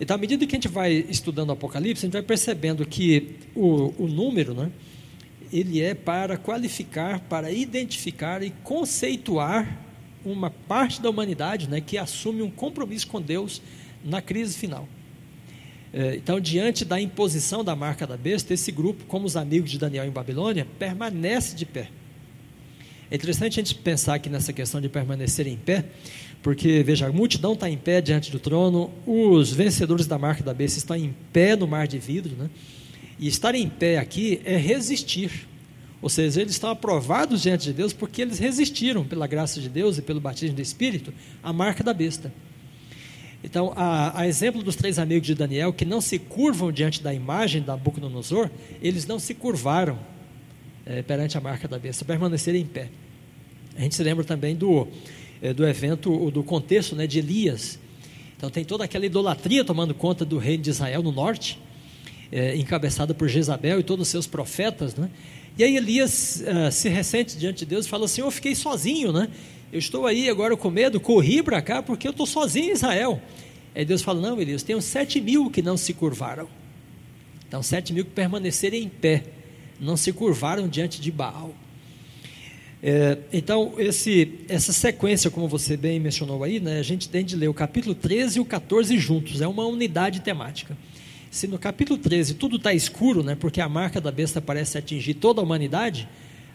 Então, 0.00 0.16
à 0.16 0.18
medida 0.18 0.44
que 0.46 0.54
a 0.54 0.58
gente 0.58 0.68
vai 0.68 0.92
estudando 1.08 1.50
o 1.50 1.52
Apocalipse, 1.52 2.04
a 2.04 2.06
gente 2.06 2.12
vai 2.12 2.22
percebendo 2.22 2.84
que 2.84 3.36
o, 3.54 3.94
o 3.96 4.08
número, 4.08 4.52
né, 4.52 4.70
ele 5.52 5.80
é 5.80 5.94
para 5.94 6.36
qualificar, 6.36 7.20
para 7.20 7.52
identificar 7.52 8.42
e 8.42 8.50
conceituar 8.62 9.80
uma 10.24 10.50
parte 10.50 11.00
da 11.00 11.08
humanidade 11.08 11.68
né, 11.68 11.80
que 11.80 11.96
assume 11.96 12.42
um 12.42 12.50
compromisso 12.50 13.06
com 13.06 13.20
Deus 13.20 13.62
na 14.04 14.20
crise 14.20 14.58
final. 14.58 14.88
É, 15.92 16.16
então, 16.16 16.40
diante 16.40 16.84
da 16.84 17.00
imposição 17.00 17.62
da 17.62 17.76
marca 17.76 18.04
da 18.04 18.16
besta, 18.16 18.52
esse 18.52 18.72
grupo, 18.72 19.04
como 19.04 19.26
os 19.26 19.36
amigos 19.36 19.70
de 19.70 19.78
Daniel 19.78 20.04
em 20.04 20.10
Babilônia, 20.10 20.66
permanece 20.76 21.54
de 21.54 21.64
pé. 21.64 21.88
É 23.10 23.16
interessante 23.16 23.60
a 23.60 23.62
gente 23.62 23.74
pensar 23.74 24.14
aqui 24.14 24.28
nessa 24.28 24.52
questão 24.52 24.80
de 24.80 24.88
permanecer 24.88 25.46
em 25.46 25.56
pé, 25.56 25.84
porque, 26.42 26.82
veja, 26.82 27.06
a 27.06 27.12
multidão 27.12 27.54
está 27.54 27.70
em 27.70 27.76
pé 27.76 28.00
diante 28.00 28.30
do 28.30 28.38
trono, 28.38 28.90
os 29.06 29.52
vencedores 29.52 30.06
da 30.06 30.18
marca 30.18 30.42
da 30.42 30.52
besta 30.52 30.78
estão 30.78 30.96
em 30.96 31.14
pé 31.32 31.56
no 31.56 31.66
mar 31.66 31.86
de 31.86 31.98
vidro, 31.98 32.34
né? 32.36 32.50
e 33.18 33.28
estar 33.28 33.54
em 33.54 33.68
pé 33.68 33.98
aqui 33.98 34.40
é 34.44 34.56
resistir 34.56 35.46
ou 36.04 36.10
seja, 36.10 36.42
eles 36.42 36.52
estão 36.52 36.68
aprovados 36.68 37.40
diante 37.40 37.64
de 37.64 37.72
Deus 37.72 37.94
porque 37.94 38.20
eles 38.20 38.38
resistiram, 38.38 39.06
pela 39.06 39.26
graça 39.26 39.58
de 39.58 39.70
Deus 39.70 39.96
e 39.96 40.02
pelo 40.02 40.20
batismo 40.20 40.54
do 40.54 40.60
Espírito, 40.60 41.14
à 41.42 41.50
marca 41.50 41.82
da 41.82 41.94
besta. 41.94 42.30
Então, 43.42 43.72
a, 43.74 44.20
a, 44.20 44.28
exemplo 44.28 44.62
dos 44.62 44.76
três 44.76 44.98
amigos 44.98 45.26
de 45.26 45.34
Daniel, 45.34 45.72
que 45.72 45.86
não 45.86 46.02
se 46.02 46.18
curvam 46.18 46.70
diante 46.70 47.02
da 47.02 47.14
imagem 47.14 47.62
da 47.62 47.72
Nabucodonosor, 47.72 48.50
eles 48.82 49.06
não 49.06 49.18
se 49.18 49.32
curvaram 49.32 49.98
é, 50.86 51.02
perante 51.02 51.36
a 51.36 51.40
marca 51.40 51.66
da 51.66 51.78
besta, 51.78 52.04
permaneceram 52.04 52.58
em 52.58 52.66
pé. 52.66 52.88
A 53.76 53.80
gente 53.80 53.94
se 53.94 54.02
lembra 54.02 54.24
também 54.24 54.54
do, 54.54 54.86
é, 55.42 55.52
do 55.52 55.66
evento, 55.66 56.30
do 56.30 56.42
contexto 56.42 56.94
né, 56.94 57.06
de 57.06 57.18
Elias. 57.18 57.78
Então, 58.36 58.50
tem 58.50 58.64
toda 58.64 58.84
aquela 58.84 59.06
idolatria 59.06 59.64
tomando 59.64 59.94
conta 59.94 60.24
do 60.24 60.38
reino 60.38 60.62
de 60.62 60.70
Israel 60.70 61.02
no 61.02 61.12
norte, 61.12 61.58
é, 62.30 62.56
encabeçada 62.56 63.14
por 63.14 63.28
Jezabel 63.28 63.80
e 63.80 63.82
todos 63.82 64.06
os 64.06 64.10
seus 64.10 64.26
profetas, 64.26 64.94
né? 64.94 65.10
E 65.56 65.62
aí 65.62 65.76
Elias 65.76 66.42
se 66.72 66.88
ressente 66.88 67.38
diante 67.38 67.60
de 67.60 67.66
Deus 67.66 67.86
e 67.86 67.88
fala 67.88 68.06
assim: 68.06 68.22
Eu 68.22 68.30
fiquei 68.32 68.56
sozinho, 68.56 69.12
né? 69.12 69.28
Eu 69.72 69.78
estou 69.78 70.04
aí 70.04 70.28
agora 70.28 70.56
com 70.56 70.68
medo, 70.68 70.98
corri 70.98 71.44
para 71.44 71.62
cá 71.62 71.80
porque 71.80 72.08
eu 72.08 72.10
estou 72.10 72.26
sozinho 72.26 72.70
em 72.70 72.72
Israel. 72.72 73.22
Aí 73.72 73.84
Deus 73.84 74.02
fala: 74.02 74.20
Não, 74.20 74.40
Elias, 74.40 74.64
uns 74.70 74.84
sete 74.84 75.20
mil 75.20 75.48
que 75.48 75.62
não 75.62 75.76
se 75.76 75.94
curvaram. 75.94 76.48
Então, 77.46 77.62
sete 77.62 77.92
mil 77.92 78.04
que 78.04 78.10
permaneceram 78.10 78.76
em 78.76 78.88
pé, 78.88 79.22
não 79.80 79.96
se 79.96 80.12
curvaram 80.12 80.68
diante 80.68 81.00
de 81.00 81.10
Baal. 81.10 81.54
É, 82.86 83.16
então, 83.32 83.72
esse, 83.78 84.40
essa 84.46 84.70
sequência, 84.70 85.30
como 85.30 85.48
você 85.48 85.74
bem 85.74 85.98
mencionou 85.98 86.44
aí, 86.44 86.60
né, 86.60 86.78
a 86.78 86.82
gente 86.82 87.08
tem 87.08 87.24
de 87.24 87.34
ler 87.34 87.48
o 87.48 87.54
capítulo 87.54 87.94
13 87.94 88.36
e 88.36 88.40
o 88.42 88.44
14 88.44 88.98
juntos, 88.98 89.40
é 89.40 89.48
uma 89.48 89.64
unidade 89.64 90.20
temática. 90.20 90.76
Se 91.30 91.48
no 91.48 91.58
capítulo 91.58 91.98
13 91.98 92.34
tudo 92.34 92.56
está 92.56 92.74
escuro, 92.74 93.22
né, 93.22 93.34
porque 93.34 93.60
a 93.62 93.68
marca 93.70 94.02
da 94.02 94.12
besta 94.12 94.38
parece 94.38 94.76
atingir 94.76 95.14
toda 95.14 95.40
a 95.40 95.44
humanidade, 95.44 96.06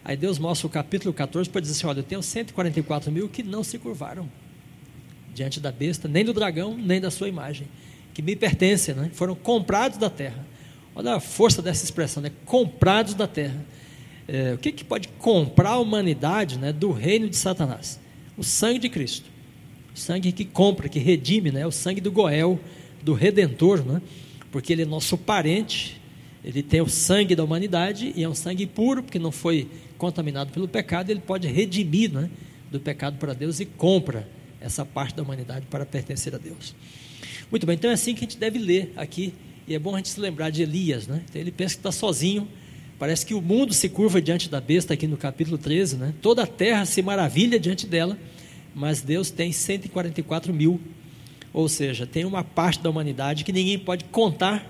aí 0.04 0.16
Deus 0.16 0.38
mostra 0.38 0.68
o 0.68 0.70
capítulo 0.70 1.12
14 1.12 1.50
para 1.50 1.60
dizer 1.60 1.72
assim: 1.72 1.86
olha, 1.88 1.98
eu 1.98 2.04
tenho 2.04 2.22
144 2.22 3.10
mil 3.10 3.28
que 3.28 3.42
não 3.42 3.64
se 3.64 3.76
curvaram 3.76 4.30
diante 5.34 5.58
da 5.58 5.72
besta, 5.72 6.06
nem 6.06 6.24
do 6.24 6.32
dragão, 6.32 6.76
nem 6.78 7.00
da 7.00 7.10
sua 7.10 7.28
imagem, 7.28 7.66
que 8.14 8.22
me 8.22 8.36
pertencem, 8.36 8.94
né, 8.94 9.10
foram 9.12 9.34
comprados 9.34 9.98
da 9.98 10.08
terra. 10.08 10.46
Olha 10.94 11.14
a 11.14 11.20
força 11.20 11.62
dessa 11.62 11.84
expressão, 11.84 12.22
né? 12.22 12.30
comprados 12.44 13.14
da 13.14 13.26
terra. 13.26 13.64
É, 14.26 14.54
o 14.54 14.58
que, 14.58 14.72
que 14.72 14.84
pode 14.84 15.08
comprar 15.18 15.70
a 15.70 15.78
humanidade 15.78 16.58
né, 16.58 16.72
do 16.72 16.92
reino 16.92 17.28
de 17.28 17.36
Satanás? 17.36 17.98
O 18.36 18.44
sangue 18.44 18.78
de 18.78 18.88
Cristo. 18.88 19.28
O 19.94 19.98
sangue 19.98 20.32
que 20.32 20.44
compra, 20.44 20.88
que 20.88 20.98
redime, 20.98 21.50
né? 21.50 21.66
o 21.66 21.72
sangue 21.72 22.00
do 22.00 22.12
Goel, 22.12 22.60
do 23.02 23.12
Redentor, 23.12 23.84
né? 23.84 24.00
porque 24.50 24.72
ele 24.72 24.82
é 24.82 24.84
nosso 24.84 25.16
parente, 25.16 26.00
ele 26.44 26.62
tem 26.62 26.80
o 26.80 26.88
sangue 26.88 27.34
da 27.34 27.44
humanidade 27.44 28.12
e 28.16 28.22
é 28.22 28.28
um 28.28 28.34
sangue 28.34 28.66
puro, 28.66 29.02
porque 29.02 29.18
não 29.18 29.30
foi 29.32 29.68
contaminado 29.98 30.52
pelo 30.52 30.66
pecado, 30.66 31.10
ele 31.10 31.20
pode 31.20 31.46
redimir 31.46 32.12
né, 32.12 32.30
do 32.70 32.80
pecado 32.80 33.18
para 33.18 33.34
Deus 33.34 33.60
e 33.60 33.66
compra 33.66 34.28
essa 34.60 34.84
parte 34.84 35.14
da 35.14 35.22
humanidade 35.22 35.66
para 35.66 35.84
pertencer 35.84 36.34
a 36.34 36.38
Deus. 36.38 36.74
Muito 37.50 37.66
bem, 37.66 37.74
então 37.74 37.90
é 37.90 37.94
assim 37.94 38.14
que 38.14 38.20
a 38.20 38.28
gente 38.28 38.38
deve 38.38 38.58
ler 38.58 38.92
aqui, 38.96 39.34
e 39.70 39.74
é 39.76 39.78
bom 39.78 39.94
a 39.94 39.98
gente 39.98 40.08
se 40.08 40.18
lembrar 40.18 40.50
de 40.50 40.62
Elias, 40.62 41.06
né? 41.06 41.22
Então 41.30 41.40
ele 41.40 41.52
pensa 41.52 41.76
que 41.76 41.78
está 41.78 41.92
sozinho, 41.92 42.48
parece 42.98 43.24
que 43.24 43.34
o 43.34 43.40
mundo 43.40 43.72
se 43.72 43.88
curva 43.88 44.20
diante 44.20 44.50
da 44.50 44.60
besta 44.60 44.94
aqui 44.94 45.06
no 45.06 45.16
capítulo 45.16 45.56
13, 45.56 45.96
né? 45.96 46.12
Toda 46.20 46.42
a 46.42 46.46
terra 46.46 46.84
se 46.84 47.00
maravilha 47.00 47.58
diante 47.60 47.86
dela, 47.86 48.18
mas 48.74 49.00
Deus 49.00 49.30
tem 49.30 49.52
144 49.52 50.52
mil, 50.52 50.80
ou 51.52 51.68
seja, 51.68 52.04
tem 52.04 52.24
uma 52.24 52.42
parte 52.42 52.82
da 52.82 52.90
humanidade 52.90 53.44
que 53.44 53.52
ninguém 53.52 53.78
pode 53.78 54.06
contar, 54.06 54.66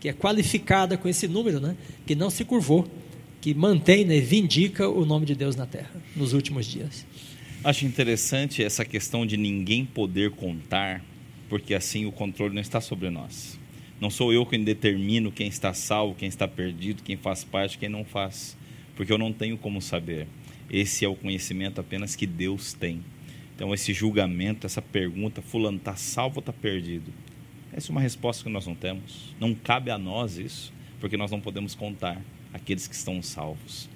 que 0.00 0.08
é 0.08 0.12
qualificada 0.12 0.96
com 0.96 1.08
esse 1.08 1.28
número, 1.28 1.60
né? 1.60 1.76
Que 2.04 2.16
não 2.16 2.28
se 2.28 2.44
curvou, 2.44 2.84
que 3.40 3.54
mantém, 3.54 4.04
né? 4.04 4.18
Vindica 4.18 4.88
o 4.88 5.06
nome 5.06 5.24
de 5.24 5.36
Deus 5.36 5.54
na 5.54 5.66
terra 5.66 5.92
nos 6.16 6.32
últimos 6.32 6.66
dias. 6.66 7.06
Acho 7.62 7.86
interessante 7.86 8.60
essa 8.60 8.84
questão 8.84 9.24
de 9.24 9.36
ninguém 9.36 9.84
poder 9.84 10.32
contar, 10.32 11.00
porque 11.48 11.74
assim 11.74 12.06
o 12.06 12.10
controle 12.10 12.52
não 12.52 12.60
está 12.60 12.80
sobre 12.80 13.08
nós. 13.08 13.61
Não 14.02 14.10
sou 14.10 14.32
eu 14.32 14.44
quem 14.44 14.64
determino 14.64 15.30
quem 15.30 15.46
está 15.46 15.72
salvo, 15.72 16.16
quem 16.16 16.28
está 16.28 16.48
perdido, 16.48 17.04
quem 17.04 17.16
faz 17.16 17.44
parte, 17.44 17.78
quem 17.78 17.88
não 17.88 18.04
faz, 18.04 18.56
porque 18.96 19.12
eu 19.12 19.16
não 19.16 19.32
tenho 19.32 19.56
como 19.56 19.80
saber. 19.80 20.26
Esse 20.68 21.04
é 21.04 21.08
o 21.08 21.14
conhecimento 21.14 21.80
apenas 21.80 22.16
que 22.16 22.26
Deus 22.26 22.72
tem. 22.72 23.00
Então, 23.54 23.72
esse 23.72 23.92
julgamento, 23.92 24.66
essa 24.66 24.82
pergunta, 24.82 25.40
fulano 25.40 25.76
está 25.76 25.94
salvo 25.94 26.38
ou 26.38 26.40
está 26.40 26.52
perdido? 26.52 27.12
Essa 27.72 27.90
é 27.90 27.92
uma 27.92 28.00
resposta 28.00 28.42
que 28.42 28.50
nós 28.50 28.66
não 28.66 28.74
temos. 28.74 29.36
Não 29.38 29.54
cabe 29.54 29.88
a 29.92 29.96
nós 29.96 30.36
isso, 30.36 30.72
porque 30.98 31.16
nós 31.16 31.30
não 31.30 31.40
podemos 31.40 31.76
contar 31.76 32.20
aqueles 32.52 32.88
que 32.88 32.96
estão 32.96 33.22
salvos. 33.22 33.88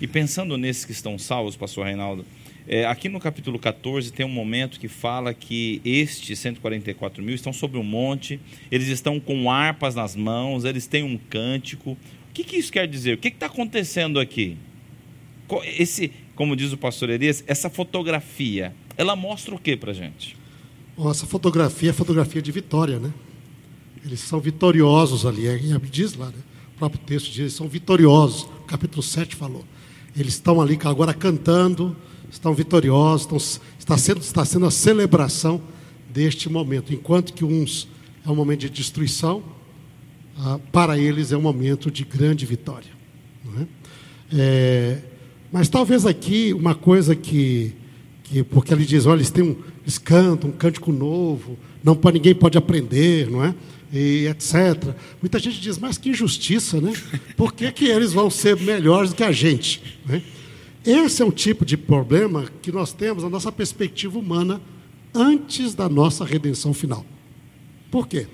E 0.00 0.06
pensando 0.06 0.56
nesses 0.56 0.86
que 0.86 0.92
estão 0.92 1.18
salvos, 1.18 1.54
pastor 1.54 1.84
Reinaldo, 1.84 2.24
é, 2.72 2.86
aqui 2.86 3.08
no 3.08 3.18
capítulo 3.18 3.58
14 3.58 4.12
tem 4.12 4.24
um 4.24 4.28
momento 4.28 4.78
que 4.78 4.86
fala 4.86 5.34
que 5.34 5.82
estes 5.84 6.38
144 6.38 7.20
mil 7.20 7.34
estão 7.34 7.52
sobre 7.52 7.76
um 7.76 7.82
monte, 7.82 8.38
eles 8.70 8.86
estão 8.86 9.18
com 9.18 9.50
harpas 9.50 9.96
nas 9.96 10.14
mãos, 10.14 10.64
eles 10.64 10.86
têm 10.86 11.02
um 11.02 11.18
cântico. 11.18 11.90
O 11.90 12.32
que, 12.32 12.44
que 12.44 12.56
isso 12.56 12.70
quer 12.70 12.86
dizer? 12.86 13.14
O 13.14 13.18
que 13.18 13.26
está 13.26 13.46
acontecendo 13.46 14.20
aqui? 14.20 14.56
Esse, 15.64 16.12
como 16.36 16.54
diz 16.54 16.72
o 16.72 16.76
pastor 16.76 17.10
Elias, 17.10 17.42
essa 17.44 17.68
fotografia, 17.68 18.72
ela 18.96 19.16
mostra 19.16 19.52
o 19.52 19.58
que 19.58 19.76
para 19.76 19.92
gente? 19.92 20.36
Essa 21.10 21.26
fotografia 21.26 21.90
é 21.90 21.92
fotografia 21.92 22.40
de 22.40 22.52
vitória, 22.52 23.00
né? 23.00 23.12
Eles 24.04 24.20
são 24.20 24.38
vitoriosos 24.38 25.26
ali, 25.26 25.48
é, 25.48 25.58
diz 25.90 26.14
lá, 26.14 26.26
né? 26.26 26.38
o 26.76 26.78
próprio 26.78 27.00
texto 27.04 27.26
diz, 27.30 27.38
eles 27.40 27.52
são 27.52 27.66
vitoriosos, 27.66 28.42
o 28.42 28.64
capítulo 28.68 29.02
7 29.02 29.34
falou. 29.34 29.64
Eles 30.16 30.34
estão 30.34 30.60
ali 30.60 30.78
agora 30.84 31.12
cantando, 31.12 31.96
estão 32.30 32.54
vitoriosos, 32.54 33.22
estão, 33.22 33.38
está, 33.78 33.98
sendo, 33.98 34.20
está 34.20 34.44
sendo 34.44 34.66
a 34.66 34.70
celebração 34.70 35.60
deste 36.12 36.48
momento. 36.48 36.92
Enquanto 36.92 37.32
que 37.32 37.44
uns 37.44 37.88
é 38.24 38.30
um 38.30 38.34
momento 38.34 38.60
de 38.60 38.70
destruição, 38.70 39.42
ah, 40.38 40.58
para 40.72 40.98
eles 40.98 41.32
é 41.32 41.36
um 41.36 41.42
momento 41.42 41.90
de 41.90 42.04
grande 42.04 42.46
vitória. 42.46 42.90
É? 43.58 43.66
É, 44.32 44.98
mas 45.52 45.68
talvez 45.68 46.06
aqui 46.06 46.52
uma 46.52 46.74
coisa 46.74 47.16
que, 47.16 47.72
que 48.24 48.42
porque 48.44 48.72
ele 48.72 48.84
diz, 48.84 49.06
olha, 49.06 49.18
eles, 49.18 49.30
têm 49.30 49.42
um, 49.42 49.56
eles 49.82 49.98
cantam 49.98 50.50
um 50.50 50.52
cântico 50.52 50.92
novo, 50.92 51.58
não 51.82 51.96
para 51.96 52.12
ninguém 52.12 52.34
pode 52.34 52.56
aprender, 52.56 53.28
não 53.28 53.44
é? 53.44 53.54
E 53.92 54.28
etc. 54.28 54.94
Muita 55.20 55.40
gente 55.40 55.60
diz, 55.60 55.76
mas 55.76 55.98
que 55.98 56.10
injustiça, 56.10 56.80
né? 56.80 56.92
Por 57.36 57.52
que, 57.52 57.72
que 57.72 57.86
eles 57.86 58.12
vão 58.12 58.30
ser 58.30 58.56
melhores 58.56 59.10
do 59.10 59.16
que 59.16 59.24
a 59.24 59.32
gente? 59.32 59.98
Né? 60.06 60.22
Esse 60.84 61.22
é 61.22 61.24
um 61.24 61.30
tipo 61.30 61.64
de 61.64 61.76
problema 61.76 62.46
que 62.62 62.72
nós 62.72 62.92
temos 62.92 63.22
na 63.22 63.28
nossa 63.28 63.52
perspectiva 63.52 64.18
humana 64.18 64.60
antes 65.14 65.74
da 65.74 65.88
nossa 65.88 66.24
redenção 66.24 66.72
final. 66.72 67.04
Por 67.90 68.06
quê? 68.06 68.26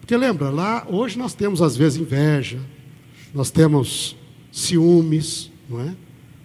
Porque 0.00 0.16
lembra, 0.16 0.50
lá 0.50 0.86
hoje 0.88 1.18
nós 1.18 1.34
temos 1.34 1.60
às 1.60 1.76
vezes 1.76 2.00
inveja, 2.00 2.60
nós 3.34 3.50
temos 3.50 4.16
ciúmes, 4.52 5.50
não 5.68 5.80
é? 5.80 5.94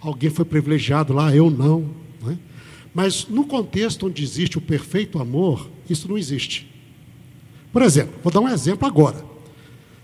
Alguém 0.00 0.30
foi 0.30 0.44
privilegiado 0.44 1.12
lá, 1.12 1.34
eu 1.34 1.50
não, 1.50 1.90
não 2.20 2.32
é? 2.32 2.38
Mas 2.92 3.26
no 3.28 3.44
contexto 3.46 4.06
onde 4.06 4.22
existe 4.22 4.58
o 4.58 4.60
perfeito 4.60 5.18
amor, 5.18 5.70
isso 5.88 6.08
não 6.08 6.18
existe. 6.18 6.70
Por 7.72 7.82
exemplo, 7.82 8.14
vou 8.22 8.32
dar 8.32 8.40
um 8.40 8.48
exemplo 8.48 8.86
agora. 8.86 9.24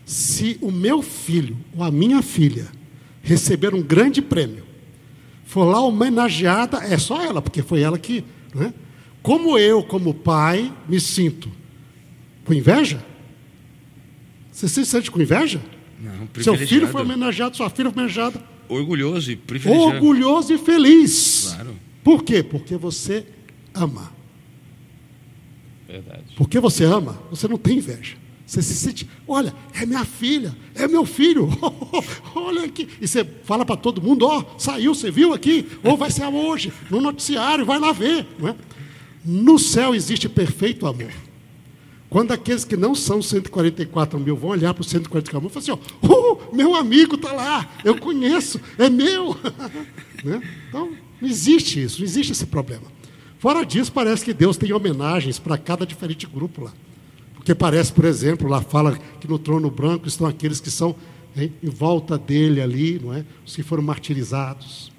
Se 0.05 0.59
o 0.61 0.70
meu 0.70 1.03
filho 1.03 1.57
ou 1.77 1.85
a 1.85 1.91
minha 1.91 2.23
filha 2.23 2.66
receber 3.23 3.74
um 3.74 3.82
grande 3.82 4.23
prêmio, 4.23 4.70
for 5.51 5.64
lá 5.64 5.81
homenageada, 5.82 6.78
é 6.78 6.97
só 6.97 7.20
ela, 7.20 7.43
porque 7.43 7.60
foi 7.60 7.81
ela 7.82 7.98
que. 7.98 8.24
Né? 8.55 8.72
Como 9.20 9.59
eu, 9.59 9.82
como 9.82 10.14
pai, 10.14 10.72
me 10.89 11.01
sinto 11.01 11.51
com 12.44 12.55
inveja? 12.55 13.05
Você 14.52 14.68
se 14.68 14.86
sente 14.86 15.10
com 15.10 15.20
inveja? 15.20 15.60
Não, 16.01 16.28
Seu 16.40 16.56
filho 16.56 16.86
foi 16.86 17.02
homenageado, 17.02 17.56
sua 17.56 17.68
filha 17.68 17.90
foi 17.90 18.01
homenageada. 18.01 18.40
Orgulhoso 18.68 19.32
e 19.32 19.36
privilegiado. 19.36 19.94
Orgulhoso 19.97 20.55
e 20.55 20.59
feliz. 20.59 21.52
Claro. 21.52 21.74
Por 22.05 22.22
quê? 22.22 22.44
Porque 22.44 22.77
você 22.77 23.27
ama. 23.74 24.12
Verdade. 25.89 26.32
Porque 26.36 26.60
você 26.60 26.85
ama, 26.85 27.20
você 27.28 27.48
não 27.48 27.59
tem 27.59 27.78
inveja. 27.78 28.16
Você 28.51 28.62
se 28.62 28.74
sente, 28.74 29.09
olha, 29.28 29.55
é 29.72 29.86
minha 29.86 30.05
filha, 30.05 30.56
é 30.74 30.89
meu 30.89 31.06
filho, 31.06 31.48
olha 32.35 32.64
aqui. 32.64 32.89
E 33.01 33.06
você 33.06 33.24
fala 33.44 33.64
para 33.64 33.77
todo 33.77 34.02
mundo, 34.02 34.27
ó, 34.27 34.40
oh, 34.40 34.59
saiu, 34.59 34.93
você 34.93 35.09
viu 35.09 35.32
aqui, 35.32 35.68
ou 35.85 35.97
vai 35.97 36.10
ser 36.10 36.24
hoje, 36.24 36.72
no 36.90 37.01
noticiário, 37.01 37.64
vai 37.64 37.78
lá 37.78 37.93
ver. 37.93 38.27
Não 38.40 38.48
é? 38.48 38.56
No 39.24 39.56
céu 39.56 39.94
existe 39.94 40.28
perfeito 40.28 40.85
amor. 40.85 41.12
Quando 42.09 42.32
aqueles 42.32 42.64
que 42.64 42.77
não 42.77 42.93
são 42.93 43.22
144 43.22 44.18
mil 44.18 44.35
vão 44.35 44.51
olhar 44.51 44.74
para 44.74 44.81
o 44.81 44.85
144 44.85 45.40
mil 45.40 45.48
e 45.48 45.52
falar 45.52 45.78
assim, 45.78 46.02
ó, 46.02 46.09
oh, 46.12 46.52
meu 46.52 46.74
amigo 46.74 47.14
está 47.14 47.31
lá, 47.31 47.70
eu 47.85 48.01
conheço, 48.01 48.60
é 48.77 48.90
meu. 48.90 49.36
né? 50.24 50.43
Então, 50.68 50.90
não 51.22 51.28
existe 51.28 51.81
isso, 51.81 51.98
não 52.01 52.05
existe 52.05 52.32
esse 52.32 52.47
problema. 52.47 52.82
Fora 53.39 53.64
disso, 53.64 53.93
parece 53.93 54.24
que 54.24 54.35
Deus 54.35 54.56
tem 54.56 54.72
homenagens 54.72 55.39
para 55.39 55.56
cada 55.56 55.86
diferente 55.86 56.27
grupo 56.27 56.64
lá. 56.64 56.72
Porque 57.41 57.55
parece, 57.55 57.91
por 57.91 58.05
exemplo, 58.05 58.47
lá 58.47 58.61
fala 58.61 58.99
que 59.19 59.27
no 59.27 59.39
trono 59.39 59.71
branco 59.71 60.07
estão 60.07 60.27
aqueles 60.27 60.61
que 60.61 60.71
são 60.71 60.95
hein, 61.35 61.51
em 61.62 61.71
volta 61.71 62.19
dele 62.19 62.61
ali, 62.61 63.01
não 63.03 63.15
é? 63.15 63.25
Os 63.47 63.57
que 63.57 63.62
foram 63.62 63.83
martirizados, 63.83 64.93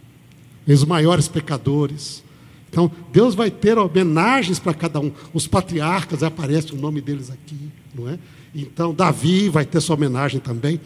os 0.67 0.83
maiores 0.83 1.27
pecadores. 1.27 2.23
Então, 2.67 2.91
Deus 3.13 3.35
vai 3.35 3.51
ter 3.51 3.77
homenagens 3.77 4.57
para 4.57 4.73
cada 4.73 4.99
um. 4.99 5.11
Os 5.31 5.45
patriarcas, 5.45 6.23
aparece 6.23 6.73
o 6.73 6.77
nome 6.77 6.99
deles 6.99 7.29
aqui, 7.29 7.69
não 7.93 8.09
é? 8.09 8.17
Então, 8.55 8.91
Davi 8.91 9.47
vai 9.47 9.63
ter 9.63 9.79
sua 9.79 9.95
homenagem 9.95 10.39
também. 10.39 10.81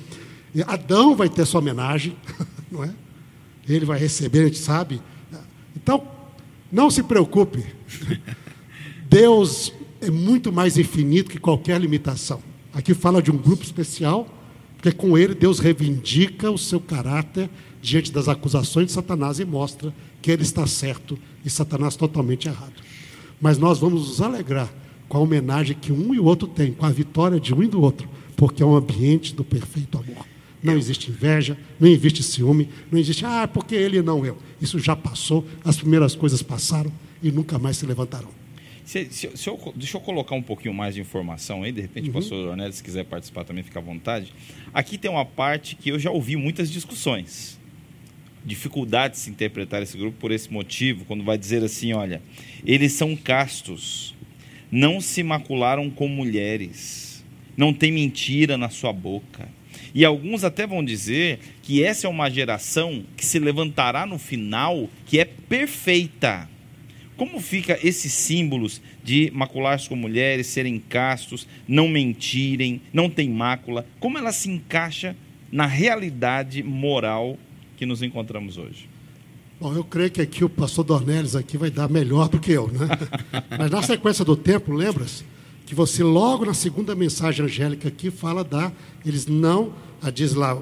Adão 0.67 1.15
vai 1.15 1.29
ter 1.29 1.45
sua 1.45 1.61
homenagem, 1.61 2.17
não 2.69 2.83
é? 2.83 2.91
Ele 3.67 3.85
vai 3.85 3.97
receber, 3.97 4.41
a 4.41 4.47
gente 4.47 4.57
sabe. 4.57 5.01
Então, 5.73 6.05
não 6.69 6.91
se 6.91 7.01
preocupe. 7.01 7.65
Deus 9.07 9.71
é 10.05 10.11
muito 10.11 10.51
mais 10.51 10.77
infinito 10.77 11.29
que 11.29 11.39
qualquer 11.39 11.79
limitação. 11.79 12.41
Aqui 12.73 12.93
fala 12.93 13.21
de 13.21 13.31
um 13.31 13.37
grupo 13.37 13.63
especial, 13.63 14.27
porque 14.75 14.91
com 14.91 15.17
ele 15.17 15.33
Deus 15.33 15.59
reivindica 15.59 16.51
o 16.51 16.57
seu 16.57 16.79
caráter 16.79 17.49
diante 17.81 18.11
das 18.11 18.27
acusações 18.27 18.87
de 18.87 18.91
Satanás 18.91 19.39
e 19.39 19.45
mostra 19.45 19.93
que 20.21 20.31
ele 20.31 20.43
está 20.43 20.65
certo 20.67 21.17
e 21.43 21.49
Satanás 21.49 21.95
totalmente 21.95 22.47
errado. 22.47 22.73
Mas 23.39 23.57
nós 23.57 23.79
vamos 23.79 24.07
nos 24.07 24.21
alegrar 24.21 24.71
com 25.07 25.17
a 25.17 25.21
homenagem 25.21 25.77
que 25.79 25.91
um 25.91 26.13
e 26.13 26.19
o 26.19 26.25
outro 26.25 26.47
têm, 26.47 26.73
com 26.73 26.85
a 26.85 26.89
vitória 26.89 27.39
de 27.39 27.53
um 27.53 27.61
e 27.63 27.67
do 27.67 27.81
outro, 27.81 28.09
porque 28.35 28.63
é 28.63 28.65
um 28.65 28.75
ambiente 28.75 29.33
do 29.33 29.43
perfeito 29.43 29.97
amor. 29.97 30.25
Não 30.63 30.75
existe 30.75 31.11
inveja, 31.11 31.57
não 31.79 31.87
existe 31.87 32.23
ciúme, 32.23 32.69
não 32.91 32.97
existe, 32.97 33.23
ah, 33.23 33.47
porque 33.47 33.75
ele 33.75 34.01
não 34.01 34.25
eu. 34.25 34.37
Isso 34.59 34.79
já 34.79 34.95
passou, 34.95 35.45
as 35.63 35.77
primeiras 35.77 36.15
coisas 36.15 36.41
passaram 36.41 36.91
e 37.21 37.31
nunca 37.31 37.59
mais 37.59 37.77
se 37.77 37.85
levantarão. 37.85 38.44
Se, 38.85 39.05
se, 39.05 39.35
se 39.35 39.49
eu, 39.49 39.73
deixa 39.75 39.97
eu 39.97 40.01
colocar 40.01 40.35
um 40.35 40.43
pouquinho 40.43 40.73
mais 40.73 40.93
de 40.93 41.01
informação 41.01 41.63
aí, 41.63 41.71
de 41.71 41.81
repente, 41.81 42.05
uhum. 42.05 42.11
o 42.11 42.13
pastor 42.13 42.49
Ornelis, 42.49 42.75
se 42.75 42.83
quiser 42.83 43.03
participar 43.03 43.43
também, 43.43 43.63
fica 43.63 43.79
à 43.79 43.81
vontade. 43.81 44.31
Aqui 44.71 44.95
tem 44.95 45.09
uma 45.09 45.25
parte 45.25 45.75
que 45.75 45.89
eu 45.89 45.97
já 45.97 46.11
ouvi 46.11 46.35
muitas 46.35 46.71
discussões. 46.71 47.59
Dificuldade 48.45 49.15
de 49.15 49.21
se 49.21 49.29
interpretar 49.31 49.81
esse 49.81 49.97
grupo 49.97 50.19
por 50.19 50.31
esse 50.31 50.53
motivo, 50.53 51.03
quando 51.05 51.23
vai 51.23 51.35
dizer 51.35 51.63
assim: 51.63 51.93
olha, 51.93 52.21
eles 52.63 52.93
são 52.93 53.15
castos, 53.15 54.13
não 54.71 55.01
se 55.01 55.23
macularam 55.23 55.89
com 55.89 56.07
mulheres, 56.07 57.25
não 57.57 57.73
tem 57.73 57.91
mentira 57.91 58.55
na 58.55 58.69
sua 58.69 58.93
boca. 58.93 59.49
E 59.95 60.05
alguns 60.05 60.43
até 60.43 60.67
vão 60.67 60.85
dizer 60.85 61.39
que 61.63 61.83
essa 61.83 62.05
é 62.05 62.09
uma 62.09 62.29
geração 62.29 63.03
que 63.17 63.25
se 63.25 63.39
levantará 63.39 64.05
no 64.05 64.19
final, 64.19 64.87
que 65.07 65.19
é 65.19 65.25
perfeita. 65.25 66.47
Como 67.17 67.39
fica 67.39 67.79
esses 67.81 68.11
símbolos 68.11 68.81
de 69.03 69.31
macular-se 69.33 69.87
com 69.87 69.95
mulheres, 69.95 70.47
serem 70.47 70.79
castos, 70.79 71.47
não 71.67 71.87
mentirem, 71.87 72.81
não 72.91 73.09
tem 73.09 73.29
mácula? 73.29 73.85
Como 73.99 74.17
ela 74.17 74.31
se 74.31 74.49
encaixa 74.49 75.15
na 75.51 75.65
realidade 75.65 76.61
moral 76.61 77.37
que 77.77 77.85
nos 77.85 78.01
encontramos 78.01 78.57
hoje? 78.57 78.89
Bom, 79.59 79.73
eu 79.73 79.85
creio 79.85 80.11
que 80.11 80.21
aqui 80.21 80.43
o 80.43 80.49
pastor 80.49 80.83
Dornelles 80.83 81.35
aqui 81.35 81.57
vai 81.57 81.71
dar 81.71 81.89
melhor 81.89 82.27
do 82.27 82.39
que 82.39 82.51
eu, 82.51 82.67
né? 82.67 82.87
Mas 83.57 83.71
na 83.71 83.81
sequência 83.81 84.25
do 84.25 84.35
tempo, 84.35 84.73
lembra-se 84.73 85.23
que 85.65 85.73
você 85.73 86.03
logo 86.03 86.45
na 86.45 86.53
segunda 86.53 86.93
mensagem 86.93 87.45
angélica 87.45 87.87
aqui 87.87 88.11
fala 88.11 88.43
da 88.43 88.71
eles 89.05 89.25
não, 89.25 89.73
a 90.01 90.09
diz 90.09 90.33
lá, 90.33 90.61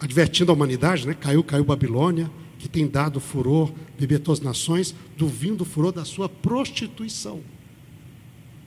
advertindo 0.00 0.50
a 0.50 0.54
humanidade, 0.54 1.06
né? 1.06 1.14
Caiu, 1.14 1.44
caiu 1.44 1.64
Babilônia, 1.64 2.28
que 2.60 2.68
tem 2.68 2.86
dado 2.86 3.18
furor, 3.18 3.72
beber 3.98 4.20
todas 4.20 4.38
as 4.38 4.44
nações, 4.44 4.94
do 5.16 5.26
vinho 5.26 5.56
do 5.56 5.64
furor 5.64 5.92
da 5.92 6.04
sua 6.04 6.28
prostituição. 6.28 7.40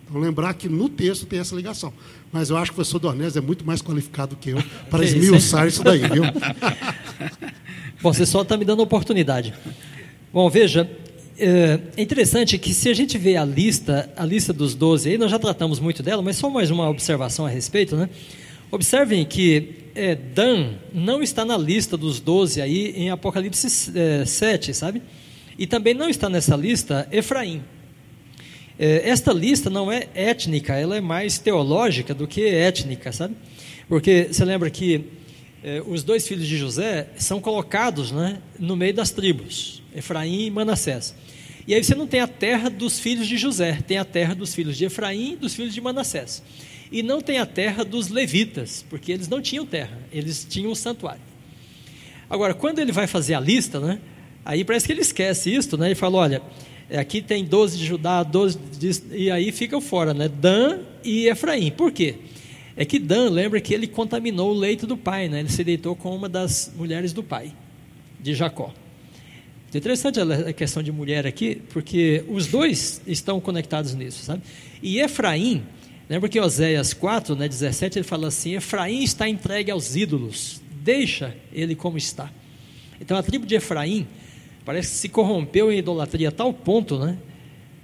Então, 0.03 0.19
lembrar 0.19 0.55
que 0.55 0.67
no 0.67 0.89
texto 0.89 1.27
tem 1.27 1.39
essa 1.39 1.55
ligação. 1.55 1.93
Mas 2.31 2.49
eu 2.49 2.57
acho 2.57 2.71
que 2.71 2.73
o 2.73 2.75
professor 2.77 2.97
Dornelles 2.97 3.37
é 3.37 3.41
muito 3.41 3.63
mais 3.63 3.83
qualificado 3.83 4.35
que 4.35 4.49
eu 4.49 4.63
para 4.89 5.05
esmiuçar 5.05 5.67
isso 5.67 5.83
daí, 5.83 5.99
viu? 5.99 6.23
Você 8.01 8.25
só 8.25 8.41
está 8.41 8.57
me 8.57 8.65
dando 8.65 8.81
oportunidade. 8.81 9.53
Bom, 10.33 10.49
veja, 10.49 10.89
é 11.37 11.79
interessante 11.95 12.57
que 12.57 12.73
se 12.73 12.89
a 12.89 12.93
gente 12.95 13.15
vê 13.15 13.37
a 13.37 13.45
lista, 13.45 14.11
a 14.17 14.25
lista 14.25 14.51
dos 14.51 14.73
12, 14.73 15.11
aí 15.11 15.17
nós 15.19 15.29
já 15.29 15.37
tratamos 15.37 15.79
muito 15.79 16.01
dela, 16.01 16.21
mas 16.23 16.35
só 16.35 16.49
mais 16.49 16.71
uma 16.71 16.89
observação 16.89 17.45
a 17.45 17.49
respeito, 17.49 17.95
né? 17.95 18.09
Observem 18.73 19.23
que 19.23 19.91
é, 19.93 20.15
Dan 20.15 20.73
não 20.91 21.21
está 21.21 21.45
na 21.45 21.55
lista 21.55 21.95
dos 21.95 22.19
12 22.19 22.59
aí 22.59 22.91
em 22.97 23.11
Apocalipse 23.11 23.91
é, 23.95 24.25
7, 24.25 24.73
sabe? 24.73 24.99
E 25.59 25.67
também 25.67 25.93
não 25.93 26.09
está 26.09 26.27
nessa 26.27 26.55
lista 26.55 27.07
Efraim. 27.11 27.61
É, 28.79 29.07
esta 29.07 29.31
lista 29.31 29.69
não 29.69 29.91
é 29.91 30.07
étnica, 30.15 30.73
ela 30.73 30.97
é 30.97 31.01
mais 31.01 31.37
teológica 31.37 32.15
do 32.15 32.27
que 32.27 32.47
étnica, 32.47 33.11
sabe? 33.11 33.35
Porque 33.87 34.29
você 34.31 34.43
lembra 34.43 34.71
que 34.71 35.05
eh, 35.63 35.83
os 35.85 36.03
dois 36.03 36.27
filhos 36.27 36.47
de 36.47 36.57
José 36.57 37.09
são 37.15 37.39
colocados 37.39 38.11
né, 38.11 38.39
no 38.57 38.75
meio 38.75 38.95
das 38.95 39.11
tribos, 39.11 39.83
Efraim 39.95 40.47
e 40.47 40.49
Manassés. 40.49 41.13
E 41.67 41.75
aí 41.75 41.83
você 41.83 41.93
não 41.93 42.07
tem 42.07 42.21
a 42.21 42.27
terra 42.27 42.71
dos 42.71 42.99
filhos 42.99 43.27
de 43.27 43.37
José, 43.37 43.83
tem 43.87 43.99
a 43.99 44.03
terra 44.03 44.33
dos 44.33 44.55
filhos 44.55 44.75
de 44.75 44.85
Efraim 44.85 45.33
e 45.33 45.35
dos 45.35 45.53
filhos 45.53 45.75
de 45.75 45.79
Manassés. 45.79 46.41
E 46.93 47.01
não 47.01 47.19
tem 47.21 47.39
a 47.39 47.45
terra 47.47 47.83
dos 47.83 48.09
levitas, 48.09 48.85
porque 48.87 49.11
eles 49.11 49.27
não 49.27 49.41
tinham 49.41 49.65
terra, 49.65 49.97
eles 50.11 50.45
tinham 50.47 50.71
um 50.71 50.75
santuário. 50.75 51.23
Agora, 52.29 52.53
quando 52.53 52.77
ele 52.77 52.91
vai 52.91 53.07
fazer 53.07 53.33
a 53.33 53.39
lista, 53.39 53.79
né, 53.79 53.99
aí 54.45 54.63
parece 54.63 54.85
que 54.85 54.93
ele 54.93 55.01
esquece 55.01 55.51
isso, 55.51 55.75
né, 55.75 55.87
ele 55.87 55.95
fala, 55.95 56.19
olha, 56.19 56.41
eh, 56.87 56.99
aqui 56.99 57.19
tem 57.19 57.43
12 57.43 57.79
de 57.79 57.85
Judá, 57.87 58.21
12 58.21 58.59
de... 58.77 58.91
e 59.11 59.31
aí 59.31 59.51
ficam 59.51 59.81
fora, 59.81 60.13
né, 60.13 60.29
Dan 60.29 60.81
e 61.03 61.25
Efraim. 61.25 61.71
Por 61.71 61.91
quê? 61.91 62.13
É 62.77 62.85
que 62.85 62.99
Dan 62.99 63.31
lembra 63.31 63.59
que 63.59 63.73
ele 63.73 63.87
contaminou 63.87 64.51
o 64.51 64.53
leito 64.53 64.85
do 64.85 64.95
pai, 64.95 65.27
né? 65.27 65.39
ele 65.39 65.49
se 65.49 65.63
deitou 65.63 65.95
com 65.95 66.15
uma 66.15 66.29
das 66.29 66.71
mulheres 66.75 67.11
do 67.11 67.23
pai, 67.23 67.53
de 68.19 68.35
Jacó. 68.35 68.71
É 69.73 69.77
interessante 69.79 70.19
a 70.19 70.53
questão 70.53 70.83
de 70.83 70.91
mulher 70.91 71.25
aqui, 71.25 71.59
porque 71.71 72.23
os 72.27 72.45
dois 72.45 73.01
estão 73.07 73.39
conectados 73.39 73.95
nisso, 73.95 74.23
sabe? 74.23 74.43
E 74.81 74.99
Efraim, 74.99 75.63
lembra 76.09 76.29
que 76.29 76.39
Oséias 76.39 76.93
4, 76.93 77.35
né, 77.35 77.47
17, 77.47 77.99
ele 77.99 78.03
fala 78.03 78.27
assim: 78.27 78.55
Efraim 78.55 79.03
está 79.03 79.27
entregue 79.27 79.71
aos 79.71 79.95
ídolos, 79.95 80.61
deixa 80.81 81.35
ele 81.51 81.75
como 81.75 81.97
está. 81.97 82.31
Então 82.99 83.17
a 83.17 83.23
tribo 83.23 83.45
de 83.45 83.55
Efraim 83.55 84.07
parece 84.65 84.89
que 84.89 84.95
se 84.97 85.09
corrompeu 85.09 85.71
em 85.71 85.79
idolatria 85.79 86.29
a 86.29 86.31
tal 86.31 86.53
ponto, 86.53 86.97
né? 86.97 87.17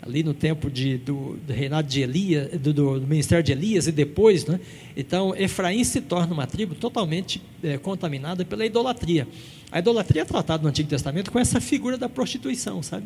ali 0.01 0.23
no 0.23 0.33
tempo 0.33 0.69
de, 0.69 0.97
do, 0.97 1.37
do 1.45 1.53
reinado 1.53 1.87
de 1.87 2.01
Elias, 2.01 2.49
do, 2.59 2.73
do, 2.73 3.01
ministério 3.01 3.43
de 3.43 3.51
Elias 3.51 3.87
e 3.87 3.91
depois, 3.91 4.45
né? 4.45 4.59
Então, 4.95 5.35
Efraim 5.35 5.83
se 5.83 6.01
torna 6.01 6.33
uma 6.33 6.47
tribo 6.47 6.73
totalmente 6.73 7.41
é, 7.61 7.77
contaminada 7.77 8.45
pela 8.45 8.65
idolatria. 8.65 9.27
A 9.71 9.79
idolatria 9.79 10.21
é 10.21 10.25
tratada 10.25 10.63
no 10.63 10.69
Antigo 10.69 10.89
Testamento 10.89 11.31
com 11.31 11.39
essa 11.39 11.59
figura 11.59 11.97
da 11.97 12.07
prostituição, 12.07 12.81
sabe? 12.81 13.05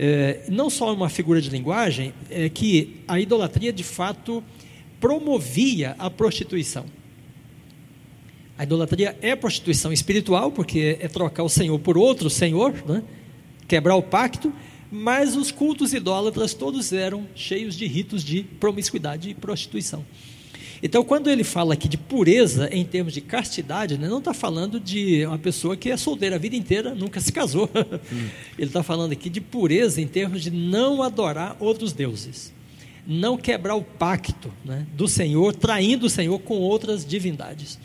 É, 0.00 0.44
não 0.48 0.70
só 0.70 0.94
uma 0.94 1.08
figura 1.08 1.40
de 1.40 1.50
linguagem, 1.50 2.14
é 2.30 2.48
que 2.48 3.00
a 3.08 3.18
idolatria 3.18 3.72
de 3.72 3.82
fato 3.82 4.44
promovia 5.00 5.96
a 5.98 6.08
prostituição. 6.08 6.86
A 8.56 8.62
idolatria 8.62 9.18
é 9.20 9.34
prostituição 9.34 9.92
espiritual, 9.92 10.52
porque 10.52 10.96
é 11.00 11.08
trocar 11.08 11.42
o 11.42 11.48
Senhor 11.48 11.76
por 11.80 11.98
outro 11.98 12.30
Senhor, 12.30 12.72
né? 12.86 13.02
quebrar 13.66 13.96
o 13.96 14.02
pacto, 14.02 14.52
mas 14.88 15.34
os 15.34 15.50
cultos 15.50 15.92
idólatras 15.92 16.54
todos 16.54 16.92
eram 16.92 17.26
cheios 17.34 17.74
de 17.74 17.88
ritos 17.88 18.22
de 18.22 18.44
promiscuidade 18.44 19.30
e 19.30 19.34
prostituição. 19.34 20.04
Então, 20.82 21.02
quando 21.02 21.28
ele 21.28 21.42
fala 21.42 21.74
aqui 21.74 21.88
de 21.88 21.96
pureza 21.96 22.68
em 22.72 22.84
termos 22.84 23.12
de 23.12 23.20
castidade, 23.20 23.98
né, 23.98 24.08
não 24.08 24.18
está 24.18 24.32
falando 24.32 24.78
de 24.78 25.26
uma 25.26 25.38
pessoa 25.38 25.76
que 25.76 25.90
é 25.90 25.96
solteira 25.96 26.36
a 26.36 26.38
vida 26.38 26.54
inteira, 26.54 26.94
nunca 26.94 27.20
se 27.20 27.32
casou. 27.32 27.68
Hum. 28.12 28.28
Ele 28.56 28.68
está 28.68 28.82
falando 28.82 29.12
aqui 29.12 29.28
de 29.28 29.40
pureza 29.40 30.00
em 30.00 30.06
termos 30.06 30.42
de 30.42 30.50
não 30.50 31.02
adorar 31.02 31.56
outros 31.58 31.92
deuses, 31.92 32.52
não 33.06 33.36
quebrar 33.36 33.74
o 33.74 33.82
pacto 33.82 34.52
né, 34.64 34.86
do 34.94 35.08
Senhor, 35.08 35.54
traindo 35.54 36.06
o 36.06 36.10
Senhor 36.10 36.38
com 36.38 36.58
outras 36.58 37.04
divindades. 37.04 37.78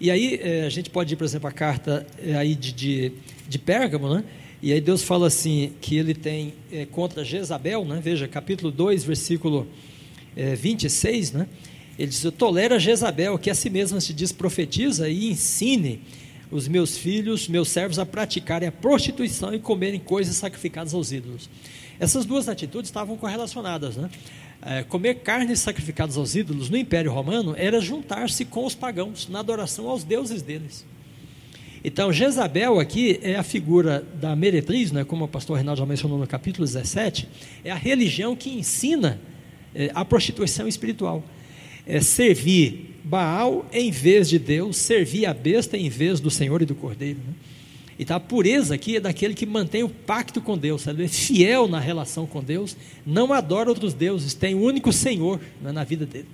E 0.00 0.10
aí 0.10 0.40
é, 0.42 0.64
a 0.64 0.68
gente 0.68 0.90
pode 0.90 1.14
ir, 1.14 1.16
por 1.16 1.24
exemplo, 1.24 1.48
a 1.48 1.52
carta 1.52 2.04
é, 2.18 2.34
aí 2.34 2.56
de, 2.56 2.72
de, 2.72 3.12
de 3.48 3.58
Pérgamo, 3.58 4.12
né? 4.12 4.24
E 4.60 4.72
aí 4.72 4.80
Deus 4.80 5.02
fala 5.02 5.26
assim, 5.26 5.72
que 5.80 5.96
ele 5.96 6.14
tem 6.14 6.54
é, 6.72 6.86
contra 6.86 7.22
Jezabel, 7.22 7.84
né? 7.84 8.00
veja, 8.02 8.26
capítulo 8.26 8.72
2, 8.72 9.04
versículo 9.04 9.68
é, 10.34 10.54
26, 10.54 11.32
né? 11.32 11.46
Ele 11.98 12.08
diz, 12.08 12.26
tolera 12.36 12.78
Jezabel, 12.78 13.38
que 13.38 13.50
a 13.50 13.54
si 13.54 13.70
mesma 13.70 14.00
se 14.00 14.12
diz 14.12 14.32
profetiza 14.32 15.08
e 15.08 15.30
ensine 15.30 16.00
os 16.50 16.68
meus 16.68 16.96
filhos, 16.96 17.48
meus 17.48 17.68
servos, 17.68 17.98
a 17.98 18.06
praticarem 18.06 18.68
a 18.68 18.72
prostituição 18.72 19.54
e 19.54 19.58
comerem 19.58 20.00
coisas 20.00 20.36
sacrificadas 20.36 20.94
aos 20.94 21.12
ídolos. 21.12 21.48
Essas 21.98 22.24
duas 22.24 22.48
atitudes 22.48 22.88
estavam 22.88 23.16
correlacionadas, 23.16 23.96
né? 23.96 24.10
É, 24.66 24.82
comer 24.82 25.16
carnes 25.16 25.60
sacrificadas 25.60 26.16
aos 26.16 26.34
ídolos 26.34 26.70
no 26.70 26.76
Império 26.76 27.12
Romano 27.12 27.54
era 27.56 27.80
juntar-se 27.80 28.46
com 28.46 28.64
os 28.64 28.74
pagãos 28.74 29.28
na 29.28 29.40
adoração 29.40 29.88
aos 29.88 30.04
deuses 30.04 30.40
deles. 30.40 30.86
Então, 31.84 32.10
Jezabel 32.10 32.80
aqui 32.80 33.20
é 33.22 33.36
a 33.36 33.42
figura 33.42 34.02
da 34.18 34.34
meretriz, 34.34 34.90
né, 34.90 35.04
como 35.04 35.26
o 35.26 35.28
pastor 35.28 35.56
Reinaldo 35.56 35.80
já 35.80 35.86
mencionou 35.86 36.18
no 36.18 36.26
capítulo 36.26 36.66
17, 36.66 37.28
é 37.62 37.70
a 37.70 37.74
religião 37.74 38.34
que 38.34 38.48
ensina 38.48 39.20
é, 39.74 39.90
a 39.94 40.02
prostituição 40.02 40.66
espiritual. 40.66 41.22
É 41.86 42.00
servir 42.00 42.94
Baal 43.04 43.68
em 43.72 43.90
vez 43.90 44.28
de 44.28 44.38
Deus, 44.38 44.76
servir 44.76 45.26
a 45.26 45.34
besta 45.34 45.76
em 45.76 45.88
vez 45.88 46.20
do 46.20 46.30
Senhor 46.30 46.62
e 46.62 46.64
do 46.64 46.74
Cordeiro. 46.74 47.18
Né? 47.18 47.34
Então, 47.98 48.16
a 48.16 48.20
pureza 48.20 48.74
aqui 48.74 48.96
é 48.96 49.00
daquele 49.00 49.34
que 49.34 49.46
mantém 49.46 49.82
o 49.82 49.88
pacto 49.88 50.40
com 50.40 50.58
Deus, 50.58 50.82
sabe? 50.82 51.04
é 51.04 51.08
fiel 51.08 51.68
na 51.68 51.78
relação 51.78 52.26
com 52.26 52.42
Deus, 52.42 52.76
não 53.06 53.32
adora 53.32 53.68
outros 53.68 53.94
deuses, 53.94 54.34
tem 54.34 54.54
o 54.54 54.58
um 54.58 54.62
único 54.62 54.92
Senhor 54.92 55.40
né, 55.62 55.70
na 55.70 55.84
vida 55.84 56.04
dele. 56.04 56.28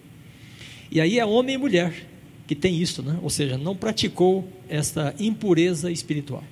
E 0.91 1.01
aí 1.01 1.19
é 1.19 1.27
homem 1.27 1.57
e 1.57 1.59
mulher 1.59 1.93
que 2.47 2.55
tem 2.55 2.81
isso, 2.81 3.03
né? 3.03 3.19
ou 3.23 3.31
seja, 3.31 3.57
não 3.57 3.77
praticou 3.77 4.49
essa 4.69 5.15
impureza 5.21 5.91
espiritual. 5.91 6.43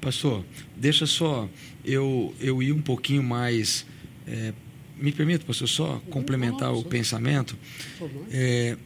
Pastor, 0.00 0.44
deixa 0.74 1.06
só 1.06 1.48
eu, 1.84 2.34
eu 2.40 2.62
ir 2.62 2.72
um 2.72 2.82
pouquinho 2.82 3.22
mais. 3.22 3.86
É, 4.26 4.52
me 4.96 5.12
permita, 5.12 5.44
pastor, 5.44 5.68
só 5.68 6.02
complementar 6.10 6.72
o 6.72 6.82
pensamento, 6.82 7.56
é, 8.30 8.76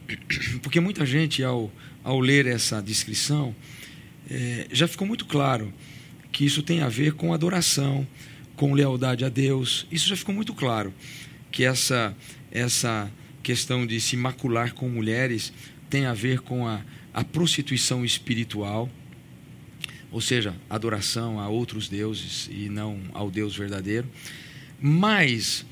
porque 0.61 0.79
muita 0.79 1.05
gente, 1.05 1.43
ao, 1.43 1.71
ao 2.03 2.19
ler 2.19 2.45
essa 2.45 2.81
descrição, 2.81 3.55
é, 4.29 4.67
já 4.71 4.87
ficou 4.87 5.07
muito 5.07 5.25
claro 5.25 5.73
que 6.31 6.45
isso 6.45 6.61
tem 6.61 6.81
a 6.81 6.89
ver 6.89 7.13
com 7.13 7.33
adoração, 7.33 8.07
com 8.55 8.73
lealdade 8.73 9.25
a 9.25 9.29
Deus. 9.29 9.87
Isso 9.91 10.07
já 10.07 10.15
ficou 10.15 10.33
muito 10.33 10.53
claro 10.53 10.93
que 11.51 11.63
essa 11.63 12.15
essa 12.51 13.09
questão 13.41 13.87
de 13.87 13.99
se 13.99 14.17
macular 14.17 14.73
com 14.73 14.89
mulheres 14.89 15.53
tem 15.89 16.05
a 16.05 16.13
ver 16.13 16.41
com 16.41 16.67
a, 16.67 16.81
a 17.13 17.23
prostituição 17.23 18.05
espiritual, 18.05 18.89
ou 20.11 20.21
seja, 20.21 20.53
adoração 20.69 21.39
a 21.39 21.47
outros 21.47 21.87
deuses 21.87 22.49
e 22.51 22.69
não 22.69 22.99
ao 23.13 23.31
Deus 23.31 23.55
verdadeiro. 23.55 24.07
Mas 24.79 25.65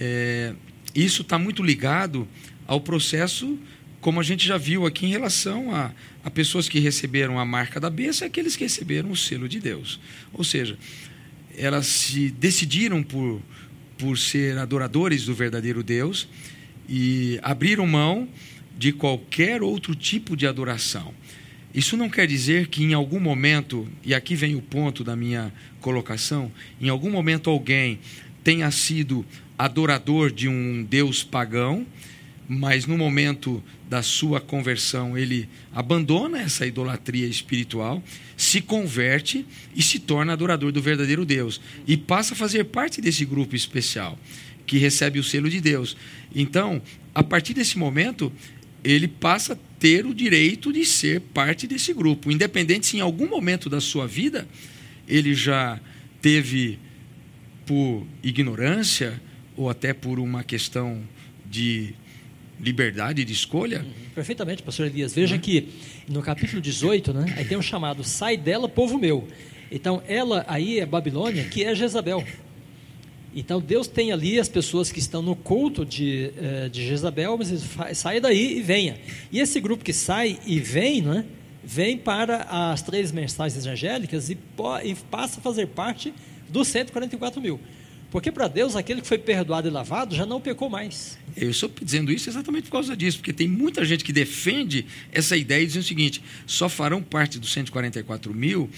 é, 0.00 0.54
isso 0.94 1.22
está 1.22 1.38
muito 1.38 1.62
ligado 1.62 2.26
ao 2.66 2.80
processo, 2.80 3.58
como 4.00 4.18
a 4.18 4.22
gente 4.22 4.46
já 4.46 4.56
viu 4.56 4.86
aqui, 4.86 5.06
em 5.06 5.10
relação 5.10 5.74
a, 5.74 5.92
a 6.24 6.30
pessoas 6.30 6.68
que 6.68 6.80
receberam 6.80 7.38
a 7.38 7.44
marca 7.44 7.78
da 7.78 7.90
besta 7.90 8.24
e 8.24 8.26
aqueles 8.26 8.56
que 8.56 8.64
receberam 8.64 9.10
o 9.10 9.16
selo 9.16 9.48
de 9.48 9.60
Deus. 9.60 10.00
Ou 10.32 10.42
seja, 10.42 10.78
elas 11.56 11.86
se 11.86 12.30
decidiram 12.30 13.02
por, 13.02 13.42
por 13.98 14.16
ser 14.16 14.56
adoradores 14.56 15.26
do 15.26 15.34
verdadeiro 15.34 15.82
Deus 15.82 16.26
e 16.88 17.38
abriram 17.42 17.86
mão 17.86 18.28
de 18.78 18.92
qualquer 18.92 19.62
outro 19.62 19.94
tipo 19.94 20.34
de 20.36 20.46
adoração. 20.46 21.12
Isso 21.74 21.96
não 21.96 22.08
quer 22.08 22.26
dizer 22.26 22.68
que 22.68 22.82
em 22.82 22.94
algum 22.94 23.20
momento, 23.20 23.86
e 24.04 24.14
aqui 24.14 24.34
vem 24.34 24.56
o 24.56 24.62
ponto 24.62 25.04
da 25.04 25.14
minha 25.14 25.52
colocação, 25.80 26.50
em 26.80 26.88
algum 26.88 27.10
momento 27.10 27.50
alguém 27.50 28.00
tenha 28.42 28.70
sido 28.70 29.24
adorador 29.64 30.30
de 30.30 30.48
um 30.48 30.82
Deus 30.82 31.22
pagão, 31.22 31.86
mas 32.48 32.86
no 32.86 32.96
momento 32.96 33.62
da 33.88 34.02
sua 34.02 34.40
conversão 34.40 35.18
ele 35.18 35.48
abandona 35.70 36.40
essa 36.40 36.66
idolatria 36.66 37.26
espiritual, 37.26 38.02
se 38.38 38.62
converte 38.62 39.44
e 39.76 39.82
se 39.82 39.98
torna 39.98 40.32
adorador 40.32 40.72
do 40.72 40.80
verdadeiro 40.80 41.26
Deus 41.26 41.60
e 41.86 41.94
passa 41.94 42.32
a 42.32 42.36
fazer 42.36 42.64
parte 42.64 43.02
desse 43.02 43.24
grupo 43.26 43.54
especial 43.54 44.18
que 44.66 44.78
recebe 44.78 45.18
o 45.18 45.24
selo 45.24 45.50
de 45.50 45.60
Deus. 45.60 45.94
Então, 46.34 46.80
a 47.14 47.22
partir 47.22 47.52
desse 47.52 47.76
momento, 47.76 48.32
ele 48.82 49.08
passa 49.08 49.52
a 49.52 49.58
ter 49.78 50.06
o 50.06 50.14
direito 50.14 50.72
de 50.72 50.86
ser 50.86 51.20
parte 51.20 51.66
desse 51.66 51.92
grupo, 51.92 52.32
independente 52.32 52.86
se 52.86 52.96
em 52.96 53.00
algum 53.00 53.28
momento 53.28 53.68
da 53.68 53.80
sua 53.80 54.06
vida 54.06 54.48
ele 55.06 55.34
já 55.34 55.78
teve 56.22 56.78
por 57.66 58.06
ignorância 58.22 59.20
ou 59.60 59.68
até 59.68 59.92
por 59.92 60.18
uma 60.18 60.42
questão 60.42 61.02
de 61.44 61.92
liberdade 62.58 63.22
de 63.26 63.32
escolha? 63.34 63.80
Uhum. 63.80 64.10
Perfeitamente, 64.14 64.62
pastor 64.62 64.86
Elias. 64.86 65.14
Veja 65.14 65.34
uhum. 65.34 65.40
que 65.40 65.68
no 66.08 66.22
capítulo 66.22 66.62
18, 66.62 67.12
né, 67.12 67.34
aí 67.36 67.44
tem 67.44 67.58
um 67.58 67.62
chamado 67.62 68.02
Sai 68.02 68.38
dela, 68.38 68.66
povo 68.70 68.98
meu. 68.98 69.28
Então, 69.70 70.02
ela 70.08 70.46
aí 70.48 70.80
é 70.80 70.86
Babilônia, 70.86 71.44
que 71.44 71.62
é 71.62 71.74
Jezabel. 71.74 72.24
Então, 73.36 73.60
Deus 73.60 73.86
tem 73.86 74.12
ali 74.12 74.40
as 74.40 74.48
pessoas 74.48 74.90
que 74.90 74.98
estão 74.98 75.20
no 75.20 75.36
culto 75.36 75.84
de, 75.84 76.32
eh, 76.38 76.70
de 76.70 76.84
Jezabel, 76.86 77.36
mas 77.36 77.52
sai 77.98 78.18
daí 78.18 78.58
e 78.58 78.62
venha. 78.62 78.96
E 79.30 79.40
esse 79.40 79.60
grupo 79.60 79.84
que 79.84 79.92
sai 79.92 80.38
e 80.46 80.58
vem, 80.58 81.02
né, 81.02 81.26
vem 81.62 81.98
para 81.98 82.44
as 82.72 82.80
três 82.80 83.12
mensagens 83.12 83.66
angélicas 83.66 84.30
e, 84.30 84.38
e 84.84 84.94
passa 85.10 85.38
a 85.38 85.42
fazer 85.42 85.66
parte 85.66 86.14
dos 86.48 86.66
144 86.68 87.40
mil. 87.42 87.60
Porque 88.10 88.32
para 88.32 88.48
Deus, 88.48 88.74
aquele 88.74 89.00
que 89.00 89.06
foi 89.06 89.18
perdoado 89.18 89.68
e 89.68 89.70
lavado 89.70 90.14
já 90.14 90.26
não 90.26 90.40
pecou 90.40 90.68
mais. 90.68 91.16
Eu 91.36 91.50
estou 91.50 91.70
dizendo 91.80 92.10
isso 92.10 92.28
exatamente 92.28 92.64
por 92.64 92.72
causa 92.72 92.96
disso, 92.96 93.18
porque 93.18 93.32
tem 93.32 93.46
muita 93.46 93.84
gente 93.84 94.02
que 94.02 94.12
defende 94.12 94.84
essa 95.12 95.36
ideia 95.36 95.62
e 95.62 95.66
diz 95.66 95.76
o 95.76 95.82
seguinte: 95.82 96.22
só 96.46 96.68
farão 96.68 97.02
parte 97.02 97.38
dos 97.38 97.52
144 97.52 98.34
mil 98.34 98.68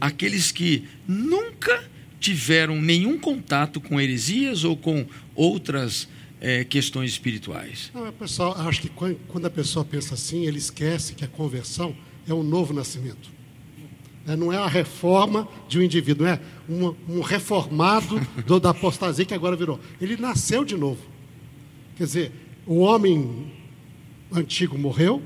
aqueles 0.00 0.52
que 0.52 0.84
nunca 1.06 1.84
tiveram 2.20 2.80
nenhum 2.80 3.18
contato 3.18 3.80
com 3.80 4.00
heresias 4.00 4.64
ou 4.64 4.76
com 4.76 5.06
outras 5.34 6.08
é, 6.40 6.64
questões 6.64 7.10
espirituais. 7.10 7.90
Não, 7.94 8.10
pessoal, 8.12 8.56
acho 8.68 8.80
que 8.80 8.90
quando 9.28 9.46
a 9.46 9.50
pessoa 9.50 9.84
pensa 9.84 10.14
assim, 10.14 10.46
ele 10.46 10.58
esquece 10.58 11.14
que 11.14 11.24
a 11.24 11.28
conversão 11.28 11.96
é 12.26 12.34
um 12.34 12.42
novo 12.42 12.72
nascimento. 12.72 13.37
É, 14.26 14.36
não 14.36 14.52
é 14.52 14.58
a 14.58 14.66
reforma 14.66 15.48
de 15.68 15.78
um 15.78 15.82
indivíduo, 15.82 16.26
não 16.26 16.32
é 16.32 16.40
um, 16.68 17.16
um 17.16 17.20
reformado 17.20 18.20
do, 18.46 18.60
da 18.60 18.70
apostasia 18.70 19.24
que 19.24 19.34
agora 19.34 19.56
virou. 19.56 19.80
Ele 20.00 20.16
nasceu 20.16 20.64
de 20.64 20.76
novo. 20.76 21.00
Quer 21.96 22.04
dizer, 22.04 22.32
o 22.66 22.78
homem 22.78 23.52
antigo 24.32 24.78
morreu 24.78 25.22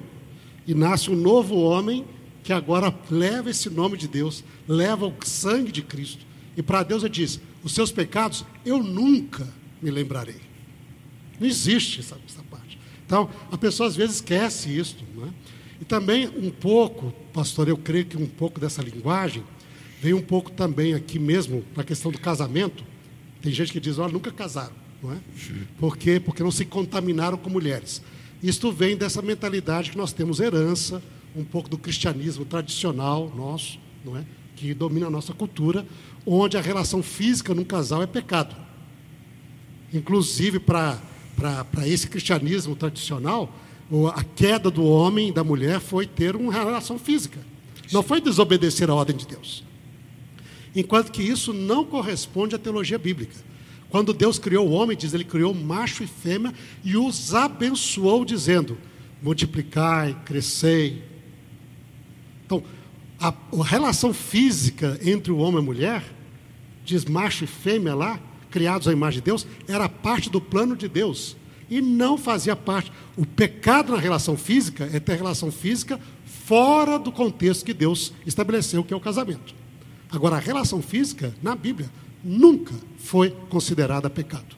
e 0.67 0.75
nasce 0.75 1.11
um 1.11 1.17
novo 1.17 1.57
homem 1.57 2.05
que 2.43 2.53
agora 2.53 2.95
leva 3.11 3.51
esse 3.51 3.69
nome 3.71 3.97
de 3.97 4.09
Deus, 4.09 4.45
leva 4.67 5.07
o 5.07 5.15
sangue 5.25 5.73
de 5.73 5.83
Cristo. 5.83 6.25
E 6.57 6.63
para 6.63 6.83
Deus 6.83 7.03
ele 7.03 7.13
diz: 7.13 7.41
os 7.63 7.73
seus 7.73 7.91
pecados 7.91 8.45
eu 8.65 8.83
nunca 8.83 9.47
me 9.81 9.91
lembrarei. 9.91 10.41
Não 11.41 11.47
existe 11.47 12.01
essa, 12.01 12.17
essa 12.29 12.43
parte. 12.51 12.79
Então, 13.05 13.29
a 13.51 13.59
pessoa 13.59 13.89
às 13.89 13.97
vezes 13.97 14.17
esquece 14.17 14.77
isso. 14.77 14.97
E 15.83 15.85
também 15.85 16.29
um 16.29 16.49
pouco, 16.49 17.13
pastor, 17.33 17.67
eu 17.67 17.77
creio 17.77 18.07
que 18.07 18.17
um 18.17 18.25
pouco 18.25 18.61
dessa 18.61 18.81
linguagem 18.81 19.43
vem 20.01 20.15
um 20.15 20.23
pouco 20.23 20.49
também 20.49 20.95
aqui 20.95 21.19
mesmo 21.19 21.63
para 21.75 21.83
a 21.83 21.85
questão 21.85 22.13
do 22.13 22.21
casamento. 22.21 22.85
Tem 23.41 23.51
gente 23.51 23.73
que 23.73 23.81
diz, 23.81 23.99
olha, 23.99 24.13
nunca 24.13 24.31
casaram, 24.31 24.73
não 25.03 25.13
é? 25.13 25.17
Por 25.81 25.97
quê? 25.97 26.21
Porque 26.21 26.41
não 26.41 26.53
se 26.53 26.65
contaminaram 26.65 27.37
com 27.37 27.51
mulheres. 27.51 28.01
Isto 28.41 28.71
vem 28.71 28.97
dessa 28.97 29.21
mentalidade 29.21 29.91
que 29.91 29.99
nós 29.99 30.13
temos 30.13 30.39
herança, 30.39 31.03
um 31.35 31.43
pouco 31.43 31.69
do 31.69 31.77
cristianismo 31.77 32.45
tradicional 32.45 33.33
nosso, 33.35 33.81
não 34.05 34.17
é? 34.17 34.25
Que 34.55 34.73
domina 34.75 35.09
a 35.09 35.11
nossa 35.11 35.33
cultura, 35.33 35.85
onde 36.25 36.57
a 36.57 36.61
relação 36.61 37.03
física 37.03 37.53
num 37.53 37.65
casal 37.65 38.05
é 38.05 38.07
pecado. 38.07 38.55
Inclusive 39.93 40.61
para 40.61 41.01
esse 41.87 42.07
cristianismo 42.07 42.77
tradicional, 42.77 43.53
a 44.09 44.25
queda 44.25 44.71
do 44.71 44.85
homem 44.85 45.29
e 45.29 45.33
da 45.33 45.45
mulher 45.45 45.79
foi 45.79 46.07
ter 46.07 46.35
uma 46.35 46.53
relação 46.53 46.99
física. 46.99 47.39
Não 47.93 48.03
foi 48.03 48.21
desobedecer 48.21 48.89
a 48.89 48.95
ordem 48.95 49.15
de 49.15 49.27
Deus. 49.27 49.63
Enquanto 50.75 51.13
que 51.13 51.23
isso 51.23 51.53
não 51.53 51.85
corresponde 51.85 52.55
à 52.55 52.59
teologia 52.59 52.99
bíblica. 52.99 53.35
Quando 53.91 54.15
Deus 54.15 54.39
criou 54.39 54.67
o 54.67 54.73
homem, 54.73 54.97
diz, 54.97 55.13
ele 55.13 55.25
criou 55.25 55.53
macho 55.53 56.03
e 56.03 56.07
fêmea 56.07 56.55
e 56.83 56.97
os 56.97 57.35
abençoou, 57.35 58.25
dizendo: 58.25 58.79
multiplicai, 59.21 60.17
crescei. 60.25 61.05
Então, 62.47 62.65
a, 63.21 63.29
a 63.29 63.65
relação 63.65 64.15
física 64.15 64.99
entre 65.05 65.31
o 65.31 65.37
homem 65.37 65.57
e 65.57 65.59
a 65.59 65.63
mulher, 65.63 66.05
diz 66.83 67.05
macho 67.05 67.45
e 67.45 67.47
fêmea 67.47 67.95
lá, 67.95 68.19
criados 68.51 68.89
à 68.89 68.93
imagem 68.93 69.21
de 69.21 69.27
Deus, 69.27 69.47
era 69.69 69.87
parte 69.87 70.31
do 70.31 70.41
plano 70.41 70.75
de 70.75 70.89
Deus 70.89 71.37
e 71.73 71.81
não 71.81 72.19
fazia 72.19 72.55
parte. 72.55 72.93
O 73.17 73.25
pecado 73.25 73.93
na 73.93 73.99
relação 73.99 74.37
física 74.37 74.91
é 74.93 75.01
ter 75.01 75.17
relação 75.17 75.51
física 75.51 75.99
fora 76.27 76.99
do 76.99 77.11
contexto 77.11 77.65
que 77.65 77.73
Deus 77.73 78.13
estabeleceu, 78.27 78.85
que 78.85 78.93
é 78.93 78.97
o 78.97 79.01
casamento. 79.01 79.55
Agora, 80.11 80.37
a 80.37 80.39
relação 80.39 80.83
física, 80.83 81.35
na 81.43 81.57
Bíblia, 81.57 81.91
nunca 82.23 82.75
foi 82.99 83.31
considerada 83.49 84.11
pecado. 84.11 84.55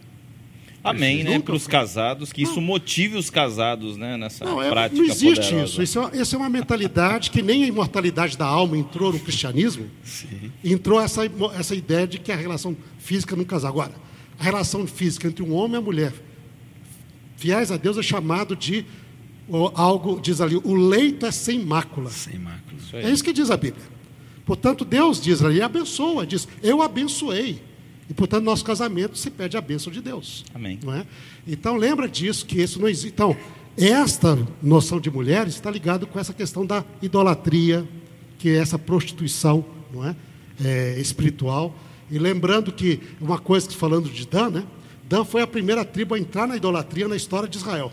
Amém, 0.82 1.22
né? 1.22 1.38
Para 1.38 1.54
os 1.54 1.68
casados, 1.68 2.32
que 2.32 2.42
não. 2.42 2.50
isso 2.50 2.60
motive 2.60 3.16
os 3.16 3.30
casados 3.30 3.96
né? 3.96 4.16
nessa 4.16 4.44
não, 4.44 4.60
é, 4.60 4.68
prática. 4.68 5.00
Não 5.00 5.08
existe 5.08 5.36
poderosa. 5.36 5.64
isso. 5.64 5.82
Isso 5.82 6.00
é, 6.00 6.20
isso 6.20 6.34
é, 6.34 6.38
uma 6.38 6.50
mentalidade 6.50 7.30
que 7.30 7.40
nem 7.40 7.62
a 7.62 7.66
imortalidade 7.68 8.36
da 8.36 8.44
alma 8.44 8.76
entrou 8.76 9.12
no 9.12 9.20
cristianismo. 9.20 9.88
Sim. 10.02 10.50
Entrou 10.64 11.00
essa, 11.00 11.22
essa 11.56 11.76
ideia 11.76 12.08
de 12.08 12.18
que 12.18 12.32
a 12.32 12.36
relação 12.36 12.76
física 12.98 13.36
no 13.36 13.46
casal. 13.46 13.70
Agora, 13.70 13.92
a 14.36 14.42
relação 14.42 14.84
física 14.84 15.28
entre 15.28 15.44
um 15.44 15.54
homem 15.54 15.76
e 15.76 15.78
a 15.78 15.80
mulher 15.80 16.12
fiéis 17.36 17.70
a 17.70 17.76
Deus 17.76 17.98
é 17.98 18.02
chamado 18.02 18.56
de 18.56 18.84
algo, 19.74 20.20
diz 20.20 20.40
ali, 20.40 20.56
o 20.56 20.74
leito 20.74 21.26
é 21.26 21.30
sem 21.30 21.62
mácula. 21.64 22.10
Sem 22.10 22.38
mácula. 22.38 22.78
Isso 22.78 22.96
é 22.96 23.10
isso 23.10 23.24
que 23.24 23.32
diz 23.32 23.50
a 23.50 23.56
Bíblia. 23.56 23.84
Portanto, 24.44 24.84
Deus 24.84 25.20
diz 25.20 25.42
ali, 25.42 25.62
abençoa, 25.62 26.26
diz, 26.26 26.46
eu 26.62 26.82
abençoei. 26.82 27.62
E, 28.08 28.12
portanto, 28.12 28.44
nosso 28.44 28.64
casamento 28.64 29.16
se 29.16 29.30
pede 29.30 29.56
a 29.56 29.60
bênção 29.60 29.90
de 29.90 30.02
Deus. 30.02 30.44
Amém. 30.54 30.78
Não 30.82 30.94
é? 30.94 31.06
Então, 31.46 31.76
lembra 31.76 32.06
disso, 32.06 32.44
que 32.44 32.60
isso 32.60 32.78
não 32.78 32.88
existe. 32.88 33.08
Então, 33.08 33.34
esta 33.76 34.38
noção 34.62 35.00
de 35.00 35.10
mulheres 35.10 35.54
está 35.54 35.70
ligada 35.70 36.04
com 36.04 36.18
essa 36.18 36.32
questão 36.32 36.66
da 36.66 36.84
idolatria, 37.00 37.88
que 38.38 38.50
é 38.50 38.56
essa 38.56 38.78
prostituição 38.78 39.64
não 39.92 40.06
é? 40.06 40.14
é 40.62 41.00
espiritual. 41.00 41.74
E 42.10 42.18
lembrando 42.18 42.70
que, 42.70 43.00
uma 43.20 43.38
coisa 43.38 43.66
que 43.66 43.74
falando 43.74 44.10
de 44.10 44.26
Dan, 44.26 44.50
né? 44.50 44.64
Dan 45.14 45.24
foi 45.24 45.42
a 45.42 45.46
primeira 45.46 45.84
tribo 45.84 46.16
a 46.16 46.18
entrar 46.18 46.48
na 46.48 46.56
idolatria 46.56 47.06
na 47.06 47.14
história 47.14 47.48
de 47.48 47.56
Israel. 47.56 47.92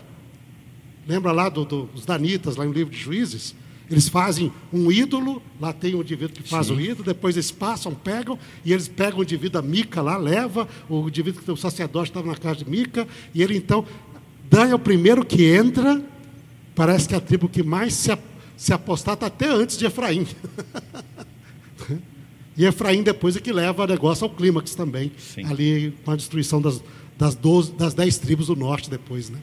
Lembra 1.06 1.30
lá 1.30 1.48
dos 1.48 1.64
do, 1.68 1.88
Danitas, 2.04 2.56
lá 2.56 2.64
no 2.64 2.72
livro 2.72 2.92
de 2.92 2.98
Juízes? 2.98 3.54
Eles 3.88 4.08
fazem 4.08 4.50
um 4.72 4.90
ídolo, 4.90 5.40
lá 5.60 5.72
tem 5.72 5.94
um 5.94 6.00
indivíduo 6.00 6.34
que 6.34 6.42
faz 6.42 6.66
Sim. 6.66 6.74
o 6.74 6.80
ídolo, 6.80 7.04
depois 7.04 7.36
eles 7.36 7.52
passam, 7.52 7.94
pegam, 7.94 8.36
e 8.64 8.72
eles 8.72 8.88
pegam 8.88 9.20
o 9.20 9.22
indivíduo 9.22 9.62
da 9.62 9.62
Mica 9.62 10.02
lá, 10.02 10.16
leva, 10.16 10.66
o 10.88 11.06
indivíduo 11.06 11.40
que 11.40 11.50
o 11.52 11.56
sacerdote 11.56 12.10
estava 12.10 12.26
na 12.26 12.34
casa 12.34 12.64
de 12.64 12.68
Mica, 12.68 13.06
e 13.32 13.40
ele 13.40 13.56
então, 13.56 13.86
Dan 14.50 14.70
é 14.70 14.74
o 14.74 14.78
primeiro 14.78 15.24
que 15.24 15.44
entra, 15.44 16.02
parece 16.74 17.06
que 17.06 17.14
é 17.14 17.18
a 17.18 17.20
tribo 17.20 17.48
que 17.48 17.62
mais 17.62 17.94
se, 17.94 18.18
se 18.56 18.72
apostata 18.72 19.26
até 19.26 19.46
antes 19.46 19.78
de 19.78 19.86
Efraim. 19.86 20.26
e 22.56 22.64
Efraim 22.64 23.02
depois 23.02 23.36
é 23.36 23.40
que 23.40 23.52
leva 23.52 23.84
o 23.84 23.86
negócio 23.86 24.24
ao 24.24 24.30
clímax 24.30 24.74
também, 24.74 25.10
Sim. 25.18 25.44
ali 25.46 25.94
com 26.04 26.10
a 26.10 26.16
destruição 26.16 26.60
das, 26.60 26.82
das, 27.18 27.34
12, 27.34 27.72
das 27.72 27.94
dez 27.94 28.18
tribos 28.18 28.48
do 28.48 28.56
norte 28.56 28.90
depois, 28.90 29.30
né? 29.30 29.38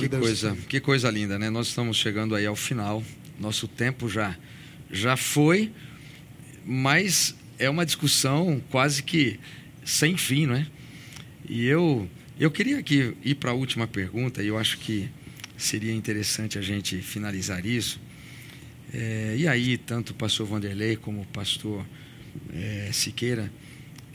Que 0.00 0.08
coisa, 0.08 0.56
que 0.68 0.80
coisa 0.80 1.10
linda, 1.10 1.38
né? 1.38 1.48
Nós 1.48 1.68
estamos 1.68 1.96
chegando 1.96 2.34
aí 2.34 2.44
ao 2.44 2.56
final. 2.56 3.04
Nosso 3.38 3.68
tempo 3.68 4.08
já, 4.08 4.36
já 4.90 5.16
foi, 5.16 5.70
mas 6.64 7.36
é 7.58 7.70
uma 7.70 7.86
discussão 7.86 8.60
quase 8.70 9.02
que 9.02 9.38
sem 9.84 10.16
fim, 10.16 10.46
não 10.46 10.56
é? 10.56 10.66
E 11.48 11.66
eu, 11.66 12.08
eu 12.38 12.50
queria 12.50 12.78
aqui 12.78 13.14
ir 13.22 13.36
para 13.36 13.52
a 13.52 13.54
última 13.54 13.86
pergunta, 13.86 14.42
e 14.42 14.48
eu 14.48 14.58
acho 14.58 14.78
que 14.78 15.08
seria 15.56 15.92
interessante 15.92 16.58
a 16.58 16.62
gente 16.62 17.00
finalizar 17.00 17.64
isso. 17.64 18.00
É, 18.92 19.36
e 19.38 19.46
aí, 19.46 19.78
tanto 19.78 20.10
o 20.10 20.14
pastor 20.14 20.46
Vanderlei 20.46 20.96
como 20.96 21.22
o 21.22 21.26
pastor 21.26 21.86
é, 22.52 22.90
Siqueira 22.92 23.52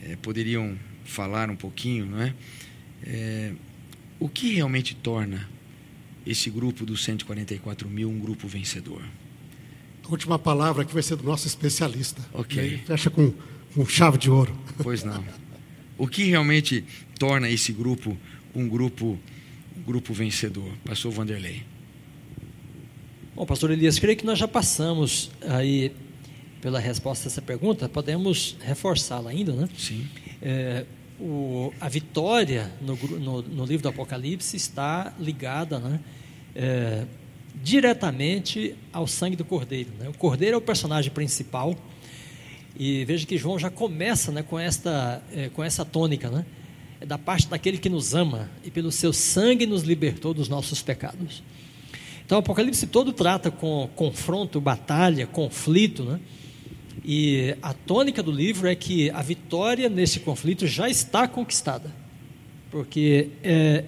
é, 0.02 0.16
poderiam 0.16 0.76
falar 1.04 1.50
um 1.50 1.56
pouquinho, 1.56 2.06
não 2.06 2.22
é? 2.22 2.34
é, 3.04 3.52
o 4.18 4.28
que 4.28 4.54
realmente 4.54 4.94
torna 4.94 5.48
esse 6.26 6.48
grupo 6.50 6.86
dos 6.86 7.02
144 7.02 7.88
mil 7.88 8.08
um 8.08 8.18
grupo 8.18 8.46
vencedor? 8.46 9.02
A 10.04 10.10
última 10.10 10.38
palavra 10.38 10.82
aqui 10.82 10.92
vai 10.92 11.02
ser 11.02 11.16
do 11.16 11.24
nosso 11.24 11.46
especialista. 11.46 12.22
Ok. 12.32 12.82
Fecha 12.86 13.10
com, 13.10 13.32
com 13.74 13.86
chave 13.86 14.18
de 14.18 14.30
ouro. 14.30 14.56
Pois 14.82 15.02
não. 15.02 15.24
O 15.96 16.06
que 16.06 16.24
realmente 16.24 16.84
torna 17.18 17.48
esse 17.48 17.72
grupo 17.72 18.16
um 18.54 18.68
grupo, 18.68 19.18
um 19.76 19.82
grupo 19.82 20.12
vencedor? 20.12 20.70
Pastor 20.84 21.12
Vanderlei. 21.12 21.62
Bom, 23.34 23.46
pastor 23.46 23.70
Elias, 23.70 23.98
creio 23.98 24.16
que 24.16 24.26
nós 24.26 24.38
já 24.38 24.46
passamos 24.46 25.30
aí 25.48 25.92
pela 26.62 26.78
resposta 26.78 27.26
a 27.26 27.28
essa 27.28 27.42
pergunta, 27.42 27.88
podemos 27.88 28.56
reforçá-la 28.60 29.30
ainda, 29.30 29.52
né? 29.52 29.68
Sim. 29.76 30.06
É, 30.40 30.86
o, 31.20 31.72
a 31.80 31.88
vitória 31.88 32.72
no, 32.80 32.94
no, 32.96 33.42
no, 33.42 33.64
livro 33.64 33.82
do 33.82 33.88
Apocalipse 33.88 34.56
está 34.56 35.12
ligada 35.18 35.80
né, 35.80 36.00
é, 36.54 37.04
diretamente 37.62 38.76
ao 38.92 39.08
sangue 39.08 39.34
do 39.34 39.44
Cordeiro. 39.44 39.90
Né? 39.98 40.08
O 40.08 40.16
Cordeiro 40.16 40.54
é 40.54 40.58
o 40.58 40.60
personagem 40.60 41.10
principal 41.10 41.76
e 42.78 43.04
veja 43.04 43.26
que 43.26 43.36
João 43.36 43.58
já 43.58 43.68
começa 43.68 44.30
né, 44.30 44.42
com, 44.42 44.58
esta, 44.58 45.20
é, 45.34 45.48
com 45.48 45.62
essa 45.64 45.84
tônica, 45.84 46.30
né? 46.30 46.46
É 47.00 47.04
da 47.04 47.18
parte 47.18 47.48
daquele 47.48 47.78
que 47.78 47.88
nos 47.88 48.14
ama 48.14 48.48
e 48.64 48.70
pelo 48.70 48.92
seu 48.92 49.12
sangue 49.12 49.66
nos 49.66 49.82
libertou 49.82 50.32
dos 50.32 50.48
nossos 50.48 50.80
pecados. 50.80 51.42
Então 52.24 52.38
o 52.38 52.40
Apocalipse 52.40 52.86
todo 52.86 53.12
trata 53.12 53.50
com 53.50 53.90
confronto, 53.96 54.60
batalha, 54.60 55.26
conflito, 55.26 56.04
né? 56.04 56.20
E 57.04 57.56
a 57.60 57.74
tônica 57.74 58.22
do 58.22 58.30
livro 58.30 58.68
é 58.68 58.74
que 58.74 59.10
a 59.10 59.22
vitória 59.22 59.88
nesse 59.88 60.20
conflito 60.20 60.66
já 60.66 60.88
está 60.88 61.26
conquistada, 61.26 61.90
porque 62.70 63.30
é, 63.42 63.84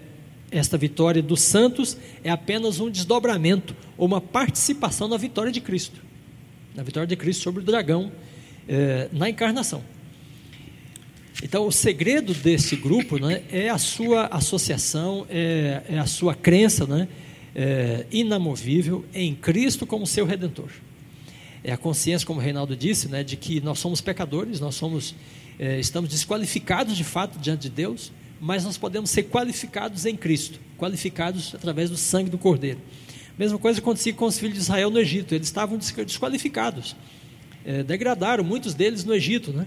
esta 0.51 0.77
vitória 0.77 1.23
dos 1.23 1.41
santos 1.41 1.97
é 2.25 2.31
apenas 2.31 2.81
um 2.81 2.91
desdobramento 2.91 3.75
ou 3.97 4.07
uma 4.07 4.21
participação 4.21 5.07
na 5.07 5.17
vitória 5.17 5.53
de 5.53 5.61
Cristo, 5.61 6.01
na 6.75 6.83
vitória 6.83 7.07
de 7.07 7.15
Cristo 7.15 7.43
sobre 7.45 7.63
o 7.63 7.65
dragão 7.65 8.11
é, 8.69 9.09
na 9.13 9.31
encarnação. 9.31 9.83
Então, 11.41 11.67
o 11.67 11.73
segredo 11.73 12.35
desse 12.35 12.75
grupo 12.75 13.19
né, 13.19 13.43
é 13.51 13.69
a 13.69 13.79
sua 13.79 14.27
associação, 14.27 15.27
é, 15.29 15.83
é 15.89 15.99
a 15.99 16.07
sua 16.07 16.35
crença 16.35 16.85
né, 16.85 17.07
é, 17.55 18.07
inamovível 18.11 19.05
em 19.15 19.35
Cristo 19.37 19.87
como 19.87 20.05
seu 20.05 20.27
redentor 20.27 20.71
é 21.65 21.73
a 21.73 21.79
consciência, 21.79 22.27
como 22.27 22.39
o 22.39 22.43
Reinaldo 22.43 22.77
disse, 22.77 23.09
né, 23.09 23.25
de 23.25 23.37
que 23.37 23.59
nós 23.61 23.79
somos 23.79 24.03
pecadores, 24.03 24.61
nós 24.61 24.75
somos, 24.75 25.15
é, 25.59 25.81
estamos 25.81 26.11
desqualificados 26.11 26.95
de 26.95 27.03
fato 27.03 27.39
diante 27.39 27.63
de 27.63 27.71
Deus, 27.71 28.13
mas 28.39 28.65
nós 28.65 28.77
podemos 28.77 29.09
ser 29.09 29.25
qualificados 29.25 30.05
em 30.05 30.15
Cristo, 30.15 30.61
qualificados 30.77 31.55
através 31.55 31.89
do 31.89 31.97
sangue 31.97 32.29
do 32.29 32.37
Cordeiro. 32.37 32.79
Mesma 33.39 33.59
coisa 33.59 33.81
acontecia 33.81 34.13
com 34.13 34.27
os 34.27 34.39
filhos 34.39 34.55
de 34.55 34.61
Israel 34.61 34.91
no 34.91 34.99
Egito, 35.01 35.35
eles 35.35 35.47
estavam 35.47 35.79
desqualificados, 35.79 36.95
é, 37.65 37.83
degradaram 37.83 38.45
muitos 38.45 38.75
deles 38.75 39.03
no 39.03 39.15
Egito, 39.15 39.51
né? 39.51 39.67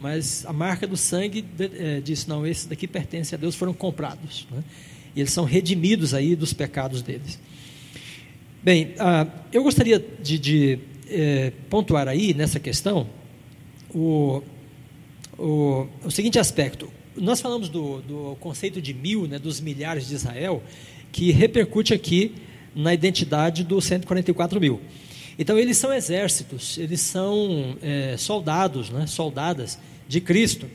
mas 0.00 0.44
a 0.46 0.52
marca 0.52 0.84
do 0.84 0.96
sangue 0.96 1.44
é, 1.58 2.00
disse: 2.00 2.28
não, 2.28 2.44
esses 2.44 2.66
daqui 2.66 2.88
pertencem 2.88 3.36
a 3.36 3.40
Deus, 3.40 3.54
foram 3.54 3.72
comprados, 3.72 4.48
né? 4.50 4.64
e 5.14 5.20
eles 5.20 5.32
são 5.32 5.44
redimidos 5.44 6.12
aí 6.12 6.34
dos 6.34 6.52
pecados 6.52 7.02
deles. 7.02 7.38
Bem, 8.62 8.94
ah, 8.98 9.26
eu 9.52 9.62
gostaria 9.62 10.04
de, 10.20 10.38
de 10.38 10.78
é, 11.08 11.52
pontuar 11.70 12.08
aí 12.08 12.34
nessa 12.34 12.58
questão 12.58 13.06
o, 13.94 14.42
o, 15.38 15.86
o, 16.04 16.10
seguinte 16.10 16.38
aspecto. 16.38 16.90
Nós 17.16 17.40
falamos 17.40 17.68
do, 17.68 18.00
do 18.02 18.36
conceito 18.40 18.80
de 18.80 18.92
mil, 18.92 19.26
né, 19.26 19.38
dos 19.38 19.60
milhares 19.60 20.08
de 20.08 20.14
Israel, 20.14 20.62
que 21.12 21.30
repercute 21.30 21.94
aqui 21.94 22.34
na 22.74 22.92
identidade 22.92 23.64
dos 23.64 23.84
144 23.86 24.60
mil. 24.60 24.80
Então, 25.38 25.58
eles 25.58 25.76
são 25.76 25.92
exércitos, 25.92 26.78
eles 26.78 27.00
são 27.00 27.76
é, 27.82 28.16
soldados, 28.16 28.90
né, 28.90 29.06
soldadas 29.06 29.78
de 30.08 30.20
Cristo. 30.20 30.66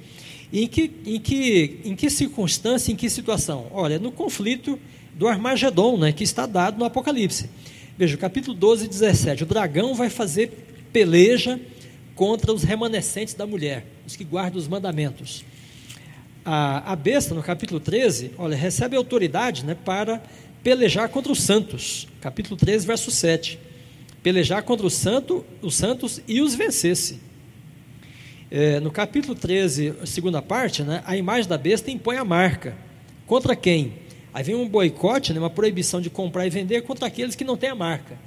em 0.52 0.68
que, 0.68 0.91
em, 1.06 1.20
que, 1.20 1.80
em 1.86 1.95
que 1.95 2.10
circunstância, 2.10 2.91
em 2.91 2.95
que 2.95 3.10
situação? 3.10 3.68
Olha, 3.72 3.98
no 3.99 4.12
conflito 4.12 4.80
do 5.16 5.28
Armagedon, 5.28 5.98
né, 5.98 6.12
que 6.12 6.24
está 6.24 6.45
dado 6.45 6.78
no 6.78 6.86
Apocalipse. 6.86 7.49
Veja, 8.02 8.18
capítulo 8.18 8.57
12, 8.57 8.88
17. 8.88 9.44
O 9.44 9.45
dragão 9.45 9.94
vai 9.94 10.10
fazer 10.10 10.52
peleja 10.91 11.60
contra 12.15 12.52
os 12.52 12.64
remanescentes 12.64 13.36
da 13.36 13.45
mulher, 13.45 13.86
os 14.07 14.15
que 14.15 14.23
guardam 14.23 14.57
os 14.57 14.68
mandamentos. 14.68 15.45
A, 16.44 16.94
a 16.94 16.95
besta, 16.95 17.36
no 17.36 17.44
capítulo 17.44 17.80
13, 17.80 18.32
olha, 18.40 18.57
recebe 18.57 18.95
autoridade 18.95 19.64
né, 19.64 19.76
para 19.76 20.19
pelejar 20.64 21.10
contra 21.10 21.32
os 21.32 21.44
santos. 21.44 22.07
Capítulo 22.19 22.57
13, 22.57 22.88
verso 22.88 23.11
7. 23.11 23.60
Pelejar 24.23 24.64
contra 24.64 24.88
o 24.88 24.90
santo, 24.90 25.45
os 25.61 25.76
santos 25.76 26.19
e 26.28 26.41
os 26.41 26.56
vencesse. 26.56 27.19
É, 28.49 28.80
no 28.80 28.90
capítulo 28.90 29.36
13, 29.36 29.94
segunda 30.06 30.41
parte, 30.41 30.82
né, 30.82 31.03
a 31.06 31.15
imagem 31.15 31.48
da 31.48 31.56
besta 31.56 31.91
impõe 31.91 32.18
a 32.18 32.26
marca. 32.26 32.76
Contra 33.28 33.56
quem? 33.56 33.94
Aí 34.34 34.44
vem 34.44 34.56
um 34.56 34.68
boicote, 34.68 35.34
né, 35.34 35.40
uma 35.40 35.49
proibição 35.49 35.99
de 35.99 36.10
comprar 36.10 36.48
e 36.48 36.49
vender 36.49 36.82
contra 36.84 37.08
aqueles 37.08 37.36
que 37.36 37.44
não 37.44 37.58
têm 37.58 37.70
a 37.70 37.76
marca. 37.76 38.18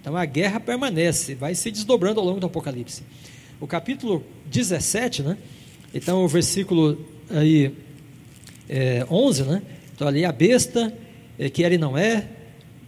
Então 0.00 0.16
a 0.16 0.24
guerra 0.24 0.58
permanece, 0.58 1.34
vai 1.34 1.54
se 1.54 1.70
desdobrando 1.70 2.18
ao 2.18 2.26
longo 2.26 2.40
do 2.40 2.46
Apocalipse. 2.46 3.02
O 3.60 3.66
capítulo 3.66 4.24
17, 4.46 5.22
né? 5.22 5.36
Então 5.92 6.24
o 6.24 6.28
versículo 6.28 7.06
aí 7.28 7.74
é, 8.66 9.06
11, 9.10 9.42
né? 9.42 9.62
Então 9.94 10.08
ali 10.08 10.24
a 10.24 10.32
besta, 10.32 10.94
é, 11.38 11.50
que 11.50 11.62
era 11.62 11.74
e 11.74 11.78
não 11.78 11.98
é, 11.98 12.26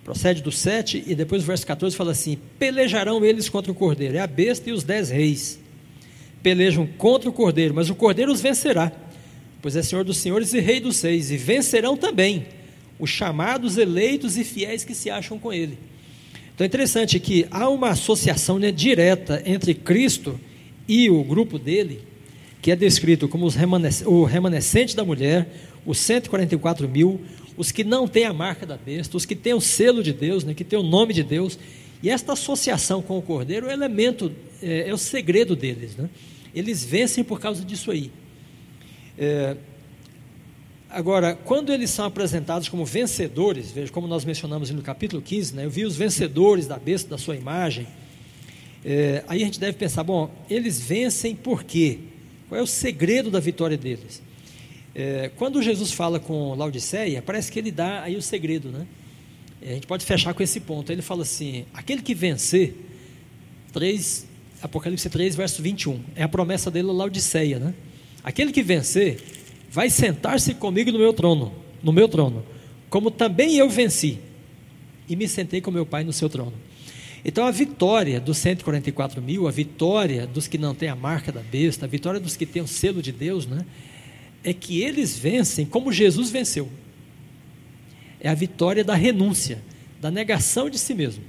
procede 0.03 0.41
do 0.41 0.51
7, 0.51 1.05
e 1.07 1.15
depois 1.15 1.43
o 1.43 1.47
verso 1.47 1.67
14 1.67 1.95
fala 1.95 2.13
assim: 2.13 2.39
pelejarão 2.59 3.23
eles 3.23 3.51
contra 3.51 3.71
o 3.71 3.75
cordeiro. 3.75 4.17
É 4.17 4.21
a 4.21 4.27
besta 4.27 4.71
e 4.71 4.73
os 4.73 4.83
dez 4.83 5.11
reis. 5.11 5.61
Pelejam 6.43 6.87
contra 6.87 7.29
o 7.29 7.33
cordeiro, 7.33 7.75
mas 7.75 7.91
o 7.91 7.95
cordeiro 7.95 8.33
os 8.33 8.41
vencerá, 8.41 8.91
pois 9.61 9.77
é 9.77 9.83
Senhor 9.83 10.05
dos 10.05 10.17
senhores 10.17 10.55
e 10.55 10.61
Rei 10.61 10.81
dos 10.81 10.97
seis, 10.97 11.31
e 11.31 11.37
vencerão 11.37 11.97
também 11.97 12.47
os 13.03 13.11
chamados, 13.11 13.79
eleitos 13.79 14.39
e 14.39 14.45
fiéis 14.45 14.85
que 14.85 14.95
se 14.95 15.11
acham 15.11 15.37
com 15.37 15.53
ele. 15.53 15.77
Então 16.55 16.65
é 16.65 16.69
interessante 16.69 17.19
que 17.19 17.45
há 17.51 17.69
uma 17.69 17.89
associação 17.89 18.61
né, 18.61 18.71
direta 18.71 19.43
entre 19.45 19.75
Cristo 19.75 20.39
e 20.87 21.11
o 21.11 21.25
grupo 21.25 21.59
dele, 21.59 22.01
que 22.63 22.71
é 22.71 22.77
descrito 22.77 23.27
como 23.27 23.49
remanesc 23.49 24.07
o 24.07 24.23
remanescente 24.23 24.95
da 24.95 25.05
mulher, 25.05 25.49
os 25.85 25.99
144 25.99 26.89
mil, 26.89 27.21
os 27.57 27.73
que 27.73 27.83
não 27.83 28.07
têm 28.07 28.25
a 28.25 28.33
marca 28.33 28.65
da 28.65 28.77
besta, 28.77 29.17
os 29.17 29.27
que 29.27 29.35
têm 29.35 29.53
o 29.53 29.61
selo 29.61 30.01
de 30.01 30.13
Deus, 30.13 30.45
né, 30.45 30.55
que 30.55 30.63
têm 30.63 30.79
o 30.79 30.85
nome 30.85 31.13
de 31.13 31.25
Deus. 31.25 31.59
E 32.05 32.09
esta 32.09 32.35
associação 32.35 33.03
com 33.03 33.19
o 33.19 33.23
Cordeiro 33.23 33.67
é 33.67 33.71
o 33.71 33.73
elemento, 33.73 34.31
é, 34.63 34.89
é 34.89 34.95
o 34.95 34.99
segredo 34.99 35.57
deles. 35.57 35.97
Né? 35.97 36.09
Eles 36.55 36.85
vencem 36.85 37.25
por 37.25 37.41
causa 37.41 37.65
disso 37.65 37.91
aí. 37.91 38.13
É, 39.19 39.57
Agora, 40.95 41.35
quando 41.35 41.73
eles 41.73 41.89
são 41.89 42.05
apresentados 42.05 42.69
como 42.69 42.85
vencedores, 42.85 43.73
veja 43.73 43.91
como 43.91 44.07
nós 44.07 44.27
mencionamos 44.27 44.69
no 44.69 44.83
capítulo 44.83 45.23
15, 45.23 45.55
né, 45.55 45.65
eu 45.65 45.71
vi 45.71 45.87
os 45.87 45.97
vencedores 45.97 46.67
da 46.67 46.79
besta 46.79 47.09
da 47.09 47.17
sua 47.17 47.35
imagem. 47.35 47.87
É, 48.85 49.25
aí 49.27 49.41
a 49.41 49.47
gente 49.47 49.59
deve 49.59 49.79
pensar: 49.79 50.05
bom, 50.05 50.31
eles 50.51 50.79
vencem 50.79 51.35
por 51.35 51.65
quê? 51.65 51.99
Qual 52.47 52.61
é 52.61 52.63
o 52.63 52.67
segredo 52.67 53.31
da 53.31 53.41
vitória 53.41 53.79
deles? 53.79 54.23
É, 54.95 55.31
quando 55.37 55.63
Jesus 55.63 55.93
fala 55.93 56.21
com 56.21 56.55
Laodiceia, 56.55 57.23
parece 57.23 57.51
que 57.51 57.59
ele 57.59 57.71
dá 57.71 58.03
aí 58.03 58.15
o 58.15 58.21
segredo, 58.21 58.69
né? 58.69 58.87
É, 59.63 59.71
a 59.71 59.75
gente 59.75 59.87
pode 59.87 60.05
fechar 60.05 60.35
com 60.35 60.43
esse 60.43 60.61
ponto. 60.61 60.93
Ele 60.93 61.01
fala 61.01 61.23
assim: 61.23 61.65
aquele 61.73 62.03
que 62.03 62.15
vencer, 62.15 62.75
3, 63.73 64.27
Apocalipse 64.61 65.09
3, 65.09 65.37
verso 65.37 65.63
21, 65.63 66.03
é 66.15 66.23
a 66.23 66.29
promessa 66.29 66.71
dele 66.71 66.91
a 66.91 66.93
Laodiceia, 66.93 67.59
né? 67.59 67.73
Aquele 68.23 68.53
que 68.53 68.63
vencer 68.63 69.32
vai 69.73 69.89
sentar-se 69.89 70.53
comigo 70.53 70.93
no 70.93 70.99
meu 70.99 71.15
trono, 71.15 71.51
no 71.83 71.93
meu 71.93 72.07
trono, 72.07 72.45
como 72.91 73.11
também 73.11 73.57
eu 73.57 73.71
venci 73.71 74.19
e 75.09 75.17
me 75.17 75.27
sentei 75.27 75.63
com 75.63 75.71
meu 75.71 75.87
Pai 75.87 76.05
no 76.05 76.13
seu 76.13 76.29
trono. 76.29 76.53
Então 77.25 77.47
a 77.47 77.51
vitória 77.51 78.21
dos 78.21 78.37
144 78.37 79.23
mil, 79.23 79.49
a 79.49 79.51
vitória 79.51 80.27
dos 80.27 80.47
que 80.47 80.59
não 80.59 80.75
têm 80.75 80.91
a 80.91 80.95
marca 80.95 81.33
da 81.33 81.41
besta, 81.41 81.87
a 81.87 81.89
vitória 81.89 82.21
dos 82.21 82.37
que 82.37 82.45
têm 82.45 82.61
o 82.61 82.67
selo 82.67 83.01
de 83.01 83.13
Deus, 83.13 83.47
né, 83.47 83.65
é 84.45 84.53
que 84.53 84.83
eles 84.83 85.19
vencem 85.19 85.65
como 85.65 85.91
Jesus 85.91 86.29
venceu. 86.31 86.69
É 88.21 88.29
a 88.29 88.35
vitória 88.35 88.85
da 88.85 88.95
renúncia, 88.95 89.63
da 90.03 90.11
negação 90.11 90.69
de 90.69 90.79
si 90.79 90.93
mesmo. 90.93 91.25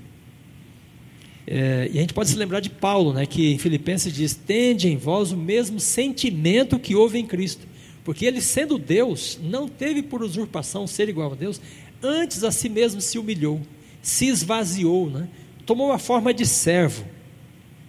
É, 1.47 1.89
e 1.93 1.97
a 1.97 2.01
gente 2.01 2.13
pode 2.13 2.29
se 2.29 2.35
lembrar 2.35 2.59
de 2.59 2.69
Paulo, 2.69 3.13
né, 3.13 3.25
que 3.25 3.53
em 3.53 3.57
Filipenses 3.57 4.13
diz: 4.13 4.33
Tende 4.33 4.89
em 4.89 4.97
vós 4.97 5.31
o 5.31 5.37
mesmo 5.37 5.79
sentimento 5.79 6.77
que 6.77 6.93
houve 6.93 7.19
em 7.19 7.25
Cristo. 7.25 7.72
Porque 8.03 8.25
ele, 8.25 8.41
sendo 8.41 8.77
Deus, 8.77 9.39
não 9.41 9.67
teve 9.67 10.03
por 10.03 10.21
usurpação 10.21 10.85
ser 10.85 11.07
igual 11.07 11.31
a 11.31 11.35
Deus, 11.35 11.61
antes 12.01 12.43
a 12.43 12.51
si 12.51 12.67
mesmo 12.67 12.99
se 12.99 13.17
humilhou, 13.17 13.61
se 14.01 14.27
esvaziou, 14.27 15.09
né? 15.09 15.29
tomou 15.65 15.91
a 15.91 15.99
forma 15.99 16.33
de 16.33 16.45
servo. 16.45 17.05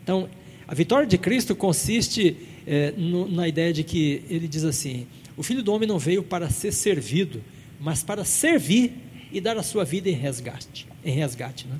Então, 0.02 0.28
a 0.66 0.74
vitória 0.74 1.06
de 1.06 1.18
Cristo 1.18 1.54
consiste 1.56 2.36
é, 2.66 2.92
no, 2.96 3.28
na 3.28 3.48
ideia 3.48 3.72
de 3.72 3.82
que 3.82 4.22
ele 4.30 4.46
diz 4.46 4.64
assim: 4.64 5.06
o 5.36 5.42
filho 5.42 5.62
do 5.62 5.72
homem 5.72 5.88
não 5.88 5.98
veio 5.98 6.22
para 6.22 6.48
ser 6.48 6.72
servido, 6.72 7.42
mas 7.80 8.02
para 8.02 8.24
servir 8.24 8.92
e 9.32 9.40
dar 9.40 9.56
a 9.56 9.62
sua 9.62 9.84
vida 9.84 10.08
em 10.08 10.12
resgate. 10.12 10.86
Em 11.04 11.12
resgate 11.12 11.66
né? 11.66 11.78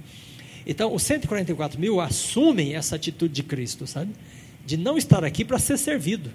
Então, 0.66 0.94
os 0.94 1.02
144 1.02 1.78
mil 1.78 2.00
assumem 2.00 2.74
essa 2.74 2.96
atitude 2.96 3.34
de 3.34 3.42
Cristo, 3.42 3.86
sabe? 3.86 4.12
De 4.64 4.76
não 4.76 4.96
estar 4.96 5.22
aqui 5.22 5.44
para 5.44 5.58
ser 5.58 5.76
servido. 5.76 6.30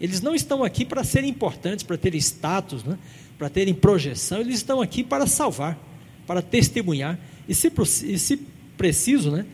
Eles 0.00 0.20
não 0.20 0.34
estão 0.34 0.62
aqui 0.62 0.84
para 0.84 1.02
serem 1.02 1.30
importantes, 1.30 1.84
para 1.84 1.96
terem 1.96 2.18
status, 2.18 2.84
né? 2.84 2.98
para 3.36 3.48
terem 3.48 3.72
projeção, 3.72 4.40
eles 4.40 4.56
estão 4.56 4.80
aqui 4.80 5.04
para 5.04 5.26
salvar, 5.26 5.78
para 6.26 6.42
testemunhar 6.42 7.18
e, 7.48 7.54
se, 7.54 7.70
e, 8.04 8.18
se 8.18 8.36
preciso, 8.76 9.30
né? 9.30 9.46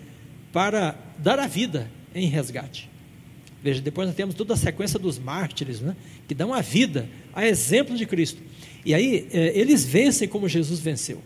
para 0.53 0.97
dar 1.19 1.39
a 1.39 1.47
vida 1.47 1.91
em 2.15 2.27
resgate. 2.27 2.89
Veja, 3.63 3.81
depois 3.81 4.07
nós 4.07 4.17
temos 4.17 4.35
toda 4.35 4.55
a 4.55 4.57
sequência 4.57 4.99
dos 4.99 5.19
mártires, 5.19 5.81
né? 5.81 5.97
que 6.29 6.35
dão 6.35 6.53
a 6.53 6.61
vida 6.61 7.09
a 7.33 7.47
exemplo 7.47 7.97
de 7.97 8.07
Cristo. 8.07 8.43
E 8.85 8.95
aí, 8.95 9.29
é, 9.33 9.59
eles 9.59 9.85
vencem 9.85 10.29
como 10.29 10.49
Jesus 10.49 10.81
venceu. 10.81 11.23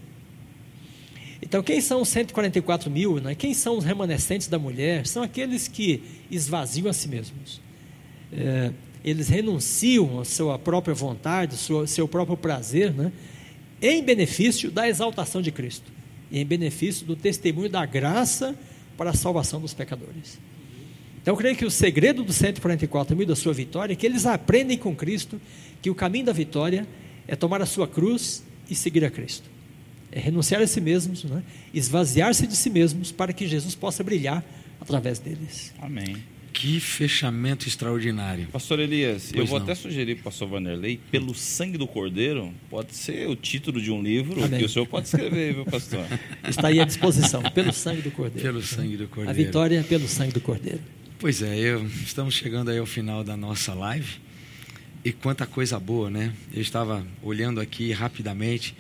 Então, 1.42 1.62
quem 1.62 1.80
são 1.80 2.02
os 2.02 2.08
144 2.08 2.90
mil? 2.90 3.20
Né? 3.20 3.34
Quem 3.34 3.54
são 3.54 3.78
os 3.78 3.84
remanescentes 3.84 4.48
da 4.48 4.58
mulher? 4.58 5.06
São 5.06 5.22
aqueles 5.22 5.66
que 5.66 6.02
esvaziam 6.30 6.88
a 6.88 6.92
si 6.92 7.08
mesmos. 7.08 7.60
É, 8.32 8.72
eles 9.04 9.28
renunciam 9.28 10.20
à 10.20 10.24
sua 10.24 10.58
própria 10.58 10.94
vontade, 10.94 11.56
ao 11.70 11.86
seu 11.86 12.08
próprio 12.08 12.36
prazer, 12.36 12.92
né? 12.92 13.12
em 13.80 14.02
benefício 14.02 14.70
da 14.70 14.88
exaltação 14.88 15.40
de 15.40 15.52
Cristo, 15.52 15.90
em 16.30 16.44
benefício 16.44 17.06
do 17.06 17.14
testemunho 17.14 17.68
da 17.68 17.86
graça 17.86 18.56
para 18.96 19.10
a 19.10 19.14
salvação 19.14 19.60
dos 19.60 19.72
pecadores. 19.72 20.38
Então, 21.22 21.34
eu 21.34 21.38
creio 21.38 21.56
que 21.56 21.64
o 21.64 21.70
segredo 21.70 22.22
dos 22.24 22.36
144 22.36 23.16
mil 23.16 23.26
da 23.26 23.36
sua 23.36 23.52
vitória 23.52 23.92
é 23.92 23.96
que 23.96 24.06
eles 24.06 24.26
aprendem 24.26 24.78
com 24.78 24.94
Cristo 24.94 25.40
que 25.80 25.90
o 25.90 25.94
caminho 25.94 26.26
da 26.26 26.32
vitória 26.32 26.86
é 27.26 27.36
tomar 27.36 27.62
a 27.62 27.66
sua 27.66 27.86
cruz 27.86 28.42
e 28.68 28.74
seguir 28.74 29.04
a 29.04 29.10
Cristo. 29.10 29.48
É 30.10 30.18
renunciar 30.18 30.62
a 30.62 30.66
si 30.66 30.80
mesmos, 30.80 31.24
né? 31.24 31.42
esvaziar-se 31.72 32.46
de 32.46 32.56
si 32.56 32.70
mesmos 32.70 33.12
para 33.12 33.32
que 33.32 33.46
Jesus 33.46 33.74
possa 33.74 34.02
brilhar 34.02 34.44
através 34.80 35.18
deles. 35.18 35.72
Amém. 35.80 36.16
Que 36.60 36.80
fechamento 36.80 37.68
extraordinário. 37.68 38.48
Pastor 38.48 38.80
Elias, 38.80 39.30
Pois 39.32 39.39
eu 39.43 39.47
vou 39.47 39.60
não. 39.60 39.64
até 39.64 39.76
sugerir 39.76 40.16
para 40.16 40.22
o 40.22 40.24
pastor 40.24 40.48
Vanderlei, 40.48 40.98
pelo 41.09 41.32
sangue 41.32 41.78
do 41.78 41.86
Cordeiro, 41.86 42.52
pode 42.68 42.97
ser 42.97 43.28
o 43.28 43.36
título 43.36 43.80
de 43.80 43.93
um 43.93 44.02
livro 44.02 44.43
Amém. 44.43 44.59
que 44.59 44.64
o 44.66 44.68
senhor 44.68 44.85
pode 44.85 45.06
escrever, 45.06 45.55
viu, 45.55 45.64
pastor? 45.64 46.05
Está 46.48 46.66
aí 46.66 46.80
à 46.80 46.85
disposição, 46.85 47.43
pelo 47.55 47.72
sangue 47.72 48.02
do 48.02 48.10
Cordeiro. 48.10 48.43
Pelo 48.43 48.60
sangue 48.60 48.97
do 48.97 49.05
A 49.05 49.06
Cordeiro. 49.06 49.39
vitória 49.39 49.78
é 49.78 49.82
pelo 49.85 50.09
sangue 50.09 50.32
do 50.32 50.40
Cordeiro. 50.40 50.80
Pois 51.20 51.43
é, 51.43 51.56
eu, 51.56 51.86
estamos 51.86 52.35
chegando 52.35 52.72
aí 52.72 52.78
ao 52.78 52.86
final 52.86 53.22
da 53.22 53.36
nossa 53.36 53.72
live. 53.72 54.16
E 55.05 55.12
quanta 55.12 55.47
coisa 55.47 55.78
boa, 55.78 56.10
né? 56.10 56.32
Eu 56.52 56.60
estava 56.60 57.06
olhando 57.22 57.60
aqui 57.60 57.93
rapidamente, 57.93 58.74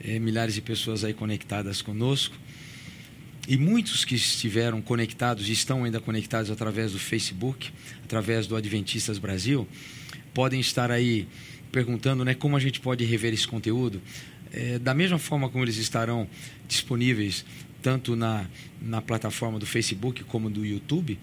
eh, 0.00 0.18
milhares 0.18 0.52
de 0.52 0.60
pessoas 0.60 1.04
aí 1.04 1.14
conectadas 1.14 1.80
conosco. 1.80 2.34
E 3.48 3.56
muitos 3.56 4.04
que 4.04 4.14
estiveram 4.14 4.82
conectados 4.82 5.48
e 5.48 5.52
estão 5.52 5.84
ainda 5.84 5.98
conectados 5.98 6.50
através 6.50 6.92
do 6.92 6.98
Facebook, 6.98 7.70
através 8.04 8.46
do 8.46 8.54
Adventistas 8.54 9.16
Brasil, 9.16 9.66
podem 10.34 10.60
estar 10.60 10.90
aí 10.90 11.26
perguntando 11.72 12.26
né, 12.26 12.34
como 12.34 12.58
a 12.58 12.60
gente 12.60 12.78
pode 12.78 13.06
rever 13.06 13.32
esse 13.32 13.48
conteúdo. 13.48 14.02
Eh, 14.52 14.78
da 14.78 14.92
mesma 14.92 15.18
forma 15.18 15.48
como 15.48 15.64
eles 15.64 15.78
estarão 15.78 16.28
disponíveis 16.68 17.42
tanto 17.80 18.14
na, 18.14 18.46
na 18.82 19.00
plataforma 19.00 19.58
do 19.58 19.64
Facebook 19.64 20.24
como 20.24 20.50
do 20.50 20.62
YouTube, 20.62 21.18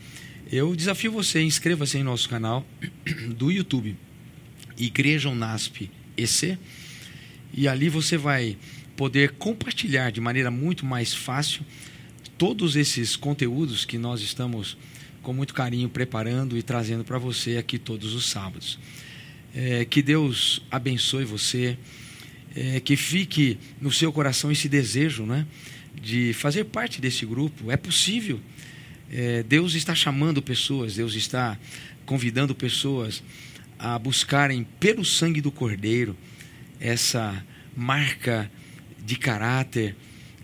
eu 0.52 0.76
desafio 0.76 1.12
você, 1.12 1.44
inscreva-se 1.44 2.00
em 2.00 2.04
nosso 2.04 2.28
canal 2.28 2.66
do 3.38 3.52
YouTube, 3.52 3.96
Igreja 4.76 5.30
Unasp 5.30 5.92
EC, 6.18 6.58
e 7.54 7.68
ali 7.68 7.88
você 7.88 8.18
vai 8.18 8.58
poder 8.98 9.34
compartilhar 9.34 10.12
de 10.12 10.20
maneira 10.20 10.50
muito 10.50 10.88
mais 10.88 11.14
fácil 11.14 11.64
todos 12.38 12.76
esses 12.76 13.16
conteúdos 13.16 13.86
que 13.86 13.98
nós 13.98 14.22
estamos 14.22 14.78
com 15.22 15.34
muito 15.34 15.54
carinho 15.54 15.90
preparando 15.90 16.58
e 16.58 16.62
trazendo 16.62 17.04
para 17.04 17.18
você 17.18 17.58
aqui 17.58 17.80
todos 17.80 18.14
os 18.14 18.30
sábados. 18.30 18.78
É, 19.56 19.86
que 19.86 20.02
Deus 20.02 20.62
abençoe 20.70 21.24
você, 21.24 21.78
é, 22.56 22.80
que 22.80 22.96
fique 22.96 23.58
no 23.82 23.92
seu 23.92 24.12
coração 24.12 24.52
esse 24.52 24.68
desejo 24.68 25.26
né, 25.26 25.48
de 26.00 26.34
fazer 26.34 26.66
parte 26.66 27.02
desse 27.02 27.26
grupo. 27.26 27.72
É 27.72 27.78
possível. 27.78 28.40
É, 29.10 29.44
Deus 29.44 29.74
está 29.76 29.96
chamando 29.96 30.42
pessoas, 30.42 30.96
Deus 30.96 31.16
está 31.16 31.58
convidando 32.06 32.54
pessoas 32.54 33.24
a 33.80 33.98
buscarem 33.98 34.66
pelo 34.80 35.04
sangue 35.04 35.42
do 35.42 35.52
Cordeiro 35.52 36.16
essa 36.80 37.44
marca 37.76 38.52
de 39.04 39.16
caráter 39.16 39.96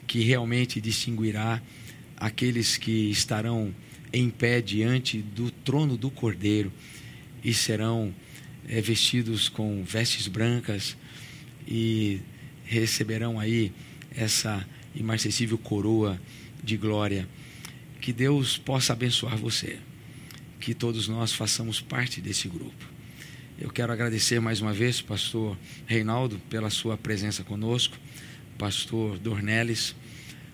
que 0.07 0.21
realmente 0.21 0.81
distinguirá 0.81 1.61
aqueles 2.21 2.77
que 2.77 3.09
estarão 3.09 3.73
em 4.13 4.29
pé 4.29 4.61
diante 4.61 5.23
do 5.23 5.49
trono 5.49 5.97
do 5.97 6.11
Cordeiro 6.11 6.71
e 7.43 7.51
serão 7.51 8.13
é, 8.69 8.79
vestidos 8.79 9.49
com 9.49 9.83
vestes 9.83 10.27
brancas 10.27 10.95
e 11.67 12.21
receberão 12.63 13.39
aí 13.39 13.73
essa 14.15 14.63
imarcessível 14.93 15.57
coroa 15.57 16.21
de 16.63 16.77
glória. 16.77 17.27
Que 17.99 18.13
Deus 18.13 18.55
possa 18.55 18.93
abençoar 18.93 19.35
você, 19.35 19.79
que 20.59 20.75
todos 20.75 21.07
nós 21.07 21.33
façamos 21.33 21.81
parte 21.81 22.21
desse 22.21 22.47
grupo. 22.47 22.85
Eu 23.59 23.71
quero 23.71 23.91
agradecer 23.91 24.39
mais 24.39 24.61
uma 24.61 24.73
vez, 24.73 25.01
pastor 25.01 25.57
Reinaldo, 25.87 26.39
pela 26.51 26.69
sua 26.69 26.95
presença 26.97 27.43
conosco, 27.43 27.97
pastor 28.59 29.17
Dornelles, 29.17 29.95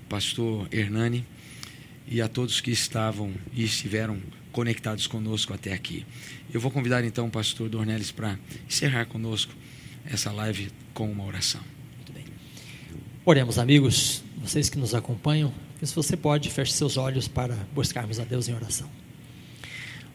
pastor 0.08 0.70
Hernani 0.72 1.26
e 2.08 2.22
a 2.22 2.28
todos 2.28 2.62
que 2.62 2.72
estavam 2.72 3.34
e 3.54 3.64
estiveram 3.64 4.18
conectados 4.52 5.06
conosco 5.08 5.54
até 5.54 5.74
aqui. 5.74 6.06
Eu 6.54 6.60
vou 6.60 6.72
convidar 6.72 7.04
então 7.04 7.28
o 7.28 7.30
pastor 7.30 7.70
Dornelles 7.70 8.12
para 8.12 8.40
encerrar 8.68 9.06
conosco 9.06 9.54
essa 10.06 10.32
live 10.32 10.70
com 10.94 11.12
uma 11.12 11.26
oração. 11.26 11.62
Muito 11.98 12.14
bem. 12.14 12.24
Oremos, 13.26 13.60
amigos, 13.60 14.24
vocês 14.42 14.70
que 14.70 14.78
nos 14.78 14.96
acompanham, 14.96 15.54
se 15.84 15.94
você 15.94 16.18
pode, 16.18 16.50
feche 16.50 16.72
seus 16.72 16.98
olhos 16.98 17.28
para 17.28 17.56
buscarmos 17.74 18.20
a 18.20 18.24
Deus 18.24 18.48
em 18.48 18.54
oração. 18.54 18.90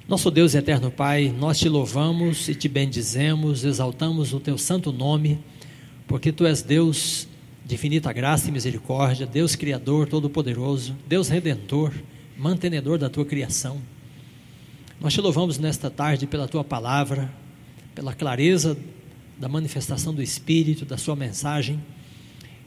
Nosso 0.08 0.30
Deus 0.30 0.54
e 0.54 0.58
eterno 0.58 0.90
Pai, 0.90 1.28
nós 1.28 1.58
te 1.58 1.68
louvamos 1.68 2.48
e 2.48 2.54
te 2.54 2.68
bendizemos, 2.68 3.64
exaltamos 3.64 4.32
o 4.32 4.40
teu 4.40 4.58
santo 4.58 4.90
nome, 4.90 5.38
porque 6.08 6.32
tu 6.32 6.44
és 6.44 6.62
Deus 6.62 7.28
de 7.72 7.76
infinita 7.76 8.12
graça 8.12 8.50
e 8.50 8.52
misericórdia, 8.52 9.26
Deus 9.26 9.56
Criador 9.56 10.06
Todo-Poderoso, 10.06 10.94
Deus 11.08 11.30
Redentor, 11.30 11.90
mantenedor 12.36 12.98
da 12.98 13.08
tua 13.08 13.24
criação. 13.24 13.80
Nós 15.00 15.14
te 15.14 15.22
louvamos 15.22 15.56
nesta 15.56 15.88
tarde 15.88 16.26
pela 16.26 16.46
tua 16.46 16.62
palavra, 16.62 17.32
pela 17.94 18.12
clareza 18.14 18.76
da 19.38 19.48
manifestação 19.48 20.12
do 20.12 20.22
Espírito, 20.22 20.84
da 20.84 20.98
sua 20.98 21.16
mensagem. 21.16 21.82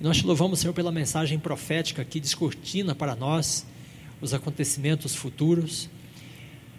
E 0.01 0.03
nós 0.03 0.17
te 0.17 0.25
louvamos, 0.25 0.59
Senhor, 0.59 0.73
pela 0.73 0.91
mensagem 0.91 1.37
profética 1.37 2.03
que 2.03 2.19
descortina 2.19 2.95
para 2.95 3.15
nós 3.15 3.63
os 4.19 4.33
acontecimentos 4.33 5.13
futuros. 5.13 5.87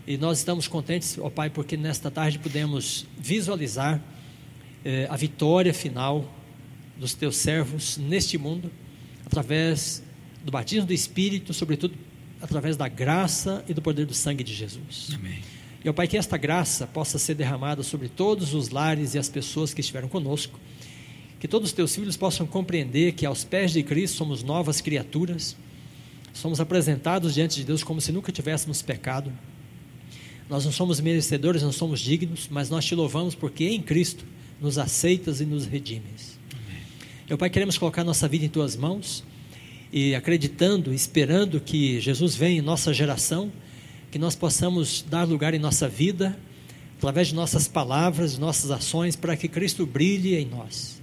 E 0.05 0.17
nós 0.17 0.39
estamos 0.39 0.67
contentes, 0.67 1.17
ó 1.17 1.31
Pai, 1.31 1.49
porque 1.49 1.77
nesta 1.77 2.11
tarde 2.11 2.41
pudemos 2.41 3.07
visualizar 3.17 4.03
eh, 4.85 5.07
a 5.09 5.17
vitória 5.17 5.73
final 5.73 6.29
dos 6.99 7.15
teus 7.15 7.37
servos 7.37 7.97
neste 7.97 8.39
mundo, 8.39 8.71
através 9.25 10.03
do 10.45 10.51
batismo 10.51 10.87
do 10.87 10.93
Espírito, 10.93 11.53
sobretudo 11.53 11.95
através 12.41 12.77
da 12.77 12.89
graça 12.89 13.65
e 13.69 13.75
do 13.75 13.83
poder 13.83 14.07
do 14.07 14.15
sangue 14.15 14.45
de 14.45 14.55
Jesus. 14.55 15.09
Amém. 15.15 15.41
E, 15.85 15.89
ó 15.89 15.93
Pai, 15.93 16.09
que 16.09 16.17
esta 16.17 16.37
graça 16.37 16.87
possa 16.87 17.19
ser 17.19 17.35
derramada 17.35 17.83
sobre 17.83 18.09
todos 18.09 18.55
os 18.55 18.71
lares 18.71 19.15
e 19.15 19.19
as 19.19 19.29
pessoas 19.29 19.73
que 19.73 19.81
estiveram 19.81 20.09
conosco. 20.09 20.59
Que 21.39 21.47
todos 21.47 21.71
os 21.71 21.73
teus 21.73 21.95
filhos 21.95 22.17
possam 22.17 22.47
compreender 22.47 23.13
que 23.13 23.27
aos 23.27 23.45
pés 23.45 23.73
de 23.73 23.83
Cristo 23.83 24.17
somos 24.17 24.43
novas 24.43 24.81
criaturas, 24.81 25.57
somos 26.33 26.61
apresentados 26.61 27.35
diante 27.35 27.57
de 27.57 27.65
Deus 27.65 27.85
como 27.85 28.01
se 28.01 28.11
nunca 28.11 28.33
tivéssemos 28.33 28.83
pecado. 28.83 29.33
Nós 30.49 30.65
não 30.65 30.73
somos 30.73 31.01
merecedores, 31.01 31.63
não 31.63 31.73
somos 31.73 32.01
dignos, 32.01 32.49
mas 32.51 32.71
nós 32.71 32.85
te 32.85 32.95
louvamos 32.95 33.35
porque 33.35 33.65
em 33.69 33.83
Cristo 33.83 34.25
nos 34.61 34.79
aceitas 34.79 35.41
e 35.41 35.45
nos 35.45 35.67
redimes. 35.67 36.36
Meu 37.29 37.37
Pai, 37.37 37.51
queremos 37.51 37.77
colocar 37.77 38.05
nossa 38.05 38.29
vida 38.29 38.45
em 38.45 38.49
tuas 38.49 38.77
mãos 38.77 39.25
e 39.93 40.15
acreditando, 40.15 40.95
esperando 40.95 41.61
que 41.61 42.01
Jesus 42.01 42.37
venha 42.37 42.61
em 42.61 42.63
nossa 42.63 42.95
geração, 42.95 43.51
que 44.13 44.19
nós 44.19 44.37
possamos 44.37 45.05
dar 45.11 45.25
lugar 45.25 45.53
em 45.53 45.59
nossa 45.59 45.89
vida, 45.89 46.39
através 46.97 47.27
de 47.27 47.35
nossas 47.35 47.67
palavras, 47.67 48.39
nossas 48.39 48.71
ações, 48.71 49.17
para 49.17 49.37
que 49.37 49.49
Cristo 49.49 49.85
brilhe 49.85 50.37
em 50.37 50.47
nós. 50.47 51.03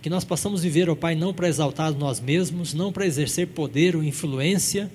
Que 0.00 0.08
nós 0.08 0.22
possamos 0.22 0.62
viver, 0.62 0.88
ó 0.88 0.94
Pai, 0.94 1.16
não 1.16 1.34
para 1.34 1.48
exaltar 1.48 1.92
nós 1.94 2.20
mesmos, 2.20 2.72
não 2.72 2.92
para 2.92 3.04
exercer 3.04 3.48
poder 3.48 3.96
ou 3.96 4.04
influência, 4.04 4.88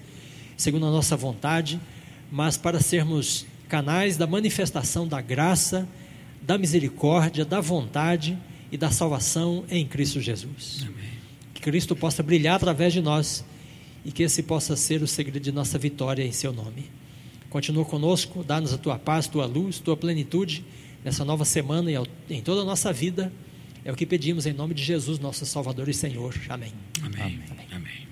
segundo 0.56 0.86
a 0.86 0.92
nossa 0.92 1.18
vontade, 1.18 1.82
mas 2.32 2.56
para 2.56 2.80
sermos 2.80 3.46
canais 3.68 4.16
da 4.16 4.26
manifestação 4.26 5.06
da 5.06 5.20
graça, 5.20 5.86
da 6.42 6.58
misericórdia, 6.58 7.44
da 7.44 7.60
vontade 7.60 8.38
e 8.76 8.78
da 8.78 8.92
salvação 8.92 9.64
em 9.70 9.86
Cristo 9.86 10.20
Jesus. 10.20 10.82
Amém. 10.82 11.10
Que 11.54 11.62
Cristo 11.62 11.96
possa 11.96 12.22
brilhar 12.22 12.58
através 12.58 12.92
de 12.92 13.02
nós 13.02 13.44
e 14.04 14.12
que 14.12 14.22
esse 14.22 14.44
possa 14.44 14.76
ser 14.76 15.02
o 15.02 15.08
segredo 15.08 15.40
de 15.40 15.52
nossa 15.52 15.80
vitória 15.80 16.24
em 16.24 16.32
seu 16.32 16.52
nome. 16.52 16.92
Continua 17.50 17.86
conosco, 17.86 18.44
dá-nos 18.44 18.74
a 18.74 18.78
tua 18.78 19.00
paz, 19.00 19.28
tua 19.28 19.46
luz, 19.46 19.80
tua 19.80 19.96
plenitude 19.96 20.64
nessa 21.06 21.24
nova 21.24 21.46
semana 21.46 21.90
e 21.90 21.96
em 22.30 22.42
toda 22.42 22.62
a 22.62 22.66
nossa 22.66 22.92
vida. 22.92 23.32
É 23.86 23.92
o 23.92 23.96
que 23.96 24.06
pedimos 24.06 24.46
em 24.46 24.52
nome 24.52 24.74
de 24.74 24.84
Jesus, 24.84 25.20
nosso 25.20 25.46
Salvador 25.46 25.88
e 25.88 25.94
Senhor. 25.94 26.36
Amém. 26.50 26.74
Amém. 27.02 27.42
Amém. 27.72 28.05